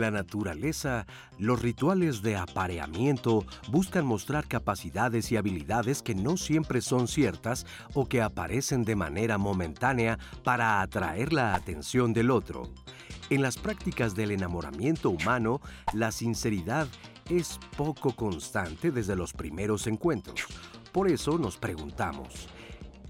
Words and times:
La 0.00 0.10
naturaleza, 0.10 1.06
los 1.38 1.60
rituales 1.60 2.22
de 2.22 2.34
apareamiento 2.34 3.44
buscan 3.68 4.06
mostrar 4.06 4.48
capacidades 4.48 5.30
y 5.30 5.36
habilidades 5.36 6.00
que 6.00 6.14
no 6.14 6.38
siempre 6.38 6.80
son 6.80 7.06
ciertas 7.06 7.66
o 7.92 8.08
que 8.08 8.22
aparecen 8.22 8.82
de 8.84 8.96
manera 8.96 9.36
momentánea 9.36 10.18
para 10.42 10.80
atraer 10.80 11.34
la 11.34 11.54
atención 11.54 12.14
del 12.14 12.30
otro. 12.30 12.70
En 13.28 13.42
las 13.42 13.58
prácticas 13.58 14.14
del 14.14 14.30
enamoramiento 14.30 15.10
humano, 15.10 15.60
la 15.92 16.12
sinceridad 16.12 16.88
es 17.28 17.60
poco 17.76 18.16
constante 18.16 18.90
desde 18.90 19.16
los 19.16 19.34
primeros 19.34 19.86
encuentros. 19.86 20.46
Por 20.92 21.08
eso 21.08 21.36
nos 21.36 21.58
preguntamos, 21.58 22.48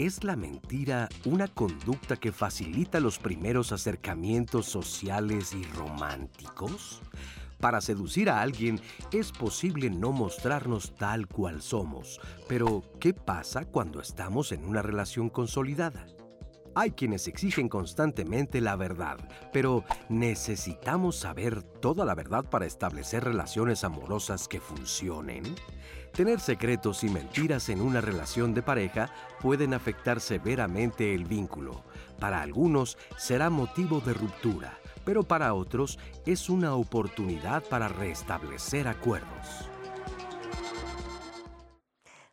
¿Es 0.00 0.24
la 0.24 0.34
mentira 0.34 1.10
una 1.26 1.46
conducta 1.46 2.16
que 2.16 2.32
facilita 2.32 3.00
los 3.00 3.18
primeros 3.18 3.70
acercamientos 3.70 4.64
sociales 4.64 5.52
y 5.52 5.62
románticos? 5.76 7.02
Para 7.58 7.82
seducir 7.82 8.30
a 8.30 8.40
alguien 8.40 8.80
es 9.12 9.30
posible 9.30 9.90
no 9.90 10.10
mostrarnos 10.10 10.96
tal 10.96 11.28
cual 11.28 11.60
somos, 11.60 12.18
pero 12.48 12.82
¿qué 12.98 13.12
pasa 13.12 13.66
cuando 13.66 14.00
estamos 14.00 14.52
en 14.52 14.64
una 14.64 14.80
relación 14.80 15.28
consolidada? 15.28 16.06
Hay 16.74 16.92
quienes 16.92 17.28
exigen 17.28 17.68
constantemente 17.68 18.62
la 18.62 18.76
verdad, 18.76 19.18
pero 19.52 19.84
¿necesitamos 20.08 21.16
saber 21.16 21.62
toda 21.62 22.06
la 22.06 22.14
verdad 22.14 22.46
para 22.46 22.64
establecer 22.64 23.24
relaciones 23.24 23.84
amorosas 23.84 24.48
que 24.48 24.60
funcionen? 24.60 25.44
Tener 26.12 26.40
secretos 26.40 27.04
y 27.04 27.08
mentiras 27.08 27.68
en 27.68 27.80
una 27.80 28.00
relación 28.00 28.52
de 28.52 28.62
pareja 28.62 29.10
pueden 29.40 29.74
afectar 29.74 30.20
severamente 30.20 31.14
el 31.14 31.24
vínculo. 31.24 31.82
Para 32.18 32.42
algunos 32.42 32.98
será 33.16 33.48
motivo 33.48 34.00
de 34.00 34.14
ruptura, 34.14 34.78
pero 35.04 35.22
para 35.22 35.54
otros 35.54 35.98
es 36.26 36.50
una 36.50 36.74
oportunidad 36.74 37.62
para 37.62 37.88
restablecer 37.88 38.88
acuerdos. 38.88 39.70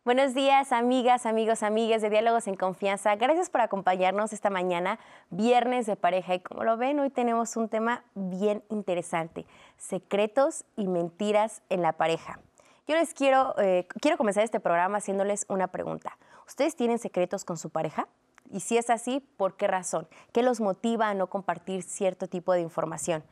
Buenos 0.04 0.34
días, 0.34 0.72
amigas, 0.72 1.26
amigos, 1.26 1.62
amigas 1.62 2.00
de 2.02 2.10
Diálogos 2.10 2.48
en 2.48 2.56
Confianza. 2.56 3.14
Gracias 3.16 3.50
por 3.50 3.60
acompañarnos 3.60 4.32
esta 4.32 4.48
mañana, 4.48 4.98
viernes 5.30 5.86
de 5.86 5.96
pareja. 5.96 6.34
Y 6.34 6.40
como 6.40 6.64
lo 6.64 6.78
ven, 6.78 6.98
hoy 6.98 7.10
tenemos 7.10 7.56
un 7.56 7.68
tema 7.68 8.02
bien 8.14 8.62
interesante, 8.70 9.44
secretos 9.76 10.64
y 10.76 10.88
mentiras 10.88 11.62
en 11.68 11.82
la 11.82 11.92
pareja. 11.92 12.40
Yo 12.88 12.96
les 12.96 13.12
quiero, 13.12 13.54
eh, 13.58 13.86
quiero 14.00 14.16
comenzar 14.16 14.44
este 14.44 14.60
programa 14.60 14.96
haciéndoles 14.96 15.44
una 15.50 15.66
pregunta. 15.66 16.16
¿Ustedes 16.46 16.74
tienen 16.74 16.98
secretos 16.98 17.44
con 17.44 17.58
su 17.58 17.68
pareja? 17.68 18.08
Y 18.50 18.60
si 18.60 18.78
es 18.78 18.88
así, 18.88 19.20
¿por 19.36 19.58
qué 19.58 19.66
razón? 19.66 20.08
¿Qué 20.32 20.42
los 20.42 20.60
motiva 20.60 21.10
a 21.10 21.14
no 21.14 21.26
compartir 21.26 21.82
cierto 21.82 22.28
tipo 22.28 22.54
de 22.54 22.62
información? 22.62 23.24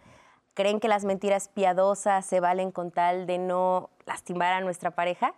¿Creen 0.53 0.79
que 0.79 0.89
las 0.89 1.07
mentiras 1.07 1.49
piadosas 1.49 2.27
se 2.27 2.39
valen 2.39 2.71
con 2.71 2.91
tal 2.91 3.27
de 3.27 3.39
no 3.39 3.89
lastimar 4.05 4.53
a 4.53 4.61
nuestra 4.61 4.91
pareja? 4.91 5.33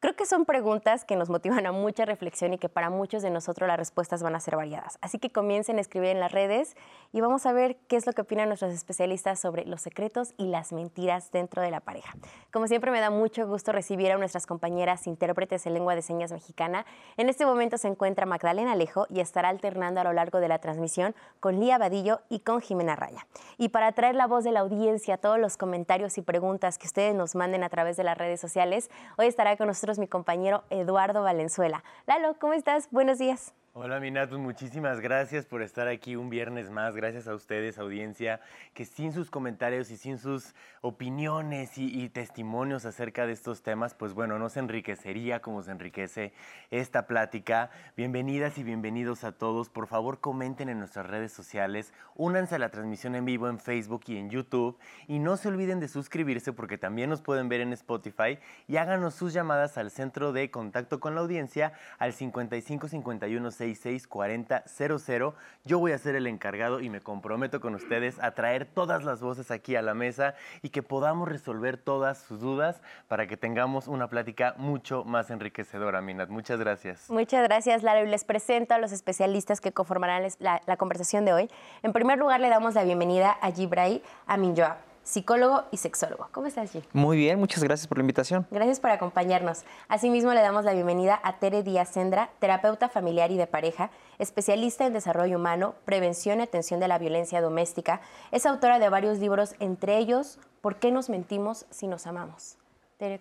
Creo 0.00 0.16
que 0.16 0.24
son 0.24 0.46
preguntas 0.46 1.04
que 1.04 1.14
nos 1.14 1.28
motivan 1.28 1.66
a 1.66 1.72
mucha 1.72 2.06
reflexión 2.06 2.54
y 2.54 2.58
que 2.58 2.70
para 2.70 2.88
muchos 2.88 3.22
de 3.22 3.28
nosotros 3.28 3.68
las 3.68 3.76
respuestas 3.76 4.22
van 4.22 4.34
a 4.34 4.40
ser 4.40 4.56
variadas. 4.56 4.96
Así 5.02 5.18
que 5.18 5.28
comiencen 5.28 5.76
a 5.76 5.82
escribir 5.82 6.08
en 6.08 6.20
las 6.20 6.32
redes 6.32 6.74
y 7.12 7.20
vamos 7.20 7.44
a 7.44 7.52
ver 7.52 7.76
qué 7.86 7.96
es 7.96 8.06
lo 8.06 8.14
que 8.14 8.22
opinan 8.22 8.48
nuestros 8.48 8.72
especialistas 8.72 9.38
sobre 9.38 9.66
los 9.66 9.82
secretos 9.82 10.32
y 10.38 10.46
las 10.46 10.72
mentiras 10.72 11.30
dentro 11.32 11.60
de 11.60 11.70
la 11.70 11.80
pareja. 11.80 12.14
Como 12.50 12.66
siempre 12.66 12.90
me 12.90 13.00
da 13.00 13.10
mucho 13.10 13.46
gusto 13.46 13.72
recibir 13.72 14.10
a 14.10 14.16
nuestras 14.16 14.46
compañeras 14.46 15.06
intérpretes 15.06 15.66
en 15.66 15.74
lengua 15.74 15.94
de 15.94 16.00
señas 16.00 16.32
mexicana. 16.32 16.86
En 17.18 17.28
este 17.28 17.44
momento 17.44 17.76
se 17.76 17.88
encuentra 17.88 18.24
Magdalena 18.24 18.72
Alejo 18.72 19.06
y 19.10 19.20
estará 19.20 19.50
alternando 19.50 20.00
a 20.00 20.04
lo 20.04 20.14
largo 20.14 20.40
de 20.40 20.48
la 20.48 20.60
transmisión 20.60 21.14
con 21.40 21.60
Lía 21.60 21.76
Vadillo 21.76 22.22
y 22.30 22.40
con 22.40 22.62
Jimena 22.62 22.96
Raya. 22.96 23.26
Y 23.58 23.68
para 23.68 23.92
traer 23.92 24.14
la 24.14 24.26
voz 24.26 24.44
de 24.44 24.52
la 24.52 24.60
audiencia, 24.60 25.18
todos 25.18 25.38
los 25.38 25.58
comentarios 25.58 26.16
y 26.16 26.22
preguntas 26.22 26.78
que 26.78 26.86
ustedes 26.86 27.14
nos 27.14 27.34
manden 27.34 27.64
a 27.64 27.68
través 27.68 27.98
de 27.98 28.04
las 28.04 28.16
redes 28.16 28.40
sociales, 28.40 28.88
hoy 29.18 29.26
estará 29.26 29.58
con 29.58 29.66
nosotros 29.66 29.89
mi 29.98 30.06
compañero 30.08 30.64
Eduardo 30.70 31.22
Valenzuela. 31.22 31.82
Lalo, 32.06 32.36
¿cómo 32.38 32.52
estás? 32.52 32.88
Buenos 32.90 33.18
días. 33.18 33.54
Hola 33.72 34.00
Minatus, 34.00 34.40
muchísimas 34.40 34.98
gracias 34.98 35.46
por 35.46 35.62
estar 35.62 35.86
aquí 35.86 36.16
un 36.16 36.28
viernes 36.28 36.70
más. 36.70 36.96
Gracias 36.96 37.28
a 37.28 37.36
ustedes, 37.36 37.78
audiencia, 37.78 38.40
que 38.74 38.84
sin 38.84 39.12
sus 39.12 39.30
comentarios 39.30 39.92
y 39.92 39.96
sin 39.96 40.18
sus 40.18 40.56
opiniones 40.80 41.78
y, 41.78 42.08
testimonios 42.08 42.84
acerca 42.84 43.28
de 43.28 43.32
estos 43.32 43.62
temas, 43.62 43.94
pues 43.94 44.12
bueno, 44.12 44.40
no 44.40 44.48
se 44.48 44.58
enriquecería 44.58 45.40
como 45.40 45.62
se 45.62 45.70
enriquece 45.70 46.32
esta 46.72 47.06
plática. 47.06 47.70
Bienvenidas 47.96 48.58
y 48.58 48.64
bienvenidos 48.64 49.22
a 49.22 49.30
todos. 49.30 49.68
Por 49.68 49.86
favor, 49.86 50.18
comenten 50.18 50.68
en 50.68 50.80
nuestras 50.80 51.06
redes 51.06 51.32
sociales, 51.32 51.94
únanse 52.16 52.56
a 52.56 52.58
la 52.58 52.70
transmisión 52.70 53.14
en 53.14 53.24
vivo 53.24 53.48
en 53.48 53.60
Facebook 53.60 54.02
y 54.08 54.16
en 54.16 54.30
YouTube 54.30 54.80
y 55.06 55.20
no 55.20 55.36
se 55.36 55.46
olviden 55.46 55.78
de 55.78 55.86
suscribirse 55.86 56.52
porque 56.52 56.76
también 56.76 57.08
nos 57.08 57.22
pueden 57.22 57.48
ver 57.48 57.60
en 57.60 57.72
Spotify 57.72 58.40
y 58.66 58.78
háganos 58.78 59.14
sus 59.14 59.32
llamadas 59.32 59.78
al 59.78 59.92
centro 59.92 60.32
de 60.32 60.50
contacto 60.50 60.98
con 60.98 61.14
la 61.14 61.20
audiencia 61.20 61.72
al 62.00 62.12
5551 62.12 63.59
664000. 63.60 65.34
Yo 65.64 65.78
voy 65.78 65.92
a 65.92 65.98
ser 65.98 66.14
el 66.14 66.26
encargado 66.26 66.80
y 66.80 66.88
me 66.88 67.00
comprometo 67.00 67.60
con 67.60 67.74
ustedes 67.74 68.18
a 68.20 68.32
traer 68.32 68.64
todas 68.64 69.04
las 69.04 69.20
voces 69.20 69.50
aquí 69.50 69.76
a 69.76 69.82
la 69.82 69.94
mesa 69.94 70.34
y 70.62 70.70
que 70.70 70.82
podamos 70.82 71.28
resolver 71.28 71.76
todas 71.76 72.18
sus 72.18 72.40
dudas 72.40 72.80
para 73.08 73.26
que 73.26 73.36
tengamos 73.36 73.86
una 73.88 74.08
plática 74.08 74.54
mucho 74.56 75.04
más 75.04 75.30
enriquecedora, 75.30 76.00
Minat. 76.00 76.30
Muchas 76.30 76.58
gracias. 76.58 77.10
Muchas 77.10 77.44
gracias, 77.44 77.82
Lara. 77.82 78.02
Y 78.02 78.06
les 78.06 78.24
presento 78.24 78.74
a 78.74 78.78
los 78.78 78.92
especialistas 78.92 79.60
que 79.60 79.72
conformarán 79.72 80.26
la, 80.38 80.76
conversación 80.76 81.24
de 81.24 81.32
hoy. 81.32 81.50
En 81.82 81.92
primer 81.92 82.18
lugar, 82.18 82.40
le 82.40 82.48
damos 82.48 82.74
la 82.74 82.84
bienvenida 82.84 83.30
a 83.30 83.52
Gibray 83.52 84.02
Aminjoa 84.26 84.89
psicólogo 85.02 85.64
y 85.70 85.76
sexólogo. 85.76 86.28
¿Cómo 86.32 86.46
estás, 86.46 86.74
G? 86.74 86.82
Muy 86.92 87.16
bien, 87.16 87.38
muchas 87.38 87.62
gracias 87.62 87.86
por 87.86 87.98
la 87.98 88.02
invitación. 88.02 88.46
Gracias 88.50 88.80
por 88.80 88.90
acompañarnos. 88.90 89.64
Asimismo, 89.88 90.32
le 90.32 90.40
damos 90.40 90.64
la 90.64 90.72
bienvenida 90.72 91.20
a 91.22 91.38
Tere 91.38 91.62
Díaz 91.62 91.88
Sendra, 91.90 92.30
terapeuta 92.38 92.88
familiar 92.88 93.30
y 93.30 93.36
de 93.36 93.46
pareja, 93.46 93.90
especialista 94.18 94.86
en 94.86 94.92
desarrollo 94.92 95.38
humano, 95.38 95.74
prevención 95.84 96.40
y 96.40 96.42
atención 96.42 96.80
de 96.80 96.88
la 96.88 96.98
violencia 96.98 97.40
doméstica. 97.40 98.00
Es 98.30 98.46
autora 98.46 98.78
de 98.78 98.88
varios 98.88 99.18
libros, 99.18 99.54
entre 99.58 99.98
ellos, 99.98 100.38
¿Por 100.60 100.76
qué 100.76 100.90
nos 100.92 101.08
mentimos 101.08 101.64
si 101.70 101.86
nos 101.86 102.06
amamos? 102.06 102.59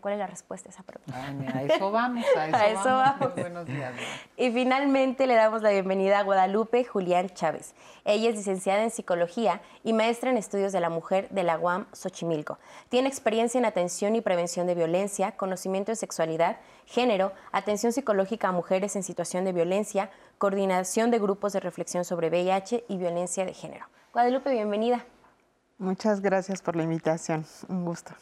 ¿Cuál 0.01 0.16
es 0.16 0.19
la 0.19 0.28
respuesta 0.28 0.67
a 0.69 0.72
esa 0.73 0.84
pregunta? 0.84 1.16
a 1.16 1.63
eso 1.63 1.91
vamos, 1.91 2.25
a 2.35 2.67
eso, 2.67 2.84
vamos. 2.84 3.34
Buenos 3.34 3.66
días. 3.66 3.94
Y 4.35 4.51
finalmente 4.51 5.25
le 5.25 5.35
damos 5.35 5.62
la 5.62 5.69
bienvenida 5.69 6.19
a 6.19 6.23
Guadalupe 6.23 6.84
Julián 6.84 7.29
Chávez. 7.29 7.75
Ella 8.03 8.29
es 8.29 8.35
licenciada 8.35 8.84
en 8.84 8.91
psicología 8.91 9.62
y 9.84 9.94
maestra 9.94 10.31
en 10.31 10.38
estudios 10.38 10.73
de 10.73 10.81
la 10.81 10.90
mujer 10.90 11.29
de 11.29 11.44
la 11.44 11.57
UAM 11.57 11.88
Xochimilco. 11.94 12.59
Tiene 12.90 13.07
experiencia 13.07 13.57
en 13.57 13.66
atención 13.66 14.16
y 14.17 14.22
prevención 14.22 14.67
de 14.67 14.75
violencia, 14.75 15.38
conocimiento 15.38 15.91
en 15.91 15.96
sexualidad, 15.96 16.57
género, 16.85 17.31
atención 17.53 17.94
psicológica 17.94 18.50
a 18.50 18.51
mujeres 18.51 18.97
en 18.97 19.03
situación 19.03 19.46
de 19.46 19.53
violencia, 19.53 20.09
coordinación 20.38 21.09
de 21.09 21.19
grupos 21.19 21.53
de 21.53 21.61
reflexión 21.61 22.03
sobre 22.03 22.29
VIH 22.29 22.84
y 22.90 22.97
violencia 22.97 23.46
de 23.46 23.53
género. 23.53 23.85
Guadalupe, 24.11 24.51
bienvenida. 24.51 25.06
Muchas 25.78 26.19
gracias 26.19 26.61
por 26.61 26.75
la 26.75 26.84
invitación. 26.84 27.46
Un 27.69 27.85
gusto. 27.85 28.13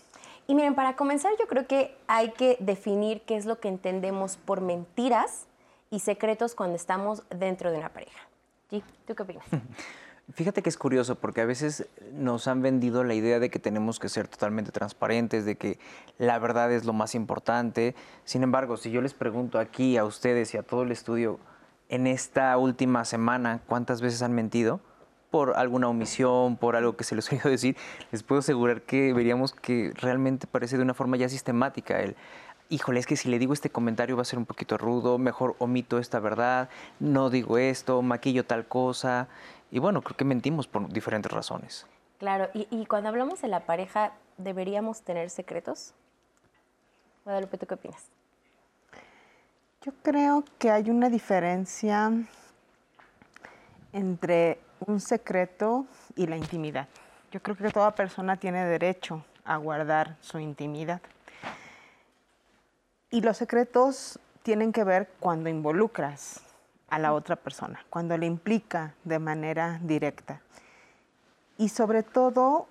Y 0.47 0.56
miren, 0.56 0.75
para 0.75 0.96
comenzar 0.96 1.34
yo 1.38 1.47
creo 1.47 1.68
que 1.68 1.96
hay 2.08 2.31
que 2.31 2.57
definir 2.62 3.21
qué 3.21 3.36
es 3.36 3.45
lo 3.45 3.60
que 3.60 3.68
entendemos 3.68 4.38
por 4.38 4.62
mentiras 4.62 5.45
y 5.92 6.00
secretos 6.00 6.56
cuando 6.56 6.75
estamos 6.77 7.24
dentro 7.30 7.71
de 7.71 7.80
una 7.80 7.89
pareja. 7.89 8.19
¿tú 9.06 9.16
qué 9.16 9.24
opinas? 9.24 9.45
Fíjate 10.33 10.62
que 10.62 10.68
es 10.68 10.77
curioso 10.77 11.16
porque 11.16 11.39
a 11.39 11.45
veces 11.45 11.88
nos 12.12 12.50
han 12.50 12.62
vendido 12.62 13.06
la 13.06 13.13
idea 13.13 13.39
de 13.39 13.50
que 13.50 13.60
tenemos 13.60 13.98
que 13.98 14.10
ser 14.10 14.27
totalmente 14.27 14.71
transparentes, 14.71 15.45
de 15.45 15.56
que 15.56 15.80
la 16.18 16.38
verdad 16.38 16.71
es 16.74 16.83
lo 16.83 16.92
más 16.92 17.16
importante. 17.16 17.95
Sin 18.25 18.44
embargo, 18.44 18.75
si 18.75 18.92
yo 18.92 19.01
les 19.01 19.13
pregunto 19.13 19.57
aquí 19.57 19.95
a 19.95 20.04
ustedes 20.04 20.54
y 20.54 20.57
a 20.57 20.63
todo 20.63 20.83
el 20.83 20.92
estudio, 20.92 21.39
en 21.88 22.07
esta 22.07 22.57
última 22.57 23.06
semana, 23.06 23.62
¿cuántas 23.68 24.01
veces 24.01 24.21
han 24.21 24.33
mentido? 24.33 24.81
Por 25.38 25.56
alguna 25.56 25.88
omisión, 25.88 26.57
por 26.57 26.75
algo 26.75 26.98
que 26.98 27.04
se 27.04 27.13
les 27.13 27.30
olvidó 27.31 27.50
decir, 27.51 27.78
les 28.12 28.24
puedo 28.24 28.39
asegurar 28.39 28.81
que 28.81 29.13
veríamos 29.13 29.54
que 29.54 29.94
realmente 29.94 30.48
parece 30.48 30.78
de 30.78 30.81
una 30.81 30.95
forma 30.95 31.16
ya 31.16 31.30
sistemática 31.30 32.00
el, 32.00 32.16
híjole, 32.69 33.00
es 33.00 33.06
que 33.06 33.16
si 33.16 33.30
le 33.30 33.38
digo 33.38 33.54
este 33.54 33.69
comentario 33.69 34.16
va 34.16 34.24
a 34.24 34.25
ser 34.25 34.39
un 34.39 34.48
poquito 34.48 34.80
rudo, 34.80 35.19
mejor 35.19 35.56
omito 35.60 36.00
esta 36.00 36.19
verdad, 36.19 36.69
no 37.00 37.30
digo 37.30 37.60
esto, 37.60 38.01
maquillo 38.01 38.45
tal 38.45 38.66
cosa. 38.66 39.28
Y 39.69 39.78
bueno, 39.78 40.01
creo 40.01 40.18
que 40.18 40.25
mentimos 40.25 40.68
por 40.68 40.89
diferentes 40.89 41.31
razones. 41.31 41.86
Claro, 42.18 42.50
y, 42.56 42.68
y 42.72 42.88
cuando 42.88 43.10
hablamos 43.10 43.40
de 43.40 43.48
la 43.48 43.60
pareja, 43.60 44.13
¿deberíamos 44.40 45.01
tener 45.04 45.30
secretos? 45.30 45.94
Guadalupe, 47.25 47.60
¿tú 47.60 47.68
qué 47.68 47.75
opinas? 47.75 48.10
Yo 49.83 49.92
creo 50.01 50.44
que 50.57 50.72
hay 50.72 50.90
una 50.90 51.10
diferencia 51.10 52.12
entre 53.94 54.57
un 54.85 55.00
secreto 55.00 55.85
y 56.15 56.27
la 56.27 56.38
intimidad. 56.38 56.88
Yo 57.31 57.41
creo 57.41 57.56
que 57.56 57.69
toda 57.69 57.95
persona 57.95 58.38
tiene 58.38 58.65
derecho 58.65 59.24
a 59.44 59.57
guardar 59.57 60.18
su 60.21 60.39
intimidad. 60.39 61.01
Y 63.09 63.21
los 63.21 63.38
secretos 63.38 64.19
tienen 64.44 64.71
que 64.71 64.83
ver 64.83 65.09
cuando 65.19 65.50
involucras 65.50 66.41
a 66.89 67.00
la 67.00 67.13
otra 67.13 67.35
persona, 67.35 67.85
cuando 67.89 68.18
le 68.18 68.25
implica 68.25 68.94
de 69.03 69.19
manera 69.19 69.79
directa. 69.81 70.41
Y 71.57 71.69
sobre 71.69 72.03
todo 72.03 72.68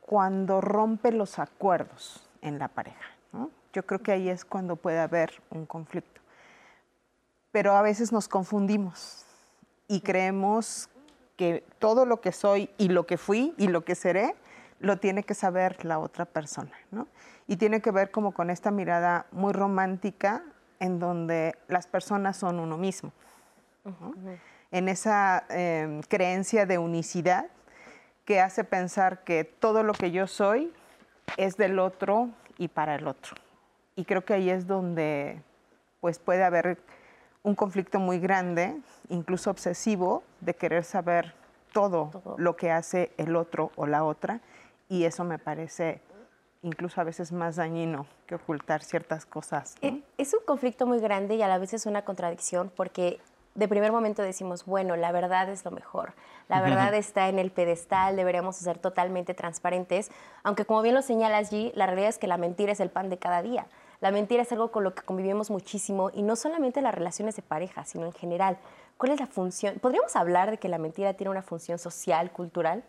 cuando 0.00 0.60
rompe 0.60 1.12
los 1.12 1.38
acuerdos 1.38 2.28
en 2.42 2.58
la 2.58 2.68
pareja. 2.68 3.10
Yo 3.72 3.86
creo 3.86 4.00
que 4.00 4.12
ahí 4.12 4.28
es 4.28 4.44
cuando 4.44 4.76
puede 4.76 4.98
haber 4.98 5.40
un 5.50 5.64
conflicto. 5.64 6.20
Pero 7.52 7.76
a 7.76 7.82
veces 7.82 8.12
nos 8.12 8.26
confundimos 8.26 9.24
y 9.86 10.00
creemos 10.00 10.88
que 11.40 11.64
todo 11.78 12.04
lo 12.04 12.20
que 12.20 12.32
soy 12.32 12.68
y 12.76 12.88
lo 12.88 13.06
que 13.06 13.16
fui 13.16 13.54
y 13.56 13.68
lo 13.68 13.82
que 13.82 13.94
seré 13.94 14.34
lo 14.78 14.98
tiene 14.98 15.22
que 15.22 15.32
saber 15.32 15.82
la 15.86 15.98
otra 15.98 16.26
persona, 16.26 16.70
Y 17.46 17.56
tiene 17.56 17.80
que 17.80 17.90
ver 17.90 18.10
como 18.10 18.32
con 18.32 18.50
esta 18.50 18.70
mirada 18.70 19.24
muy 19.32 19.54
romántica 19.54 20.42
en 20.80 20.98
donde 20.98 21.56
las 21.66 21.86
personas 21.86 22.36
son 22.36 22.60
uno 22.60 22.76
mismo. 22.76 23.10
En 24.70 24.90
esa 24.90 25.46
em, 25.48 26.02
creencia 26.02 26.66
de 26.66 26.76
unicidad 26.76 27.46
que 28.26 28.42
hace 28.42 28.62
pensar 28.62 29.24
que 29.24 29.44
todo 29.44 29.82
lo 29.82 29.94
que 29.94 30.10
yo 30.10 30.26
soy 30.26 30.70
es 31.38 31.56
del 31.56 31.78
otro 31.78 32.28
y 32.58 32.68
para 32.68 32.96
el 32.96 33.08
otro. 33.08 33.34
Y 33.96 34.04
creo 34.04 34.26
que 34.26 34.34
ahí 34.34 34.50
es 34.50 34.66
donde 34.66 35.40
pues 36.02 36.18
puede 36.18 36.44
haber 36.44 36.82
un 37.42 37.54
conflicto 37.54 37.98
muy 37.98 38.18
grande, 38.18 38.76
incluso 39.08 39.50
obsesivo, 39.50 40.22
de 40.40 40.54
querer 40.54 40.84
saber 40.84 41.34
todo, 41.72 42.36
lo 42.36 42.56
que 42.56 42.70
hace 42.70 43.12
el 43.16 43.36
otro 43.36 43.70
o 43.76 43.86
la 43.86 44.04
otra. 44.04 44.40
Y 44.88 45.04
eso 45.04 45.24
me 45.24 45.38
parece 45.38 46.00
incluso 46.62 47.00
a 47.00 47.04
veces 47.04 47.32
más 47.32 47.56
dañino 47.56 48.06
que 48.26 48.34
ocultar 48.34 48.82
ciertas 48.82 49.24
cosas. 49.24 49.76
Eh, 49.80 50.02
es 50.18 50.34
un 50.34 50.40
conflicto 50.44 50.86
muy 50.86 51.00
grande 51.00 51.36
y 51.36 51.42
a 51.42 51.48
la 51.48 51.58
vez 51.58 51.72
es 51.72 51.86
una 51.86 52.04
contradicción 52.04 52.70
porque 52.74 53.18
de 53.54 53.66
primer 53.66 53.92
momento 53.92 54.22
decimos, 54.22 54.64
bueno, 54.64 54.96
la 54.96 55.10
verdad 55.10 55.48
es 55.48 55.64
lo 55.64 55.70
mejor, 55.70 56.12
la 56.48 56.60
verdad 56.60 56.94
está 56.94 57.28
en 57.28 57.38
el 57.38 57.50
pedestal, 57.50 58.14
deberíamos 58.14 58.56
ser 58.56 58.78
totalmente 58.78 59.34
transparentes, 59.34 60.10
aunque 60.44 60.64
como 60.64 60.82
bien 60.82 60.94
lo 60.94 61.02
señalas 61.02 61.48
allí, 61.48 61.72
la 61.74 61.86
realidad 61.86 62.10
es 62.10 62.18
que 62.18 62.26
la 62.26 62.36
mentira 62.36 62.72
es 62.72 62.80
el 62.80 62.90
pan 62.90 63.10
de 63.10 63.18
cada 63.18 63.42
día. 63.42 63.66
La 64.00 64.10
mentira 64.10 64.42
es 64.42 64.52
algo 64.52 64.70
con 64.70 64.82
lo 64.82 64.94
que 64.94 65.02
convivimos 65.02 65.50
muchísimo 65.50 66.10
y 66.14 66.22
no 66.22 66.34
solamente 66.34 66.80
en 66.80 66.84
las 66.84 66.94
relaciones 66.94 67.36
de 67.36 67.42
pareja, 67.42 67.84
sino 67.84 68.06
en 68.06 68.12
general. 68.12 68.56
¿Cuál 68.96 69.12
es 69.12 69.20
la 69.20 69.26
función? 69.26 69.78
¿Podríamos 69.78 70.16
hablar 70.16 70.50
de 70.50 70.58
que 70.58 70.68
la 70.68 70.78
mentira 70.78 71.14
tiene 71.14 71.30
una 71.30 71.42
función 71.42 71.78
social, 71.78 72.32
cultural? 72.32 72.82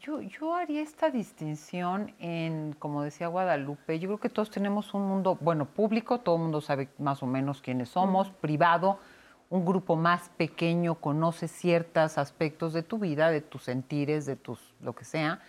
Yo, 0.00 0.22
yo 0.22 0.54
haría 0.54 0.80
esta 0.80 1.10
distinción 1.10 2.14
en, 2.18 2.74
como 2.78 3.02
decía 3.02 3.26
Guadalupe, 3.28 3.98
yo 3.98 4.08
creo 4.08 4.20
que 4.20 4.30
todos 4.30 4.50
tenemos 4.50 4.94
un 4.94 5.06
mundo, 5.06 5.36
bueno, 5.42 5.66
público, 5.66 6.20
todo 6.20 6.36
el 6.36 6.42
mundo 6.42 6.62
sabe 6.62 6.88
más 6.98 7.22
o 7.22 7.26
menos 7.26 7.60
quiénes 7.60 7.90
somos, 7.90 8.30
privado, 8.30 8.98
un 9.50 9.66
grupo 9.66 9.96
más 9.96 10.30
pequeño 10.38 10.94
conoce 10.94 11.48
ciertos 11.48 12.16
aspectos 12.16 12.72
de 12.72 12.82
tu 12.82 12.98
vida, 12.98 13.30
de 13.30 13.42
tus 13.42 13.64
sentires, 13.64 14.24
de 14.24 14.36
tus 14.36 14.72
lo 14.80 14.94
que 14.94 15.04
sea. 15.04 15.42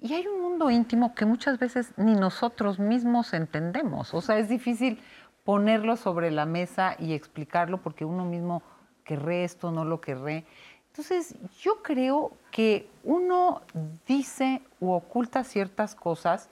Y 0.00 0.14
hay 0.14 0.26
un 0.26 0.40
mundo 0.40 0.70
íntimo 0.70 1.14
que 1.14 1.26
muchas 1.26 1.58
veces 1.58 1.92
ni 1.96 2.14
nosotros 2.14 2.78
mismos 2.78 3.34
entendemos. 3.34 4.14
O 4.14 4.20
sea, 4.20 4.38
es 4.38 4.48
difícil 4.48 5.00
ponerlo 5.44 5.96
sobre 5.96 6.30
la 6.30 6.46
mesa 6.46 6.96
y 6.98 7.12
explicarlo 7.12 7.82
porque 7.82 8.04
uno 8.04 8.24
mismo 8.24 8.62
querré 9.04 9.44
esto, 9.44 9.70
no 9.70 9.84
lo 9.84 10.00
querré. 10.00 10.46
Entonces, 10.88 11.36
yo 11.60 11.82
creo 11.82 12.32
que 12.50 12.88
uno 13.04 13.62
dice 14.06 14.62
u 14.80 14.90
oculta 14.90 15.44
ciertas 15.44 15.94
cosas 15.94 16.50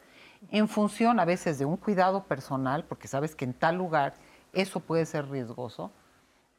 en 0.51 0.69
función 0.69 1.19
a 1.19 1.25
veces 1.25 1.59
de 1.59 1.65
un 1.65 1.77
cuidado 1.77 2.25
personal, 2.25 2.85
porque 2.85 3.09
sabes 3.09 3.35
que 3.35 3.45
en 3.45 3.55
tal 3.55 3.77
lugar 3.77 4.15
eso 4.53 4.81
puede 4.81 5.07
ser 5.07 5.29
riesgoso, 5.29 5.91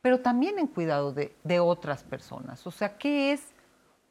pero 0.02 0.20
también 0.20 0.60
en 0.60 0.68
cuidado 0.68 1.14
de, 1.14 1.60
otras 1.60 2.04
personas. 2.04 2.66
O 2.68 2.72
sea, 2.72 2.98
¿qué 2.98 3.32
es 3.32 3.54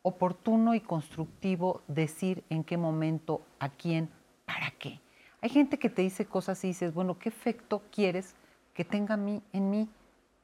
oportuno 0.08 0.74
y 0.74 0.80
constructivo 0.80 1.82
decir 1.86 2.44
en 2.50 2.64
qué 2.64 2.76
momento, 2.76 3.42
a 3.58 3.68
quién, 3.68 4.10
para 4.44 4.70
qué? 4.72 5.00
Hay 5.40 5.50
gente 5.50 5.78
que 5.78 5.88
te 5.88 6.02
dice 6.02 6.26
cosas 6.26 6.62
y 6.64 6.68
dices, 6.68 6.92
bueno, 6.92 7.18
¿qué 7.18 7.28
efecto 7.28 7.82
quieres 7.92 8.34
que 8.74 8.84
tenga 8.84 9.14
en 9.14 9.70
mí 9.70 9.88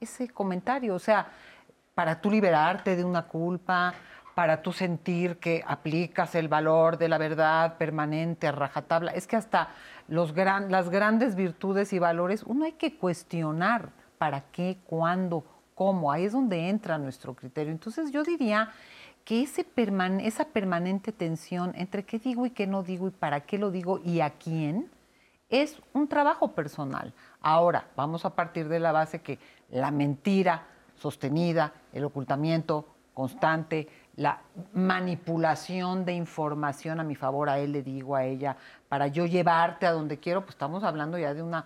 ese 0.00 0.28
comentario? 0.28 0.94
O 0.94 0.98
sea, 0.98 1.28
para 1.94 2.20
tú 2.20 2.30
liberarte 2.30 2.96
de 2.96 3.04
una 3.04 3.26
culpa, 3.26 3.94
para 4.34 4.62
tú 4.62 4.72
sentir 4.72 5.38
que 5.38 5.62
aplicas 5.66 6.34
el 6.34 6.48
valor 6.48 6.98
de 6.98 7.08
la 7.08 7.18
verdad 7.18 7.76
permanente 7.78 8.48
a 8.48 8.52
rajatabla. 8.52 9.12
Es 9.12 9.26
que 9.26 9.36
hasta 9.36 9.68
los 10.08 10.34
las 10.34 10.90
grandes 10.90 11.36
virtudes 11.36 11.92
y 11.92 11.98
valores 11.98 12.42
uno 12.42 12.64
hay 12.64 12.72
que 12.72 12.96
cuestionar 12.96 13.90
para 14.18 14.42
qué, 14.52 14.78
cuándo, 14.86 15.44
cómo. 15.74 16.10
Ahí 16.10 16.24
es 16.24 16.32
donde 16.32 16.68
entra 16.68 16.98
nuestro 16.98 17.34
criterio. 17.34 17.72
Entonces 17.72 18.10
yo 18.10 18.24
diría 18.24 18.72
que 19.24 19.42
ese 19.42 19.66
esa 20.20 20.44
permanente 20.46 21.12
tensión 21.12 21.72
entre 21.76 22.04
qué 22.04 22.18
digo 22.18 22.46
y 22.46 22.50
qué 22.50 22.66
no 22.66 22.82
digo 22.82 23.08
y 23.08 23.10
para 23.10 23.40
qué 23.40 23.58
lo 23.58 23.70
digo 23.70 23.98
y 24.04 24.20
a 24.20 24.30
quién 24.30 24.90
es 25.48 25.80
un 25.92 26.08
trabajo 26.08 26.52
personal. 26.52 27.12
Ahora, 27.40 27.88
vamos 27.96 28.24
a 28.24 28.34
partir 28.34 28.68
de 28.68 28.80
la 28.80 28.92
base 28.92 29.22
que 29.22 29.38
la 29.70 29.90
mentira 29.90 30.66
sostenida, 30.94 31.72
el 31.92 32.04
ocultamiento 32.04 32.86
constante, 33.14 33.88
la 34.16 34.40
manipulación 34.72 36.04
de 36.04 36.14
información 36.14 37.00
a 37.00 37.04
mi 37.04 37.14
favor, 37.14 37.48
a 37.48 37.58
él 37.58 37.72
le 37.72 37.82
digo, 37.82 38.16
a 38.16 38.24
ella, 38.24 38.56
para 38.88 39.06
yo 39.06 39.26
llevarte 39.26 39.86
a 39.86 39.92
donde 39.92 40.18
quiero, 40.18 40.42
pues 40.42 40.54
estamos 40.54 40.82
hablando 40.84 41.18
ya 41.18 41.34
de 41.34 41.42
una 41.42 41.64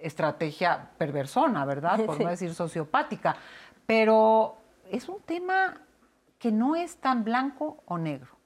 estrategia 0.00 0.90
perversona, 0.96 1.64
¿verdad? 1.64 2.04
Por 2.04 2.20
no 2.22 2.30
decir 2.30 2.54
sociopática. 2.54 3.36
Pero 3.86 4.56
es 4.90 5.08
un 5.08 5.20
tema 5.20 5.74
que 6.44 6.52
no 6.52 6.76
es 6.76 6.98
tan 6.98 7.24
blanco 7.24 7.82
o 7.86 7.96
negro 7.96 8.36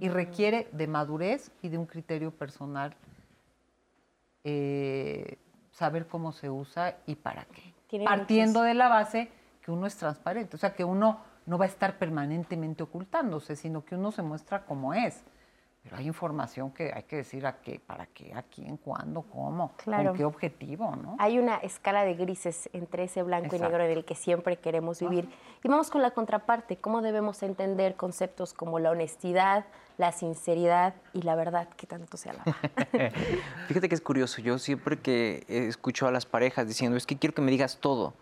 y 0.00 0.08
requiere 0.08 0.66
de 0.72 0.86
madurez 0.86 1.50
y 1.60 1.68
de 1.68 1.76
un 1.76 1.84
criterio 1.84 2.30
personal, 2.30 2.96
eh, 4.44 5.36
saber 5.70 6.06
cómo 6.06 6.32
se 6.32 6.48
usa 6.48 6.96
y 7.04 7.16
para 7.16 7.44
qué. 7.44 7.74
Partiendo 8.02 8.62
de 8.62 8.72
la 8.72 8.88
base 8.88 9.30
que 9.60 9.70
uno 9.70 9.86
es 9.86 9.94
transparente, 9.96 10.56
o 10.56 10.58
sea, 10.58 10.74
que 10.74 10.84
uno 10.84 11.20
no 11.44 11.58
va 11.58 11.66
a 11.66 11.68
estar 11.68 11.98
permanentemente 11.98 12.82
ocultándose, 12.82 13.56
sino 13.56 13.84
que 13.84 13.96
uno 13.96 14.10
se 14.10 14.22
muestra 14.22 14.64
como 14.64 14.94
es. 14.94 15.22
Pero 15.88 16.00
hay 16.00 16.06
información 16.06 16.70
que 16.70 16.92
hay 16.94 17.04
que 17.04 17.16
decir 17.16 17.46
a 17.46 17.62
qué, 17.62 17.80
para 17.80 18.04
qué, 18.04 18.34
a 18.34 18.42
quién, 18.42 18.76
cuándo, 18.76 19.22
cómo, 19.22 19.72
con 19.82 20.14
qué 20.14 20.22
objetivo, 20.22 20.94
¿no? 20.94 21.16
Hay 21.18 21.38
una 21.38 21.56
escala 21.56 22.04
de 22.04 22.12
grises 22.12 22.68
entre 22.74 23.04
ese 23.04 23.22
blanco 23.22 23.56
y 23.56 23.58
negro 23.58 23.82
en 23.82 23.92
el 23.92 24.04
que 24.04 24.14
siempre 24.14 24.58
queremos 24.58 25.00
vivir. 25.00 25.30
Y 25.64 25.68
vamos 25.68 25.90
con 25.90 26.02
la 26.02 26.10
contraparte, 26.10 26.76
cómo 26.76 27.00
debemos 27.00 27.42
entender 27.42 27.96
conceptos 27.96 28.52
como 28.52 28.78
la 28.78 28.90
honestidad, 28.90 29.64
la 29.96 30.12
sinceridad 30.12 30.94
y 31.14 31.22
la 31.22 31.36
verdad, 31.36 31.70
que 31.70 31.86
tanto 31.86 32.18
se 32.18 32.28
alaba. 32.28 32.54
Fíjate 33.68 33.88
que 33.88 33.94
es 33.94 34.02
curioso, 34.02 34.42
yo 34.42 34.58
siempre 34.58 34.98
que 34.98 35.46
escucho 35.48 36.06
a 36.06 36.12
las 36.12 36.26
parejas 36.26 36.68
diciendo, 36.68 36.98
es 36.98 37.06
que 37.06 37.16
quiero 37.16 37.34
que 37.34 37.40
me 37.40 37.50
digas 37.50 37.78
todo, 37.80 38.12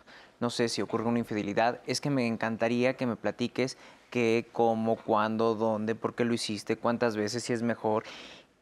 no 0.40 0.50
sé 0.50 0.68
si 0.68 0.82
ocurre 0.82 1.04
una 1.04 1.18
infidelidad, 1.18 1.80
es 1.86 2.00
que 2.00 2.10
me 2.10 2.26
encantaría 2.26 2.96
que 2.96 3.06
me 3.06 3.16
platiques 3.16 3.76
qué, 4.10 4.46
cómo, 4.52 4.96
cuándo, 4.96 5.54
dónde, 5.54 5.94
por 5.94 6.14
qué 6.14 6.24
lo 6.24 6.34
hiciste, 6.34 6.76
cuántas 6.76 7.16
veces, 7.16 7.44
si 7.44 7.52
es 7.52 7.62
mejor. 7.62 8.04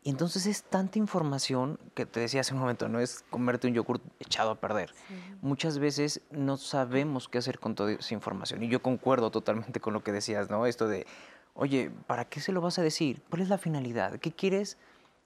Y 0.03 0.11
entonces 0.11 0.45
es 0.45 0.63
tanta 0.65 0.99
información 0.99 1.79
que 1.95 2.05
te 2.05 2.21
decía 2.21 2.43
hace 2.43 2.53
un 2.53 2.61
momento, 2.61 2.89
no 2.89 3.01
es 3.01 3.25
comerte 3.31 3.67
un 3.67 3.73
yogur 3.73 4.03
echado 4.21 4.51
a 4.51 4.55
perder. 4.57 4.95
Muchas 5.41 5.79
veces 5.79 6.21
no 6.31 6.59
sabemos 6.59 7.27
qué 7.27 7.39
hacer 7.39 7.59
con 7.59 7.75
toda 7.75 7.93
esa 7.93 8.13
información. 8.13 8.63
Y 8.63 8.69
yo 8.69 8.83
concuerdo 8.83 9.31
totalmente 9.31 9.81
con 9.81 9.95
lo 9.95 10.05
que 10.05 10.13
decías, 10.13 10.51
¿no? 10.51 10.67
Esto 10.67 10.89
de, 10.89 11.07
oye, 11.55 11.91
¿para 12.07 12.27
qué 12.27 12.41
se 12.41 12.53
lo 12.53 12.61
vas 12.61 12.79
a 12.79 12.83
decir? 12.83 13.23
¿Cuál 13.31 13.41
es 13.41 13.49
la 13.49 13.57
finalidad? 13.57 14.19
¿Qué 14.19 14.31
quieres 14.31 14.77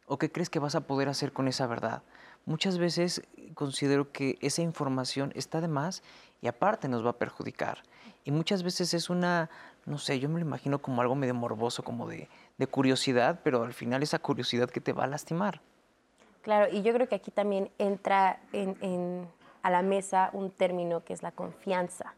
o 0.07 0.17
qué 0.17 0.31
crees 0.31 0.49
que 0.49 0.61
vas 0.61 0.77
a 0.77 0.83
poder 0.83 1.09
hacer 1.09 1.33
con 1.33 1.49
esa 1.49 1.67
verdad? 1.67 2.05
Muchas 2.47 2.79
veces 2.79 3.23
considero 3.55 4.13
que 4.13 4.39
esa 4.41 4.63
información 4.63 5.33
está 5.35 5.61
de 5.61 5.69
más 5.69 6.05
y 6.41 6.49
aparte 6.49 6.89
nos 6.89 7.05
va 7.05 7.11
a 7.11 7.19
perjudicar. 7.19 7.79
Y 8.25 8.31
muchas 8.31 8.63
veces 8.63 8.95
es 8.95 9.11
una 9.11 9.49
no 9.89 9.99
sé, 9.99 10.21
yo 10.21 10.29
me 10.29 10.39
lo 10.39 10.47
imagino 10.47 10.81
como 10.81 11.01
algo 11.01 11.15
medio 11.15 11.35
morboso, 11.35 11.83
como 11.83 12.07
de, 12.07 12.29
curiosidad, 12.71 13.41
pero 13.43 13.63
al 13.63 13.73
final 13.73 14.03
esa 14.03 14.19
curiosidad 14.19 14.71
que 14.71 14.81
te 14.81 14.93
va 14.93 15.05
a 15.05 15.07
lastimar. 15.07 15.61
Claro, 16.43 16.73
y 16.73 16.83
yo 16.83 16.93
creo 16.93 17.09
que 17.09 17.15
aquí 17.15 17.31
también 17.31 17.71
entra 17.79 18.41
a 19.63 19.71
la 19.71 19.83
mesa 19.83 20.31
un 20.33 20.51
término 20.51 21.05
que 21.05 21.13
es 21.13 21.23
la 21.23 21.33
confianza, 21.33 22.15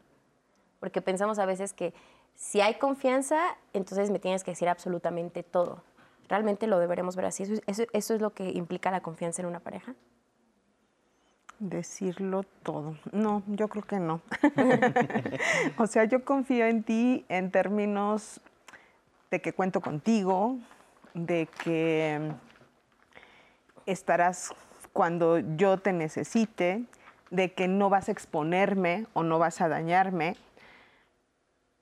porque 0.79 1.01
pensamos 1.01 1.39
a 1.39 1.45
veces 1.45 1.73
que 1.73 1.93
si 2.35 2.61
hay 2.61 2.75
confianza, 2.75 3.57
entonces 3.73 4.11
me 4.11 4.19
tienes 4.19 4.43
que 4.43 4.51
decir 4.51 4.69
absolutamente 4.69 5.43
todo. 5.43 5.83
¿Realmente 6.27 6.67
lo 6.67 6.79
deberemos 6.79 7.15
ver 7.15 7.25
así? 7.25 7.43
eso 7.67 7.85
es 7.93 8.21
lo 8.21 8.33
que 8.33 8.51
implica 8.51 8.89
la 8.89 9.01
confianza 9.01 9.41
en 9.41 9.47
una 9.47 9.59
pareja? 9.59 9.95
Decirlo 11.61 12.41
todo. 12.63 12.97
No, 13.11 13.43
yo 13.45 13.67
creo 13.67 13.83
que 13.83 13.99
no. 13.99 14.21
o 15.77 15.85
sea, 15.85 16.05
yo 16.05 16.25
confío 16.25 16.65
en 16.65 16.81
ti 16.81 17.23
en 17.29 17.51
términos 17.51 18.41
de 19.29 19.41
que 19.41 19.53
cuento 19.53 19.79
contigo, 19.79 20.57
de 21.13 21.47
que 21.63 22.31
estarás 23.85 24.55
cuando 24.91 25.37
yo 25.37 25.77
te 25.77 25.93
necesite, 25.93 26.83
de 27.29 27.53
que 27.53 27.67
no 27.67 27.91
vas 27.91 28.09
a 28.09 28.11
exponerme 28.11 29.05
o 29.13 29.21
no 29.21 29.37
vas 29.37 29.61
a 29.61 29.67
dañarme, 29.67 30.37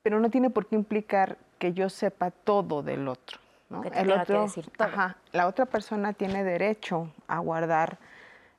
pero 0.04 0.20
no 0.20 0.30
tiene 0.30 0.50
por 0.50 0.66
qué 0.66 0.76
implicar 0.76 1.38
que 1.58 1.72
yo 1.72 1.88
sepa 1.88 2.32
todo 2.32 2.84
del 2.84 3.08
otro. 3.08 3.40
¿no? 3.70 3.82
Que 3.82 3.92
te 3.92 4.02
tenga 4.02 4.26
que 4.26 4.34
decir 4.34 4.70
todo. 4.72 4.90
Ajá, 4.90 5.16
la 5.32 5.48
otra 5.48 5.66
persona 5.66 6.12
tiene 6.12 6.44
derecho 6.44 7.10
a 7.30 7.40
guardar 7.40 7.98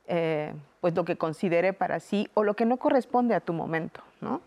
eh, 0.06 0.54
pues 0.80 0.94
lo 0.94 1.04
que 1.04 1.16
considere 1.16 1.72
para 1.72 2.00
sí 2.00 2.28
o 2.34 2.44
lo 2.44 2.54
que 2.54 2.64
no 2.64 2.78
corresponde 2.78 3.34
a 3.34 3.40
tu 3.40 3.52
momento, 3.52 4.00
¿no? 4.20 4.40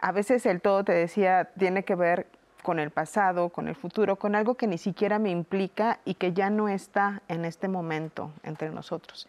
A 0.00 0.12
veces 0.12 0.46
el 0.46 0.60
todo, 0.60 0.84
te 0.84 0.92
decía, 0.92 1.50
tiene 1.58 1.84
que 1.84 1.94
ver 1.94 2.26
con 2.62 2.78
el 2.78 2.90
pasado, 2.90 3.48
con 3.48 3.68
el 3.68 3.74
futuro, 3.74 4.16
con 4.16 4.34
algo 4.34 4.54
que 4.54 4.66
ni 4.66 4.78
siquiera 4.78 5.18
me 5.18 5.30
implica 5.30 6.00
y 6.04 6.14
que 6.14 6.32
ya 6.32 6.50
no 6.50 6.68
está 6.68 7.22
en 7.28 7.44
este 7.44 7.68
momento 7.68 8.30
entre 8.42 8.70
nosotros. 8.70 9.26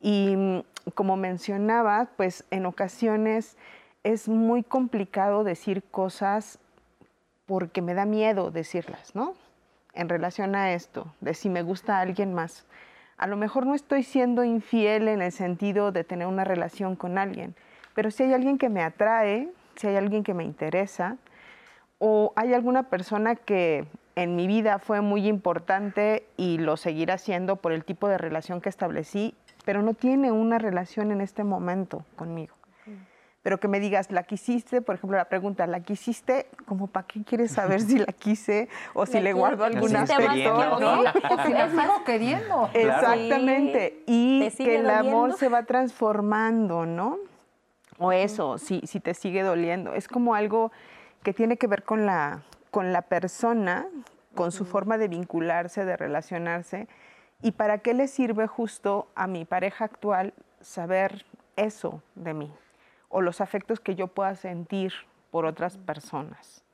Y 0.00 0.36
mm, 0.36 0.60
como 0.94 1.16
mencionaba, 1.16 2.08
pues 2.16 2.44
en 2.50 2.66
ocasiones 2.66 3.56
es 4.04 4.28
muy 4.28 4.62
complicado 4.62 5.42
decir 5.42 5.82
cosas 5.90 6.58
porque 7.46 7.82
me 7.82 7.94
da 7.94 8.04
miedo 8.04 8.50
decirlas, 8.50 9.14
¿no? 9.14 9.34
En 9.94 10.08
relación 10.08 10.54
a 10.54 10.72
esto, 10.72 11.12
de 11.20 11.34
si 11.34 11.48
me 11.48 11.62
gusta 11.62 11.96
a 11.96 12.00
alguien 12.00 12.34
más. 12.34 12.66
A 13.18 13.26
lo 13.26 13.36
mejor 13.36 13.64
no 13.66 13.74
estoy 13.74 14.02
siendo 14.02 14.44
infiel 14.44 15.08
en 15.08 15.22
el 15.22 15.32
sentido 15.32 15.90
de 15.90 16.04
tener 16.04 16.26
una 16.26 16.44
relación 16.44 16.96
con 16.96 17.16
alguien, 17.16 17.54
pero 17.94 18.10
si 18.10 18.24
hay 18.24 18.34
alguien 18.34 18.58
que 18.58 18.68
me 18.68 18.82
atrae, 18.82 19.48
si 19.76 19.86
hay 19.86 19.96
alguien 19.96 20.22
que 20.22 20.34
me 20.34 20.44
interesa, 20.44 21.16
o 21.98 22.32
hay 22.36 22.52
alguna 22.52 22.84
persona 22.84 23.34
que 23.34 23.86
en 24.16 24.36
mi 24.36 24.46
vida 24.46 24.78
fue 24.78 25.00
muy 25.00 25.26
importante 25.28 26.26
y 26.36 26.58
lo 26.58 26.76
seguirá 26.76 27.18
siendo 27.18 27.56
por 27.56 27.72
el 27.72 27.84
tipo 27.84 28.08
de 28.08 28.18
relación 28.18 28.60
que 28.60 28.68
establecí, 28.68 29.34
pero 29.64 29.82
no 29.82 29.94
tiene 29.94 30.32
una 30.32 30.58
relación 30.58 31.10
en 31.10 31.20
este 31.20 31.44
momento 31.44 32.04
conmigo. 32.16 32.55
Pero 33.46 33.60
que 33.60 33.68
me 33.68 33.78
digas, 33.78 34.10
¿la 34.10 34.24
quisiste? 34.24 34.82
Por 34.82 34.96
ejemplo, 34.96 35.16
la 35.16 35.26
pregunta, 35.26 35.68
¿la 35.68 35.78
quisiste? 35.78 36.48
Como, 36.64 36.88
¿para 36.88 37.06
qué 37.06 37.22
quieres 37.22 37.52
saber 37.52 37.80
si 37.80 37.96
la 37.96 38.12
quise 38.12 38.68
o 38.92 39.06
si 39.06 39.20
le 39.20 39.32
guardo 39.32 39.62
algún 39.62 39.94
aspecto? 39.94 40.80
¿no? 40.80 41.02
O 41.02 41.44
si 41.44 41.52
la 41.52 41.70
sigo 41.70 42.02
queriendo. 42.04 42.68
Exactamente. 42.74 44.02
Y 44.08 44.40
¿Te 44.40 44.50
sigue 44.50 44.70
que 44.70 44.76
el 44.80 44.90
amor 44.90 45.34
se 45.38 45.48
va 45.48 45.62
transformando, 45.62 46.86
¿no? 46.86 47.18
O 47.98 48.10
eso, 48.10 48.58
si, 48.58 48.80
si 48.80 48.98
te 48.98 49.14
sigue 49.14 49.44
doliendo. 49.44 49.94
Es 49.94 50.08
como 50.08 50.34
algo 50.34 50.72
que 51.22 51.32
tiene 51.32 51.56
que 51.56 51.68
ver 51.68 51.84
con 51.84 52.04
la, 52.04 52.42
con 52.72 52.92
la 52.92 53.02
persona, 53.02 53.86
con 54.34 54.50
su 54.50 54.64
forma 54.64 54.98
de 54.98 55.06
vincularse, 55.06 55.84
de 55.84 55.96
relacionarse. 55.96 56.88
¿Y 57.42 57.52
para 57.52 57.78
qué 57.78 57.94
le 57.94 58.08
sirve 58.08 58.48
justo 58.48 59.06
a 59.14 59.28
mi 59.28 59.44
pareja 59.44 59.84
actual 59.84 60.34
saber 60.60 61.24
eso 61.54 62.02
de 62.16 62.34
mí? 62.34 62.52
O 63.08 63.20
los 63.20 63.40
afectos 63.40 63.80
que 63.80 63.94
yo 63.94 64.08
pueda 64.08 64.34
sentir 64.34 64.92
por 65.30 65.46
otras 65.46 65.78
personas. 65.78 66.64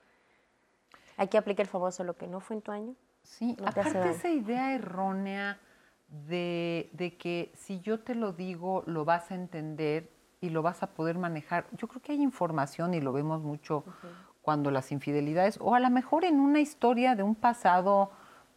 Aquí 1.16 1.36
aplica 1.36 1.62
el 1.62 1.68
famoso 1.68 2.04
lo 2.04 2.16
que 2.16 2.26
no 2.26 2.40
fue 2.40 2.56
en 2.56 2.62
tu 2.62 2.72
año. 2.72 2.94
Sí, 3.22 3.56
No 3.60 3.68
aparte 3.68 4.10
esa 4.10 4.28
idea 4.28 4.74
errónea 4.74 5.58
de, 6.08 6.90
de 6.92 7.16
que 7.16 7.52
si 7.54 7.80
yo 7.80 8.00
te 8.00 8.14
lo 8.14 8.32
digo, 8.32 8.82
lo 8.86 9.04
vas 9.04 9.30
a 9.30 9.34
entender 9.34 10.10
y 10.40 10.50
lo 10.50 10.62
vas 10.62 10.82
a 10.82 10.88
poder 10.88 11.18
manejar. 11.18 11.66
Yo 11.72 11.88
creo 11.88 12.02
que 12.02 12.12
hay 12.12 12.22
información 12.22 12.94
y 12.94 13.00
lo 13.00 13.12
vemos 13.12 13.40
mucho 13.42 13.84
cuando 14.42 14.72
las 14.72 14.90
infidelidades, 14.90 15.56
o 15.60 15.74
a 15.74 15.80
lo 15.80 15.88
mejor 15.88 16.24
en 16.24 16.40
una 16.40 16.58
historia 16.60 17.14
de 17.14 17.22
un 17.22 17.36
pasado 17.36 18.10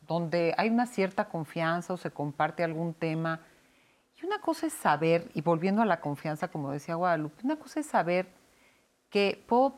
donde 0.08 0.54
hay 0.58 0.70
una 0.70 0.88
cierta 0.88 1.30
confianza 1.30 1.94
o 1.94 1.98
se 1.98 2.12
comparte 2.12 2.64
algún 2.64 2.94
tema. 2.94 3.42
Y 4.22 4.26
una 4.26 4.40
cosa 4.40 4.68
es 4.68 4.74
saber, 4.74 5.30
y 5.34 5.42
volviendo 5.42 5.82
a 5.82 5.86
la 5.86 6.00
confianza, 6.00 6.48
como 6.48 6.72
decía 6.72 6.96
Guadalupe, 6.96 7.42
una 7.44 7.58
cosa 7.58 7.82
es 7.82 7.86
saber 7.86 8.28
que 9.10 9.44
puedo 9.48 9.76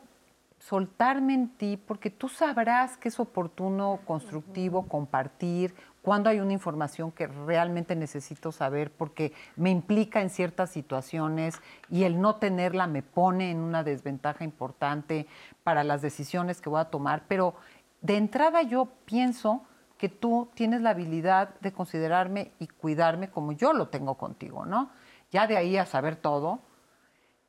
soltarme 0.58 1.34
en 1.34 1.48
ti 1.50 1.76
porque 1.76 2.10
tú 2.10 2.28
sabrás 2.28 2.96
que 2.96 3.08
es 3.08 3.20
oportuno, 3.20 4.00
constructivo, 4.04 4.88
compartir, 4.88 5.74
cuando 6.02 6.30
hay 6.30 6.40
una 6.40 6.52
información 6.52 7.12
que 7.12 7.26
realmente 7.26 7.94
necesito 7.94 8.50
saber 8.50 8.90
porque 8.90 9.32
me 9.56 9.70
implica 9.70 10.20
en 10.20 10.30
ciertas 10.30 10.70
situaciones 10.70 11.60
y 11.90 12.04
el 12.04 12.20
no 12.20 12.36
tenerla 12.36 12.86
me 12.86 13.02
pone 13.02 13.50
en 13.50 13.58
una 13.58 13.84
desventaja 13.84 14.44
importante 14.44 15.26
para 15.64 15.84
las 15.84 16.00
decisiones 16.00 16.60
que 16.60 16.70
voy 16.70 16.80
a 16.80 16.86
tomar. 16.86 17.24
Pero 17.28 17.54
de 18.00 18.16
entrada 18.16 18.62
yo 18.62 18.88
pienso 19.04 19.62
que 19.98 20.08
tú 20.08 20.48
tienes 20.54 20.80
la 20.80 20.90
habilidad 20.90 21.50
de 21.60 21.72
considerarme 21.72 22.52
y 22.58 22.68
cuidarme 22.68 23.28
como 23.30 23.52
yo 23.52 23.72
lo 23.72 23.88
tengo 23.88 24.14
contigo, 24.16 24.64
¿no? 24.64 24.90
Ya 25.30 25.46
de 25.46 25.56
ahí 25.56 25.76
a 25.76 25.84
saber 25.86 26.16
todo, 26.16 26.60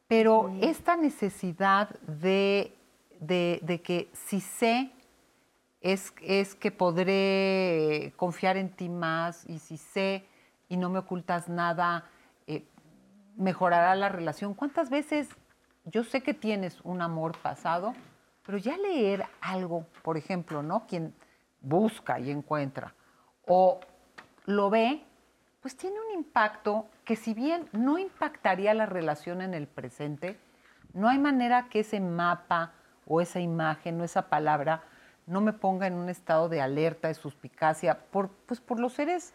pero 0.07 0.51
esta 0.61 0.97
necesidad 0.97 1.89
de, 2.07 2.75
de- 3.19 3.59
de 3.61 3.81
que 3.81 4.09
si 4.13 4.41
sé, 4.41 4.91
es, 5.81 6.13
es 6.21 6.55
que 6.55 6.71
podré 6.71 8.11
confiar 8.17 8.57
en 8.57 8.69
ti 8.69 8.89
más 8.89 9.47
y 9.47 9.59
si 9.59 9.77
sé 9.77 10.25
y 10.67 10.75
no 10.77 10.89
me 10.89 10.99
ocultas 10.99 11.47
nada, 11.47 12.05
eh, 12.47 12.65
mejorará 13.37 13.95
la 13.95 14.09
relación. 14.09 14.53
¿Cuántas 14.55 14.89
veces 14.89 15.29
yo 15.85 16.03
sé 16.03 16.21
que 16.21 16.33
tienes 16.33 16.81
un 16.83 17.01
amor 17.01 17.37
pasado, 17.37 17.93
pero 18.45 18.57
ya 18.57 18.75
leer 18.77 19.25
algo, 19.41 19.85
por 20.03 20.17
ejemplo, 20.17 20.61
¿no? 20.63 20.85
Quien 20.87 21.13
busca 21.61 22.19
y 22.19 22.31
encuentra 22.31 22.93
o 23.49 23.79
lo 24.45 24.69
ve, 24.69 25.03
pues 25.61 25.75
tiene 25.75 25.97
un 25.99 26.17
impacto 26.17 26.85
que 27.03 27.15
si 27.15 27.33
bien 27.33 27.67
no 27.73 27.97
impactaría 27.97 28.73
la 28.73 28.85
relación 28.85 29.41
en 29.41 29.53
el 29.53 29.67
presente, 29.67 30.39
no 30.93 31.09
hay 31.09 31.17
manera 31.17 31.67
que 31.69 31.81
ese 31.81 31.99
mapa 31.99 32.73
o 33.07 33.21
esa 33.21 33.39
imagen 33.39 33.99
o 33.99 34.03
esa 34.03 34.29
palabra 34.29 34.83
no 35.25 35.41
me 35.41 35.53
ponga 35.53 35.87
en 35.87 35.95
un 35.95 36.09
estado 36.09 36.47
de 36.47 36.61
alerta, 36.61 37.07
de 37.07 37.15
suspicacia, 37.15 37.99
por, 38.11 38.29
pues 38.29 38.61
por 38.61 38.79
los 38.79 38.93
seres 38.93 39.33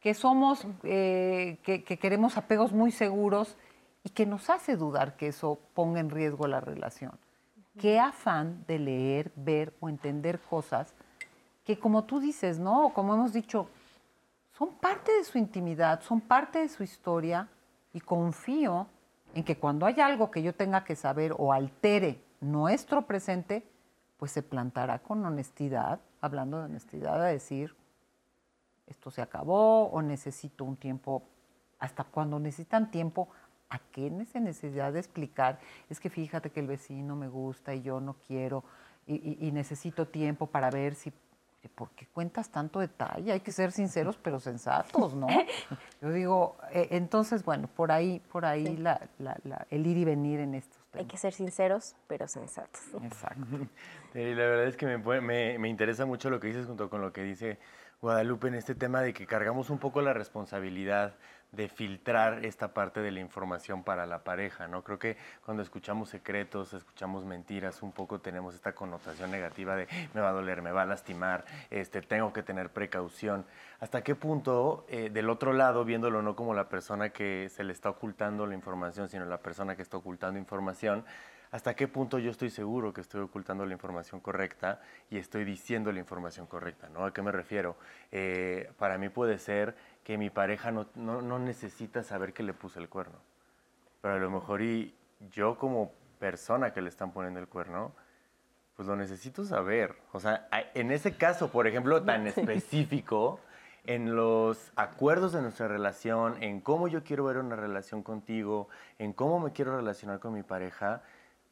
que 0.00 0.14
somos, 0.14 0.66
eh, 0.82 1.58
que, 1.62 1.84
que 1.84 1.98
queremos 1.98 2.36
apegos 2.36 2.72
muy 2.72 2.90
seguros 2.90 3.56
y 4.02 4.10
que 4.10 4.26
nos 4.26 4.50
hace 4.50 4.76
dudar 4.76 5.16
que 5.16 5.28
eso 5.28 5.60
ponga 5.74 6.00
en 6.00 6.10
riesgo 6.10 6.46
la 6.48 6.60
relación. 6.60 7.12
Qué 7.78 8.00
afán 8.00 8.64
de 8.66 8.78
leer, 8.78 9.32
ver 9.36 9.74
o 9.80 9.88
entender 9.88 10.40
cosas 10.40 10.94
que 11.64 11.78
como 11.78 12.04
tú 12.04 12.20
dices, 12.20 12.58
¿no? 12.58 12.92
Como 12.92 13.14
hemos 13.14 13.32
dicho, 13.32 13.68
son 14.56 14.74
parte 14.74 15.12
de 15.12 15.24
su 15.24 15.38
intimidad, 15.38 16.02
son 16.02 16.20
parte 16.20 16.60
de 16.60 16.68
su 16.68 16.82
historia 16.82 17.48
y 17.92 18.00
confío 18.00 18.86
en 19.34 19.44
que 19.44 19.56
cuando 19.56 19.86
haya 19.86 20.06
algo 20.06 20.30
que 20.30 20.42
yo 20.42 20.54
tenga 20.54 20.84
que 20.84 20.96
saber 20.96 21.34
o 21.38 21.52
altere 21.52 22.22
nuestro 22.40 23.06
presente, 23.06 23.66
pues 24.18 24.30
se 24.32 24.42
plantará 24.42 24.98
con 24.98 25.24
honestidad, 25.24 26.00
hablando 26.20 26.58
de 26.58 26.64
honestidad, 26.64 27.22
a 27.22 27.26
decir, 27.26 27.74
esto 28.86 29.10
se 29.10 29.22
acabó 29.22 29.86
o 29.86 30.02
necesito 30.02 30.64
un 30.64 30.76
tiempo, 30.76 31.22
hasta 31.78 32.04
cuando 32.04 32.38
necesitan 32.38 32.90
tiempo, 32.90 33.28
¿a 33.70 33.78
qué 33.78 34.10
necesidad 34.10 34.92
de 34.92 34.98
explicar? 35.00 35.58
Es 35.88 35.98
que 35.98 36.10
fíjate 36.10 36.50
que 36.50 36.60
el 36.60 36.66
vecino 36.66 37.16
me 37.16 37.28
gusta 37.28 37.74
y 37.74 37.82
yo 37.82 38.00
no 38.00 38.16
quiero 38.26 38.64
y 39.06 39.50
necesito 39.50 40.06
tiempo 40.06 40.46
para 40.46 40.70
ver 40.70 40.94
si... 40.94 41.12
¿Por 41.68 41.90
qué 41.90 42.06
cuentas 42.06 42.50
tanto 42.50 42.80
detalle? 42.80 43.32
Hay 43.32 43.40
que 43.40 43.52
ser 43.52 43.72
sinceros 43.72 44.16
pero 44.22 44.40
sensatos, 44.40 45.14
¿no? 45.14 45.26
Yo 46.02 46.10
digo, 46.10 46.56
eh, 46.72 46.88
entonces, 46.90 47.44
bueno, 47.44 47.68
por 47.68 47.92
ahí, 47.92 48.20
por 48.32 48.44
ahí 48.44 48.76
la- 48.76 49.00
la- 49.18 49.38
la- 49.44 49.66
el 49.70 49.86
ir 49.86 49.96
y 49.96 50.04
venir 50.04 50.40
en 50.40 50.54
estos 50.54 50.78
Hay 50.78 50.90
temas. 51.00 51.10
que 51.12 51.16
ser 51.18 51.32
sinceros, 51.32 51.94
pero 52.08 52.26
sensatos. 52.28 52.80
Exacto. 53.02 53.42
Eh, 54.14 54.34
la 54.34 54.44
verdad 54.44 54.66
es 54.66 54.76
que 54.76 54.84
me, 54.84 54.98
me, 55.22 55.58
me 55.58 55.68
interesa 55.70 56.04
mucho 56.04 56.28
lo 56.28 56.38
que 56.38 56.48
dices 56.48 56.66
junto 56.66 56.90
con 56.90 57.00
lo 57.00 57.14
que 57.14 57.22
dice 57.22 57.58
Guadalupe 58.02 58.48
en 58.48 58.56
este 58.56 58.74
tema 58.74 59.00
de 59.00 59.14
que 59.14 59.26
cargamos 59.26 59.70
un 59.70 59.78
poco 59.78 60.02
la 60.02 60.12
responsabilidad 60.12 61.14
de 61.52 61.68
filtrar 61.68 62.44
esta 62.46 62.72
parte 62.72 63.00
de 63.00 63.10
la 63.10 63.20
información 63.20 63.84
para 63.84 64.06
la 64.06 64.24
pareja, 64.24 64.68
¿no? 64.68 64.82
Creo 64.82 64.98
que 64.98 65.18
cuando 65.44 65.62
escuchamos 65.62 66.08
secretos, 66.08 66.72
escuchamos 66.72 67.26
mentiras, 67.26 67.82
un 67.82 67.92
poco 67.92 68.20
tenemos 68.20 68.54
esta 68.54 68.74
connotación 68.74 69.30
negativa 69.30 69.76
de 69.76 69.86
me 70.14 70.22
va 70.22 70.30
a 70.30 70.32
doler, 70.32 70.62
me 70.62 70.72
va 70.72 70.82
a 70.82 70.86
lastimar, 70.86 71.44
este, 71.70 72.00
tengo 72.00 72.32
que 72.32 72.42
tener 72.42 72.70
precaución. 72.70 73.44
¿Hasta 73.80 74.02
qué 74.02 74.14
punto, 74.14 74.86
eh, 74.88 75.10
del 75.10 75.28
otro 75.28 75.52
lado, 75.52 75.84
viéndolo 75.84 76.22
no 76.22 76.34
como 76.36 76.54
la 76.54 76.70
persona 76.70 77.10
que 77.10 77.50
se 77.50 77.64
le 77.64 77.74
está 77.74 77.90
ocultando 77.90 78.46
la 78.46 78.54
información, 78.54 79.10
sino 79.10 79.26
la 79.26 79.38
persona 79.38 79.76
que 79.76 79.82
está 79.82 79.98
ocultando 79.98 80.38
información, 80.38 81.04
hasta 81.52 81.74
qué 81.74 81.86
punto 81.86 82.18
yo 82.18 82.30
estoy 82.30 82.48
seguro 82.48 82.94
que 82.94 83.02
estoy 83.02 83.20
ocultando 83.20 83.66
la 83.66 83.74
información 83.74 84.20
correcta 84.20 84.80
y 85.10 85.18
estoy 85.18 85.44
diciendo 85.44 85.92
la 85.92 85.98
información 85.98 86.46
correcta, 86.46 86.88
¿no? 86.88 87.04
¿A 87.04 87.12
qué 87.12 87.20
me 87.20 87.30
refiero? 87.30 87.76
Eh, 88.10 88.72
para 88.78 88.96
mí 88.96 89.10
puede 89.10 89.38
ser 89.38 89.76
que 90.04 90.18
mi 90.18 90.30
pareja 90.30 90.70
no, 90.70 90.86
no, 90.94 91.22
no 91.22 91.38
necesita 91.38 92.02
saber 92.02 92.32
que 92.32 92.42
le 92.42 92.54
puse 92.54 92.78
el 92.80 92.88
cuerno, 92.88 93.18
pero 94.00 94.14
a 94.14 94.18
lo 94.18 94.30
mejor 94.30 94.62
y 94.62 94.94
yo 95.30 95.56
como 95.56 95.92
persona 96.18 96.72
que 96.72 96.82
le 96.82 96.88
están 96.88 97.12
poniendo 97.12 97.40
el 97.40 97.48
cuerno, 97.48 97.92
pues 98.76 98.88
lo 98.88 98.96
necesito 98.96 99.44
saber. 99.44 99.96
O 100.12 100.20
sea, 100.20 100.48
en 100.74 100.90
ese 100.90 101.16
caso, 101.16 101.50
por 101.50 101.66
ejemplo, 101.66 102.02
tan 102.02 102.26
específico, 102.28 103.40
en 103.84 104.14
los 104.14 104.72
acuerdos 104.76 105.32
de 105.32 105.42
nuestra 105.42 105.68
relación, 105.68 106.42
en 106.42 106.60
cómo 106.60 106.88
yo 106.88 107.02
quiero 107.02 107.24
ver 107.24 107.38
una 107.38 107.56
relación 107.56 108.02
contigo, 108.02 108.68
en 108.98 109.12
cómo 109.12 109.40
me 109.40 109.52
quiero 109.52 109.76
relacionar 109.76 110.20
con 110.20 110.32
mi 110.32 110.42
pareja, 110.42 111.02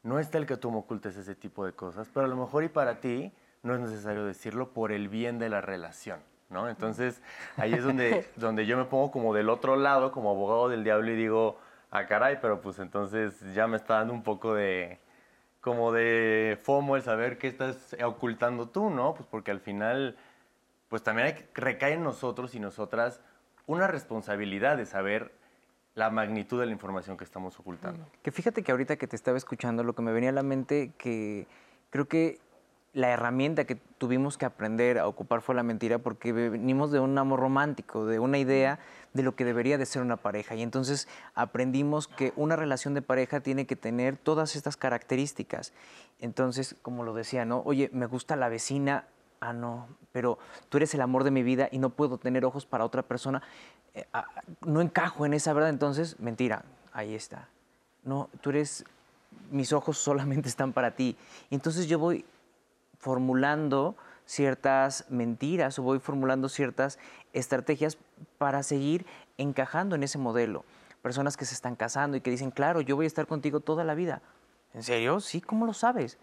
no 0.02 0.18
está 0.18 0.38
el 0.38 0.46
que 0.46 0.56
tú 0.56 0.70
me 0.70 0.78
ocultes 0.78 1.16
ese 1.16 1.34
tipo 1.34 1.66
de 1.66 1.72
cosas, 1.72 2.08
pero 2.12 2.26
a 2.26 2.28
lo 2.28 2.36
mejor 2.36 2.64
y 2.64 2.68
para 2.68 3.00
ti 3.00 3.32
no 3.62 3.74
es 3.74 3.80
necesario 3.80 4.24
decirlo 4.24 4.72
por 4.72 4.92
el 4.92 5.08
bien 5.08 5.38
de 5.38 5.48
la 5.50 5.60
relación. 5.60 6.20
¿No? 6.50 6.68
Entonces, 6.68 7.22
ahí 7.56 7.72
es 7.72 7.82
donde, 7.82 8.26
donde 8.36 8.66
yo 8.66 8.76
me 8.76 8.84
pongo 8.84 9.10
como 9.10 9.32
del 9.32 9.48
otro 9.48 9.76
lado, 9.76 10.12
como 10.12 10.30
abogado 10.30 10.68
del 10.68 10.84
diablo, 10.84 11.10
y 11.10 11.16
digo, 11.16 11.58
ah, 11.90 12.06
caray, 12.06 12.38
pero 12.42 12.60
pues 12.60 12.78
entonces 12.78 13.40
ya 13.54 13.66
me 13.66 13.76
está 13.76 13.94
dando 13.94 14.12
un 14.12 14.22
poco 14.22 14.54
de, 14.54 14.98
como 15.60 15.92
de 15.92 16.58
FOMO 16.62 16.96
el 16.96 17.02
saber 17.02 17.38
qué 17.38 17.48
estás 17.48 17.96
ocultando 18.04 18.68
tú, 18.68 18.90
¿no? 18.90 19.14
Pues 19.14 19.26
porque 19.30 19.50
al 19.50 19.60
final, 19.60 20.16
pues 20.88 21.02
también 21.02 21.28
hay 21.28 21.46
recae 21.54 21.94
en 21.94 22.04
nosotros 22.04 22.54
y 22.54 22.60
nosotras 22.60 23.20
una 23.66 23.86
responsabilidad 23.86 24.76
de 24.76 24.86
saber 24.86 25.32
la 25.94 26.10
magnitud 26.10 26.60
de 26.60 26.66
la 26.66 26.72
información 26.72 27.16
que 27.16 27.24
estamos 27.24 27.58
ocultando. 27.58 28.06
Que 28.22 28.30
fíjate 28.30 28.62
que 28.62 28.72
ahorita 28.72 28.96
que 28.96 29.06
te 29.06 29.16
estaba 29.16 29.36
escuchando, 29.36 29.84
lo 29.84 29.94
que 29.94 30.02
me 30.02 30.12
venía 30.12 30.30
a 30.30 30.32
la 30.32 30.42
mente, 30.42 30.92
que 30.96 31.46
creo 31.90 32.06
que 32.06 32.38
la 32.92 33.10
herramienta 33.10 33.64
que 33.64 33.76
tuvimos 33.76 34.36
que 34.36 34.46
aprender 34.46 34.98
a 34.98 35.06
ocupar 35.06 35.42
fue 35.42 35.54
la 35.54 35.62
mentira 35.62 35.98
porque 35.98 36.32
venimos 36.32 36.90
de 36.90 36.98
un 36.98 37.16
amor 37.18 37.38
romántico, 37.38 38.04
de 38.06 38.18
una 38.18 38.38
idea 38.38 38.80
de 39.12 39.22
lo 39.22 39.36
que 39.36 39.44
debería 39.44 39.78
de 39.78 39.86
ser 39.86 40.02
una 40.02 40.16
pareja. 40.16 40.56
Y 40.56 40.62
entonces 40.62 41.06
aprendimos 41.34 42.08
que 42.08 42.32
una 42.36 42.56
relación 42.56 42.94
de 42.94 43.02
pareja 43.02 43.40
tiene 43.40 43.66
que 43.66 43.76
tener 43.76 44.16
todas 44.16 44.56
estas 44.56 44.76
características. 44.76 45.72
Entonces, 46.18 46.74
como 46.82 47.04
lo 47.04 47.14
decía, 47.14 47.44
¿no? 47.44 47.62
Oye, 47.64 47.90
me 47.92 48.06
gusta 48.06 48.34
la 48.34 48.48
vecina, 48.48 49.06
ah, 49.40 49.52
no, 49.52 49.86
pero 50.10 50.38
tú 50.68 50.78
eres 50.78 50.92
el 50.94 51.00
amor 51.00 51.22
de 51.22 51.30
mi 51.30 51.44
vida 51.44 51.68
y 51.70 51.78
no 51.78 51.90
puedo 51.90 52.18
tener 52.18 52.44
ojos 52.44 52.66
para 52.66 52.84
otra 52.84 53.02
persona. 53.02 53.42
Eh, 53.94 54.04
ah, 54.12 54.26
no 54.66 54.80
encajo 54.80 55.26
en 55.26 55.34
esa 55.34 55.52
verdad, 55.52 55.70
entonces, 55.70 56.18
mentira, 56.18 56.64
ahí 56.92 57.14
está. 57.14 57.48
No, 58.02 58.30
tú 58.40 58.50
eres, 58.50 58.84
mis 59.50 59.72
ojos 59.72 59.96
solamente 59.98 60.48
están 60.48 60.72
para 60.72 60.90
ti. 60.96 61.16
Entonces 61.50 61.86
yo 61.86 62.00
voy 62.00 62.24
formulando 63.00 63.96
ciertas 64.26 65.06
mentiras 65.08 65.78
o 65.78 65.82
voy 65.82 65.98
formulando 65.98 66.48
ciertas 66.48 66.98
estrategias 67.32 67.98
para 68.38 68.62
seguir 68.62 69.06
encajando 69.38 69.96
en 69.96 70.04
ese 70.04 70.18
modelo. 70.18 70.64
Personas 71.02 71.36
que 71.36 71.46
se 71.46 71.54
están 71.54 71.74
casando 71.74 72.16
y 72.16 72.20
que 72.20 72.30
dicen, 72.30 72.50
claro, 72.50 72.80
yo 72.80 72.94
voy 72.94 73.06
a 73.06 73.08
estar 73.08 73.26
contigo 73.26 73.60
toda 73.60 73.82
la 73.84 73.94
vida. 73.94 74.22
¿En 74.74 74.82
serio? 74.82 75.18
Sí, 75.18 75.40
¿cómo 75.40 75.66
lo 75.66 75.72
sabes? 75.72 76.18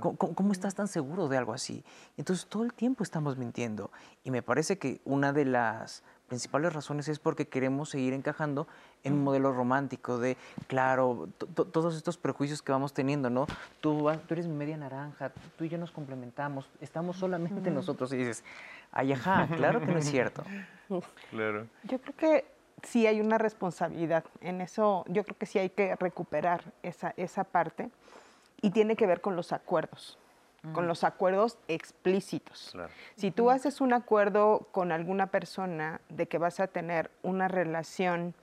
¿Cómo, 0.00 0.52
estás 0.52 0.74
tan 0.74 0.88
seguro 0.88 1.28
de 1.28 1.36
algo 1.36 1.52
así? 1.52 1.84
Entonces 2.16 2.46
todo 2.46 2.64
el 2.64 2.72
tiempo 2.72 3.02
estamos 3.02 3.36
mintiendo. 3.36 3.90
Y 4.24 4.30
me 4.30 4.42
parece 4.42 4.78
que 4.78 5.00
una 5.04 5.32
de 5.32 5.44
las 5.44 6.02
principales 6.26 6.72
razones 6.72 7.08
es 7.08 7.18
porque 7.18 7.48
queremos 7.48 7.90
seguir 7.90 8.12
encajando 8.12 8.66
en 9.04 9.14
un 9.14 9.24
modelo 9.24 9.52
romántico 9.52 10.18
de, 10.18 10.36
claro, 10.66 11.28
todos 11.54 11.96
estos 11.96 12.16
prejuicios 12.16 12.62
que 12.62 12.72
vamos 12.72 12.92
teniendo, 12.92 13.30
¿no? 13.30 13.46
Tú, 13.80 14.10
tú 14.26 14.34
eres 14.34 14.46
mi 14.46 14.54
media 14.54 14.76
naranja, 14.76 15.30
tú 15.56 15.64
y 15.64 15.68
yo 15.68 15.78
nos 15.78 15.90
complementamos, 15.90 16.68
estamos 16.80 17.16
solamente 17.16 17.70
nosotros 17.70 18.12
y 18.12 18.16
dices, 18.16 18.42
ay, 18.92 19.12
ajá, 19.12 19.48
claro 19.56 19.80
que 19.80 19.86
no 19.86 19.98
es 19.98 20.10
cierto. 20.10 20.42
Claro. 21.30 21.66
Yo 21.82 21.98
creo 22.00 22.14
que 22.16 22.44
sí 22.84 23.08
hay 23.08 23.20
una 23.20 23.38
responsabilidad 23.38 24.24
en 24.40 24.60
eso, 24.60 25.04
yo 25.08 25.24
creo 25.24 25.36
que 25.36 25.46
sí 25.46 25.58
hay 25.58 25.70
que 25.70 25.96
recuperar 25.96 26.72
esa, 26.84 27.12
esa 27.16 27.42
parte 27.42 27.90
y 28.62 28.70
tiene 28.70 28.94
que 28.94 29.04
ver 29.04 29.20
con 29.20 29.34
los 29.34 29.52
acuerdos 29.52 30.16
con 30.72 30.86
los 30.86 31.04
acuerdos 31.04 31.58
explícitos. 31.68 32.76
Si 33.16 33.30
tú 33.30 33.50
haces 33.50 33.80
un 33.80 33.92
acuerdo 33.92 34.68
con 34.72 34.92
alguna 34.92 35.28
persona 35.28 36.00
de 36.08 36.26
que 36.26 36.38
vas 36.38 36.60
a 36.60 36.66
tener 36.66 37.10
una 37.22 37.48
relación 37.48 38.34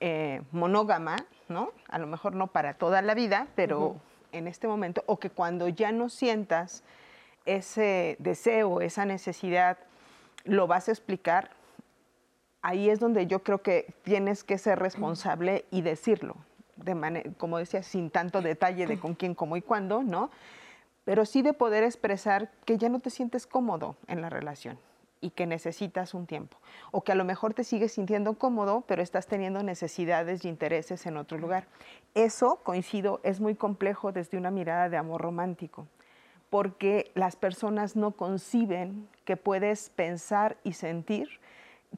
eh, 0.00 0.42
monógama, 0.52 1.16
¿no? 1.48 1.72
A 1.88 1.98
lo 1.98 2.06
mejor 2.06 2.34
no 2.34 2.46
para 2.46 2.74
toda 2.74 3.02
la 3.02 3.14
vida, 3.14 3.48
pero 3.54 3.96
en 4.32 4.46
este 4.48 4.68
momento, 4.68 5.02
o 5.06 5.18
que 5.18 5.30
cuando 5.30 5.68
ya 5.68 5.92
no 5.92 6.08
sientas 6.08 6.84
ese 7.44 8.16
deseo, 8.18 8.80
esa 8.80 9.04
necesidad, 9.04 9.78
lo 10.44 10.66
vas 10.66 10.88
a 10.88 10.92
explicar, 10.92 11.50
ahí 12.62 12.88
es 12.88 13.00
donde 13.00 13.26
yo 13.26 13.42
creo 13.42 13.62
que 13.62 13.92
tienes 14.02 14.44
que 14.44 14.58
ser 14.58 14.78
responsable 14.78 15.64
y 15.70 15.82
decirlo, 15.82 16.36
de 16.76 16.94
manera, 16.94 17.30
como 17.36 17.58
decía, 17.58 17.82
sin 17.82 18.10
tanto 18.10 18.40
detalle 18.40 18.86
de 18.86 18.98
con 18.98 19.14
quién, 19.14 19.34
cómo 19.34 19.56
y 19.56 19.62
cuándo, 19.62 20.02
¿no? 20.02 20.30
Pero 21.10 21.26
sí 21.26 21.42
de 21.42 21.54
poder 21.54 21.82
expresar 21.82 22.52
que 22.64 22.78
ya 22.78 22.88
no 22.88 23.00
te 23.00 23.10
sientes 23.10 23.44
cómodo 23.44 23.96
en 24.06 24.22
la 24.22 24.30
relación 24.30 24.78
y 25.20 25.30
que 25.30 25.44
necesitas 25.44 26.14
un 26.14 26.24
tiempo. 26.24 26.56
O 26.92 27.02
que 27.02 27.10
a 27.10 27.16
lo 27.16 27.24
mejor 27.24 27.52
te 27.52 27.64
sigues 27.64 27.90
sintiendo 27.90 28.34
cómodo, 28.34 28.84
pero 28.86 29.02
estás 29.02 29.26
teniendo 29.26 29.60
necesidades 29.64 30.44
y 30.44 30.48
intereses 30.48 31.04
en 31.06 31.16
otro 31.16 31.36
lugar. 31.36 31.66
Eso, 32.14 32.60
coincido, 32.62 33.18
es 33.24 33.40
muy 33.40 33.56
complejo 33.56 34.12
desde 34.12 34.38
una 34.38 34.52
mirada 34.52 34.88
de 34.88 34.98
amor 34.98 35.22
romántico, 35.22 35.88
porque 36.48 37.10
las 37.16 37.34
personas 37.34 37.96
no 37.96 38.12
conciben 38.12 39.08
que 39.24 39.36
puedes 39.36 39.90
pensar 39.90 40.58
y 40.62 40.74
sentir. 40.74 41.28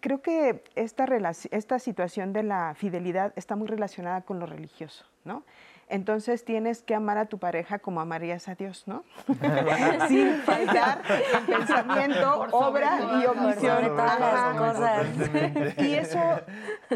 Creo 0.01 0.23
que 0.23 0.65
esta, 0.75 1.07
esta 1.51 1.79
situación 1.79 2.33
de 2.33 2.45
la 2.45 2.75
fidelidad 2.75 3.35
está 3.37 3.57
muy 3.57 3.69
relacionada 3.69 4.23
con 4.23 4.39
lo 4.39 4.47
religioso, 4.47 5.05
¿no? 5.27 5.43
Entonces 5.89 6.45
tienes 6.45 6.83
que 6.83 6.95
amar 6.95 7.19
a 7.19 7.27
tu 7.27 7.39
pareja 7.39 7.79
como 7.79 8.01
amarías 8.01 8.49
a 8.49 8.55
Dios, 8.55 8.85
¿no? 8.87 9.05
Sin 10.09 10.37
faltar 10.43 11.03
en 11.35 11.47
pensamiento, 11.47 12.47
obra 12.53 13.21
y 13.21 13.27
omisión. 13.27 13.97
Y 15.79 15.95
eso, 15.95 16.41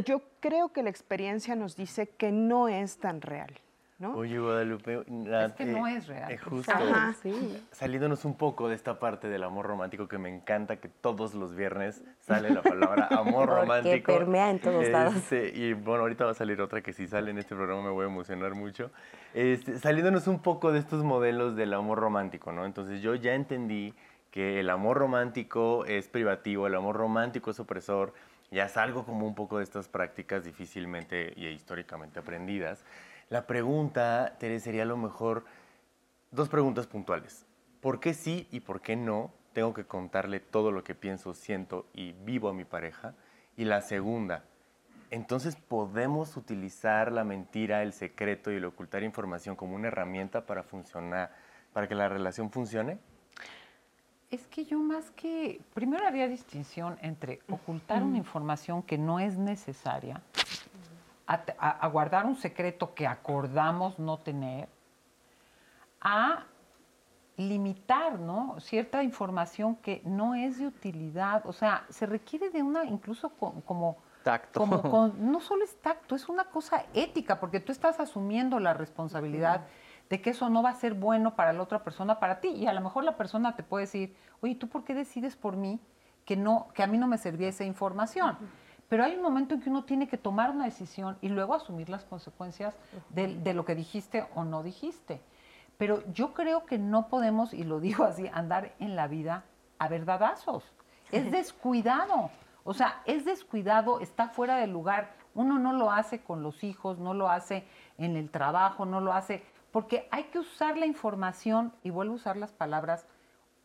yo 0.05 0.22
creo 0.40 0.72
que 0.72 0.83
la 0.83 0.90
experiencia 0.90 1.57
nos 1.57 1.77
dice 1.77 2.09
que 2.09 2.33
no 2.33 2.68
es 2.68 2.99
tan 2.99 3.20
real. 3.20 3.53
Oye, 4.15 4.39
Guadalupe, 4.39 5.05
es 5.07 5.53
que 5.55 5.65
no 5.65 5.87
es 5.87 6.07
real. 6.07 6.31
Es 6.31 6.43
justo 6.43 6.73
saliéndonos 7.73 8.27
un 8.27 8.37
poco 8.37 8.69
de 8.69 8.75
esta 8.75 8.99
parte 8.99 9.29
del 9.29 9.43
amor 9.43 9.67
romántico 9.67 10.07
que 10.07 10.19
me 10.19 10.29
encanta 10.29 10.77
que 10.77 10.89
todos 10.89 11.35
los 11.35 11.55
viernes 11.55 12.05
sale 12.21 12.51
la 12.51 12.61
palabra 12.61 13.09
amor 13.11 13.49
romántico. 13.49 13.95
Que 13.95 14.19
permea 14.19 14.51
en 14.51 14.59
todos 14.59 14.87
lados. 14.89 15.15
Este, 15.17 15.51
y 15.55 15.73
bueno, 15.73 16.03
ahorita 16.03 16.27
va 16.27 16.33
a 16.33 16.35
salir 16.35 16.61
otra 16.61 16.83
que 16.83 16.93
si 16.93 17.07
sale 17.07 17.31
en 17.31 17.39
este 17.39 17.55
programa 17.55 17.85
me 17.85 17.91
voy 17.91 18.05
a 18.05 18.09
emocionar 18.09 18.55
mucho. 18.55 18.91
Este, 19.33 19.79
saliéndonos 19.79 20.27
un 20.29 20.41
poco 20.41 20.73
de 20.73 20.79
estos 20.79 21.03
modelos 21.03 21.57
del 21.57 21.73
amor 21.73 21.99
romántico, 21.99 22.53
¿no? 22.53 22.67
Entonces 22.67 23.01
yo 23.01 23.15
ya 23.15 23.35
entendí 23.35 23.95
que 24.31 24.61
el 24.61 24.69
amor 24.69 24.99
romántico 24.99 25.87
es 25.87 26.09
privativo, 26.09 26.67
el 26.67 26.75
amor 26.75 26.97
romántico 26.97 27.51
es 27.51 27.59
opresor, 27.61 28.13
ya 28.51 28.69
salgo 28.69 29.07
como 29.07 29.27
un 29.27 29.35
poco 29.35 29.57
de 29.57 29.65
estas 29.65 29.89
prácticas 29.89 30.45
difícilmente 30.45 31.33
y 31.35 31.47
históricamente 31.47 32.19
aprendidas. 32.19 32.85
La 33.29 33.47
pregunta, 33.47 34.37
Teresa, 34.39 34.67
sería 34.67 34.83
a 34.83 34.87
lo 34.87 34.97
mejor 34.97 35.45
dos 36.31 36.49
preguntas 36.49 36.87
puntuales. 36.87 37.45
¿Por 37.81 37.99
qué 37.99 38.15
sí 38.15 38.47
y 38.53 38.61
por 38.61 38.81
qué 38.81 38.95
no 38.95 39.33
tengo 39.53 39.75
que 39.75 39.85
contarle 39.85 40.39
todo 40.39 40.71
lo 40.71 40.85
que 40.85 40.95
pienso, 40.95 41.35
siento 41.35 41.87
y 41.93 42.12
vivo 42.12 42.49
a 42.49 42.53
mi 42.53 42.65
pareja? 42.65 43.15
Y 43.57 43.65
la 43.65 43.81
segunda, 43.81 44.45
entonces 45.11 45.57
podemos 45.57 46.37
utilizar 46.37 47.11
la 47.11 47.25
mentira, 47.25 47.83
el 47.83 47.93
secreto 47.93 48.53
y 48.53 48.57
el 48.57 48.65
ocultar 48.65 49.03
información 49.03 49.57
como 49.57 49.75
una 49.75 49.89
herramienta 49.89 50.47
para 50.47 50.62
funcionar, 50.62 51.35
para 51.73 51.89
que 51.89 51.97
la 51.97 52.09
relación 52.09 52.53
funcione? 52.53 52.99
Es 54.31 54.47
que 54.47 54.65
yo 54.65 54.79
más 54.79 55.11
que, 55.11 55.61
primero 55.75 56.07
haría 56.07 56.29
distinción 56.29 56.97
entre 57.03 57.41
ocultar 57.49 58.05
una 58.05 58.19
información 58.19 58.83
que 58.83 58.99
no 58.99 59.19
es 59.19 59.37
necesaria 59.37 60.23
a, 61.27 61.89
guardar 61.89 62.27
un 62.27 62.37
secreto 62.37 62.95
que 62.95 63.07
acordamos 63.07 63.99
no 63.99 64.19
tener, 64.19 64.69
a 66.01 66.45
limitar 67.37 68.19
¿no? 68.19 68.57
cierta 68.61 69.03
información 69.03 69.77
que 69.77 70.03
no 70.05 70.35
es 70.35 70.59
de 70.59 70.67
utilidad. 70.67 71.45
O 71.47 71.53
sea, 71.53 71.85
se 71.89 72.07
requiere 72.07 72.51
de 72.51 72.62
una, 72.62 72.85
incluso 72.85 73.31
como... 73.31 73.97
Tacto. 74.23 74.67
no 75.19 75.41
solo 75.41 75.65
es 75.65 75.81
tacto, 75.81 76.17
es 76.17 76.29
una 76.29 76.45
cosa 76.45 76.85
ética, 76.95 77.39
porque 77.39 77.61
tú 77.61 77.71
estás 77.71 78.01
asumiendo 78.01 78.59
la 78.59 78.75
responsabilidad 78.75 79.62
de 80.11 80.21
que 80.21 80.31
eso 80.31 80.49
no 80.49 80.62
va 80.62 80.71
a 80.71 80.75
ser 80.75 80.95
bueno 80.95 81.35
para 81.35 81.53
la 81.53 81.62
otra 81.62 81.83
persona, 81.83 82.19
para 82.19 82.41
ti. 82.41 82.49
Y 82.49 82.67
a 82.67 82.73
lo 82.73 82.81
mejor 82.81 83.05
la 83.05 83.17
persona 83.17 83.55
te 83.55 83.62
puede 83.62 83.85
decir, 83.85 84.17
oye, 84.41 84.55
¿tú 84.55 84.69
por 84.69 84.85
qué 84.85 84.95
decides 84.95 85.37
por 85.37 85.57
mí 85.57 85.81
que, 86.25 86.37
no, 86.37 86.69
que 86.75 86.83
a 86.83 86.87
mí 86.87 86.99
no 86.99 87.07
me 87.07 87.19
servía 87.19 87.49
esa 87.49 87.65
información? 87.65 88.37
Pero 88.88 89.05
hay 89.05 89.16
un 89.16 89.22
momento 89.22 89.55
en 89.55 89.61
que 89.61 89.70
uno 89.70 89.85
tiene 89.85 90.09
que 90.09 90.16
tomar 90.16 90.51
una 90.51 90.64
decisión 90.64 91.18
y 91.20 91.29
luego 91.29 91.55
asumir 91.55 91.88
las 91.88 92.05
consecuencias 92.05 92.75
de, 93.11 93.55
lo 93.55 93.64
que 93.64 93.75
dijiste 93.75 94.27
o 94.35 94.44
no 94.44 94.62
dijiste. 94.62 95.20
Pero 95.77 96.03
yo 96.12 96.33
creo 96.35 96.64
que 96.64 96.79
no 96.79 97.09
podemos, 97.09 97.53
y 97.53 97.64
lo 97.64 97.81
digo 97.81 98.05
así, 98.05 98.29
andar 98.33 98.75
en 98.79 98.96
la 98.96 99.09
vida 99.09 99.44
a 99.79 99.88
verdadazos. 99.88 100.64
Es 101.11 101.31
descuidado. 101.33 102.31
O 102.64 102.75
sea, 102.75 103.03
es 103.05 103.25
descuidado, 103.25 104.01
está 104.01 104.29
fuera 104.29 104.57
del 104.57 104.70
lugar. 104.70 105.14
Uno 105.35 105.59
no 105.59 105.72
lo 105.72 105.90
hace 105.90 106.22
con 106.22 106.42
los 106.42 106.64
hijos, 106.64 106.99
no 106.99 107.12
lo 107.12 107.29
hace 107.29 107.66
en 107.99 108.16
el 108.16 108.31
trabajo, 108.31 108.87
no 108.87 109.01
lo 109.01 109.12
hace, 109.12 109.44
porque 109.70 110.09
hay 110.11 110.25
que 110.25 110.38
usar 110.38 110.79
la 110.79 110.87
información, 110.87 111.72
y 111.83 111.90
vuelvo 111.90 112.14
a 112.14 112.16
usar 112.16 112.37
las 112.37 112.53
palabras, 112.53 113.07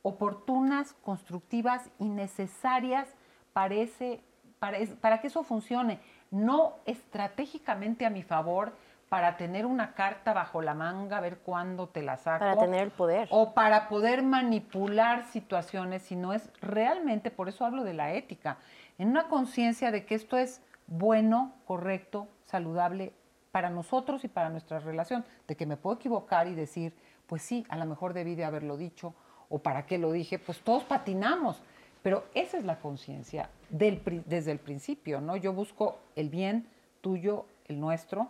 oportunas, 0.02 0.94
constructivas 1.04 1.90
y 1.98 2.10
necesarias 2.10 3.08
para 3.54 3.76
ese 3.76 4.22
para, 4.62 5.20
que 5.20 5.28
eso 5.28 5.44
funcione, 5.44 6.00
no 6.30 6.76
estratégicamente 6.86 8.06
a 8.06 8.12
mi 8.12 8.22
favor 8.22 8.74
para 9.10 9.36
tener 9.36 9.66
una 9.66 9.96
carta 9.96 10.34
bajo 10.34 10.62
la 10.62 10.76
manga, 10.76 11.18
a 11.18 11.20
ver 11.20 11.40
cuándo 11.40 11.90
te 11.90 12.04
la 12.04 12.16
saco. 12.16 12.46
Para 12.46 12.58
tener 12.58 12.84
el 12.84 12.92
poder. 12.92 13.28
O 13.32 13.56
para 13.56 13.90
poder 13.90 14.22
manipular 14.22 15.26
situaciones, 15.26 16.04
si 16.04 16.16
no 16.16 16.32
es 16.32 16.52
realmente, 16.62 17.32
por 17.32 17.50
eso 17.50 17.66
hablo 17.66 17.84
de 17.84 17.94
la 17.94 18.14
ética, 18.14 18.58
en 19.00 19.10
una 19.10 19.28
conciencia 19.28 19.90
de 19.90 20.06
que 20.06 20.14
esto 20.14 20.38
es 20.38 20.62
bueno, 20.86 21.54
correcto, 21.66 22.28
saludable 22.44 23.14
para 23.52 23.72
nosotros 23.72 24.24
y 24.24 24.28
para 24.28 24.50
nuestra 24.50 24.78
relación, 24.80 25.26
de 25.48 25.56
que 25.56 25.66
me 25.66 25.76
puedo 25.76 25.96
equivocar 25.96 26.48
y 26.48 26.54
decir, 26.54 26.94
pues 27.26 27.42
sí, 27.42 27.66
a 27.68 27.78
lo 27.78 27.88
mejor 27.88 28.14
debí 28.14 28.36
de 28.36 28.46
haberlo 28.46 28.78
dicho, 28.78 29.16
o 29.50 29.58
para 29.58 29.88
qué 29.88 29.98
lo 29.98 30.12
dije, 30.12 30.38
pues 30.38 30.60
todos 30.62 30.84
patinamos, 30.84 31.64
pero 32.02 32.26
esa 32.34 32.58
es 32.58 32.66
la 32.66 32.80
conciencia 32.80 33.50
desde 33.70 34.52
el 34.52 34.60
principio, 34.60 35.22
¿no? 35.22 35.36
Yo 35.36 35.54
busco 35.54 36.00
el 36.16 36.30
bien 36.30 36.68
tuyo, 37.02 37.46
el 37.68 37.80
nuestro, 37.80 38.30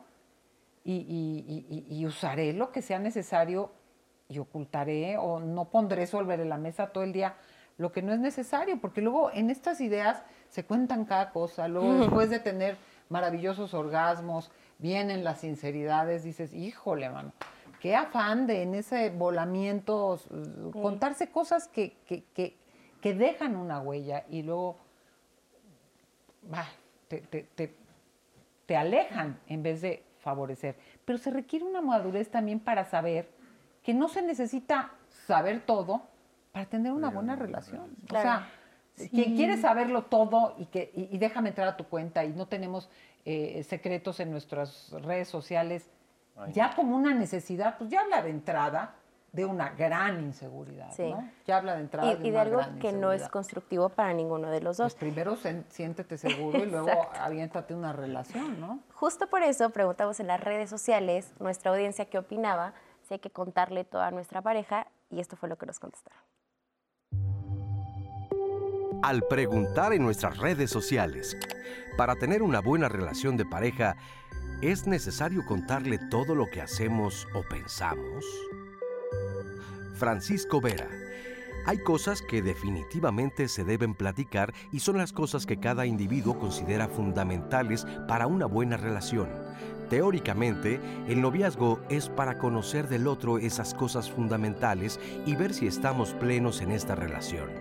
y, 0.84 2.04
usaré 2.06 2.54
lo 2.54 2.72
que 2.72 2.82
sea 2.82 3.00
necesario 3.00 3.72
y 4.28 4.40
ocultaré 4.40 5.18
o 5.18 5.40
no 5.40 5.66
pondré 5.66 6.08
sobre 6.08 6.44
la 6.46 6.58
mesa 6.58 6.88
todo 6.88 7.04
el 7.04 7.14
día 7.14 7.36
lo 7.78 7.92
que 7.92 8.02
no 8.02 8.14
es 8.14 8.20
necesario, 8.20 8.80
porque 8.80 9.02
luego 9.02 9.32
en 9.32 9.50
estas 9.50 9.82
ideas 9.82 10.24
se 10.50 10.64
cuentan 10.64 11.06
cada 11.06 11.32
cosa, 11.32 11.68
luego 11.68 11.96
después 11.96 12.30
de 12.30 12.40
tener 12.40 12.78
maravillosos 13.10 13.74
orgasmos, 13.74 14.52
vienen 14.78 15.24
las 15.24 15.40
sinceridades, 15.40 16.24
dices, 16.24 16.54
híjole, 16.54 17.10
mano, 17.10 17.34
qué 17.80 17.96
afán 17.96 18.46
de 18.46 18.62
en 18.62 18.76
ese 18.76 19.10
volamiento 19.10 20.20
contarse 20.72 21.32
cosas 21.32 21.68
que, 21.68 21.98
que, 22.06 22.56
dejan 23.14 23.56
una 23.56 23.80
huella 23.80 24.26
y 24.30 24.44
luego 24.44 24.78
te, 27.08 27.22
te 28.66 28.78
alejan 28.78 29.40
en 29.48 29.64
vez 29.64 29.82
de 29.82 30.04
favorecer. 30.20 30.76
Pero 31.04 31.18
se 31.18 31.30
requiere 31.30 31.66
una 31.66 31.82
madurez 31.82 32.30
también 32.30 32.60
para 32.60 32.86
saber 32.86 33.28
que 33.84 33.94
no 33.94 34.08
se 34.08 34.22
necesita 34.22 34.92
saber 35.28 35.62
todo 35.66 36.04
para 36.52 36.66
tener 36.66 36.92
una 36.92 37.10
buena 37.10 37.36
relación. 37.36 37.96
O 38.10 38.12
sea, 38.12 38.48
quien 38.96 39.36
quiere 39.36 39.58
saberlo 39.58 40.04
todo 40.04 40.56
y, 40.58 40.66
que, 40.66 40.92
y, 40.94 41.18
déjame 41.18 41.50
entrar 41.50 41.68
a 41.68 41.78
tu 41.78 41.86
cuenta 41.86 42.24
y 42.24 42.30
no 42.34 42.48
tenemos 42.48 42.90
eh, 43.26 43.64
secretos 43.68 44.20
en 44.20 44.32
nuestras 44.32 44.92
redes 44.92 45.28
sociales, 45.28 45.90
ya 46.54 46.76
como 46.76 46.96
una 46.96 47.14
necesidad, 47.14 47.78
pues 47.78 47.90
ya 47.90 48.02
habla 48.02 48.22
de 48.22 48.30
entrada 48.30 48.96
de 49.32 49.46
una 49.46 49.70
gran 49.70 50.20
inseguridad, 50.20 50.98
¿no? 50.98 51.30
Ya 51.46 51.58
habla 51.58 51.76
de 51.76 51.82
entrada 51.82 52.14
y, 52.14 52.32
de, 52.32 52.38
algo 52.38 52.60
que 52.82 52.92
no 52.92 53.14
es 53.14 53.30
constructivo 53.30 53.88
para 53.90 54.14
ninguno 54.14 54.50
de 54.50 54.60
los 54.60 54.78
dos. 54.78 54.94
Pues 54.94 55.00
primero 55.00 55.38
siéntete 55.70 56.18
seguro 56.18 56.60
y 56.60 56.66
luego 56.66 57.10
aviéntate 57.18 57.74
una 57.74 57.94
relación, 57.94 58.60
¿no? 58.60 58.80
Justo 58.94 59.28
por 59.28 59.42
eso 59.42 59.70
preguntamos 59.70 60.20
en 60.20 60.28
las 60.28 60.42
redes 60.42 60.70
sociales 60.70 61.34
nuestra 61.40 61.72
audiencia 61.72 62.06
qué 62.06 62.18
opinaba, 62.18 62.74
si 63.08 63.14
hay 63.14 63.20
que 63.20 63.30
contarle 63.30 63.86
toda 63.86 64.08
a 64.08 64.12
nuestra 64.12 64.42
pareja 64.42 64.88
y 65.10 65.22
esto 65.22 65.38
fue 65.38 65.48
lo 65.48 65.58
que 65.58 65.66
nos 65.66 65.80
contestaron. 65.80 66.22
Al 69.04 69.24
preguntar 69.24 69.94
en 69.94 70.04
nuestras 70.04 70.38
redes 70.38 70.70
sociales, 70.70 71.38
para 71.98 72.16
tener 72.16 72.44
una 72.44 72.60
buena 72.60 72.90
relación 72.90 73.38
de 73.38 73.46
pareja, 73.46 73.96
¿es 74.62 74.86
necesario 74.86 75.44
contarle 75.48 75.98
todo 76.10 76.36
lo 76.36 76.48
que 76.52 76.62
hacemos 76.62 77.28
o 77.34 77.42
pensamos? 77.50 78.26
Francisco 80.02 80.60
Vera. 80.60 80.90
Hay 81.68 81.78
cosas 81.78 82.24
que 82.24 82.42
definitivamente 82.42 83.48
se 83.48 83.64
deben 83.64 83.94
platicar 83.94 84.52
y 84.72 84.80
son 84.80 84.98
las 84.98 85.14
cosas 85.14 85.46
que 85.46 85.60
cada 85.60 85.86
individuo 85.86 86.40
considera 86.40 86.88
fundamentales 86.88 87.86
para 88.08 88.26
una 88.26 88.48
buena 88.48 88.78
relación. 88.78 89.30
Teóricamente, 89.92 90.80
el 91.08 91.22
noviazgo 91.22 91.82
es 91.88 92.10
para 92.10 92.40
conocer 92.40 92.88
del 92.88 93.08
otro 93.08 93.38
esas 93.38 93.76
cosas 93.76 94.10
fundamentales 94.10 95.00
y 95.28 95.36
ver 95.36 95.54
si 95.54 95.68
estamos 95.68 96.16
plenos 96.16 96.62
en 96.62 96.72
esta 96.72 96.96
relación. 96.96 97.61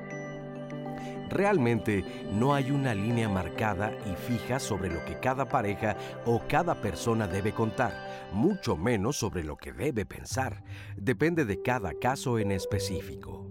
Realmente 1.31 2.05
no 2.33 2.55
hay 2.55 2.73
una 2.73 2.93
línea 2.93 3.29
marcada 3.29 3.97
y 4.05 4.17
fija 4.17 4.59
sobre 4.59 4.93
lo 4.93 5.05
que 5.05 5.21
cada 5.21 5.49
pareja 5.49 5.97
o 6.27 6.43
cada 6.49 6.81
persona 6.83 7.29
debe 7.29 7.53
contar, 7.53 7.93
mucho 8.33 8.77
menos 8.77 9.17
sobre 9.17 9.45
lo 9.45 9.57
que 9.57 9.73
debe 9.73 10.05
pensar. 10.05 10.65
Depende 10.97 11.45
de 11.45 11.63
cada 11.63 11.95
caso 11.95 12.41
en 12.41 12.51
específico. 12.51 13.49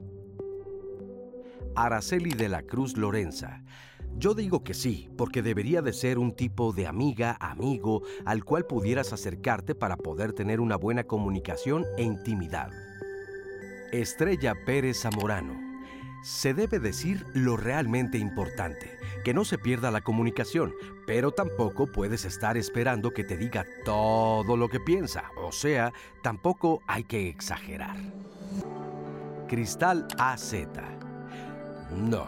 Araceli 1.73 2.31
de 2.31 2.49
la 2.49 2.63
Cruz 2.63 2.97
Lorenza. 2.97 3.63
Yo 4.17 4.33
digo 4.33 4.61
que 4.65 4.73
sí, 4.73 5.09
porque 5.17 5.41
debería 5.41 5.81
de 5.81 5.93
ser 5.93 6.19
un 6.19 6.35
tipo 6.35 6.73
de 6.73 6.85
amiga, 6.85 7.37
amigo, 7.39 8.01
al 8.25 8.43
cual 8.43 8.65
pudieras 8.65 9.13
acercarte 9.13 9.73
para 9.73 9.95
poder 9.95 10.33
tener 10.33 10.59
una 10.59 10.75
buena 10.75 11.05
comunicación 11.05 11.85
e 11.97 12.03
intimidad. 12.03 12.71
Estrella 13.93 14.53
Pérez 14.65 15.01
Zamorano 15.01 15.68
se 16.21 16.53
debe 16.53 16.79
decir 16.79 17.25
lo 17.33 17.57
realmente 17.57 18.17
importante, 18.17 18.97
que 19.23 19.33
no 19.33 19.45
se 19.45 19.57
pierda 19.57 19.91
la 19.91 20.01
comunicación, 20.01 20.73
pero 21.05 21.31
tampoco 21.31 21.87
puedes 21.87 22.25
estar 22.25 22.57
esperando 22.57 23.11
que 23.11 23.23
te 23.23 23.37
diga 23.37 23.65
todo 23.85 24.57
lo 24.57 24.69
que 24.69 24.79
piensa, 24.79 25.31
o 25.37 25.51
sea, 25.51 25.93
tampoco 26.21 26.81
hay 26.87 27.03
que 27.03 27.29
exagerar. 27.29 27.97
Cristal 29.47 30.07
AZ. 30.17 30.53
No, 31.91 32.27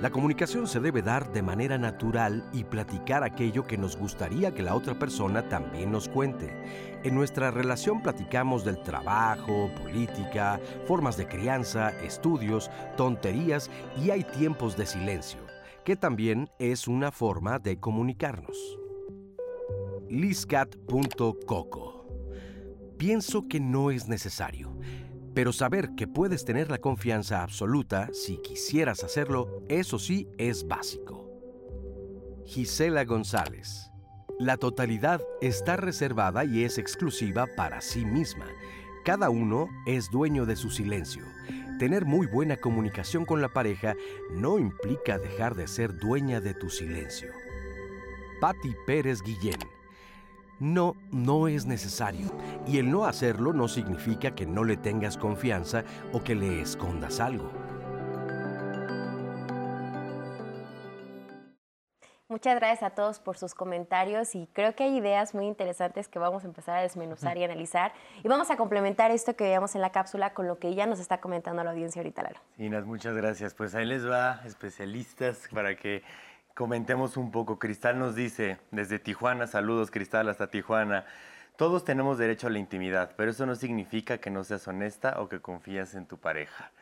la 0.00 0.10
comunicación 0.10 0.66
se 0.66 0.78
debe 0.78 1.00
dar 1.00 1.32
de 1.32 1.40
manera 1.40 1.78
natural 1.78 2.44
y 2.52 2.64
platicar 2.64 3.24
aquello 3.24 3.66
que 3.66 3.78
nos 3.78 3.96
gustaría 3.96 4.54
que 4.54 4.62
la 4.62 4.74
otra 4.74 4.98
persona 4.98 5.48
también 5.48 5.90
nos 5.90 6.06
cuente. 6.06 6.95
En 7.06 7.14
nuestra 7.14 7.52
relación 7.52 8.02
platicamos 8.02 8.64
del 8.64 8.82
trabajo, 8.82 9.70
política, 9.80 10.60
formas 10.86 11.16
de 11.16 11.28
crianza, 11.28 11.90
estudios, 12.02 12.68
tonterías 12.96 13.70
y 13.96 14.10
hay 14.10 14.24
tiempos 14.24 14.76
de 14.76 14.86
silencio, 14.86 15.38
que 15.84 15.94
también 15.94 16.50
es 16.58 16.88
una 16.88 17.12
forma 17.12 17.60
de 17.60 17.78
comunicarnos. 17.78 18.58
Liscat.coco 20.10 22.08
Pienso 22.98 23.46
que 23.46 23.60
no 23.60 23.92
es 23.92 24.08
necesario 24.08 24.76
pero 25.32 25.52
saber 25.52 25.90
que 25.94 26.08
puedes 26.08 26.44
tener 26.44 26.70
la 26.70 26.78
confianza 26.78 27.42
absoluta 27.42 28.08
si 28.14 28.38
quisieras 28.38 29.04
hacerlo, 29.04 29.62
eso 29.68 29.98
sí 29.98 30.26
es 30.38 30.66
básico. 30.66 31.30
Gisela 32.46 33.04
González. 33.04 33.90
La 34.38 34.58
totalidad 34.58 35.22
está 35.40 35.76
reservada 35.76 36.44
y 36.44 36.64
es 36.64 36.76
exclusiva 36.76 37.46
para 37.56 37.80
sí 37.80 38.04
misma. 38.04 38.44
Cada 39.02 39.30
uno 39.30 39.70
es 39.86 40.10
dueño 40.10 40.44
de 40.44 40.56
su 40.56 40.68
silencio. 40.68 41.24
Tener 41.78 42.04
muy 42.04 42.26
buena 42.26 42.58
comunicación 42.58 43.24
con 43.24 43.40
la 43.40 43.48
pareja 43.48 43.94
no 44.30 44.58
implica 44.58 45.18
dejar 45.18 45.54
de 45.54 45.66
ser 45.66 45.96
dueña 45.96 46.42
de 46.42 46.52
tu 46.52 46.68
silencio. 46.68 47.32
Patti 48.38 48.76
Pérez 48.86 49.22
Guillén. 49.22 49.58
No, 50.58 50.96
no 51.10 51.48
es 51.48 51.64
necesario. 51.64 52.30
Y 52.66 52.76
el 52.76 52.90
no 52.90 53.06
hacerlo 53.06 53.54
no 53.54 53.68
significa 53.68 54.34
que 54.34 54.44
no 54.44 54.64
le 54.64 54.76
tengas 54.76 55.16
confianza 55.16 55.82
o 56.12 56.22
que 56.22 56.34
le 56.34 56.60
escondas 56.60 57.20
algo. 57.20 57.50
Muchas 62.28 62.56
gracias 62.56 62.82
a 62.82 62.92
todos 62.92 63.20
por 63.20 63.38
sus 63.38 63.54
comentarios 63.54 64.34
y 64.34 64.48
creo 64.52 64.74
que 64.74 64.82
hay 64.82 64.96
ideas 64.96 65.32
muy 65.32 65.46
interesantes 65.46 66.08
que 66.08 66.18
vamos 66.18 66.42
a 66.42 66.48
empezar 66.48 66.76
a 66.76 66.82
desmenuzar 66.82 67.38
y 67.38 67.44
analizar. 67.44 67.92
Y 68.24 68.26
vamos 68.26 68.50
a 68.50 68.56
complementar 68.56 69.12
esto 69.12 69.36
que 69.36 69.44
veíamos 69.44 69.76
en 69.76 69.80
la 69.80 69.92
cápsula 69.92 70.34
con 70.34 70.48
lo 70.48 70.58
que 70.58 70.74
ya 70.74 70.86
nos 70.86 70.98
está 70.98 71.20
comentando 71.20 71.62
la 71.62 71.70
audiencia 71.70 72.00
ahorita, 72.00 72.24
Lalo. 72.24 72.40
Inas, 72.58 72.84
muchas 72.84 73.14
gracias. 73.14 73.54
Pues 73.54 73.76
ahí 73.76 73.86
les 73.86 74.04
va, 74.04 74.40
especialistas, 74.44 75.46
para 75.54 75.76
que 75.76 76.02
comentemos 76.56 77.16
un 77.16 77.30
poco. 77.30 77.60
Cristal 77.60 77.96
nos 77.96 78.16
dice, 78.16 78.58
desde 78.72 78.98
Tijuana, 78.98 79.46
saludos 79.46 79.92
Cristal 79.92 80.28
hasta 80.28 80.48
Tijuana, 80.48 81.04
todos 81.56 81.84
tenemos 81.84 82.18
derecho 82.18 82.48
a 82.48 82.50
la 82.50 82.58
intimidad, 82.58 83.12
pero 83.16 83.30
eso 83.30 83.46
no 83.46 83.54
significa 83.54 84.18
que 84.18 84.30
no 84.30 84.42
seas 84.42 84.66
honesta 84.66 85.20
o 85.20 85.28
que 85.28 85.40
confías 85.40 85.94
en 85.94 86.06
tu 86.06 86.18
pareja. 86.18 86.72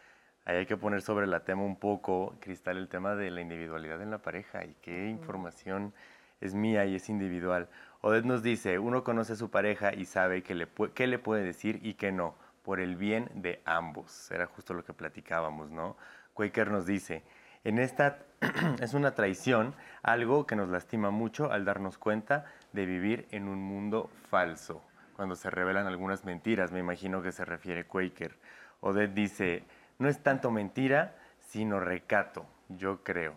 Ahí 0.46 0.56
hay 0.56 0.66
que 0.66 0.76
poner 0.76 1.00
sobre 1.00 1.26
la 1.26 1.40
tema 1.40 1.62
un 1.62 1.76
poco, 1.76 2.34
Cristal, 2.40 2.76
el 2.76 2.88
tema 2.88 3.14
de 3.14 3.30
la 3.30 3.40
individualidad 3.40 4.02
en 4.02 4.10
la 4.10 4.18
pareja 4.18 4.64
y 4.64 4.74
qué 4.82 5.08
información 5.08 5.94
es 6.40 6.54
mía 6.54 6.84
y 6.84 6.94
es 6.96 7.08
individual. 7.08 7.68
Odette 8.02 8.26
nos 8.26 8.42
dice, 8.42 8.78
uno 8.78 9.04
conoce 9.04 9.32
a 9.32 9.36
su 9.36 9.50
pareja 9.50 9.94
y 9.94 10.04
sabe 10.04 10.42
qué 10.42 10.54
le, 10.54 10.68
qué 10.94 11.06
le 11.06 11.18
puede 11.18 11.42
decir 11.42 11.80
y 11.82 11.94
qué 11.94 12.12
no, 12.12 12.34
por 12.62 12.80
el 12.80 12.96
bien 12.96 13.30
de 13.34 13.62
ambos. 13.64 14.30
Era 14.30 14.44
justo 14.44 14.74
lo 14.74 14.84
que 14.84 14.92
platicábamos, 14.92 15.70
¿no? 15.70 15.96
Quaker 16.34 16.70
nos 16.70 16.84
dice, 16.84 17.22
en 17.64 17.78
esta 17.78 18.18
es 18.80 18.92
una 18.92 19.14
traición, 19.14 19.74
algo 20.02 20.46
que 20.46 20.56
nos 20.56 20.68
lastima 20.68 21.10
mucho 21.10 21.50
al 21.50 21.64
darnos 21.64 21.96
cuenta 21.96 22.44
de 22.74 22.84
vivir 22.84 23.26
en 23.30 23.48
un 23.48 23.62
mundo 23.62 24.10
falso. 24.28 24.82
Cuando 25.16 25.36
se 25.36 25.48
revelan 25.48 25.86
algunas 25.86 26.26
mentiras, 26.26 26.72
me 26.72 26.80
imagino 26.80 27.22
que 27.22 27.32
se 27.32 27.46
refiere 27.46 27.86
Quaker. 27.86 28.36
Odette 28.80 29.14
dice, 29.14 29.64
no 29.98 30.08
es 30.08 30.22
tanto 30.22 30.50
mentira, 30.50 31.16
sino 31.38 31.80
recato, 31.80 32.46
yo 32.68 33.02
creo. 33.02 33.34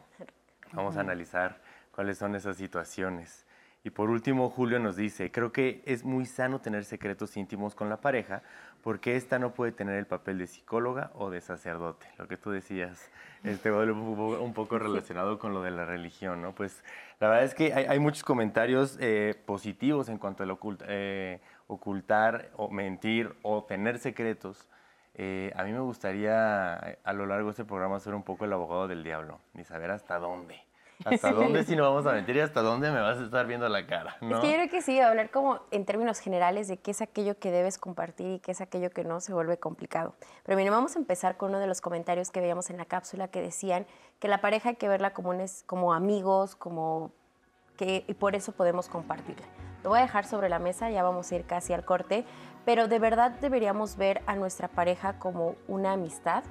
Vamos 0.73 0.97
a 0.97 1.01
analizar 1.01 1.61
cuáles 1.91 2.17
son 2.17 2.35
esas 2.35 2.57
situaciones. 2.57 3.45
Y 3.83 3.89
por 3.89 4.09
último, 4.09 4.49
Julio 4.49 4.79
nos 4.79 4.97
dice, 4.97 5.31
creo 5.31 5.53
que 5.53 5.81
es 5.85 6.03
muy 6.03 6.25
sano 6.25 6.59
tener 6.59 6.83
secretos 6.83 7.37
íntimos 7.37 7.73
con 7.73 7.87
la 7.87 8.01
pareja 8.01 8.41
porque 8.83 9.15
esta 9.15 9.39
no 9.39 9.53
puede 9.53 9.71
tener 9.71 9.95
el 9.95 10.05
papel 10.05 10.39
de 10.39 10.47
psicóloga 10.47 11.11
o 11.15 11.29
de 11.29 11.39
sacerdote. 11.39 12.05
Lo 12.17 12.27
que 12.27 12.35
tú 12.37 12.51
decías, 12.51 13.09
este, 13.43 13.71
un 13.71 14.53
poco 14.53 14.77
relacionado 14.77 15.39
con 15.39 15.53
lo 15.53 15.61
de 15.61 15.71
la 15.71 15.85
religión, 15.85 16.41
¿no? 16.41 16.53
Pues 16.53 16.83
la 17.19 17.29
verdad 17.29 17.45
es 17.45 17.53
que 17.53 17.73
hay, 17.73 17.99
muchos 17.99 18.23
comentarios 18.23 18.97
eh, 18.99 19.41
positivos 19.45 20.09
en 20.09 20.17
cuanto 20.17 20.43
al 20.43 20.57
eh, 20.87 21.39
ocultar 21.67 22.49
o 22.57 22.69
mentir 22.69 23.33
o 23.41 23.63
tener 23.63 23.99
secretos. 23.99 24.67
Eh, 25.19 25.51
a 25.55 25.63
mí 25.63 25.71
me 25.71 25.79
gustaría 25.79 26.75
a 26.75 27.13
lo 27.13 27.25
largo 27.25 27.47
de 27.47 27.51
este 27.51 27.65
programa 27.65 27.99
ser 27.99 28.13
un 28.13 28.23
poco 28.23 28.45
el 28.45 28.53
abogado 28.53 28.87
del 28.87 29.03
diablo 29.03 29.39
y 29.55 29.63
saber 29.63 29.89
hasta 29.89 30.19
dónde. 30.19 30.61
¿Hasta 31.05 31.31
dónde 31.33 31.63
si 31.63 31.75
no 31.75 31.83
vamos 31.83 32.05
a 32.05 32.13
mentir 32.13 32.35
y 32.35 32.39
hasta 32.39 32.61
dónde 32.61 32.91
me 32.91 33.01
vas 33.01 33.17
a 33.17 33.23
estar 33.23 33.47
viendo 33.47 33.67
la 33.67 33.87
cara? 33.87 34.17
¿no? 34.21 34.35
Es 34.35 34.41
que 34.41 34.51
yo 34.51 34.53
creo 34.53 34.69
que 34.69 34.81
sí, 34.81 34.99
hablar 34.99 35.31
como 35.31 35.59
en 35.71 35.85
términos 35.85 36.19
generales 36.19 36.67
de 36.67 36.77
qué 36.77 36.91
es 36.91 37.01
aquello 37.01 37.37
que 37.39 37.49
debes 37.49 37.79
compartir 37.79 38.33
y 38.33 38.39
qué 38.39 38.51
es 38.51 38.61
aquello 38.61 38.91
que 38.91 39.03
no 39.03 39.19
se 39.19 39.33
vuelve 39.33 39.57
complicado. 39.57 40.15
Pero 40.43 40.55
miren, 40.55 40.71
vamos 40.71 40.95
a 40.95 40.99
empezar 40.99 41.35
con 41.37 41.49
uno 41.49 41.59
de 41.59 41.67
los 41.67 41.81
comentarios 41.81 42.29
que 42.29 42.39
veíamos 42.39 42.69
en 42.69 42.77
la 42.77 42.85
cápsula 42.85 43.27
que 43.27 43.41
decían 43.41 43.87
que 44.19 44.27
la 44.27 44.39
pareja 44.39 44.69
hay 44.69 44.75
que 44.75 44.87
verla 44.87 45.13
como, 45.13 45.33
como 45.65 45.93
amigos, 45.93 46.55
como 46.55 47.11
que 47.75 48.03
y 48.07 48.13
por 48.13 48.35
eso 48.35 48.51
podemos 48.51 48.87
compartirla. 48.87 49.45
Lo 49.83 49.91
voy 49.91 49.99
a 49.99 50.03
dejar 50.03 50.25
sobre 50.25 50.49
la 50.49 50.59
mesa, 50.59 50.89
ya 50.89 51.03
vamos 51.03 51.31
a 51.31 51.35
ir 51.35 51.45
casi 51.45 51.73
al 51.73 51.85
corte, 51.85 52.25
pero 52.65 52.87
de 52.87 52.99
verdad 52.99 53.31
deberíamos 53.39 53.95
ver 53.95 54.21
a 54.25 54.35
nuestra 54.35 54.67
pareja 54.67 55.19
como 55.19 55.55
una 55.67 55.93
amistad 55.93 56.43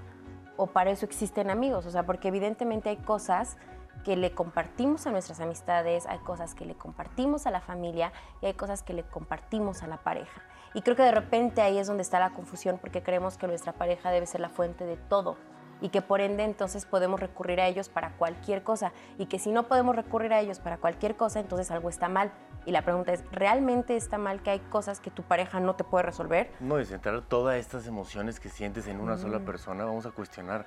o 0.57 0.67
para 0.67 0.91
eso 0.91 1.05
existen 1.05 1.51
amigos, 1.51 1.87
o 1.87 1.91
sea, 1.91 2.05
porque 2.05 2.29
evidentemente 2.29 2.89
hay 2.89 2.97
cosas 2.97 3.57
que 4.05 4.17
le 4.17 4.33
compartimos 4.33 5.07
a 5.07 5.11
nuestras 5.11 5.41
amistades, 5.41 6.07
hay 6.07 6.19
cosas 6.19 6.55
que 6.55 6.65
le 6.65 6.75
compartimos 6.75 7.47
a 7.47 7.51
la 7.51 7.61
familia 7.61 8.12
y 8.41 8.47
hay 8.47 8.55
cosas 8.55 8.83
que 8.83 8.93
le 8.93 9.03
compartimos 9.03 9.83
a 9.83 9.87
la 9.87 9.97
pareja. 9.99 10.43
Y 10.75 10.83
creo 10.83 10.95
que 10.95 11.03
de 11.03 11.11
repente 11.11 11.61
ahí 11.62 11.79
es 11.79 11.87
donde 11.87 12.03
está 12.03 12.21
la 12.21 12.31
confusión 12.31 12.79
porque 12.79 13.03
creemos 13.03 13.37
que 13.37 13.47
nuestra 13.47 13.73
pareja 13.73 14.11
debe 14.11 14.27
ser 14.27 14.41
la 14.41 14.49
fuente 14.49 14.85
de 14.85 14.97
todo 14.97 15.37
y 15.81 15.91
que 15.91 16.03
por 16.03 16.21
ende 16.21 16.45
entonces 16.45 16.85
podemos 16.87 17.21
recurrir 17.21 17.61
a 17.61 17.67
ellos 17.67 17.89
para 17.89 18.11
cualquier 18.12 18.62
cosa 18.62 18.93
y 19.19 19.27
que 19.27 19.39
si 19.39 19.51
no 19.51 19.65
podemos 19.65 19.95
recurrir 19.95 20.33
a 20.33 20.41
ellos 20.41 20.59
para 20.59 20.79
cualquier 20.79 21.17
cosa, 21.17 21.41
entonces 21.41 21.71
algo 21.71 21.89
está 21.89 22.09
mal. 22.09 22.33
Y 22.65 22.73
la 22.73 22.83
pregunta 22.83 23.12
es, 23.12 23.23
¿realmente 23.31 23.95
está 23.95 24.19
mal 24.19 24.43
que 24.43 24.51
hay 24.51 24.59
cosas 24.59 24.99
que 24.99 25.11
tu 25.11 25.23
pareja 25.23 25.61
no 25.61 25.77
te 25.77 25.85
puede 25.85 26.03
resolver? 26.03 26.51
No, 26.59 26.81
y 26.81 26.85
centrar 26.85 27.23
todas 27.23 27.57
estas 27.57 27.87
emociones 27.87 28.41
que 28.41 28.49
sientes 28.49 28.89
en 28.89 29.01
una 29.01 29.17
sola 29.17 29.39
persona, 29.41 29.85
vamos 29.85 30.05
a 30.05 30.11
cuestionar 30.11 30.67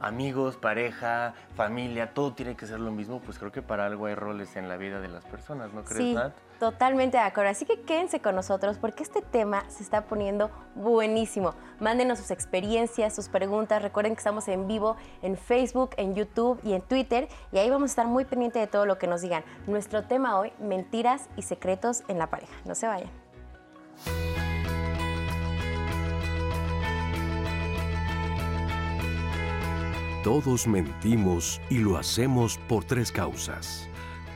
amigos, 0.00 0.56
pareja, 0.56 1.34
familia, 1.56 2.14
todo 2.14 2.34
tiene 2.34 2.56
que 2.56 2.66
ser 2.66 2.78
lo 2.80 2.92
mismo, 2.92 3.20
pues 3.20 3.38
creo 3.38 3.50
que 3.50 3.62
para 3.62 3.86
algo 3.86 4.06
hay 4.06 4.14
roles 4.14 4.56
en 4.56 4.68
la 4.68 4.76
vida 4.76 5.00
de 5.00 5.08
las 5.08 5.24
personas, 5.24 5.72
¿no 5.72 5.82
crees, 5.82 6.02
sí, 6.02 6.16
Totalmente 6.60 7.16
de 7.16 7.22
acuerdo. 7.22 7.50
Así 7.50 7.64
que 7.64 7.80
quédense 7.80 8.20
con 8.20 8.34
nosotros 8.34 8.76
porque 8.78 9.02
este 9.02 9.22
tema 9.22 9.64
se 9.70 9.82
está 9.82 10.04
poniendo 10.04 10.50
buenísimo. 10.74 11.54
Mándenos 11.80 12.18
sus 12.18 12.30
experiencias, 12.30 13.16
sus 13.16 13.30
preguntas. 13.30 13.80
Recuerden 13.80 14.14
que 14.14 14.18
estamos 14.18 14.46
en 14.46 14.68
vivo 14.68 14.96
en 15.22 15.38
Facebook, 15.38 15.92
en 15.96 16.14
YouTube 16.14 16.60
y 16.62 16.74
en 16.74 16.82
Twitter 16.82 17.28
y 17.50 17.56
ahí 17.56 17.70
vamos 17.70 17.88
a 17.88 17.92
estar 17.92 18.06
muy 18.06 18.26
pendientes 18.26 18.60
de 18.60 18.66
todo 18.66 18.84
lo 18.84 18.98
que 18.98 19.06
nos 19.06 19.22
digan. 19.22 19.42
Nuestro 19.66 20.04
tema 20.04 20.38
hoy, 20.38 20.52
mentiras 20.60 21.30
y 21.34 21.42
secretos 21.42 22.02
en 22.08 22.18
la 22.18 22.26
pareja. 22.26 22.52
No 22.66 22.74
se 22.74 22.86
vayan. 22.86 23.10
Todos 30.22 30.66
mentimos 30.66 31.58
y 31.70 31.78
lo 31.78 31.96
hacemos 31.96 32.58
por 32.68 32.84
tres 32.84 33.10
causas. 33.10 33.89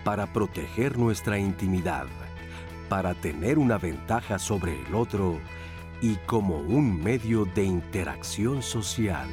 Para 0.04 0.26
proteger 0.26 0.98
nuestra 0.98 1.38
intimidad, 1.38 2.06
para 2.90 3.14
tener 3.14 3.58
una 3.58 3.78
ventaja 3.78 4.38
sobre 4.38 4.78
el 4.82 4.94
otro 4.94 5.40
y 6.02 6.16
como 6.26 6.58
un 6.58 7.02
medio 7.02 7.46
de 7.46 7.64
interacción 7.64 8.62
social. 8.62 9.26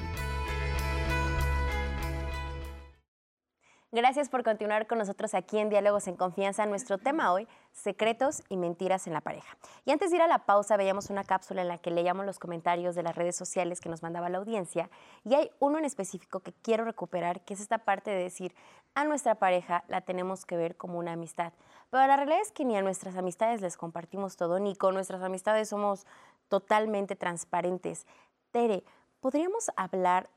Gracias 3.92 4.30
por 4.30 4.46
continuar 4.46 4.88
con 4.88 5.00
nosotros 5.00 5.34
aquí 5.34 5.58
en 5.58 5.70
Diálogos 5.70 6.08
en 6.08 6.16
Confianza. 6.16 6.66
Nuestro 6.66 6.98
tema 6.98 7.34
hoy, 7.34 7.46
secretos 7.72 8.44
y 8.50 8.58
mentiras 8.58 9.08
en 9.08 9.14
la 9.14 9.22
pareja. 9.22 9.58
Y 9.86 9.92
antes 9.92 10.12
de 10.12 10.18
ir 10.18 10.22
a 10.22 10.28
la 10.28 10.46
pausa, 10.46 10.78
veíamos 10.78 11.10
una 11.10 11.24
cápsula 11.24 11.62
en 11.62 11.68
la 11.68 11.78
que 11.78 11.92
leíamos 11.92 12.26
los 12.26 12.40
comentarios 12.40 12.96
de 12.96 13.04
las 13.04 13.16
redes 13.16 13.36
sociales 13.36 13.82
que 13.82 13.90
nos 13.90 14.04
mandaba 14.04 14.30
la 14.30 14.38
audiencia. 14.38 14.90
Y 15.24 15.34
hay 15.36 15.52
uno 15.60 15.78
en 15.78 15.86
específico 15.86 16.42
que 16.42 16.54
quiero 16.54 16.86
recuperar, 16.86 17.42
que 17.42 17.54
es 17.54 17.62
esta 17.62 17.80
parte 17.80 18.12
de 18.12 18.24
decir, 18.24 18.54
a 18.94 19.04
nuestra 19.04 19.36
pareja 19.36 19.84
la 19.88 20.02
tenemos 20.02 20.46
que 20.46 20.58
ver 20.58 20.76
como 20.76 21.00
una 21.00 21.14
amistad. 21.14 21.54
Pero 21.90 22.06
la 22.08 22.18
realidad 22.18 22.42
es 22.42 22.52
que 22.52 22.66
ni 22.66 22.78
a 22.78 22.82
nuestras 22.82 23.16
amistades 23.16 23.62
les 23.62 23.78
compartimos 23.78 24.36
todo, 24.36 24.60
ni 24.60 24.76
con 24.76 24.94
nuestras 24.94 25.22
amistades 25.24 25.70
somos 25.70 26.06
totalmente 26.50 27.16
transparentes. 27.16 28.06
Tere, 28.52 28.84
¿podríamos 29.22 29.72
hablar? 29.76 30.30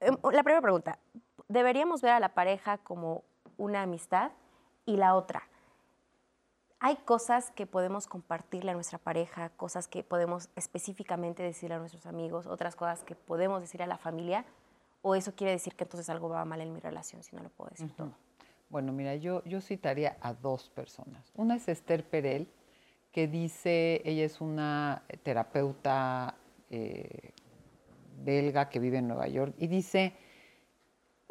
Em, 0.00 0.16
la 0.22 0.42
primera 0.42 0.62
pregunta, 0.62 0.98
deberíamos 1.48 2.00
ver 2.00 2.12
a 2.12 2.20
la 2.20 2.30
pareja 2.30 2.78
como 2.78 3.24
una 3.56 3.82
amistad 3.82 4.32
y 4.86 4.96
la 4.96 5.14
otra. 5.14 5.42
Hay 6.84 6.96
cosas 6.96 7.52
que 7.52 7.66
podemos 7.66 8.08
compartirle 8.08 8.72
a 8.72 8.74
nuestra 8.74 8.98
pareja, 8.98 9.50
cosas 9.50 9.86
que 9.86 10.02
podemos 10.02 10.48
específicamente 10.56 11.42
decirle 11.42 11.76
a 11.76 11.78
nuestros 11.78 12.06
amigos, 12.06 12.48
otras 12.48 12.74
cosas 12.74 13.04
que 13.04 13.14
podemos 13.14 13.60
decir 13.60 13.84
a 13.84 13.86
la 13.86 13.98
familia, 13.98 14.44
o 15.00 15.14
eso 15.14 15.34
quiere 15.36 15.52
decir 15.52 15.76
que 15.76 15.84
entonces 15.84 16.10
algo 16.10 16.28
va 16.28 16.44
mal 16.44 16.60
en 16.60 16.72
mi 16.72 16.80
relación 16.80 17.22
si 17.22 17.36
no 17.36 17.42
lo 17.42 17.50
puedo 17.50 17.70
decir 17.70 17.92
todo. 17.94 18.12
Bueno, 18.68 18.92
mira, 18.92 19.14
yo, 19.14 19.44
yo 19.44 19.60
citaría 19.60 20.16
a 20.20 20.34
dos 20.34 20.70
personas. 20.70 21.30
Una 21.36 21.54
es 21.54 21.68
Esther 21.68 22.04
Perel, 22.04 22.48
que 23.12 23.28
dice, 23.28 24.02
ella 24.04 24.24
es 24.24 24.40
una 24.40 25.04
terapeuta 25.22 26.34
eh, 26.68 27.30
belga 28.24 28.68
que 28.68 28.80
vive 28.80 28.98
en 28.98 29.06
Nueva 29.06 29.28
York, 29.28 29.54
y 29.56 29.68
dice, 29.68 30.14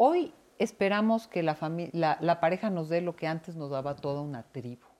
Hoy 0.04 0.34
esperamos 0.58 1.28
que 1.28 1.44
la, 1.44 1.58
la, 2.22 2.40
pareja 2.40 2.72
nos 2.72 2.90
dé 2.90 3.02
lo 3.02 3.16
que 3.16 3.28
antes 3.28 3.56
nos 3.56 3.70
daba 3.70 3.96
toda 3.96 4.22
una 4.22 4.42
tribu. 4.42 4.91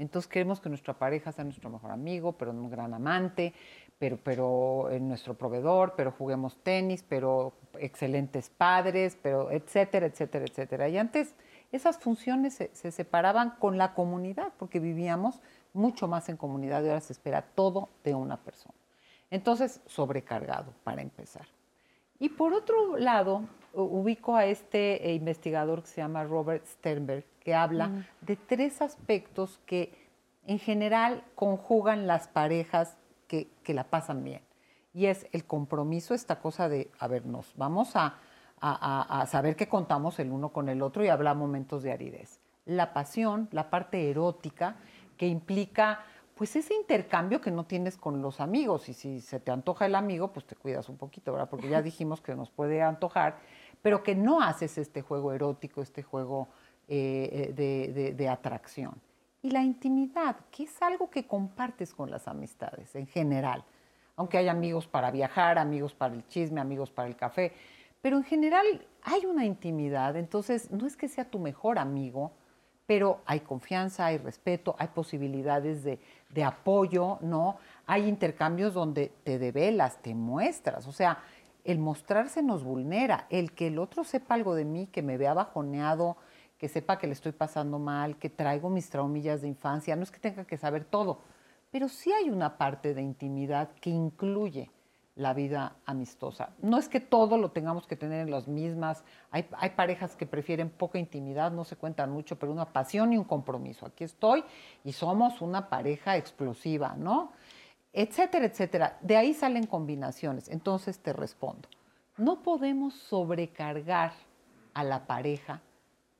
Entonces 0.00 0.28
queremos 0.28 0.60
que 0.60 0.68
nuestra 0.68 0.94
pareja 0.94 1.32
sea 1.32 1.44
nuestro 1.44 1.70
mejor 1.70 1.90
amigo, 1.90 2.32
pero 2.32 2.50
un 2.50 2.70
gran 2.70 2.94
amante, 2.94 3.52
pero, 3.98 4.16
pero 4.16 4.88
nuestro 5.00 5.34
proveedor, 5.34 5.94
pero 5.96 6.10
juguemos 6.12 6.56
tenis, 6.62 7.04
pero 7.06 7.52
excelentes 7.78 8.48
padres, 8.48 9.18
pero 9.22 9.50
etcétera, 9.50 10.06
etcétera, 10.06 10.44
etcétera. 10.46 10.88
Y 10.88 10.96
antes 10.96 11.34
esas 11.72 11.98
funciones 11.98 12.54
se, 12.54 12.90
separaban 12.90 13.50
con 13.58 13.78
la 13.78 13.94
comunidad, 13.94 14.52
porque 14.58 14.80
vivíamos 14.80 15.40
mucho 15.72 16.08
más 16.08 16.28
en 16.28 16.36
comunidad 16.36 16.82
y 16.82 16.88
ahora 16.88 17.00
se 17.00 17.12
espera 17.12 17.42
todo 17.42 17.88
de 18.02 18.14
una 18.14 18.38
persona. 18.38 18.74
Entonces, 19.30 19.80
sobrecargado, 19.86 20.72
para 20.82 21.02
empezar. 21.02 21.46
Y 22.18 22.30
por 22.30 22.52
otro 22.54 22.96
lado, 22.96 23.44
ubico 23.72 24.36
a 24.36 24.46
este 24.46 25.08
eh, 25.08 25.14
investigador 25.14 25.82
que 25.82 25.88
se 25.88 26.00
llama 26.00 26.24
Robert 26.24 26.64
Sternberg, 26.66 27.24
que 27.40 27.54
habla 27.54 27.88
mm. 27.88 28.04
de 28.22 28.36
tres 28.36 28.82
aspectos 28.82 29.60
que 29.66 29.92
en 30.46 30.58
general 30.58 31.24
conjugan 31.34 32.06
las 32.06 32.28
parejas 32.28 32.96
que, 33.28 33.48
la 33.68 33.84
pasan 33.84 34.24
bien. 34.24 34.42
Y 34.92 35.06
es 35.06 35.28
el 35.30 35.44
compromiso, 35.44 36.14
esta 36.14 36.40
cosa 36.40 36.68
de, 36.68 36.90
a 36.98 37.06
ver, 37.06 37.24
nos 37.24 37.56
vamos 37.56 37.94
a, 37.94 38.18
a, 38.60 39.24
saber 39.28 39.54
que 39.54 39.68
contamos 39.68 40.18
el 40.18 40.32
uno 40.32 40.48
con 40.48 40.68
el 40.68 40.82
otro 40.82 41.04
y 41.04 41.08
habla 41.08 41.34
momentos 41.34 41.84
de 41.84 41.92
aridez. 41.92 42.40
La 42.64 42.92
pasión, 42.92 43.48
la 43.52 43.70
parte 43.70 44.10
erótica, 44.10 44.76
que 45.16 45.28
implica 45.28 46.00
pues 46.40 46.56
ese 46.56 46.74
intercambio 46.74 47.40
que 47.40 47.50
no 47.50 47.64
tienes 47.64 47.98
con 47.98 48.22
los 48.22 48.40
amigos. 48.40 48.88
Y 48.88 48.94
si 48.94 49.20
se 49.20 49.40
te 49.40 49.50
antoja 49.50 49.84
el 49.84 49.94
amigo, 49.94 50.32
pues 50.32 50.46
te 50.46 50.56
cuidas 50.56 50.88
un 50.88 50.96
poquito, 50.96 51.32
¿verdad? 51.32 51.50
Porque 51.50 51.68
ya 51.68 51.82
dijimos 51.90 52.22
que 52.22 52.34
nos 52.34 52.50
puede 52.50 52.82
antojar 52.82 53.38
pero 53.82 54.02
que 54.02 54.14
no 54.14 54.40
haces 54.40 54.78
este 54.78 55.02
juego 55.02 55.32
erótico, 55.32 55.82
este 55.82 56.02
juego 56.02 56.48
eh, 56.88 57.54
eh, 57.56 58.14
de, 58.16 58.28
atracción. 58.28 59.00
Y 59.42 59.50
la 59.50 59.62
intimidad, 59.62 60.36
que 60.50 60.64
es 60.64 60.82
algo 60.82 61.08
que 61.08 61.26
compartes 61.26 61.94
con 61.94 62.10
las 62.10 62.28
amistades 62.28 62.94
en 62.94 63.06
general, 63.06 63.64
aunque 64.16 64.38
hay 64.38 64.48
amigos 64.48 64.86
para 64.86 65.10
viajar, 65.10 65.58
amigos 65.58 65.94
para 65.94 66.14
el 66.14 66.26
chisme, 66.26 66.60
amigos 66.60 66.90
para 66.90 67.08
el 67.08 67.16
café, 67.16 67.52
pero 68.02 68.16
en 68.16 68.24
general 68.24 68.66
hay 69.02 69.24
una 69.24 69.44
intimidad, 69.44 70.16
entonces 70.16 70.70
no 70.70 70.86
es 70.86 70.96
que 70.96 71.08
sea 71.08 71.24
tu 71.24 71.38
mejor 71.38 71.78
amigo, 71.78 72.32
pero 72.86 73.20
hay 73.24 73.40
confianza, 73.40 74.06
hay 74.06 74.18
respeto, 74.18 74.74
hay 74.76 74.88
posibilidades 74.88 75.84
de, 75.84 76.00
de 76.28 76.42
apoyo, 76.42 77.18
¿no? 77.20 77.58
Hay 77.86 78.08
intercambios 78.08 78.74
donde 78.74 79.12
te 79.22 79.38
develas, 79.38 80.02
te 80.02 80.12
muestras, 80.12 80.88
o 80.88 80.92
sea, 80.92 81.22
el 81.64 81.78
mostrarse 81.78 82.42
nos 82.42 82.64
vulnera, 82.64 83.26
el 83.30 83.52
que 83.52 83.68
el 83.68 83.78
otro 83.78 84.04
sepa 84.04 84.34
algo 84.34 84.54
de 84.54 84.64
mí, 84.64 84.86
que 84.86 85.02
me 85.02 85.16
vea 85.16 85.34
bajoneado, 85.34 86.16
que 86.58 86.68
sepa 86.68 86.98
que 86.98 87.06
le 87.06 87.14
estoy 87.14 87.32
pasando 87.32 87.78
mal, 87.78 88.18
que 88.18 88.28
traigo 88.28 88.68
mis 88.68 88.90
traumillas 88.90 89.42
de 89.42 89.48
infancia, 89.48 89.96
no 89.96 90.02
es 90.02 90.10
que 90.10 90.20
tenga 90.20 90.44
que 90.44 90.58
saber 90.58 90.84
todo, 90.84 91.20
pero 91.70 91.88
sí 91.88 92.12
hay 92.12 92.30
una 92.30 92.58
parte 92.58 92.94
de 92.94 93.02
intimidad 93.02 93.70
que 93.80 93.90
incluye 93.90 94.70
la 95.16 95.34
vida 95.34 95.76
amistosa. 95.86 96.50
No 96.62 96.78
es 96.78 96.88
que 96.88 97.00
todo 97.00 97.36
lo 97.36 97.50
tengamos 97.50 97.86
que 97.86 97.96
tener 97.96 98.22
en 98.22 98.30
las 98.30 98.48
mismas. 98.48 99.04
Hay, 99.30 99.46
hay, 99.52 99.70
parejas 99.70 100.16
que 100.16 100.24
prefieren 100.24 100.70
poca 100.70 100.98
intimidad, 100.98 101.50
no 101.50 101.64
se 101.64 101.76
cuentan 101.76 102.10
mucho, 102.10 102.38
pero 102.38 102.52
una 102.52 102.72
pasión 102.72 103.12
y 103.12 103.18
un 103.18 103.24
compromiso. 103.24 103.86
Aquí 103.86 104.04
estoy 104.04 104.44
y 104.84 104.92
somos 104.92 105.42
una 105.42 105.68
pareja 105.68 106.16
explosiva, 106.16 106.94
¿no? 106.96 107.32
Etcétera, 107.92 108.46
etcétera. 108.46 108.98
De 109.00 109.16
ahí 109.16 109.34
salen 109.34 109.66
combinaciones. 109.66 110.48
Entonces 110.48 110.98
te 111.00 111.12
respondo. 111.12 111.68
No 112.16 112.42
podemos 112.42 112.94
sobrecargar 112.94 114.12
a 114.74 114.84
la 114.84 115.06
pareja 115.06 115.62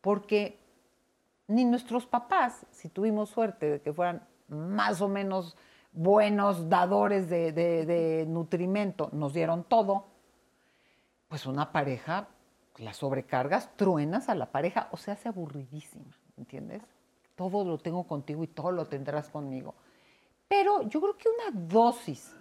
porque 0.01 0.59
ni 1.47 1.65
nuestros 1.65 2.07
papás, 2.07 2.65
si 2.71 2.89
tuvimos 2.89 3.31
suerte 3.31 3.69
de 3.69 3.81
que 3.83 3.93
fueran 3.93 4.27
más 4.49 5.01
o 5.01 5.09
menos 5.09 5.57
buenos 5.93 6.69
dadores 6.69 7.29
de, 7.29 8.25
nutrimento, 8.29 9.11
nos 9.13 9.35
dieron 9.35 9.65
todo, 9.65 10.07
pues 11.29 11.47
una 11.47 11.73
pareja, 11.73 12.29
la 12.77 12.93
sobrecargas, 12.93 13.77
truenas 13.77 14.29
a 14.29 14.35
la 14.35 14.47
pareja 14.53 14.89
o 14.93 14.97
se 14.97 15.11
hace 15.11 15.29
aburridísima, 15.29 16.17
¿entiendes? 16.37 16.83
Todo 17.35 17.65
lo 17.65 17.79
tengo 17.79 18.05
contigo 18.05 18.45
y 18.45 18.47
todo 18.47 18.71
lo 18.71 18.87
tendrás 18.87 19.29
conmigo. 19.29 19.75
Pero 20.51 20.83
yo 20.89 21.01
creo 21.01 21.17
que 21.17 21.29
una 21.29 21.57
dosis 21.69 22.35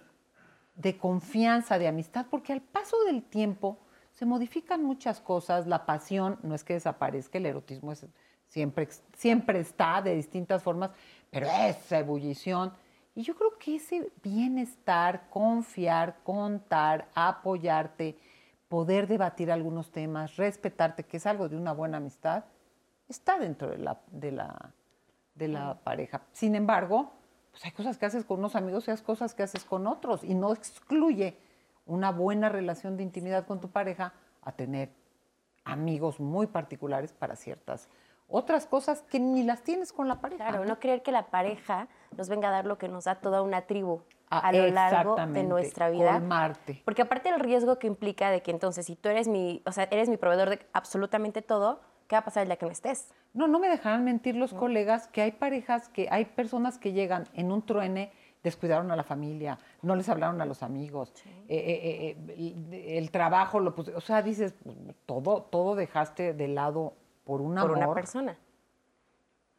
de 0.74 0.98
confianza, 0.98 1.78
de 1.78 1.86
amistad, 1.86 2.26
porque 2.28 2.52
al 2.52 2.60
paso 2.60 2.96
del 3.04 3.22
tiempo 3.22 3.78
se 4.12 4.26
modifican 4.26 4.82
muchas 4.82 5.20
cosas, 5.20 5.68
la 5.68 5.86
pasión 5.86 6.36
no 6.42 6.56
es 6.56 6.64
que 6.64 6.74
desaparezca, 6.74 7.38
el 7.38 7.46
erotismo 7.46 7.92
siempre, 8.48 8.88
siempre 9.16 9.60
está 9.60 10.02
de 10.02 10.16
distintas 10.16 10.60
formas, 10.60 10.90
pero 11.30 11.46
esa 11.46 12.00
ebullición 12.00 12.72
y 13.14 13.22
yo 13.22 13.36
creo 13.36 13.56
que 13.58 13.76
ese 13.76 14.10
bienestar, 14.24 15.28
confiar, 15.30 16.16
contar, 16.24 17.08
apoyarte, 17.14 18.18
poder 18.68 19.06
debatir 19.06 19.52
algunos 19.52 19.92
temas, 19.92 20.36
respetarte, 20.36 21.04
que 21.04 21.18
es 21.18 21.26
algo 21.26 21.48
de 21.48 21.56
una 21.56 21.72
buena 21.72 21.98
amistad, 21.98 22.44
está 23.08 23.38
dentro 23.38 23.70
de 23.70 23.78
la, 23.78 24.00
de 24.10 24.32
la, 24.32 24.72
de 25.36 25.46
la 25.46 25.78
pareja. 25.78 26.22
Sin 26.32 26.56
embargo, 26.56 27.12
pues 27.50 27.64
hay 27.64 27.72
cosas 27.72 27.98
que 27.98 28.06
haces 28.06 28.24
con 28.24 28.38
unos 28.38 28.56
amigos 28.56 28.86
y 28.88 28.90
hay 28.90 28.98
cosas 28.98 29.34
que 29.34 29.42
haces 29.42 29.64
con 29.64 29.86
otros 29.86 30.24
y 30.24 30.34
no 30.34 30.52
excluye 30.52 31.36
una 31.86 32.12
buena 32.12 32.48
relación 32.48 32.96
de 32.96 33.02
intimidad 33.02 33.46
con 33.46 33.60
tu 33.60 33.70
pareja 33.70 34.14
a 34.42 34.52
tener 34.52 34.90
amigos 35.64 36.20
muy 36.20 36.46
particulares 36.46 37.12
para 37.12 37.36
ciertas 37.36 37.88
otras 38.30 38.66
cosas 38.66 39.02
que 39.02 39.18
ni 39.20 39.42
las 39.42 39.62
tienes 39.62 39.92
con 39.92 40.08
la 40.08 40.20
pareja. 40.20 40.48
Claro, 40.48 40.64
no 40.64 40.78
creer 40.78 41.02
que 41.02 41.12
la 41.12 41.26
pareja 41.26 41.88
nos 42.16 42.28
venga 42.28 42.48
a 42.48 42.52
dar 42.52 42.64
lo 42.64 42.78
que 42.78 42.88
nos 42.88 43.04
da 43.04 43.16
toda 43.16 43.42
una 43.42 43.62
tribu 43.62 44.02
ah, 44.30 44.38
a 44.38 44.52
lo 44.52 44.66
largo 44.68 45.16
de 45.16 45.42
nuestra 45.42 45.90
vida. 45.90 46.22
Porque 46.84 47.02
aparte 47.02 47.30
del 47.30 47.40
riesgo 47.40 47.78
que 47.78 47.86
implica 47.86 48.30
de 48.30 48.42
que 48.42 48.50
entonces 48.50 48.86
si 48.86 48.96
tú 48.96 49.08
eres 49.08 49.28
mi, 49.28 49.62
o 49.66 49.72
sea, 49.72 49.84
eres 49.90 50.08
mi 50.08 50.16
proveedor 50.16 50.50
de 50.50 50.60
absolutamente 50.72 51.42
todo, 51.42 51.80
¿qué 52.10 52.16
va 52.16 52.20
a 52.20 52.24
pasar 52.24 52.42
el 52.42 52.48
día 52.48 52.56
que 52.56 52.66
no 52.66 52.72
estés? 52.72 53.14
No, 53.34 53.46
no 53.46 53.60
me 53.60 53.68
dejarán 53.68 54.02
mentir 54.02 54.34
los 54.34 54.52
colegas 54.52 55.06
que 55.06 55.22
hay 55.22 55.30
parejas, 55.30 55.88
que 55.88 56.08
hay 56.10 56.24
personas 56.24 56.76
que 56.76 56.92
llegan 56.92 57.28
en 57.34 57.52
un 57.52 57.62
truene, 57.62 58.10
descuidaron 58.42 58.90
a 58.90 58.96
la 58.96 59.04
familia, 59.04 59.60
no 59.82 59.94
les 59.94 60.08
hablaron 60.08 60.40
a 60.40 60.44
los 60.44 60.64
amigos, 60.64 61.12
eh, 61.24 61.36
eh, 61.48 62.16
eh, 62.28 62.98
el, 62.98 63.12
trabajo, 63.12 63.60
lo, 63.60 63.76
o 63.94 64.00
sea, 64.00 64.22
dices, 64.22 64.54
todo, 65.06 65.42
todo 65.42 65.76
dejaste 65.76 66.32
de 66.34 66.48
lado 66.48 66.94
por, 67.22 67.40
una 67.40 67.64
persona. 67.94 68.36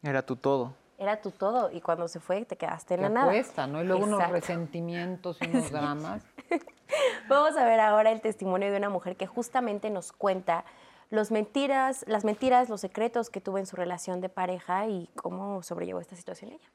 Era 0.04 0.26
tu 0.26 0.36
todo. 0.36 0.74
Era 0.98 1.22
tu 1.22 1.32
todo 1.32 1.72
y 1.72 1.80
cuando 1.80 2.10
se 2.10 2.20
fue 2.20 2.44
te 2.44 2.58
quedaste 2.58 2.96
en 2.96 3.02
la 3.04 3.10
nada. 3.10 3.28
Cuesta, 3.28 3.66
¿no? 3.66 3.82
Y 3.82 3.86
luego 3.86 4.04
unos 4.04 4.30
resentimientos 4.30 5.38
y 5.42 5.48
unos 5.48 5.72
dramas. 5.72 6.22
Vamos 7.30 7.56
a 7.56 7.64
ver 7.64 7.80
ahora 7.80 8.12
el 8.12 8.20
testimonio 8.20 8.70
de 8.72 8.78
una 8.78 8.90
mujer 8.90 9.16
que 9.16 9.26
justamente 9.26 9.90
nos 9.90 10.12
cuenta 10.12 10.66
los 11.12 11.30
mentiras, 11.30 12.04
las 12.08 12.24
mentiras, 12.24 12.70
los 12.70 12.82
secretos 12.82 13.30
que 13.30 13.42
tuvo 13.42 13.58
en 13.60 13.68
su 13.68 13.76
relación 13.76 14.22
de 14.22 14.30
pareja 14.30 14.88
y 14.88 15.10
cómo 15.16 15.62
sobrellevó 15.62 16.00
esta 16.00 16.16
situación 16.16 16.54
ella. 16.54 16.72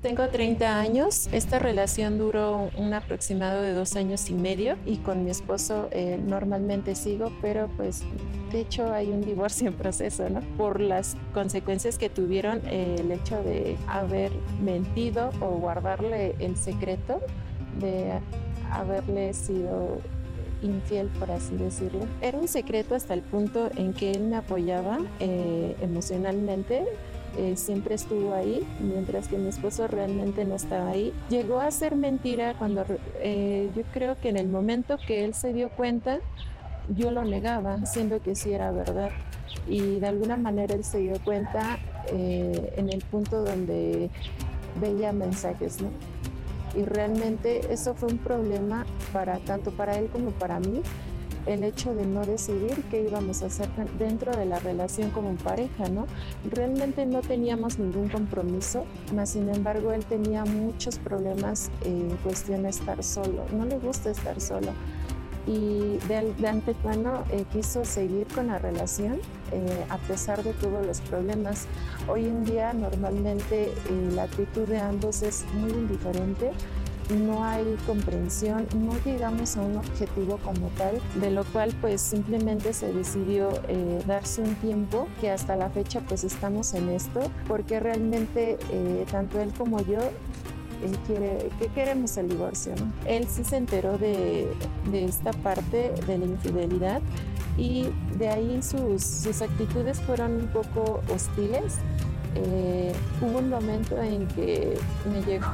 Tengo 0.00 0.28
30 0.28 0.80
años. 0.80 1.28
Esta 1.32 1.58
relación 1.58 2.18
duró 2.18 2.70
un 2.76 2.92
aproximado 2.92 3.62
de 3.62 3.72
dos 3.72 3.96
años 3.96 4.28
y 4.28 4.34
medio 4.34 4.76
y 4.84 4.98
con 4.98 5.24
mi 5.24 5.30
esposo 5.30 5.88
eh, 5.92 6.18
normalmente 6.22 6.94
sigo, 6.94 7.32
pero 7.40 7.68
pues 7.76 8.02
de 8.52 8.60
hecho 8.60 8.92
hay 8.92 9.08
un 9.08 9.22
divorcio 9.22 9.68
en 9.68 9.74
proceso, 9.74 10.28
¿no? 10.28 10.40
Por 10.58 10.80
las 10.80 11.16
consecuencias 11.32 11.96
que 11.96 12.10
tuvieron 12.10 12.60
eh, 12.66 12.96
el 12.98 13.12
hecho 13.12 13.42
de 13.42 13.78
haber 13.86 14.30
mentido 14.62 15.30
o 15.40 15.48
guardarle 15.58 16.34
el 16.38 16.56
secreto 16.56 17.20
de 17.80 18.20
haberle 18.70 19.32
sido 19.32 20.00
infiel, 20.64 21.08
por 21.18 21.30
así 21.30 21.56
decirlo. 21.56 22.06
Era 22.20 22.38
un 22.38 22.48
secreto 22.48 22.94
hasta 22.94 23.14
el 23.14 23.22
punto 23.22 23.70
en 23.76 23.92
que 23.92 24.12
él 24.12 24.22
me 24.22 24.36
apoyaba 24.36 24.98
eh, 25.20 25.76
emocionalmente 25.80 26.84
eh, 27.36 27.56
siempre 27.56 27.96
estuvo 27.96 28.32
ahí, 28.32 28.64
mientras 28.78 29.26
que 29.26 29.38
mi 29.38 29.48
esposo 29.48 29.88
realmente 29.88 30.44
no 30.44 30.54
estaba 30.54 30.90
ahí. 30.90 31.12
Llegó 31.30 31.60
a 31.60 31.70
ser 31.72 31.96
mentira 31.96 32.54
cuando 32.56 32.84
eh, 33.18 33.70
yo 33.74 33.82
creo 33.92 34.16
que 34.20 34.28
en 34.28 34.36
el 34.36 34.46
momento 34.46 34.98
que 35.04 35.24
él 35.24 35.34
se 35.34 35.52
dio 35.52 35.68
cuenta, 35.70 36.20
yo 36.94 37.10
lo 37.10 37.24
negaba, 37.24 37.84
siendo 37.86 38.22
que 38.22 38.36
sí 38.36 38.52
era 38.52 38.70
verdad. 38.70 39.10
Y 39.68 39.98
de 39.98 40.06
alguna 40.06 40.36
manera 40.36 40.74
él 40.74 40.84
se 40.84 40.98
dio 40.98 41.14
cuenta 41.24 41.78
eh, 42.08 42.74
en 42.76 42.92
el 42.92 43.02
punto 43.02 43.42
donde 43.42 44.10
veía 44.80 45.12
mensajes, 45.12 45.82
¿no? 45.82 45.88
Y 46.76 46.82
realmente 46.84 47.72
eso 47.72 47.94
fue 47.94 48.10
un 48.10 48.18
problema 48.18 48.84
para 49.12 49.38
tanto 49.38 49.70
para 49.70 49.98
él 49.98 50.08
como 50.12 50.30
para 50.30 50.60
mí, 50.60 50.82
el 51.46 51.62
hecho 51.62 51.94
de 51.94 52.06
no 52.06 52.24
decidir 52.24 52.82
qué 52.90 53.02
íbamos 53.02 53.42
a 53.42 53.46
hacer 53.46 53.68
dentro 53.98 54.34
de 54.34 54.46
la 54.46 54.58
relación 54.60 55.10
como 55.10 55.34
pareja, 55.34 55.88
¿no? 55.88 56.06
Realmente 56.50 57.04
no 57.06 57.20
teníamos 57.20 57.78
ningún 57.78 58.08
compromiso, 58.08 58.84
más 59.14 59.30
sin 59.30 59.48
embargo 59.50 59.92
él 59.92 60.04
tenía 60.06 60.44
muchos 60.44 60.98
problemas 60.98 61.70
en 61.82 62.08
cuestión 62.22 62.62
de 62.62 62.70
estar 62.70 63.02
solo, 63.02 63.44
no 63.52 63.66
le 63.66 63.78
gusta 63.78 64.10
estar 64.10 64.40
solo 64.40 64.72
y 65.46 65.98
de, 66.08 66.34
de 66.38 66.48
antemano 66.48 67.24
eh, 67.30 67.44
quiso 67.52 67.84
seguir 67.84 68.26
con 68.28 68.48
la 68.48 68.58
relación 68.58 69.20
eh, 69.52 69.86
a 69.90 69.98
pesar 69.98 70.42
de 70.42 70.52
todos 70.54 70.84
los 70.86 71.00
problemas. 71.02 71.66
Hoy 72.08 72.26
en 72.26 72.44
día 72.44 72.72
normalmente 72.72 73.66
eh, 73.66 74.10
la 74.14 74.24
actitud 74.24 74.66
de 74.66 74.78
ambos 74.78 75.22
es 75.22 75.44
muy 75.54 75.70
indiferente 75.70 76.50
no 77.10 77.44
hay 77.44 77.76
comprensión, 77.86 78.66
no 78.74 78.92
llegamos 79.04 79.56
a 79.56 79.62
un 79.62 79.76
objetivo 79.76 80.38
como 80.38 80.68
tal, 80.78 81.00
de 81.20 81.30
lo 81.30 81.44
cual 81.44 81.74
pues 81.80 82.00
simplemente 82.00 82.72
se 82.72 82.92
decidió 82.92 83.50
eh, 83.68 84.02
darse 84.06 84.42
un 84.42 84.54
tiempo 84.56 85.06
que 85.20 85.30
hasta 85.30 85.56
la 85.56 85.68
fecha 85.70 86.00
pues 86.00 86.24
estamos 86.24 86.72
en 86.74 86.88
esto, 86.88 87.30
porque 87.46 87.80
realmente 87.80 88.58
eh, 88.70 89.04
tanto 89.10 89.40
él 89.40 89.52
como 89.56 89.80
yo 89.80 89.98
que 91.08 91.68
queremos 91.74 92.16
el 92.16 92.28
divorcio. 92.28 92.72
Él 93.06 93.26
sí 93.28 93.44
se 93.44 93.56
enteró 93.56 93.98
de, 93.98 94.48
de, 94.90 95.04
esta 95.04 95.32
parte 95.32 95.92
de 96.06 96.18
la 96.18 96.24
infidelidad 96.24 97.02
y 97.56 97.88
de 98.18 98.28
ahí 98.28 98.62
sus, 98.62 99.02
sus 99.02 99.42
actitudes 99.42 100.00
fueron 100.00 100.36
un 100.36 100.48
poco 100.48 101.00
hostiles 101.12 101.76
eh, 102.34 102.92
hubo 103.20 103.38
un 103.38 103.48
momento 103.48 104.00
en 104.02 104.26
que 104.28 104.76
me 105.10 105.22
llegó 105.22 105.46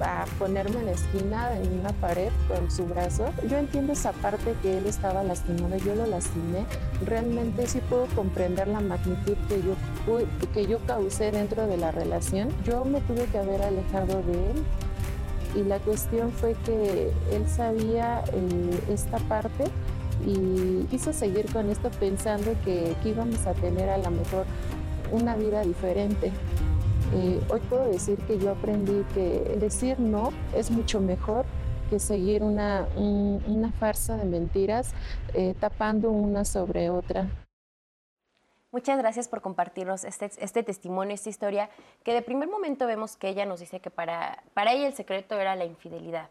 a, 0.00 0.24
ponerme 0.38 0.78
en 0.80 0.86
la 0.86 0.92
esquina 0.92 1.58
en 1.58 1.80
una 1.80 1.92
pared 1.94 2.30
con 2.46 2.70
su 2.70 2.86
brazo. 2.86 3.32
Yo 3.48 3.56
entiendo 3.56 3.92
esa 3.92 4.12
parte 4.12 4.54
que 4.62 4.78
él 4.78 4.86
estaba 4.86 5.22
lastimado, 5.24 5.76
yo 5.78 5.94
lo 5.94 6.06
lastimé. 6.06 6.64
Realmente 7.04 7.66
sí 7.66 7.80
puedo 7.88 8.06
comprender 8.14 8.68
la 8.68 8.80
magnitud 8.80 9.36
que 9.48 9.60
yo, 9.62 9.74
que 10.54 10.66
yo 10.66 10.78
causé 10.86 11.32
dentro 11.32 11.66
de 11.66 11.76
la 11.76 11.90
relación. 11.90 12.48
Yo 12.64 12.84
me 12.84 13.00
tuve 13.00 13.24
que 13.26 13.38
haber 13.38 13.62
alejado 13.62 14.22
de 14.22 14.50
él 14.50 14.64
y 15.56 15.64
la 15.64 15.78
cuestión 15.80 16.30
fue 16.30 16.54
que 16.64 17.10
él 17.32 17.48
sabía 17.48 18.22
eh, 18.32 18.80
esta 18.92 19.18
parte 19.18 19.64
y 20.26 20.84
quiso 20.90 21.12
seguir 21.12 21.50
con 21.52 21.70
esto 21.70 21.90
pensando 21.98 22.52
que, 22.64 22.94
que 23.02 23.08
íbamos 23.08 23.46
a 23.46 23.54
tener 23.54 23.88
a 23.88 23.98
lo 23.98 24.10
mejor 24.10 24.46
una 25.12 25.36
vida 25.36 25.62
diferente. 25.62 26.32
Eh, 27.14 27.40
hoy 27.50 27.60
puedo 27.68 27.90
decir 27.90 28.18
que 28.26 28.38
yo 28.38 28.50
aprendí 28.50 29.04
que 29.14 29.56
decir 29.58 29.98
no 29.98 30.30
es 30.54 30.70
mucho 30.70 31.00
mejor 31.00 31.46
que 31.88 31.98
seguir 31.98 32.42
una, 32.42 32.86
una 32.96 33.72
farsa 33.72 34.16
de 34.16 34.24
mentiras 34.24 34.92
eh, 35.34 35.54
tapando 35.58 36.10
una 36.10 36.44
sobre 36.44 36.90
otra. 36.90 37.28
Muchas 38.70 38.98
gracias 38.98 39.28
por 39.28 39.40
compartirnos 39.40 40.04
este, 40.04 40.30
este, 40.38 40.62
testimonio, 40.62 41.14
esta 41.14 41.30
historia, 41.30 41.70
que 42.04 42.12
de 42.12 42.20
primer 42.20 42.50
momento 42.50 42.86
vemos 42.86 43.16
que 43.16 43.28
ella 43.28 43.46
nos 43.46 43.60
dice 43.60 43.80
que 43.80 43.90
para, 43.90 44.42
para 44.52 44.72
ella 44.72 44.86
el 44.86 44.92
secreto 44.92 45.40
era 45.40 45.56
la 45.56 45.64
infidelidad. 45.64 46.28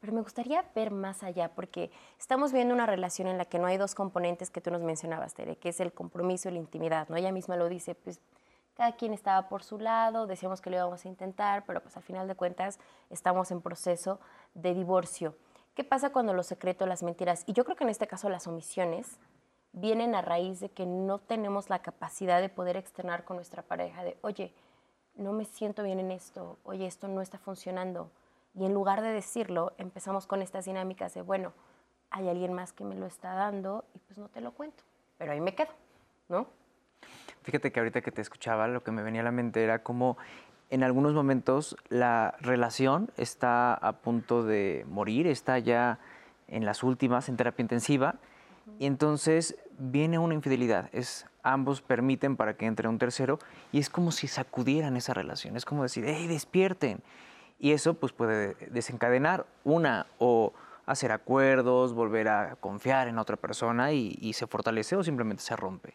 Pero 0.00 0.12
me 0.14 0.22
gustaría 0.22 0.64
ver 0.74 0.90
más 0.90 1.22
allá, 1.22 1.50
porque 1.54 1.90
estamos 2.18 2.52
viendo 2.52 2.74
una 2.74 2.86
relación 2.86 3.28
en 3.28 3.36
la 3.36 3.44
que 3.44 3.58
no 3.58 3.66
hay 3.66 3.76
dos 3.76 3.94
componentes 3.94 4.50
que 4.50 4.60
tú 4.60 4.70
nos 4.70 4.80
mencionabas, 4.80 5.34
Tere, 5.34 5.56
que 5.56 5.68
es 5.68 5.80
el 5.80 5.92
compromiso 5.92 6.48
y 6.48 6.52
la 6.52 6.58
intimidad, 6.58 7.08
¿no? 7.08 7.16
Ella 7.16 7.32
misma 7.32 7.56
lo 7.56 7.68
dice, 7.68 7.94
pues 7.94 8.20
cada 8.74 8.92
quien 8.92 9.12
estaba 9.12 9.48
por 9.48 9.62
su 9.62 9.78
lado, 9.78 10.26
decíamos 10.26 10.62
que 10.62 10.70
lo 10.70 10.76
íbamos 10.76 11.04
a 11.04 11.08
intentar, 11.08 11.66
pero 11.66 11.82
pues 11.82 11.96
al 11.98 12.02
final 12.02 12.26
de 12.28 12.34
cuentas 12.34 12.78
estamos 13.10 13.50
en 13.50 13.60
proceso 13.60 14.20
de 14.54 14.72
divorcio. 14.72 15.36
¿Qué 15.74 15.84
pasa 15.84 16.10
cuando 16.12 16.32
los 16.32 16.46
secretos, 16.46 16.88
las 16.88 17.02
mentiras, 17.02 17.44
y 17.46 17.52
yo 17.52 17.64
creo 17.64 17.76
que 17.76 17.84
en 17.84 17.90
este 17.90 18.06
caso 18.06 18.30
las 18.30 18.46
omisiones, 18.46 19.18
vienen 19.72 20.14
a 20.14 20.22
raíz 20.22 20.60
de 20.60 20.70
que 20.70 20.86
no 20.86 21.18
tenemos 21.18 21.70
la 21.70 21.80
capacidad 21.80 22.40
de 22.40 22.48
poder 22.48 22.76
externar 22.76 23.24
con 23.24 23.36
nuestra 23.36 23.62
pareja, 23.62 24.02
de, 24.02 24.16
oye, 24.22 24.52
no 25.14 25.32
me 25.32 25.44
siento 25.44 25.82
bien 25.82 26.00
en 26.00 26.10
esto, 26.10 26.58
oye, 26.64 26.86
esto 26.86 27.06
no 27.06 27.20
está 27.20 27.38
funcionando. 27.38 28.10
Y 28.54 28.64
en 28.64 28.74
lugar 28.74 29.00
de 29.02 29.08
decirlo, 29.08 29.72
empezamos 29.78 30.26
con 30.26 30.42
estas 30.42 30.64
dinámicas 30.64 31.14
de, 31.14 31.22
bueno, 31.22 31.52
hay 32.10 32.28
alguien 32.28 32.52
más 32.52 32.72
que 32.72 32.84
me 32.84 32.94
lo 32.94 33.06
está 33.06 33.34
dando 33.34 33.84
y 33.94 33.98
pues 33.98 34.18
no 34.18 34.28
te 34.28 34.40
lo 34.40 34.52
cuento, 34.52 34.82
pero 35.18 35.32
ahí 35.32 35.40
me 35.40 35.54
quedo, 35.54 35.70
¿no? 36.28 36.46
Fíjate 37.42 37.72
que 37.72 37.80
ahorita 37.80 38.00
que 38.00 38.10
te 38.10 38.20
escuchaba, 38.20 38.68
lo 38.68 38.82
que 38.82 38.90
me 38.90 39.02
venía 39.02 39.22
a 39.22 39.24
la 39.24 39.30
mente 39.30 39.62
era 39.62 39.82
como 39.82 40.18
en 40.70 40.82
algunos 40.82 41.14
momentos 41.14 41.76
la 41.88 42.36
relación 42.40 43.10
está 43.16 43.74
a 43.74 43.92
punto 43.92 44.44
de 44.44 44.84
morir, 44.88 45.26
está 45.26 45.58
ya 45.58 45.98
en 46.48 46.64
las 46.64 46.82
últimas, 46.82 47.28
en 47.28 47.36
terapia 47.36 47.62
intensiva, 47.62 48.16
y 48.78 48.86
entonces 48.86 49.56
viene 49.78 50.18
una 50.18 50.34
infidelidad. 50.34 50.88
Es, 50.92 51.26
ambos 51.42 51.80
permiten 51.80 52.36
para 52.36 52.54
que 52.56 52.66
entre 52.66 52.88
un 52.88 52.98
tercero 52.98 53.38
y 53.72 53.78
es 53.78 53.88
como 53.88 54.12
si 54.12 54.28
sacudieran 54.28 54.96
esa 54.96 55.14
relación. 55.14 55.56
Es 55.56 55.64
como 55.64 55.82
decir, 55.82 56.04
hey, 56.06 56.26
despierten. 56.28 57.02
Y 57.60 57.72
eso 57.72 57.94
pues 57.94 58.12
puede 58.12 58.56
desencadenar 58.70 59.46
una 59.62 60.06
o 60.18 60.52
hacer 60.86 61.12
acuerdos, 61.12 61.92
volver 61.92 62.28
a 62.28 62.56
confiar 62.56 63.06
en 63.06 63.18
otra 63.18 63.36
persona 63.36 63.92
y, 63.92 64.18
y 64.20 64.32
se 64.32 64.46
fortalece 64.48 64.96
o 64.96 65.04
simplemente 65.04 65.42
se 65.42 65.54
rompe. 65.54 65.94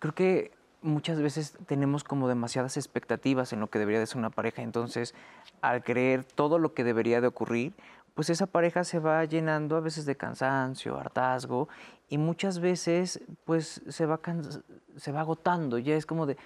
Creo 0.00 0.14
que 0.14 0.52
muchas 0.82 1.20
veces 1.20 1.56
tenemos 1.66 2.04
como 2.04 2.28
demasiadas 2.28 2.76
expectativas 2.76 3.52
en 3.52 3.60
lo 3.60 3.68
que 3.68 3.78
debería 3.78 4.00
de 4.00 4.06
ser 4.06 4.18
una 4.18 4.30
pareja, 4.30 4.62
entonces 4.62 5.14
al 5.60 5.82
creer 5.82 6.24
todo 6.24 6.58
lo 6.58 6.74
que 6.74 6.84
debería 6.84 7.20
de 7.20 7.26
ocurrir, 7.26 7.74
pues 8.14 8.30
esa 8.30 8.46
pareja 8.46 8.84
se 8.84 8.98
va 8.98 9.24
llenando 9.24 9.76
a 9.76 9.80
veces 9.80 10.06
de 10.06 10.16
cansancio, 10.16 10.98
hartazgo 10.98 11.68
y 12.08 12.16
muchas 12.18 12.60
veces 12.60 13.20
pues 13.44 13.82
se 13.88 14.06
va, 14.06 14.20
se 14.96 15.12
va 15.12 15.20
agotando, 15.20 15.78
ya 15.78 15.96
es 15.96 16.06
como 16.06 16.24
de, 16.24 16.36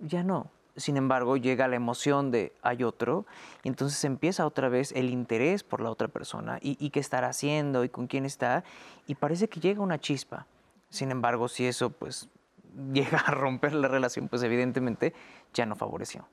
ya 0.00 0.22
no. 0.22 0.50
Sin 0.78 0.96
embargo, 0.96 1.36
llega 1.36 1.68
la 1.68 1.76
emoción 1.76 2.30
de 2.30 2.52
hay 2.62 2.84
otro, 2.84 3.26
y 3.62 3.68
entonces 3.68 4.02
empieza 4.04 4.46
otra 4.46 4.68
vez 4.68 4.92
el 4.92 5.10
interés 5.10 5.62
por 5.62 5.80
la 5.80 5.90
otra 5.90 6.08
persona 6.08 6.58
y, 6.62 6.76
y 6.84 6.90
qué 6.90 7.00
estará 7.00 7.28
haciendo 7.28 7.84
y 7.84 7.88
con 7.88 8.06
quién 8.06 8.24
está, 8.24 8.64
y 9.06 9.14
parece 9.14 9.48
que 9.48 9.60
llega 9.60 9.82
una 9.82 9.98
chispa. 9.98 10.46
Sin 10.88 11.10
embargo, 11.10 11.48
si 11.48 11.66
eso 11.66 11.90
pues 11.90 12.28
llega 12.92 13.18
a 13.18 13.32
romper 13.32 13.74
la 13.74 13.88
relación, 13.88 14.28
pues 14.28 14.42
evidentemente 14.42 15.12
ya 15.52 15.66
no 15.66 15.76
favoreció. 15.76 16.26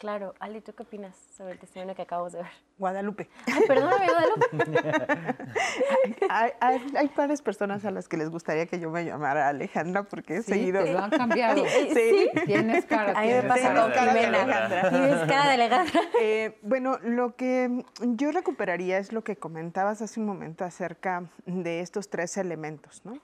Claro. 0.00 0.34
Ali, 0.40 0.62
¿tú 0.62 0.72
qué 0.72 0.82
opinas 0.82 1.14
sobre 1.36 1.52
el 1.52 1.58
testimonio 1.58 1.94
que 1.94 2.00
acabamos 2.00 2.32
de 2.32 2.38
ver? 2.38 2.50
Guadalupe. 2.78 3.28
Ay, 3.46 3.64
perdóname, 3.68 4.06
Guadalupe. 4.06 4.94
hay, 6.30 6.52
hay, 6.58 6.82
hay, 6.96 7.10
varias 7.14 7.42
personas 7.42 7.84
a 7.84 7.90
las 7.90 8.08
que 8.08 8.16
les 8.16 8.30
gustaría 8.30 8.64
que 8.64 8.80
yo 8.80 8.88
me 8.88 9.04
llamara 9.04 9.48
Alejandra 9.48 10.04
porque 10.04 10.38
he 10.38 10.42
sí, 10.42 10.52
seguido. 10.52 10.82
Te 10.82 10.94
lo 10.94 11.00
han 11.00 11.10
cambiado. 11.10 11.62
Sí. 11.66 11.90
sí. 11.92 12.30
Tienes 12.46 12.86
cara. 12.86 13.12
A 13.12 13.20
mí 13.20 13.28
me 13.28 13.42
pasa 13.42 13.74
con 13.74 13.92
Jimena. 13.92 14.88
Tienes 14.88 15.18
cara 15.28 15.46
de 15.48 15.52
Alejandra. 15.52 16.00
Eh, 16.22 16.58
bueno, 16.62 16.98
lo 17.02 17.36
que 17.36 17.84
yo 18.00 18.32
recuperaría 18.32 18.98
es 18.98 19.12
lo 19.12 19.22
que 19.22 19.36
comentabas 19.36 20.00
hace 20.00 20.20
un 20.20 20.26
momento 20.26 20.64
acerca 20.64 21.24
de 21.44 21.80
estos 21.80 22.08
tres 22.08 22.36
elementos, 22.36 23.02
¿no? 23.04 23.20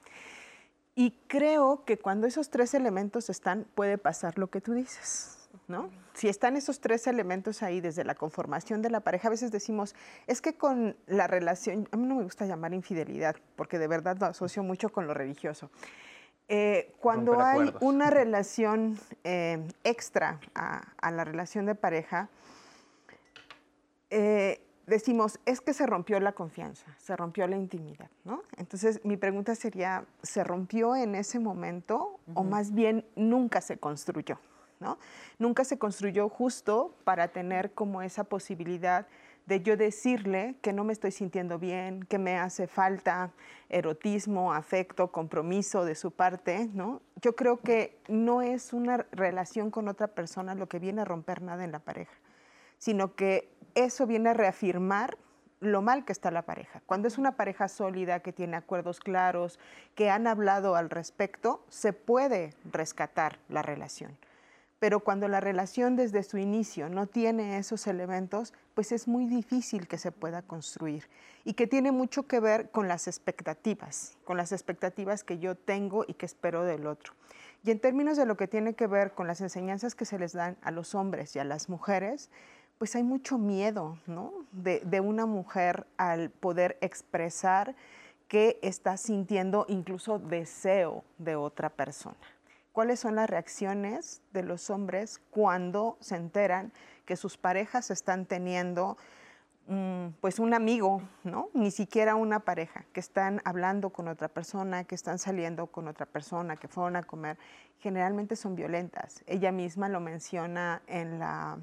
Y 0.95 1.11
creo 1.27 1.85
que 1.85 1.97
cuando 1.97 2.27
esos 2.27 2.49
tres 2.49 2.73
elementos 2.73 3.29
están, 3.29 3.65
puede 3.75 3.97
pasar 3.97 4.37
lo 4.37 4.47
que 4.47 4.61
tú 4.61 4.73
dices. 4.73 5.46
¿No? 5.67 5.89
Si 6.13 6.29
están 6.29 6.55
esos 6.55 6.79
tres 6.79 7.07
elementos 7.07 7.61
ahí 7.61 7.81
desde 7.81 8.05
la 8.05 8.15
conformación 8.15 8.81
de 8.81 8.89
la 8.89 9.01
pareja, 9.01 9.27
a 9.27 9.31
veces 9.31 9.51
decimos, 9.51 9.95
es 10.25 10.41
que 10.41 10.53
con 10.55 10.95
la 11.07 11.27
relación, 11.27 11.89
a 11.91 11.97
mí 11.97 12.07
no 12.07 12.15
me 12.15 12.23
gusta 12.23 12.45
llamar 12.45 12.73
infidelidad, 12.73 13.35
porque 13.57 13.77
de 13.77 13.87
verdad 13.87 14.17
lo 14.17 14.27
asocio 14.27 14.63
mucho 14.63 14.89
con 14.89 15.07
lo 15.07 15.13
religioso. 15.13 15.69
Eh, 16.47 16.93
cuando 17.01 17.41
hay 17.41 17.73
una 17.81 18.09
relación 18.09 18.97
eh, 19.25 19.67
extra 19.83 20.39
a, 20.55 20.81
a, 21.01 21.11
la 21.11 21.25
relación 21.25 21.65
de 21.65 21.75
pareja, 21.75 22.29
eh, 24.09 24.61
decimos, 24.85 25.39
es 25.45 25.59
que 25.59 25.73
se 25.73 25.85
rompió 25.85 26.19
la 26.21 26.31
confianza, 26.31 26.85
se 26.97 27.17
rompió 27.17 27.45
la 27.47 27.57
intimidad, 27.57 28.09
¿no? 28.23 28.43
Entonces, 28.55 29.03
mi 29.03 29.17
pregunta 29.17 29.55
sería, 29.55 30.05
¿se 30.23 30.45
rompió 30.45 30.95
en 30.95 31.15
ese 31.15 31.39
momento 31.39 32.21
uh 32.27 32.31
-huh. 32.31 32.33
o 32.35 32.43
más 32.45 32.73
bien 32.73 33.05
nunca 33.17 33.59
se 33.59 33.77
construyó? 33.77 34.39
Nunca 35.39 35.63
se 35.63 35.77
construyó 35.77 36.29
justo 36.29 36.95
para 37.03 37.29
tener 37.29 37.73
como 37.73 38.01
esa 38.01 38.23
posibilidad 38.23 39.07
de 39.47 39.61
yo 39.61 39.77
decirle 39.77 40.55
que 40.61 40.73
no 40.73 40.83
me 40.83 40.91
estoy 40.91 41.11
sintiendo 41.11 41.57
bien, 41.57 42.03
que 42.03 42.19
me 42.19 42.37
hace 42.37 42.67
falta 42.67 43.31
erotismo, 43.69 44.53
afecto, 44.53 45.09
compromiso 45.09 45.85
de 45.85 45.95
su 45.95 46.11
parte, 46.11 46.69
¿no? 46.73 47.01
Yo 47.21 47.35
creo 47.35 47.57
que 47.61 47.97
no 48.09 48.41
es 48.41 48.73
una 48.73 49.05
relación 49.11 49.71
con 49.71 49.87
otra 49.87 50.07
persona 50.07 50.53
lo 50.53 50.67
que 50.67 50.79
viene 50.79 51.01
a 51.01 51.05
romper 51.05 51.41
nada 51.41 51.63
en 51.63 51.71
la 51.71 51.79
pareja, 51.79 52.13
sino 52.77 53.15
que 53.15 53.49
eso 53.73 54.05
viene 54.05 54.29
a 54.29 54.33
reafirmar 54.33 55.17
lo 55.61 55.81
mal 55.81 56.03
que 56.03 56.11
está 56.11 56.29
la 56.29 56.41
pareja. 56.41 56.81
Cuando 56.85 57.07
es 57.07 57.17
una 57.17 57.37
pareja 57.37 57.69
sólida, 57.69 58.19
que 58.19 58.33
tiene 58.33 58.57
acuerdos 58.57 58.99
claros, 58.99 59.59
que 59.95 60.09
han 60.09 60.27
hablado 60.27 60.75
al 60.75 60.89
respecto, 60.89 61.63
se 61.69 61.93
puede 61.93 62.53
rescatar 62.65 63.39
la 63.47 63.61
relación 63.61 64.17
pero 64.79 64.99
cuando 64.99 65.27
la 65.27 65.39
relación 65.39 65.95
desde 65.95 66.23
su 66.23 66.37
inicio 66.37 66.89
no 66.89 67.07
tiene 67.07 67.57
esos 67.57 67.87
elementos, 67.87 68.53
pues 68.75 68.91
es 68.91 69.07
muy 69.07 69.25
difícil 69.25 69.87
que 69.87 69.97
se 69.97 70.11
pueda 70.11 70.41
construir 70.43 71.09
y 71.43 71.53
que 71.53 71.65
tiene 71.65 71.91
mucho 71.91 72.27
que 72.27 72.39
ver 72.39 72.69
con 72.69 72.87
las 72.87 73.07
expectativas, 73.07 74.17
con 74.23 74.37
las 74.37 74.51
expectativas 74.51 75.23
que 75.23 75.39
yo 75.39 75.55
tengo 75.55 76.05
y 76.07 76.13
que 76.13 76.27
espero 76.27 76.63
del 76.63 76.85
otro. 76.85 77.13
Y 77.63 77.71
en 77.71 77.79
términos 77.79 78.17
de 78.17 78.25
lo 78.25 78.37
que 78.37 78.47
tiene 78.47 78.75
que 78.75 78.85
ver 78.85 79.13
con 79.13 79.25
las 79.25 79.41
enseñanzas 79.41 79.95
que 79.95 80.05
se 80.05 80.19
les 80.19 80.33
dan 80.33 80.57
a 80.61 80.69
los 80.69 80.93
hombres 80.93 81.35
y 81.35 81.39
a 81.39 81.43
las 81.43 81.69
mujeres, 81.69 82.29
pues 82.77 82.95
hay 82.95 83.03
mucho 83.03 83.39
miedo 83.39 83.97
¿no? 84.05 84.31
de, 84.51 84.81
de 84.81 84.99
una 84.99 85.25
mujer 85.25 85.87
al 85.97 86.29
poder 86.29 86.77
expresar 86.81 87.75
que 88.27 88.59
está 88.61 88.97
sintiendo 88.97 89.65
incluso 89.69 90.19
deseo 90.19 91.03
de 91.17 91.35
otra 91.35 91.69
persona 91.69 92.17
cuáles 92.77 92.99
son 92.99 93.15
las 93.15 93.27
reacciones 93.27 94.21
de 94.33 94.43
los 94.43 94.69
hombres 94.69 95.19
cuando 95.31 95.97
se 95.99 96.15
enteran 96.15 96.71
que 97.05 97.15
sus 97.15 97.35
parejas 97.35 97.89
están 97.89 98.27
teniendo 98.27 98.97
um, 99.67 100.11
pues 100.21 100.37
un 100.37 100.53
amigo, 100.53 101.01
¿no? 101.23 101.49
Ni 101.55 101.71
siquiera 101.71 102.13
una 102.13 102.41
pareja, 102.41 102.85
que 102.93 102.99
están 102.99 103.41
hablando 103.45 103.89
con 103.89 104.07
otra 104.07 104.27
persona, 104.27 104.83
que 104.83 104.93
están 104.93 105.17
saliendo 105.17 105.65
con 105.65 105.87
otra 105.87 106.05
persona, 106.05 106.55
que 106.55 106.67
fueron 106.67 106.97
a 106.97 107.01
comer, 107.01 107.39
generalmente 107.79 108.35
son 108.35 108.53
violentas. 108.53 109.23
Ella 109.25 109.51
misma 109.51 109.89
lo 109.89 109.99
menciona 109.99 110.83
en, 110.85 111.17
la, 111.17 111.57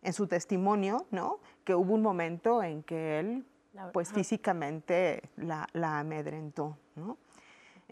en 0.00 0.12
su 0.12 0.28
testimonio, 0.28 1.06
¿no? 1.10 1.40
Que 1.64 1.74
hubo 1.74 1.92
un 1.92 2.02
momento 2.02 2.62
en 2.62 2.84
que 2.84 3.18
él 3.18 3.44
pues 3.92 4.12
físicamente 4.12 5.28
la, 5.34 5.66
la 5.72 5.98
amedrentó, 5.98 6.78
¿no? 6.94 7.18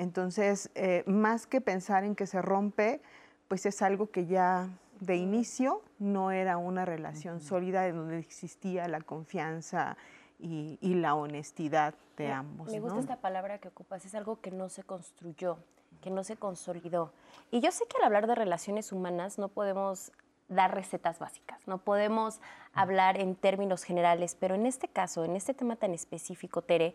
Entonces, 0.01 0.71
eh, 0.77 1.05
más 1.07 1.47
que 1.47 1.61
pensar 1.61 2.05
en 2.05 2.17
que 2.17 2.27
se 2.27 2.41
rompe, 2.41 3.03
pues 3.49 3.67
es 3.67 3.83
algo 3.83 4.11
que 4.11 4.25
ya 4.25 4.71
de 5.01 5.17
inicio 5.17 5.83
no 5.99 6.31
era 6.31 6.57
una 6.57 6.87
relación 6.87 7.35
uh 7.35 7.39
-huh. 7.39 7.43
sólida 7.43 7.87
en 7.87 7.97
donde 7.97 8.19
existía 8.19 8.89
la 8.89 9.03
confianza 9.03 9.99
y, 10.39 10.79
y 10.81 10.95
la 10.95 11.15
honestidad 11.15 11.93
de 12.17 12.29
me, 12.29 12.33
ambos. 12.33 12.71
Me 12.71 12.81
gusta 12.81 12.95
¿no? 12.95 13.01
esta 13.03 13.17
palabra 13.21 13.59
que 13.59 13.69
ocupas, 13.69 14.07
es 14.07 14.15
algo 14.15 14.41
que 14.41 14.51
no 14.51 14.71
se 14.71 14.85
construyó, 14.85 15.59
que 16.01 16.09
no 16.09 16.25
se 16.25 16.37
consolidó. 16.37 17.13
Y 17.51 17.61
yo 17.61 17.71
sé 17.71 17.85
que 17.87 17.99
al 17.99 18.05
hablar 18.05 18.27
de 18.27 18.35
relaciones 18.35 18.93
humanas 18.93 19.39
no 19.39 19.49
podemos 19.49 20.13
dar 20.49 20.75
recetas 20.75 21.19
básicas, 21.19 21.61
no 21.67 21.77
podemos 21.77 22.41
hablar 22.73 23.21
en 23.21 23.37
términos 23.37 23.85
generales, 23.85 24.35
pero 24.35 24.55
en 24.55 24.65
este 24.65 24.89
caso, 24.89 25.27
en 25.27 25.37
este 25.37 25.53
tema 25.53 25.77
tan 25.77 25.93
específico, 25.93 26.63
Tere, 26.63 26.95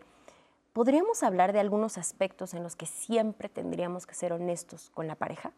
¿podríamos 0.76 1.22
hablar 1.22 1.54
de 1.54 1.60
algunos 1.60 1.96
aspectos 1.96 2.52
en 2.52 2.62
los 2.62 2.76
que 2.76 2.84
siempre 2.84 3.48
tendríamos 3.48 4.06
que 4.06 4.12
ser 4.12 4.34
honestos 4.34 4.90
con 4.90 5.06
la 5.06 5.14
pareja? 5.14 5.54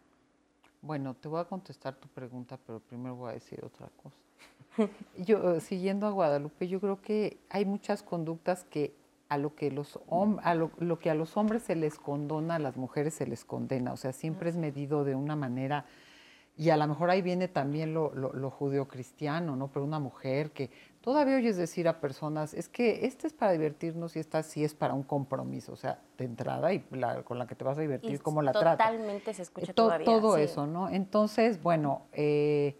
Bueno, 0.80 1.14
te 1.14 1.26
voy 1.26 1.40
a 1.40 1.44
contestar 1.44 1.96
tu 1.96 2.06
pregunta, 2.06 2.56
pero 2.64 2.78
primero 2.78 3.16
voy 3.16 3.30
a 3.30 3.32
decir 3.32 3.64
otra 3.64 3.88
cosa. 4.00 4.14
yo, 5.18 5.58
siguiendo 5.58 6.06
a 6.06 6.10
Guadalupe, 6.10 6.68
yo 6.68 6.78
creo 6.78 7.02
que 7.02 7.36
hay 7.50 7.64
muchas 7.64 8.04
conductas 8.04 8.62
que 8.62 8.94
a 9.28 9.38
lo 9.38 9.56
que, 9.56 9.72
los 9.72 9.98
a 10.40 10.54
lo, 10.54 10.70
lo 10.78 11.00
que 11.00 11.10
a 11.10 11.16
los 11.16 11.36
hombres 11.36 11.64
se 11.64 11.74
les 11.74 11.98
condona, 11.98 12.54
a 12.54 12.60
las 12.60 12.76
mujeres 12.76 13.14
se 13.14 13.26
les 13.26 13.44
condena. 13.44 13.92
O 13.92 13.96
sea, 13.96 14.12
siempre 14.12 14.50
es 14.50 14.56
medido 14.56 15.02
de 15.02 15.16
una 15.16 15.34
manera 15.34 15.84
Y 16.56 16.70
a 16.70 16.76
lo 16.76 16.86
mejor 16.86 17.10
ahí 17.10 17.22
viene 17.22 17.48
también 17.48 17.92
lo, 17.92 18.14
lo, 18.14 18.32
lo 18.32 18.50
judeocristiano, 18.50 19.56
¿no? 19.56 19.66
Pero 19.66 19.84
una 19.84 19.98
mujer 19.98 20.52
que 20.52 20.70
todavía 21.08 21.36
oyes 21.36 21.56
decir 21.56 21.88
a 21.88 22.00
personas, 22.02 22.52
es 22.52 22.68
que 22.68 23.06
este 23.06 23.26
es 23.28 23.32
para 23.32 23.52
divertirnos 23.52 24.14
y 24.14 24.18
esta 24.18 24.42
sí 24.42 24.62
es 24.62 24.74
para 24.74 24.92
un 24.92 25.02
compromiso, 25.02 25.72
o 25.72 25.76
sea, 25.76 26.00
de 26.18 26.26
entrada 26.26 26.70
y 26.74 26.84
la, 26.90 27.22
con 27.22 27.38
la 27.38 27.46
que 27.46 27.54
te 27.54 27.64
vas 27.64 27.78
a 27.78 27.80
divertir, 27.80 28.16
Y 28.16 28.18
cómo 28.18 28.42
la 28.42 28.52
tratas. 28.52 28.76
Totalmente 28.90 29.32
se 29.32 29.40
escucha 29.40 29.70
Eh, 29.70 29.74
to- 29.74 29.84
todavía. 29.84 30.04
Todo 30.04 30.36
sí. 30.36 30.42
eso, 30.42 30.66
¿no? 30.66 30.90
Entonces, 30.90 31.62
bueno, 31.62 32.02
eh, 32.12 32.76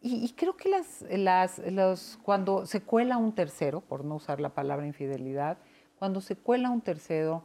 y, 0.00 0.24
y 0.24 0.32
creo 0.32 0.56
que 0.56 0.70
las, 0.70 1.04
las, 1.10 1.58
los, 1.58 2.18
cuando 2.22 2.64
se 2.64 2.80
cuela 2.80 3.18
un 3.18 3.34
tercero, 3.34 3.82
por 3.82 4.02
no 4.02 4.14
usar 4.14 4.40
la 4.40 4.48
palabra 4.48 4.86
infidelidad, 4.86 5.58
cuando 5.98 6.22
se 6.22 6.36
cuela 6.36 6.70
un 6.70 6.80
tercero, 6.80 7.42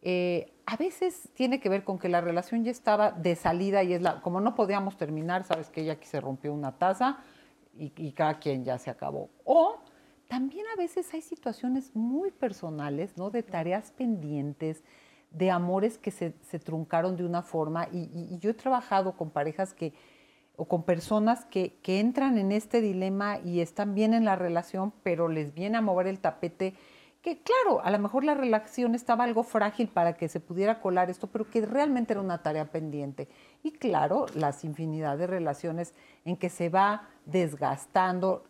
eh, 0.00 0.54
a 0.64 0.78
veces 0.78 1.28
tiene 1.34 1.60
que 1.60 1.68
ver 1.68 1.84
con 1.84 1.98
que 1.98 2.08
la 2.08 2.22
relación 2.22 2.64
ya 2.64 2.70
estaba 2.70 3.10
de 3.12 3.36
salida 3.36 3.82
y 3.82 3.92
es 3.92 4.00
la, 4.00 4.22
como 4.22 4.40
no 4.40 4.54
podíamos 4.54 4.96
terminar, 4.96 5.44
sabes 5.44 5.68
que 5.68 5.82
ella 5.82 5.92
aquí 5.92 6.06
se 6.06 6.18
rompió 6.18 6.54
una 6.54 6.72
taza 6.78 7.18
y, 7.78 7.92
y 7.96 8.12
cada 8.12 8.38
quien 8.38 8.64
ya 8.64 8.78
se 8.78 8.90
acabó. 8.90 9.30
O 9.44 9.78
también 10.28 10.66
a 10.74 10.76
veces 10.76 11.12
hay 11.14 11.22
situaciones 11.22 11.94
muy 11.94 12.30
personales, 12.30 13.16
¿no? 13.16 13.30
De 13.30 13.42
tareas 13.42 13.90
pendientes, 13.92 14.82
de 15.30 15.50
amores 15.50 15.98
que 15.98 16.10
se, 16.10 16.34
se 16.42 16.58
truncaron 16.58 17.16
de 17.16 17.24
una 17.24 17.42
forma. 17.42 17.88
Y, 17.92 18.10
y- 18.14 18.38
yo 18.38 18.50
he 18.50 18.54
trabajado 18.54 19.16
con 19.16 19.30
parejas 19.30 19.72
que, 19.74 19.92
o 20.56 20.64
con 20.66 20.82
personas 20.84 21.44
que, 21.44 21.74
que 21.82 22.00
entran 22.00 22.38
en 22.38 22.50
este 22.52 22.80
dilema 22.80 23.38
y 23.44 23.60
están 23.60 23.94
bien 23.94 24.14
en 24.14 24.24
la 24.24 24.36
relación, 24.36 24.92
pero 25.02 25.28
les 25.28 25.54
viene 25.54 25.76
a 25.76 25.82
mover 25.82 26.06
el 26.06 26.18
tapete. 26.20 26.74
Que 27.26 27.38
claro, 27.42 27.80
a 27.82 27.90
lo 27.90 27.98
mejor 27.98 28.22
la 28.22 28.34
relación 28.34 28.94
estaba 28.94 29.24
algo 29.24 29.42
frágil 29.42 29.88
para 29.88 30.12
que 30.16 30.28
se 30.28 30.38
pudiera 30.38 30.80
colar 30.80 31.10
esto, 31.10 31.26
pero 31.26 31.50
que 31.50 31.66
realmente 31.66 32.12
era 32.12 32.20
una 32.20 32.40
tarea 32.40 32.66
pendiente. 32.66 33.26
Y 33.64 33.72
claro, 33.72 34.26
las 34.36 34.62
infinidad 34.62 35.18
de 35.18 35.26
relaciones 35.26 35.92
en 36.24 36.36
que 36.36 36.48
se 36.48 36.68
va 36.68 37.08
desgastando, 37.24 38.44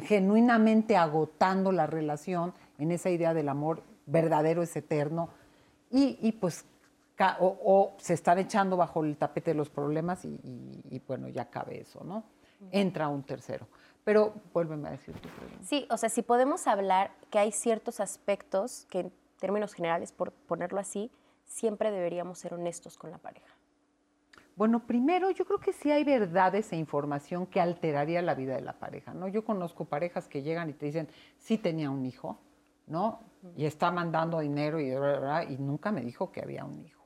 genuinamente 0.00 0.96
agotando 0.96 1.70
la 1.70 1.86
relación 1.86 2.54
en 2.78 2.90
esa 2.90 3.08
idea 3.08 3.34
del 3.34 3.48
amor 3.48 3.84
verdadero 4.06 4.62
es 4.64 4.74
eterno 4.74 5.28
y, 5.88 6.18
y 6.20 6.32
pues 6.32 6.64
o, 7.38 7.56
o 7.64 7.92
se 7.98 8.14
están 8.14 8.40
echando 8.40 8.76
bajo 8.76 9.04
el 9.04 9.16
tapete 9.16 9.54
los 9.54 9.70
problemas 9.70 10.24
y, 10.24 10.28
y- 10.42 10.82
y, 10.90 11.00
bueno, 11.06 11.28
ya 11.28 11.44
cabe 11.50 11.82
eso, 11.82 12.02
¿no? 12.02 12.24
Entra 12.72 13.06
un 13.06 13.22
tercero. 13.22 13.68
Pero 14.08 14.32
vuélveme 14.54 14.88
a 14.88 14.92
decir 14.92 15.14
tu 15.20 15.28
pregunta. 15.28 15.62
Sí, 15.66 15.86
o 15.90 15.98
sea, 15.98 16.08
si 16.08 16.22
podemos 16.22 16.66
hablar 16.66 17.10
que 17.30 17.38
hay 17.38 17.52
ciertos 17.52 18.00
aspectos 18.00 18.86
que 18.88 19.00
en 19.00 19.12
términos 19.38 19.74
generales, 19.74 20.12
por 20.12 20.32
ponerlo 20.32 20.80
así, 20.80 21.10
siempre 21.44 21.90
deberíamos 21.90 22.38
ser 22.38 22.54
honestos 22.54 22.96
con 22.96 23.10
la 23.10 23.18
pareja. 23.18 23.54
Bueno, 24.56 24.80
primero, 24.86 25.30
yo 25.30 25.44
creo 25.44 25.58
que 25.60 25.74
sí 25.74 25.90
hay 25.90 26.04
verdades 26.04 26.72
e 26.72 26.76
información 26.76 27.44
que 27.44 27.60
alteraría 27.60 28.22
la 28.22 28.34
vida 28.34 28.54
de 28.54 28.62
la 28.62 28.72
pareja, 28.72 29.12
¿no? 29.12 29.28
Yo 29.28 29.44
conozco 29.44 29.84
parejas 29.84 30.26
que 30.26 30.40
llegan 30.40 30.70
y 30.70 30.72
te 30.72 30.86
dicen, 30.86 31.06
sí 31.36 31.58
tenía 31.58 31.90
un 31.90 32.06
hijo, 32.06 32.38
¿no? 32.86 33.20
Y 33.58 33.66
está 33.66 33.90
mandando 33.90 34.38
dinero 34.40 34.80
y, 34.80 34.86
y 34.88 35.56
nunca 35.58 35.92
me 35.92 36.00
dijo 36.00 36.32
que 36.32 36.40
había 36.40 36.64
un 36.64 36.80
hijo. 36.80 37.04